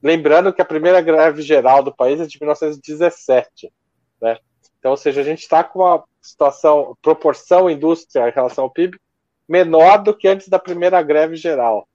Lembrando 0.03 0.53
que 0.53 0.61
a 0.61 0.67
primeira 0.67 1.01
greve 1.01 1.41
geral 1.41 1.83
do 1.83 1.91
país 1.91 2.21
é 2.21 2.27
de 2.27 2.39
1917, 2.39 3.73
né? 4.21 4.37
Então, 4.79 4.91
ou 4.91 4.97
seja, 4.99 5.23
a 5.23 5.25
gente 5.25 5.41
está 5.41 5.65
com 5.65 5.79
uma 5.79 6.05
situação, 6.21 6.95
proporção 7.01 7.71
indústria 7.71 8.29
em 8.29 8.33
relação 8.33 8.65
ao 8.65 8.71
PIB 8.71 9.01
menor 9.49 10.03
do 10.03 10.17
que 10.17 10.29
antes 10.29 10.49
da 10.49 10.59
primeira 10.59 11.03
greve 11.03 11.37
geral. 11.37 11.89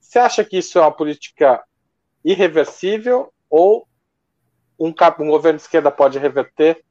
Você 0.00 0.18
acha 0.18 0.44
que 0.44 0.58
isso 0.58 0.78
é 0.78 0.82
uma 0.82 0.92
política 0.92 1.62
irreversível 2.24 3.32
ou 3.48 3.86
um, 4.78 4.88
um 4.88 5.28
governo 5.28 5.58
de 5.58 5.62
esquerda 5.62 5.90
pode 5.90 6.18
reverter 6.18 6.82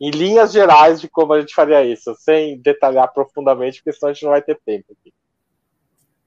em 0.00 0.10
linhas 0.10 0.52
gerais 0.52 1.00
de 1.00 1.08
como 1.08 1.32
a 1.32 1.40
gente 1.40 1.54
faria 1.54 1.84
isso, 1.84 2.14
sem 2.18 2.60
detalhar 2.60 3.12
profundamente, 3.12 3.82
porque 3.82 3.96
senão 3.96 4.10
a 4.10 4.12
gente 4.12 4.24
não 4.24 4.32
vai 4.32 4.42
ter 4.42 4.58
tempo 4.64 4.92
aqui. 4.92 5.12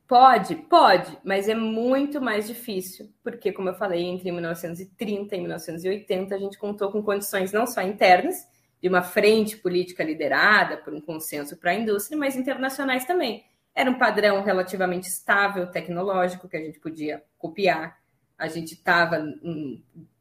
Pode, 0.08 0.56
pode, 0.56 1.18
mas 1.22 1.50
é 1.50 1.56
muito 1.56 2.22
mais 2.22 2.48
difícil, 2.48 3.10
porque, 3.22 3.52
como 3.52 3.68
eu 3.68 3.74
falei, 3.74 4.06
entre 4.06 4.32
1930 4.32 5.36
e 5.36 5.40
1980, 5.40 6.34
a 6.34 6.40
gente 6.40 6.58
contou 6.58 6.90
com 6.90 7.04
condições 7.04 7.52
não 7.52 7.68
só 7.68 7.82
internas, 7.82 8.48
de 8.82 8.88
uma 8.88 9.02
frente 9.02 9.58
política 9.58 10.04
liderada 10.04 10.78
por 10.78 10.94
um 10.94 11.02
consenso 11.02 11.58
para 11.58 11.72
a 11.72 11.76
indústria, 11.76 12.18
mas 12.18 12.36
internacionais 12.36 13.06
também. 13.06 13.45
Era 13.74 13.90
um 13.90 13.98
padrão 13.98 14.44
relativamente 14.44 15.08
estável 15.08 15.68
tecnológico 15.68 16.48
que 16.48 16.58
a 16.58 16.62
gente 16.62 16.80
podia 16.80 17.24
copiar. 17.38 17.99
A 18.38 18.48
gente 18.48 18.74
estava, 18.74 19.24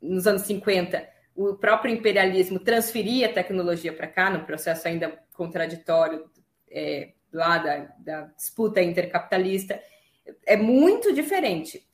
nos 0.00 0.26
anos 0.26 0.42
50, 0.42 1.06
o 1.34 1.54
próprio 1.54 1.94
imperialismo 1.94 2.58
transferia 2.58 3.32
tecnologia 3.32 3.92
para 3.92 4.06
cá, 4.06 4.30
num 4.30 4.44
processo 4.44 4.88
ainda 4.88 5.18
contraditório 5.34 6.30
é, 6.70 7.12
lá 7.32 7.58
da, 7.58 7.94
da 7.98 8.22
disputa 8.36 8.82
intercapitalista, 8.82 9.80
é 10.46 10.56
muito 10.56 11.12
diferente. 11.12 11.85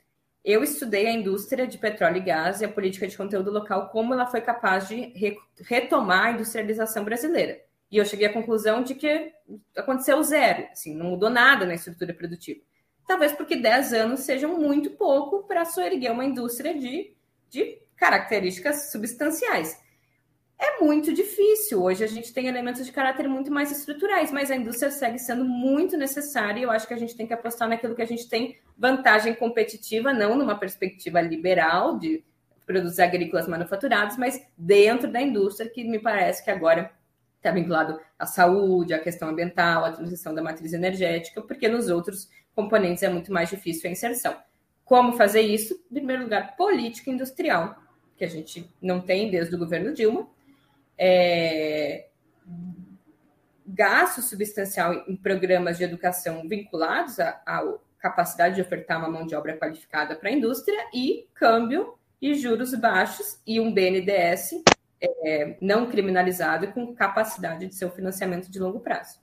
Eu 0.43 0.61
estudei 0.61 1.07
a 1.07 1.13
indústria 1.13 1.65
de 1.65 1.77
petróleo 1.77 2.17
e 2.17 2.21
gás 2.21 2.59
e 2.59 2.65
a 2.65 2.69
política 2.69 3.07
de 3.07 3.15
conteúdo 3.15 3.49
local, 3.49 3.89
como 3.89 4.13
ela 4.13 4.25
foi 4.25 4.41
capaz 4.41 4.89
de 4.89 4.95
re 5.15 5.37
retomar 5.61 6.25
a 6.25 6.31
industrialização 6.31 7.05
brasileira. 7.05 7.61
E 7.89 7.97
eu 7.97 8.05
cheguei 8.05 8.27
à 8.27 8.33
conclusão 8.33 8.83
de 8.83 8.93
que 8.95 9.31
aconteceu 9.77 10.21
zero, 10.23 10.67
assim, 10.71 10.95
não 10.95 11.11
mudou 11.11 11.29
nada 11.29 11.65
na 11.65 11.75
estrutura 11.75 12.13
produtiva. 12.13 12.59
Talvez 13.07 13.31
porque 13.31 13.55
10 13.55 13.93
anos 13.93 14.21
sejam 14.21 14.59
muito 14.59 14.91
pouco 14.91 15.43
para 15.43 15.63
soerguer 15.63 16.11
uma 16.11 16.25
indústria 16.25 16.77
de, 16.77 17.15
de 17.49 17.81
características 17.95 18.91
substanciais. 18.91 19.79
É 20.59 20.81
muito 20.81 21.13
difícil. 21.13 21.83
Hoje 21.83 22.03
a 22.03 22.07
gente 22.07 22.33
tem 22.33 22.47
elementos 22.47 22.85
de 22.85 22.91
caráter 22.91 23.27
muito 23.27 23.51
mais 23.51 23.71
estruturais, 23.71 24.31
mas 24.31 24.49
a 24.49 24.55
indústria 24.55 24.91
segue 24.91 25.19
sendo 25.19 25.45
muito 25.45 25.95
necessária 25.95 26.59
e 26.59 26.63
eu 26.63 26.71
acho 26.71 26.87
que 26.87 26.93
a 26.93 26.97
gente 26.97 27.15
tem 27.15 27.27
que 27.27 27.33
apostar 27.33 27.67
naquilo 27.69 27.95
que 27.95 28.01
a 28.01 28.07
gente 28.07 28.27
tem 28.27 28.57
vantagem 28.77 29.33
competitiva, 29.35 30.13
não 30.13 30.37
numa 30.37 30.57
perspectiva 30.57 31.21
liberal 31.21 31.97
de 31.97 32.23
produtos 32.65 32.99
agrícolas 32.99 33.47
manufaturados, 33.47 34.17
mas 34.17 34.41
dentro 34.57 35.11
da 35.11 35.21
indústria, 35.21 35.69
que 35.69 35.83
me 35.83 35.99
parece 35.99 36.43
que 36.43 36.49
agora 36.49 36.91
está 37.37 37.51
vinculado 37.51 37.99
à 38.17 38.25
saúde, 38.25 38.93
à 38.93 38.99
questão 38.99 39.29
ambiental, 39.29 39.83
à 39.83 39.91
transição 39.91 40.33
da 40.33 40.41
matriz 40.41 40.71
energética, 40.71 41.41
porque 41.41 41.67
nos 41.67 41.89
outros 41.89 42.29
componentes 42.55 43.03
é 43.03 43.09
muito 43.09 43.33
mais 43.33 43.49
difícil 43.49 43.89
a 43.89 43.91
inserção. 43.91 44.35
Como 44.85 45.13
fazer 45.13 45.41
isso? 45.41 45.73
Em 45.91 45.95
primeiro 45.95 46.23
lugar, 46.23 46.55
política 46.55 47.09
industrial, 47.09 47.75
que 48.17 48.23
a 48.23 48.29
gente 48.29 48.71
não 48.81 49.01
tem 49.01 49.29
desde 49.29 49.55
o 49.55 49.57
governo 49.57 49.93
Dilma, 49.93 50.27
é, 50.97 52.07
gasto 53.65 54.21
substancial 54.21 55.03
em 55.07 55.15
programas 55.15 55.77
de 55.77 55.83
educação 55.83 56.47
vinculados 56.47 57.19
à, 57.19 57.61
capacidade 58.03 58.55
de 58.55 58.61
ofertar 58.61 58.99
uma 58.99 59.09
mão 59.09 59.25
de 59.25 59.33
obra 59.33 59.55
qualificada 59.57 60.13
para 60.13 60.27
a 60.27 60.33
indústria 60.33 60.77
e 60.93 61.25
câmbio 61.33 61.93
e 62.21 62.35
juros 62.35 62.75
baixos 62.75 63.39
e 63.47 63.61
um 63.61 63.73
BNDES 63.73 64.61
é, 65.01 65.55
não 65.61 65.89
criminalizado 65.89 66.67
com 66.73 66.93
capacidade 66.93 67.65
de 67.65 67.75
seu 67.75 67.89
financiamento 67.89 68.51
de 68.51 68.59
longo 68.59 68.81
prazo. 68.81 69.19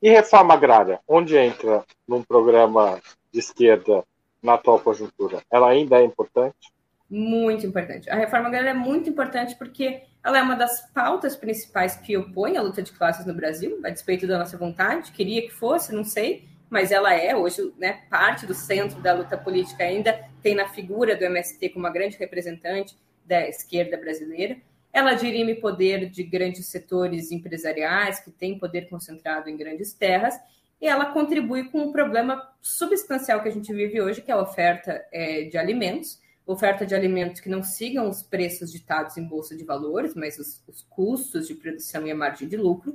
E 0.00 0.08
reforma 0.08 0.54
agrária, 0.54 1.00
onde 1.06 1.36
entra 1.36 1.84
num 2.08 2.22
programa 2.22 2.98
de 3.30 3.40
esquerda 3.40 4.02
na 4.42 4.54
atual 4.54 4.80
conjuntura? 4.80 5.42
Ela 5.50 5.68
ainda 5.68 5.98
é 5.98 6.04
importante? 6.04 6.72
Muito 7.10 7.66
importante. 7.66 8.08
A 8.10 8.16
reforma 8.16 8.48
agrária 8.48 8.70
é 8.70 8.74
muito 8.74 9.10
importante 9.10 9.54
porque 9.56 10.02
ela 10.24 10.38
é 10.38 10.42
uma 10.42 10.56
das 10.56 10.90
pautas 10.92 11.36
principais 11.36 11.96
que 11.96 12.16
opõe 12.16 12.56
a 12.56 12.62
luta 12.62 12.82
de 12.82 12.92
classes 12.92 13.26
no 13.26 13.34
Brasil, 13.34 13.80
a 13.84 13.90
despeito 13.90 14.26
da 14.26 14.38
nossa 14.38 14.56
vontade. 14.56 15.12
Queria 15.12 15.42
que 15.42 15.50
fosse, 15.50 15.94
não 15.94 16.04
sei, 16.04 16.48
mas 16.68 16.90
ela 16.90 17.14
é 17.14 17.34
hoje 17.34 17.72
né, 17.78 18.02
parte 18.10 18.46
do 18.46 18.54
centro 18.54 19.00
da 19.00 19.12
luta 19.12 19.36
política 19.36 19.84
ainda, 19.84 20.28
tem 20.42 20.54
na 20.54 20.68
figura 20.68 21.16
do 21.16 21.24
MST 21.24 21.68
como 21.70 21.84
uma 21.84 21.92
grande 21.92 22.16
representante 22.16 22.96
da 23.24 23.48
esquerda 23.48 23.96
brasileira. 23.96 24.56
Ela 24.92 25.14
dirime 25.14 25.54
poder 25.54 26.08
de 26.08 26.22
grandes 26.22 26.66
setores 26.66 27.30
empresariais 27.30 28.20
que 28.20 28.30
têm 28.30 28.58
poder 28.58 28.88
concentrado 28.88 29.50
em 29.50 29.56
grandes 29.56 29.92
terras 29.92 30.34
e 30.80 30.86
ela 30.86 31.06
contribui 31.06 31.70
com 31.70 31.80
um 31.80 31.92
problema 31.92 32.50
substancial 32.60 33.42
que 33.42 33.48
a 33.48 33.52
gente 33.52 33.72
vive 33.72 34.00
hoje, 34.00 34.22
que 34.22 34.30
é 34.30 34.34
a 34.34 34.40
oferta 34.40 35.04
é, 35.12 35.44
de 35.44 35.58
alimentos 35.58 36.20
oferta 36.46 36.86
de 36.86 36.94
alimentos 36.94 37.40
que 37.40 37.48
não 37.48 37.62
sigam 37.62 38.08
os 38.08 38.22
preços 38.22 38.70
ditados 38.70 39.16
em 39.16 39.24
bolsa 39.24 39.56
de 39.56 39.64
valores, 39.64 40.14
mas 40.14 40.38
os, 40.38 40.62
os 40.68 40.82
custos 40.88 41.48
de 41.48 41.54
produção 41.54 42.06
e 42.06 42.10
a 42.12 42.14
margem 42.14 42.46
de 42.46 42.56
lucro. 42.56 42.94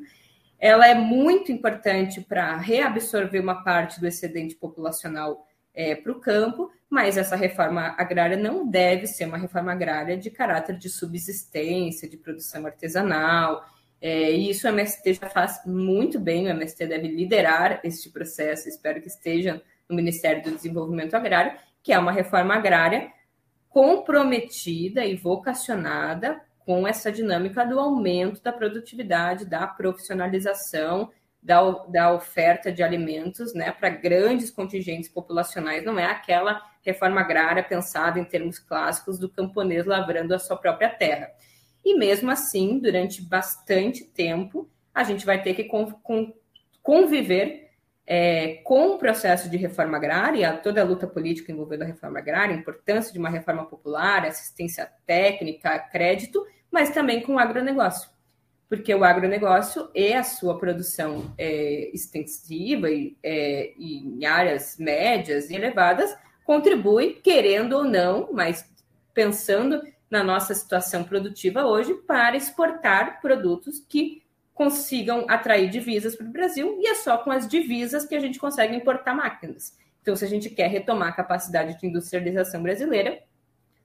Ela 0.61 0.87
é 0.87 0.93
muito 0.93 1.51
importante 1.51 2.21
para 2.21 2.55
reabsorver 2.55 3.41
uma 3.41 3.63
parte 3.63 3.99
do 3.99 4.05
excedente 4.05 4.53
populacional 4.53 5.47
é, 5.73 5.95
para 5.95 6.11
o 6.11 6.19
campo, 6.19 6.69
mas 6.87 7.17
essa 7.17 7.35
reforma 7.35 7.95
agrária 7.97 8.37
não 8.37 8.69
deve 8.69 9.07
ser 9.07 9.25
uma 9.25 9.39
reforma 9.39 9.71
agrária 9.71 10.15
de 10.15 10.29
caráter 10.29 10.77
de 10.77 10.87
subsistência, 10.87 12.07
de 12.07 12.15
produção 12.15 12.67
artesanal. 12.67 13.65
É, 13.99 14.31
e 14.31 14.51
isso 14.51 14.67
o 14.67 14.69
MST 14.69 15.13
já 15.15 15.29
faz 15.29 15.65
muito 15.65 16.19
bem, 16.19 16.45
o 16.45 16.49
MST 16.49 16.85
deve 16.85 17.07
liderar 17.07 17.79
este 17.83 18.11
processo, 18.11 18.69
espero 18.69 19.01
que 19.01 19.07
esteja 19.07 19.59
no 19.89 19.95
Ministério 19.95 20.43
do 20.43 20.51
Desenvolvimento 20.51 21.15
Agrário, 21.15 21.57
que 21.81 21.91
é 21.91 21.97
uma 21.97 22.11
reforma 22.11 22.53
agrária 22.53 23.11
comprometida 23.67 25.03
e 25.05 25.15
vocacionada 25.15 26.39
com 26.65 26.87
essa 26.87 27.11
dinâmica 27.11 27.65
do 27.65 27.79
aumento 27.79 28.41
da 28.41 28.51
produtividade, 28.51 29.45
da 29.45 29.65
profissionalização, 29.67 31.11
da, 31.41 31.71
da 31.87 32.13
oferta 32.13 32.71
de 32.71 32.83
alimentos 32.83 33.53
né, 33.53 33.71
para 33.71 33.89
grandes 33.89 34.51
contingentes 34.51 35.09
populacionais, 35.09 35.83
não 35.83 35.97
é 35.97 36.05
aquela 36.05 36.61
reforma 36.83 37.21
agrária 37.21 37.63
pensada 37.63 38.19
em 38.19 38.23
termos 38.23 38.59
clássicos 38.59 39.17
do 39.17 39.29
camponês 39.29 39.85
lavrando 39.85 40.35
a 40.35 40.39
sua 40.39 40.55
própria 40.55 40.89
terra. 40.89 41.31
E 41.83 41.97
mesmo 41.97 42.29
assim, 42.29 42.77
durante 42.77 43.23
bastante 43.23 44.03
tempo, 44.03 44.69
a 44.93 45.03
gente 45.03 45.25
vai 45.25 45.41
ter 45.41 45.55
que 45.55 45.67
conviver 46.83 47.70
é, 48.13 48.55
com 48.65 48.89
o 48.89 48.97
processo 48.97 49.49
de 49.49 49.55
reforma 49.55 49.95
agrária, 49.95 50.51
toda 50.57 50.81
a 50.81 50.83
luta 50.83 51.07
política 51.07 51.49
envolvendo 51.49 51.83
a 51.83 51.85
reforma 51.85 52.19
agrária, 52.19 52.53
a 52.53 52.59
importância 52.59 53.13
de 53.13 53.17
uma 53.17 53.29
reforma 53.29 53.63
popular, 53.65 54.25
assistência 54.25 54.91
técnica, 55.07 55.79
crédito, 55.79 56.45
mas 56.69 56.89
também 56.89 57.21
com 57.21 57.35
o 57.35 57.39
agronegócio. 57.39 58.09
Porque 58.67 58.93
o 58.93 59.05
agronegócio 59.05 59.89
e 59.95 60.11
a 60.11 60.23
sua 60.23 60.59
produção 60.59 61.33
é, 61.37 61.89
extensiva 61.93 62.91
e, 62.91 63.15
é, 63.23 63.71
em 63.79 64.25
áreas 64.25 64.75
médias 64.77 65.49
e 65.49 65.55
elevadas 65.55 66.13
contribui, 66.43 67.13
querendo 67.23 67.77
ou 67.77 67.85
não, 67.85 68.27
mas 68.33 68.69
pensando 69.13 69.81
na 70.09 70.21
nossa 70.21 70.53
situação 70.53 71.05
produtiva 71.05 71.63
hoje, 71.63 71.93
para 71.93 72.35
exportar 72.35 73.21
produtos 73.21 73.79
que 73.87 74.21
consigam 74.53 75.25
atrair 75.27 75.69
divisas 75.69 76.15
para 76.15 76.27
o 76.27 76.31
Brasil, 76.31 76.77
e 76.79 76.87
é 76.87 76.95
só 76.95 77.17
com 77.17 77.31
as 77.31 77.47
divisas 77.47 78.05
que 78.05 78.15
a 78.15 78.19
gente 78.19 78.39
consegue 78.39 78.75
importar 78.75 79.13
máquinas. 79.13 79.77
Então, 80.01 80.15
se 80.15 80.25
a 80.25 80.27
gente 80.27 80.49
quer 80.49 80.67
retomar 80.67 81.09
a 81.09 81.13
capacidade 81.13 81.79
de 81.79 81.87
industrialização 81.87 82.61
brasileira, 82.61 83.21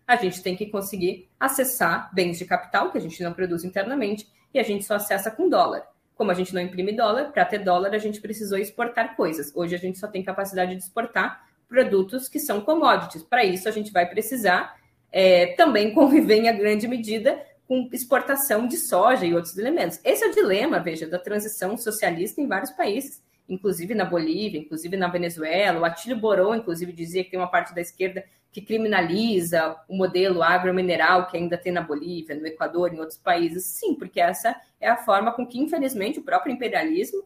a 0.06 0.16
gente 0.16 0.42
tem 0.42 0.56
que 0.56 0.66
conseguir 0.66 1.28
acessar 1.38 2.10
bens 2.14 2.38
de 2.38 2.44
capital 2.44 2.90
que 2.90 2.98
a 2.98 3.00
gente 3.00 3.22
não 3.22 3.32
produz 3.32 3.64
internamente 3.64 4.28
e 4.54 4.58
a 4.58 4.62
gente 4.62 4.84
só 4.84 4.94
acessa 4.94 5.30
com 5.30 5.48
dólar. 5.48 5.86
Como 6.14 6.30
a 6.30 6.34
gente 6.34 6.54
não 6.54 6.60
imprime 6.60 6.92
dólar, 6.92 7.32
para 7.32 7.44
ter 7.44 7.58
dólar 7.58 7.94
a 7.94 7.98
gente 7.98 8.20
precisou 8.20 8.56
exportar 8.56 9.16
coisas. 9.16 9.54
Hoje 9.54 9.74
a 9.74 9.78
gente 9.78 9.98
só 9.98 10.06
tem 10.06 10.22
capacidade 10.22 10.74
de 10.74 10.82
exportar 10.82 11.44
produtos 11.68 12.28
que 12.28 12.38
são 12.38 12.60
commodities. 12.60 13.22
Para 13.22 13.44
isso 13.44 13.68
a 13.68 13.72
gente 13.72 13.92
vai 13.92 14.06
precisar 14.06 14.76
é, 15.12 15.48
também 15.54 15.92
conviver 15.94 16.36
em 16.36 16.56
grande 16.56 16.86
medida 16.86 17.42
com 17.66 17.88
exportação 17.92 18.66
de 18.66 18.76
soja 18.76 19.26
e 19.26 19.34
outros 19.34 19.56
elementos. 19.58 20.00
Esse 20.04 20.24
é 20.24 20.28
o 20.28 20.32
dilema, 20.32 20.78
veja, 20.78 21.06
da 21.06 21.18
transição 21.18 21.76
socialista 21.76 22.40
em 22.40 22.46
vários 22.46 22.70
países, 22.70 23.22
inclusive 23.48 23.94
na 23.94 24.04
Bolívia, 24.04 24.60
inclusive 24.60 24.96
na 24.96 25.08
Venezuela. 25.08 25.80
O 25.80 25.84
Atílio 25.84 26.16
Boron, 26.16 26.54
inclusive, 26.54 26.92
dizia 26.92 27.24
que 27.24 27.30
tem 27.30 27.40
uma 27.40 27.50
parte 27.50 27.74
da 27.74 27.80
esquerda 27.80 28.24
que 28.52 28.60
criminaliza 28.60 29.76
o 29.88 29.96
modelo 29.96 30.42
agromineral 30.42 31.26
que 31.26 31.36
ainda 31.36 31.58
tem 31.58 31.72
na 31.72 31.82
Bolívia, 31.82 32.36
no 32.36 32.46
Equador, 32.46 32.94
em 32.94 32.98
outros 32.98 33.18
países. 33.18 33.64
Sim, 33.64 33.94
porque 33.94 34.20
essa 34.20 34.58
é 34.80 34.88
a 34.88 34.96
forma 34.96 35.32
com 35.32 35.46
que, 35.46 35.58
infelizmente, 35.58 36.20
o 36.20 36.22
próprio 36.22 36.52
imperialismo 36.52 37.24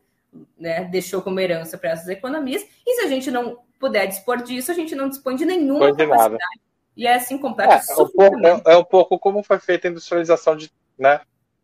né, 0.59 0.85
deixou 0.85 1.23
como 1.23 1.39
herança 1.39 1.77
para 1.77 1.91
essas 1.91 2.09
economias. 2.09 2.67
E 2.87 2.97
se 2.97 3.03
a 3.03 3.09
gente 3.09 3.31
não 3.31 3.59
puder 3.79 4.07
dispor 4.07 4.43
disso, 4.43 4.71
a 4.71 4.75
gente 4.75 4.95
não 4.95 5.09
dispõe 5.09 5.37
de 5.37 5.45
nenhuma 5.45 5.95
capacidade. 5.95 6.61
E 7.01 7.07
é 7.07 7.15
assim 7.15 7.39
completo. 7.39 7.73
É, 7.73 7.77
é, 7.77 8.03
um 8.03 8.09
pouco, 8.11 8.47
é, 8.47 8.63
é, 8.67 8.77
um 8.77 8.85
pouco 8.85 9.19
como 9.19 9.43
foi 9.43 9.59
feita 9.59 9.89
a 9.89 9.91
industrialização 9.91 10.55
de, 10.55 10.71
né? 10.99 11.23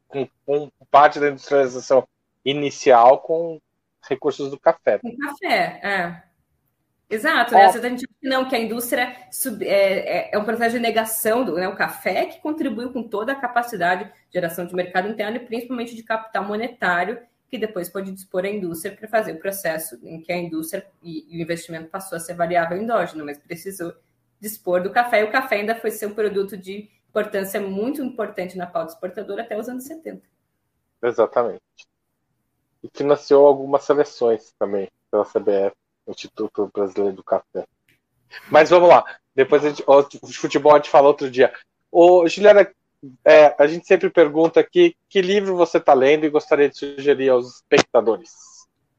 Com, 0.09 0.27
com, 0.47 0.71
parte 0.91 1.21
da 1.21 1.29
industrialização 1.29 2.09
inicial 2.43 3.19
com 3.19 3.61
recursos 4.09 4.51
do 4.51 4.59
café. 4.59 4.99
Com 4.99 5.15
café, 5.15 5.79
é. 5.83 6.23
Exato, 7.11 7.53
né? 7.53 7.67
A 7.67 7.71
gente 7.71 8.09
não 8.23 8.49
que 8.49 8.57
a 8.57 8.59
indústria 8.59 9.15
sub, 9.31 9.63
é, 9.63 9.69
é, 9.69 10.31
é, 10.33 10.39
um 10.39 10.45
processo 10.45 10.75
de 10.75 10.81
negação 10.81 11.45
do 11.45 11.57
né, 11.57 11.69
o 11.69 11.77
café 11.77 12.25
que 12.25 12.41
contribuiu 12.41 12.91
com 12.91 13.03
toda 13.03 13.33
a 13.33 13.37
capacidade 13.37 14.05
de 14.05 14.13
geração 14.33 14.65
de 14.65 14.75
mercado 14.75 15.07
interno 15.07 15.37
e 15.37 15.41
principalmente 15.41 15.95
de 15.95 16.03
capital 16.03 16.45
monetário 16.45 17.21
que 17.47 17.59
depois 17.59 17.91
pode 17.91 18.11
dispor 18.11 18.45
a 18.47 18.49
indústria 18.49 18.97
para 18.97 19.07
fazer 19.07 19.33
o 19.33 19.39
processo 19.39 20.01
em 20.03 20.21
que 20.21 20.33
a 20.33 20.37
indústria 20.37 20.85
e, 21.03 21.27
e 21.29 21.39
o 21.39 21.43
investimento 21.43 21.91
passou 21.91 22.17
a 22.17 22.21
ser 22.21 22.35
variável 22.35 22.79
endógeno, 22.79 23.25
mas 23.25 23.39
precisou 23.39 23.95
dispor 24.41 24.83
do 24.83 24.91
café, 24.91 25.21
e 25.21 25.25
o 25.25 25.31
café 25.31 25.57
ainda 25.57 25.75
foi 25.75 25.91
ser 25.91 26.07
um 26.07 26.15
produto 26.15 26.57
de 26.57 26.89
importância 27.09 27.61
muito 27.61 28.03
importante 28.03 28.59
na 28.59 28.67
pauta 28.67 28.93
exportadora 28.93 29.43
até 29.43 29.59
os 29.59 29.69
anos 29.69 29.85
70. 29.85 30.23
Exatamente. 31.03 31.63
E 32.83 32.91
financiou 32.95 33.47
algumas 33.47 33.85
seleções 33.85 34.53
também 34.59 34.91
pela 35.11 35.25
CBF, 35.25 35.75
Instituto 36.07 36.71
Brasileiro 36.73 37.17
do 37.17 37.25
Café. 37.25 37.67
Mas 38.51 38.71
vamos 38.71 38.89
lá. 38.89 39.05
Depois 39.35 39.65
a 39.65 39.69
gente, 39.69 39.85
o 39.87 40.27
futebol 40.33 40.73
a 40.73 40.77
gente 40.77 40.91
fala 40.91 41.09
outro 41.09 41.31
dia. 41.31 41.53
Ô, 41.91 42.27
Juliana, 42.29 42.71
é, 43.25 43.55
a 43.59 43.67
gente 43.67 43.87
sempre 43.87 44.11
pergunta 44.11 44.61
aqui 44.61 44.97
que 45.09 45.21
livro 45.21 45.57
você 45.57 45.79
está 45.79 45.95
lendo 45.95 46.25
e 46.25 46.31
gostaria 46.31 46.69
de 46.69 46.77
sugerir 46.77 47.29
aos 47.29 47.57
espectadores. 47.57 48.31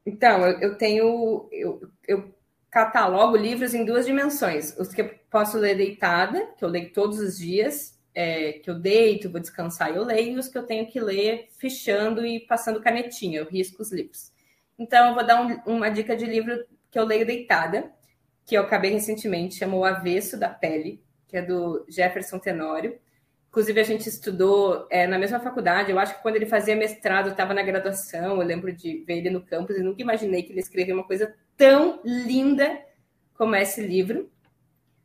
Então, 0.06 0.46
eu, 0.46 0.60
eu 0.60 0.78
tenho. 0.78 1.48
Eu, 1.52 1.80
eu 2.06 2.34
catalogo 2.70 3.36
livros 3.36 3.74
em 3.74 3.84
duas 3.84 4.06
dimensões. 4.06 4.76
Os 4.78 4.88
que 4.88 5.02
eu 5.02 5.10
posso 5.30 5.58
ler 5.58 5.76
deitada, 5.76 6.46
que 6.56 6.64
eu 6.64 6.68
leio 6.68 6.92
todos 6.92 7.18
os 7.18 7.38
dias, 7.38 7.98
é, 8.14 8.54
que 8.54 8.68
eu 8.68 8.78
deito, 8.78 9.30
vou 9.30 9.40
descansar 9.40 9.92
e 9.92 9.96
eu 9.96 10.04
leio, 10.04 10.32
e 10.32 10.38
os 10.38 10.48
que 10.48 10.58
eu 10.58 10.66
tenho 10.66 10.86
que 10.86 11.00
ler 11.00 11.48
fichando 11.58 12.26
e 12.26 12.40
passando 12.40 12.80
canetinha, 12.80 13.40
eu 13.40 13.46
risco 13.46 13.82
os 13.82 13.92
livros. 13.92 14.32
Então, 14.78 15.08
eu 15.08 15.14
vou 15.14 15.26
dar 15.26 15.40
um, 15.40 15.74
uma 15.74 15.88
dica 15.88 16.16
de 16.16 16.24
livro 16.24 16.64
que 16.90 16.98
eu 16.98 17.04
leio 17.04 17.26
deitada, 17.26 17.90
que 18.46 18.56
eu 18.56 18.62
acabei 18.62 18.90
recentemente, 18.90 19.56
chamou 19.56 19.84
Avesso 19.84 20.38
da 20.38 20.48
Pele, 20.48 21.02
que 21.26 21.36
é 21.36 21.42
do 21.42 21.84
Jefferson 21.88 22.38
Tenório. 22.38 22.98
Inclusive, 23.48 23.80
a 23.80 23.84
gente 23.84 24.08
estudou 24.08 24.86
é, 24.90 25.06
na 25.06 25.18
mesma 25.18 25.40
faculdade. 25.40 25.90
Eu 25.90 25.98
acho 25.98 26.16
que 26.16 26.22
quando 26.22 26.36
ele 26.36 26.46
fazia 26.46 26.76
mestrado, 26.76 27.30
estava 27.30 27.54
na 27.54 27.62
graduação. 27.62 28.40
Eu 28.40 28.46
lembro 28.46 28.72
de 28.72 29.02
ver 29.06 29.18
ele 29.18 29.30
no 29.30 29.40
campus 29.40 29.76
e 29.76 29.82
nunca 29.82 30.02
imaginei 30.02 30.42
que 30.42 30.52
ele 30.52 30.60
escrevia 30.60 30.94
uma 30.94 31.04
coisa 31.04 31.34
tão 31.56 32.00
linda 32.04 32.78
como 33.34 33.56
esse 33.56 33.80
livro. 33.80 34.30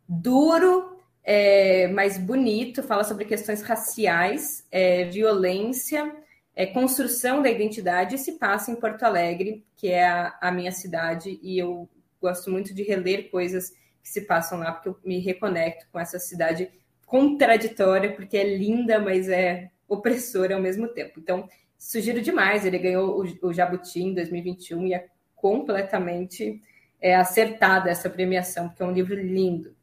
Duro, 0.07 0.99
é, 1.23 1.87
mas 1.87 2.17
bonito, 2.17 2.83
fala 2.83 3.03
sobre 3.05 3.23
questões 3.23 3.61
raciais, 3.61 4.67
é, 4.69 5.05
violência, 5.05 6.13
é, 6.55 6.65
construção 6.65 7.41
da 7.41 7.49
identidade 7.49 8.15
e 8.15 8.19
se 8.19 8.33
passa 8.33 8.71
em 8.71 8.75
Porto 8.75 9.03
Alegre, 9.03 9.65
que 9.77 9.87
é 9.87 10.05
a, 10.05 10.37
a 10.41 10.51
minha 10.51 10.71
cidade, 10.71 11.39
e 11.41 11.57
eu 11.57 11.89
gosto 12.21 12.51
muito 12.51 12.73
de 12.73 12.83
reler 12.83 13.31
coisas 13.31 13.69
que 14.01 14.09
se 14.09 14.21
passam 14.21 14.59
lá, 14.59 14.71
porque 14.71 14.89
eu 14.89 14.99
me 15.03 15.19
reconecto 15.19 15.87
com 15.91 15.99
essa 15.99 16.19
cidade 16.19 16.69
contraditória, 17.05 18.11
porque 18.13 18.37
é 18.37 18.55
linda, 18.57 18.99
mas 18.99 19.29
é 19.29 19.71
opressora 19.87 20.55
ao 20.55 20.61
mesmo 20.61 20.87
tempo. 20.87 21.19
Então, 21.19 21.47
sugiro 21.77 22.21
demais. 22.21 22.65
Ele 22.65 22.79
ganhou 22.79 23.21
o, 23.21 23.47
o 23.47 23.53
Jabuti 23.53 24.01
em 24.01 24.13
2021 24.13 24.87
e 24.87 24.93
é 24.93 25.07
completamente 25.35 26.61
é, 27.01 27.15
acertada 27.15 27.89
essa 27.89 28.09
premiação, 28.09 28.69
porque 28.69 28.81
é 28.81 28.85
um 28.85 28.93
livro 28.93 29.15
lindo. 29.15 29.75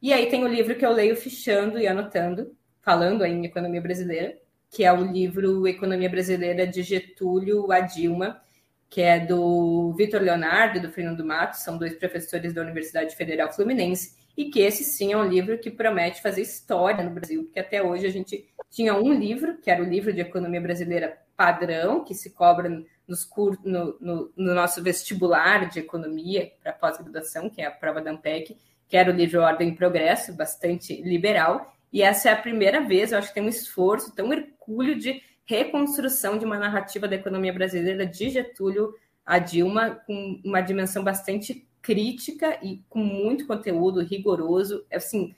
E 0.00 0.12
aí 0.12 0.30
tem 0.30 0.44
o 0.44 0.48
livro 0.48 0.76
que 0.76 0.86
eu 0.86 0.92
leio 0.92 1.16
fichando 1.16 1.78
e 1.78 1.86
anotando, 1.86 2.56
falando 2.80 3.24
em 3.24 3.44
economia 3.44 3.80
brasileira, 3.80 4.38
que 4.70 4.84
é 4.84 4.92
o 4.92 5.04
livro 5.04 5.66
Economia 5.66 6.08
Brasileira 6.08 6.66
de 6.66 6.82
Getúlio 6.82 7.70
a 7.72 7.80
Dilma, 7.80 8.40
que 8.88 9.02
é 9.02 9.18
do 9.18 9.92
Vitor 9.94 10.22
Leonardo 10.22 10.78
e 10.78 10.80
do 10.80 10.90
Fernando 10.90 11.24
Matos, 11.24 11.60
são 11.60 11.76
dois 11.76 11.94
professores 11.94 12.54
da 12.54 12.62
Universidade 12.62 13.14
Federal 13.16 13.52
Fluminense, 13.52 14.16
e 14.40 14.50
que 14.50 14.60
esse 14.60 14.84
sim 14.84 15.12
é 15.12 15.16
um 15.18 15.28
livro 15.28 15.58
que 15.58 15.70
promete 15.70 16.22
fazer 16.22 16.40
história 16.40 17.04
no 17.04 17.10
Brasil, 17.10 17.44
porque 17.44 17.60
até 17.60 17.82
hoje 17.82 18.06
a 18.06 18.10
gente 18.10 18.48
tinha 18.70 18.94
um 18.94 19.12
livro, 19.12 19.58
que 19.58 19.70
era 19.70 19.82
o 19.82 19.86
livro 19.86 20.14
de 20.14 20.22
economia 20.22 20.62
brasileira 20.62 21.18
padrão, 21.36 22.02
que 22.02 22.14
se 22.14 22.30
cobra 22.30 22.82
nos 23.06 23.28
no, 23.62 23.98
no, 24.00 24.32
no 24.34 24.54
nosso 24.54 24.82
vestibular 24.82 25.68
de 25.68 25.80
economia 25.80 26.52
para 26.62 26.72
pós-graduação, 26.72 27.50
que 27.50 27.60
é 27.60 27.66
a 27.66 27.70
prova 27.70 28.00
da 28.00 28.12
AMPEC, 28.12 28.56
que 28.88 28.96
era 28.96 29.12
o 29.12 29.14
livro 29.14 29.42
Ordem 29.42 29.68
e 29.68 29.76
Progresso, 29.76 30.34
bastante 30.34 31.02
liberal, 31.02 31.74
e 31.92 32.00
essa 32.00 32.30
é 32.30 32.32
a 32.32 32.36
primeira 32.36 32.80
vez, 32.80 33.12
eu 33.12 33.18
acho 33.18 33.28
que 33.28 33.34
tem 33.34 33.42
um 33.42 33.48
esforço 33.48 34.14
tão 34.14 34.32
hercúleo 34.32 34.98
de 34.98 35.22
reconstrução 35.44 36.38
de 36.38 36.46
uma 36.46 36.58
narrativa 36.58 37.06
da 37.06 37.16
economia 37.16 37.52
brasileira 37.52 38.06
de 38.06 38.30
Getúlio 38.30 38.94
a 39.26 39.38
Dilma, 39.38 40.00
com 40.06 40.40
uma 40.42 40.62
dimensão 40.62 41.04
bastante 41.04 41.68
crítica 41.82 42.58
e 42.62 42.82
com 42.88 42.98
muito 42.98 43.46
conteúdo 43.46 44.00
rigoroso. 44.00 44.84
Assim, 44.92 45.34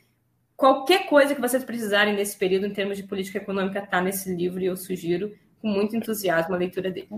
qualquer 0.57 1.09
coisa 1.09 1.35
que 1.35 1.41
vocês 1.41 1.65
precisarem 1.65 2.15
nesse 2.15 2.37
período 2.37 2.67
em 2.67 2.73
termos 2.73 2.97
de 2.97 3.05
política 3.05 3.39
econômica 3.39 3.81
está 3.81 4.01
nesse 4.01 4.35
livro 4.35 4.61
e 4.61 4.67
eu 4.67 4.77
sugiro 4.77 5.37
com 5.61 5.69
muito 5.69 5.97
entusiasmo 5.97 6.55
a 6.55 6.59
leitura 6.59 6.91
dele. 6.91 7.09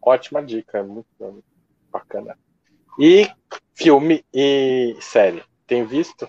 Ótima 0.00 0.42
dica, 0.42 0.78
é 0.78 0.82
muito, 0.82 1.06
muito 1.20 1.44
bacana. 1.90 2.36
E 2.98 3.28
filme 3.74 4.24
e 4.32 4.96
série, 5.00 5.42
tem 5.66 5.84
visto? 5.84 6.28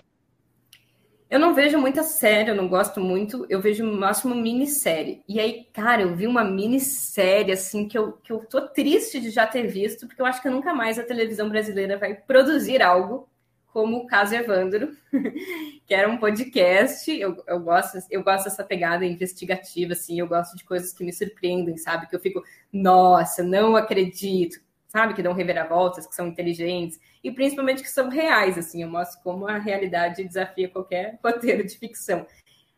Eu 1.34 1.40
não 1.40 1.52
vejo 1.52 1.76
muita 1.80 2.04
série, 2.04 2.50
eu 2.50 2.54
não 2.54 2.68
gosto 2.68 3.00
muito, 3.00 3.44
eu 3.50 3.60
vejo 3.60 3.84
no 3.84 3.98
máximo 3.98 4.36
minissérie. 4.36 5.20
E 5.28 5.40
aí, 5.40 5.64
cara, 5.72 6.02
eu 6.02 6.14
vi 6.14 6.28
uma 6.28 6.44
minissérie, 6.44 7.52
assim, 7.52 7.88
que 7.88 7.98
eu, 7.98 8.12
que 8.12 8.32
eu 8.32 8.46
tô 8.46 8.68
triste 8.68 9.20
de 9.20 9.30
já 9.30 9.44
ter 9.44 9.66
visto, 9.66 10.06
porque 10.06 10.22
eu 10.22 10.26
acho 10.26 10.40
que 10.40 10.48
nunca 10.48 10.72
mais 10.72 10.96
a 10.96 11.02
televisão 11.02 11.48
brasileira 11.48 11.98
vai 11.98 12.14
produzir 12.14 12.80
algo 12.80 13.28
como 13.66 13.96
o 13.96 14.06
caso 14.06 14.36
Evandro, 14.36 14.96
que 15.84 15.92
era 15.92 16.08
um 16.08 16.18
podcast. 16.18 17.10
Eu, 17.10 17.42
eu, 17.48 17.58
gosto, 17.58 17.98
eu 18.12 18.22
gosto 18.22 18.44
dessa 18.44 18.62
pegada 18.62 19.04
investigativa, 19.04 19.94
assim, 19.94 20.20
eu 20.20 20.28
gosto 20.28 20.56
de 20.56 20.62
coisas 20.62 20.92
que 20.92 21.02
me 21.02 21.12
surpreendem, 21.12 21.76
sabe? 21.76 22.06
Que 22.06 22.14
eu 22.14 22.20
fico, 22.20 22.44
nossa, 22.72 23.42
não 23.42 23.74
acredito, 23.74 24.60
sabe? 24.86 25.14
Que 25.14 25.22
dão 25.22 25.32
reviravoltas, 25.32 26.06
que 26.06 26.14
são 26.14 26.28
inteligentes, 26.28 27.00
e 27.24 27.32
principalmente 27.32 27.82
que 27.82 27.90
são 27.90 28.10
reais, 28.10 28.58
assim, 28.58 28.82
eu 28.82 28.88
mostro 28.90 29.18
como 29.22 29.48
a 29.48 29.56
realidade 29.56 30.22
desafia 30.22 30.68
qualquer 30.68 31.18
roteiro 31.24 31.66
de 31.66 31.78
ficção. 31.78 32.26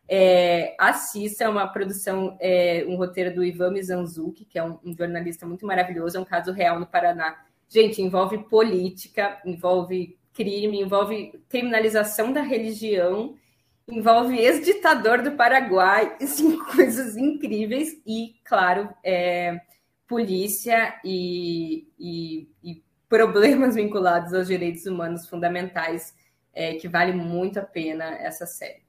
É, 0.07 0.73
Assista 0.79 1.43
é 1.43 1.49
uma 1.49 1.67
produção, 1.67 2.37
é, 2.39 2.85
um 2.87 2.95
roteiro 2.95 3.35
do 3.35 3.43
Ivan 3.43 3.71
Mizanzuki, 3.71 4.45
que 4.45 4.57
é 4.57 4.63
um, 4.63 4.79
um 4.85 4.95
jornalista 4.95 5.45
muito 5.45 5.65
maravilhoso, 5.65 6.17
é 6.17 6.21
um 6.21 6.25
caso 6.25 6.53
real 6.53 6.79
no 6.79 6.87
Paraná. 6.87 7.43
Gente, 7.67 8.01
envolve 8.01 8.37
política, 8.45 9.41
envolve 9.45 10.17
crime, 10.33 10.79
envolve 10.79 11.33
criminalização 11.49 12.31
da 12.31 12.41
religião, 12.41 13.35
envolve 13.85 14.37
ex-ditador 14.37 15.21
do 15.21 15.33
Paraguai, 15.33 16.15
assim, 16.23 16.57
coisas 16.57 17.17
incríveis 17.17 18.01
e, 18.05 18.35
claro, 18.45 18.89
é, 19.03 19.59
polícia 20.07 20.97
e, 21.03 21.85
e, 21.99 22.47
e, 22.63 22.86
problemas 23.09 23.75
vinculados 23.75 24.33
aos 24.33 24.47
direitos 24.47 24.85
humanos 24.85 25.27
fundamentais, 25.27 26.13
é, 26.53 26.75
que 26.75 26.87
vale 26.87 27.13
muito 27.13 27.59
a 27.59 27.63
pena 27.63 28.05
essa 28.05 28.45
série. 28.45 28.81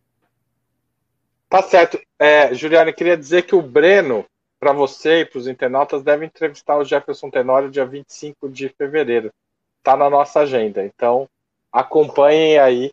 Tá 1.49 1.63
certo. 1.63 2.01
É, 2.19 2.53
Juliana, 2.55 2.93
queria 2.93 3.17
dizer 3.17 3.43
que 3.43 3.55
o 3.55 3.63
Breno, 3.63 4.25
para 4.61 4.73
você 4.73 5.21
e 5.21 5.25
para 5.25 5.39
os 5.39 5.47
internautas, 5.47 6.03
deve 6.03 6.27
entrevistar 6.27 6.77
o 6.77 6.85
Jefferson 6.85 7.31
Tenório 7.31 7.71
dia 7.71 7.87
25 7.87 8.49
de 8.49 8.69
fevereiro. 8.71 9.33
Está 9.79 9.97
na 9.97 10.11
nossa 10.11 10.41
agenda. 10.41 10.85
Então, 10.85 11.29
acompanhem 11.73 12.59
aí 12.59 12.93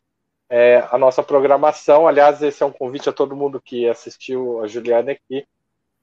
é, 0.50 0.88
a 0.90 0.98
nossa 0.98 1.24
programação. 1.24 2.08
Aliás, 2.08 2.42
esse 2.42 2.64
é 2.64 2.66
um 2.66 2.72
convite 2.72 3.10
a 3.10 3.14
todo 3.14 3.36
mundo 3.36 3.62
que 3.62 3.90
assistiu 3.90 4.62
a 4.62 4.68
Juliana 4.68 5.12
aqui. 5.12 5.46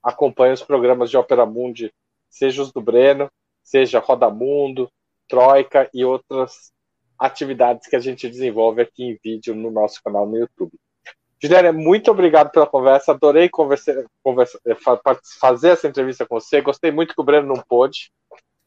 Acompanhe 0.02 0.52
os 0.52 0.62
programas 0.62 1.10
de 1.10 1.16
Ópera 1.16 1.46
Mundi, 1.46 1.92
seja 2.28 2.60
os 2.60 2.72
do 2.72 2.80
Breno, 2.80 3.30
seja 3.62 4.00
Roda 4.00 4.28
Mundo, 4.28 4.90
Troika 5.28 5.88
e 5.94 6.04
outras 6.04 6.72
atividades 7.18 7.88
que 7.88 7.96
a 7.96 8.00
gente 8.00 8.28
desenvolve 8.28 8.82
aqui 8.82 9.04
em 9.04 9.18
vídeo 9.22 9.54
no 9.54 9.70
nosso 9.70 10.02
canal 10.02 10.26
no 10.26 10.36
YouTube. 10.36 10.72
Juliana, 11.40 11.72
muito 11.72 12.10
obrigado 12.10 12.50
pela 12.50 12.66
conversa. 12.66 13.12
Adorei 13.12 13.48
conversar, 13.48 14.04
conversa, 14.22 14.60
fazer 15.40 15.70
essa 15.70 15.88
entrevista 15.88 16.24
com 16.24 16.38
você. 16.38 16.60
Gostei 16.60 16.92
muito 16.92 17.14
que 17.14 17.20
o 17.20 17.24
Breno 17.24 17.48
não 17.48 17.62
pôde. 17.68 18.12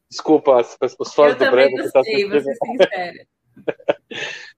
Desculpa 0.09 0.57
os 0.99 1.13
fãs 1.13 1.33
Eu 1.33 1.37
do 1.37 1.51
Breno. 1.51 1.77
Gostei, 1.81 2.29
vou 2.29 2.41
ser 2.41 2.55
sincera. 2.55 3.27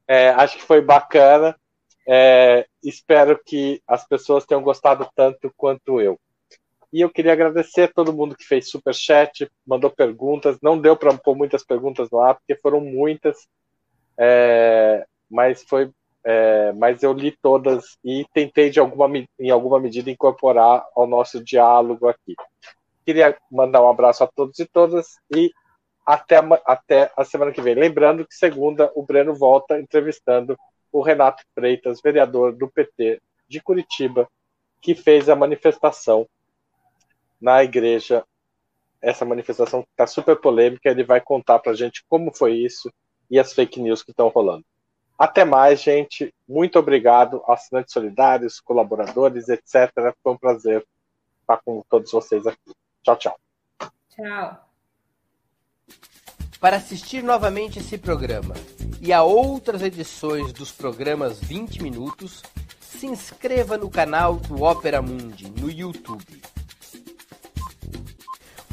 é, 0.08 0.30
acho 0.30 0.58
que 0.58 0.64
foi 0.64 0.82
bacana. 0.82 1.56
É, 2.08 2.66
espero 2.84 3.40
que 3.46 3.82
as 3.88 4.08
pessoas 4.08 4.46
tenham 4.46 4.64
gostado 4.64 5.08
tanto 5.16 5.52
quanto 5.56 6.02
eu. 6.02 6.20
E 6.92 7.02
eu 7.02 7.10
queria 7.10 7.34
agradecer 7.34 7.84
a 7.84 7.94
todo 7.94 8.14
mundo 8.14 8.36
que 8.36 8.46
fez 8.46 8.70
super 8.70 8.94
chat, 8.94 9.50
mandou 9.66 9.90
perguntas. 9.90 10.58
Não 10.62 10.80
deu 10.80 10.96
para 10.96 11.18
pôr 11.18 11.36
muitas 11.36 11.64
perguntas 11.64 12.10
lá, 12.12 12.34
porque 12.34 12.56
foram 12.56 12.80
muitas, 12.80 13.38
é, 14.18 15.06
mas 15.30 15.64
foi, 15.64 15.92
é, 16.24 16.72
mas 16.74 17.04
eu 17.04 17.12
li 17.12 17.36
todas 17.42 17.98
e 18.04 18.26
tentei 18.34 18.70
de 18.70 18.80
alguma 18.80 19.08
em 19.40 19.50
alguma 19.50 19.80
medida 19.80 20.10
incorporar 20.10 20.86
ao 20.96 21.06
nosso 21.06 21.44
diálogo 21.44 22.08
aqui. 22.08 22.36
Queria 23.06 23.38
mandar 23.52 23.82
um 23.82 23.90
abraço 23.90 24.24
a 24.24 24.28
todos 24.28 24.58
e 24.60 24.66
todas 24.66 25.08
e 25.36 25.52
até, 26.06 26.38
até 26.66 27.12
a 27.18 27.26
semana 27.26 27.52
que 27.52 27.62
vem. 27.62 27.76
Lembrando 27.76 28.26
que 28.26 28.34
segunda 28.34 28.90
o 28.96 29.04
Breno 29.04 29.36
volta 29.36 29.78
entrevistando 29.78 30.58
o 30.90 31.02
Renato 31.02 31.44
Freitas, 31.54 32.00
vereador 32.02 32.54
do 32.54 32.70
PT 32.70 33.22
de 33.48 33.62
Curitiba, 33.62 34.28
que 34.82 34.96
fez 34.96 35.28
a 35.28 35.36
manifestação 35.36 36.26
na 37.40 37.64
igreja. 37.64 38.24
Essa 39.02 39.26
manifestação 39.26 39.86
está 39.92 40.08
super 40.08 40.36
polêmica. 40.36 40.90
Ele 40.90 41.04
vai 41.04 41.22
contar 41.22 41.60
para 41.60 41.72
a 41.72 41.76
gente 41.76 42.04
como 42.08 42.34
foi 42.34 42.54
isso 42.54 42.92
e 43.30 43.40
as 43.40 43.54
fake 43.54 43.80
news 43.80 44.04
que 44.04 44.12
estão 44.12 44.28
rolando. 44.30 44.66
Até 45.18 45.44
mais, 45.44 45.82
gente. 45.82 46.34
Muito 46.48 46.78
obrigado, 46.78 47.44
assinantes 47.48 47.94
solidários, 47.94 48.60
colaboradores, 48.60 49.50
etc. 49.50 49.92
Foi 50.22 50.34
um 50.34 50.38
prazer 50.38 50.86
estar 51.42 51.58
com 51.64 51.84
todos 51.90 52.12
vocês 52.12 52.46
aqui. 52.46 52.74
Tchau, 53.04 53.16
tchau. 53.18 53.40
Tchau. 54.10 54.68
Para 56.60 56.78
assistir 56.78 57.24
novamente 57.24 57.80
esse 57.80 57.98
programa 57.98 58.56
e 59.00 59.14
a 59.14 59.24
outras 59.24 59.82
edições 59.82 60.52
dos 60.52 60.72
programas 60.72 61.40
20 61.40 61.84
Minutos, 61.84 62.42
se 62.80 63.06
inscreva 63.06 63.78
no 63.78 63.90
canal 63.90 64.36
do 64.36 64.64
Opera 64.64 65.02
Mundi 65.02 65.52
no 65.52 65.70
YouTube. 65.70 66.42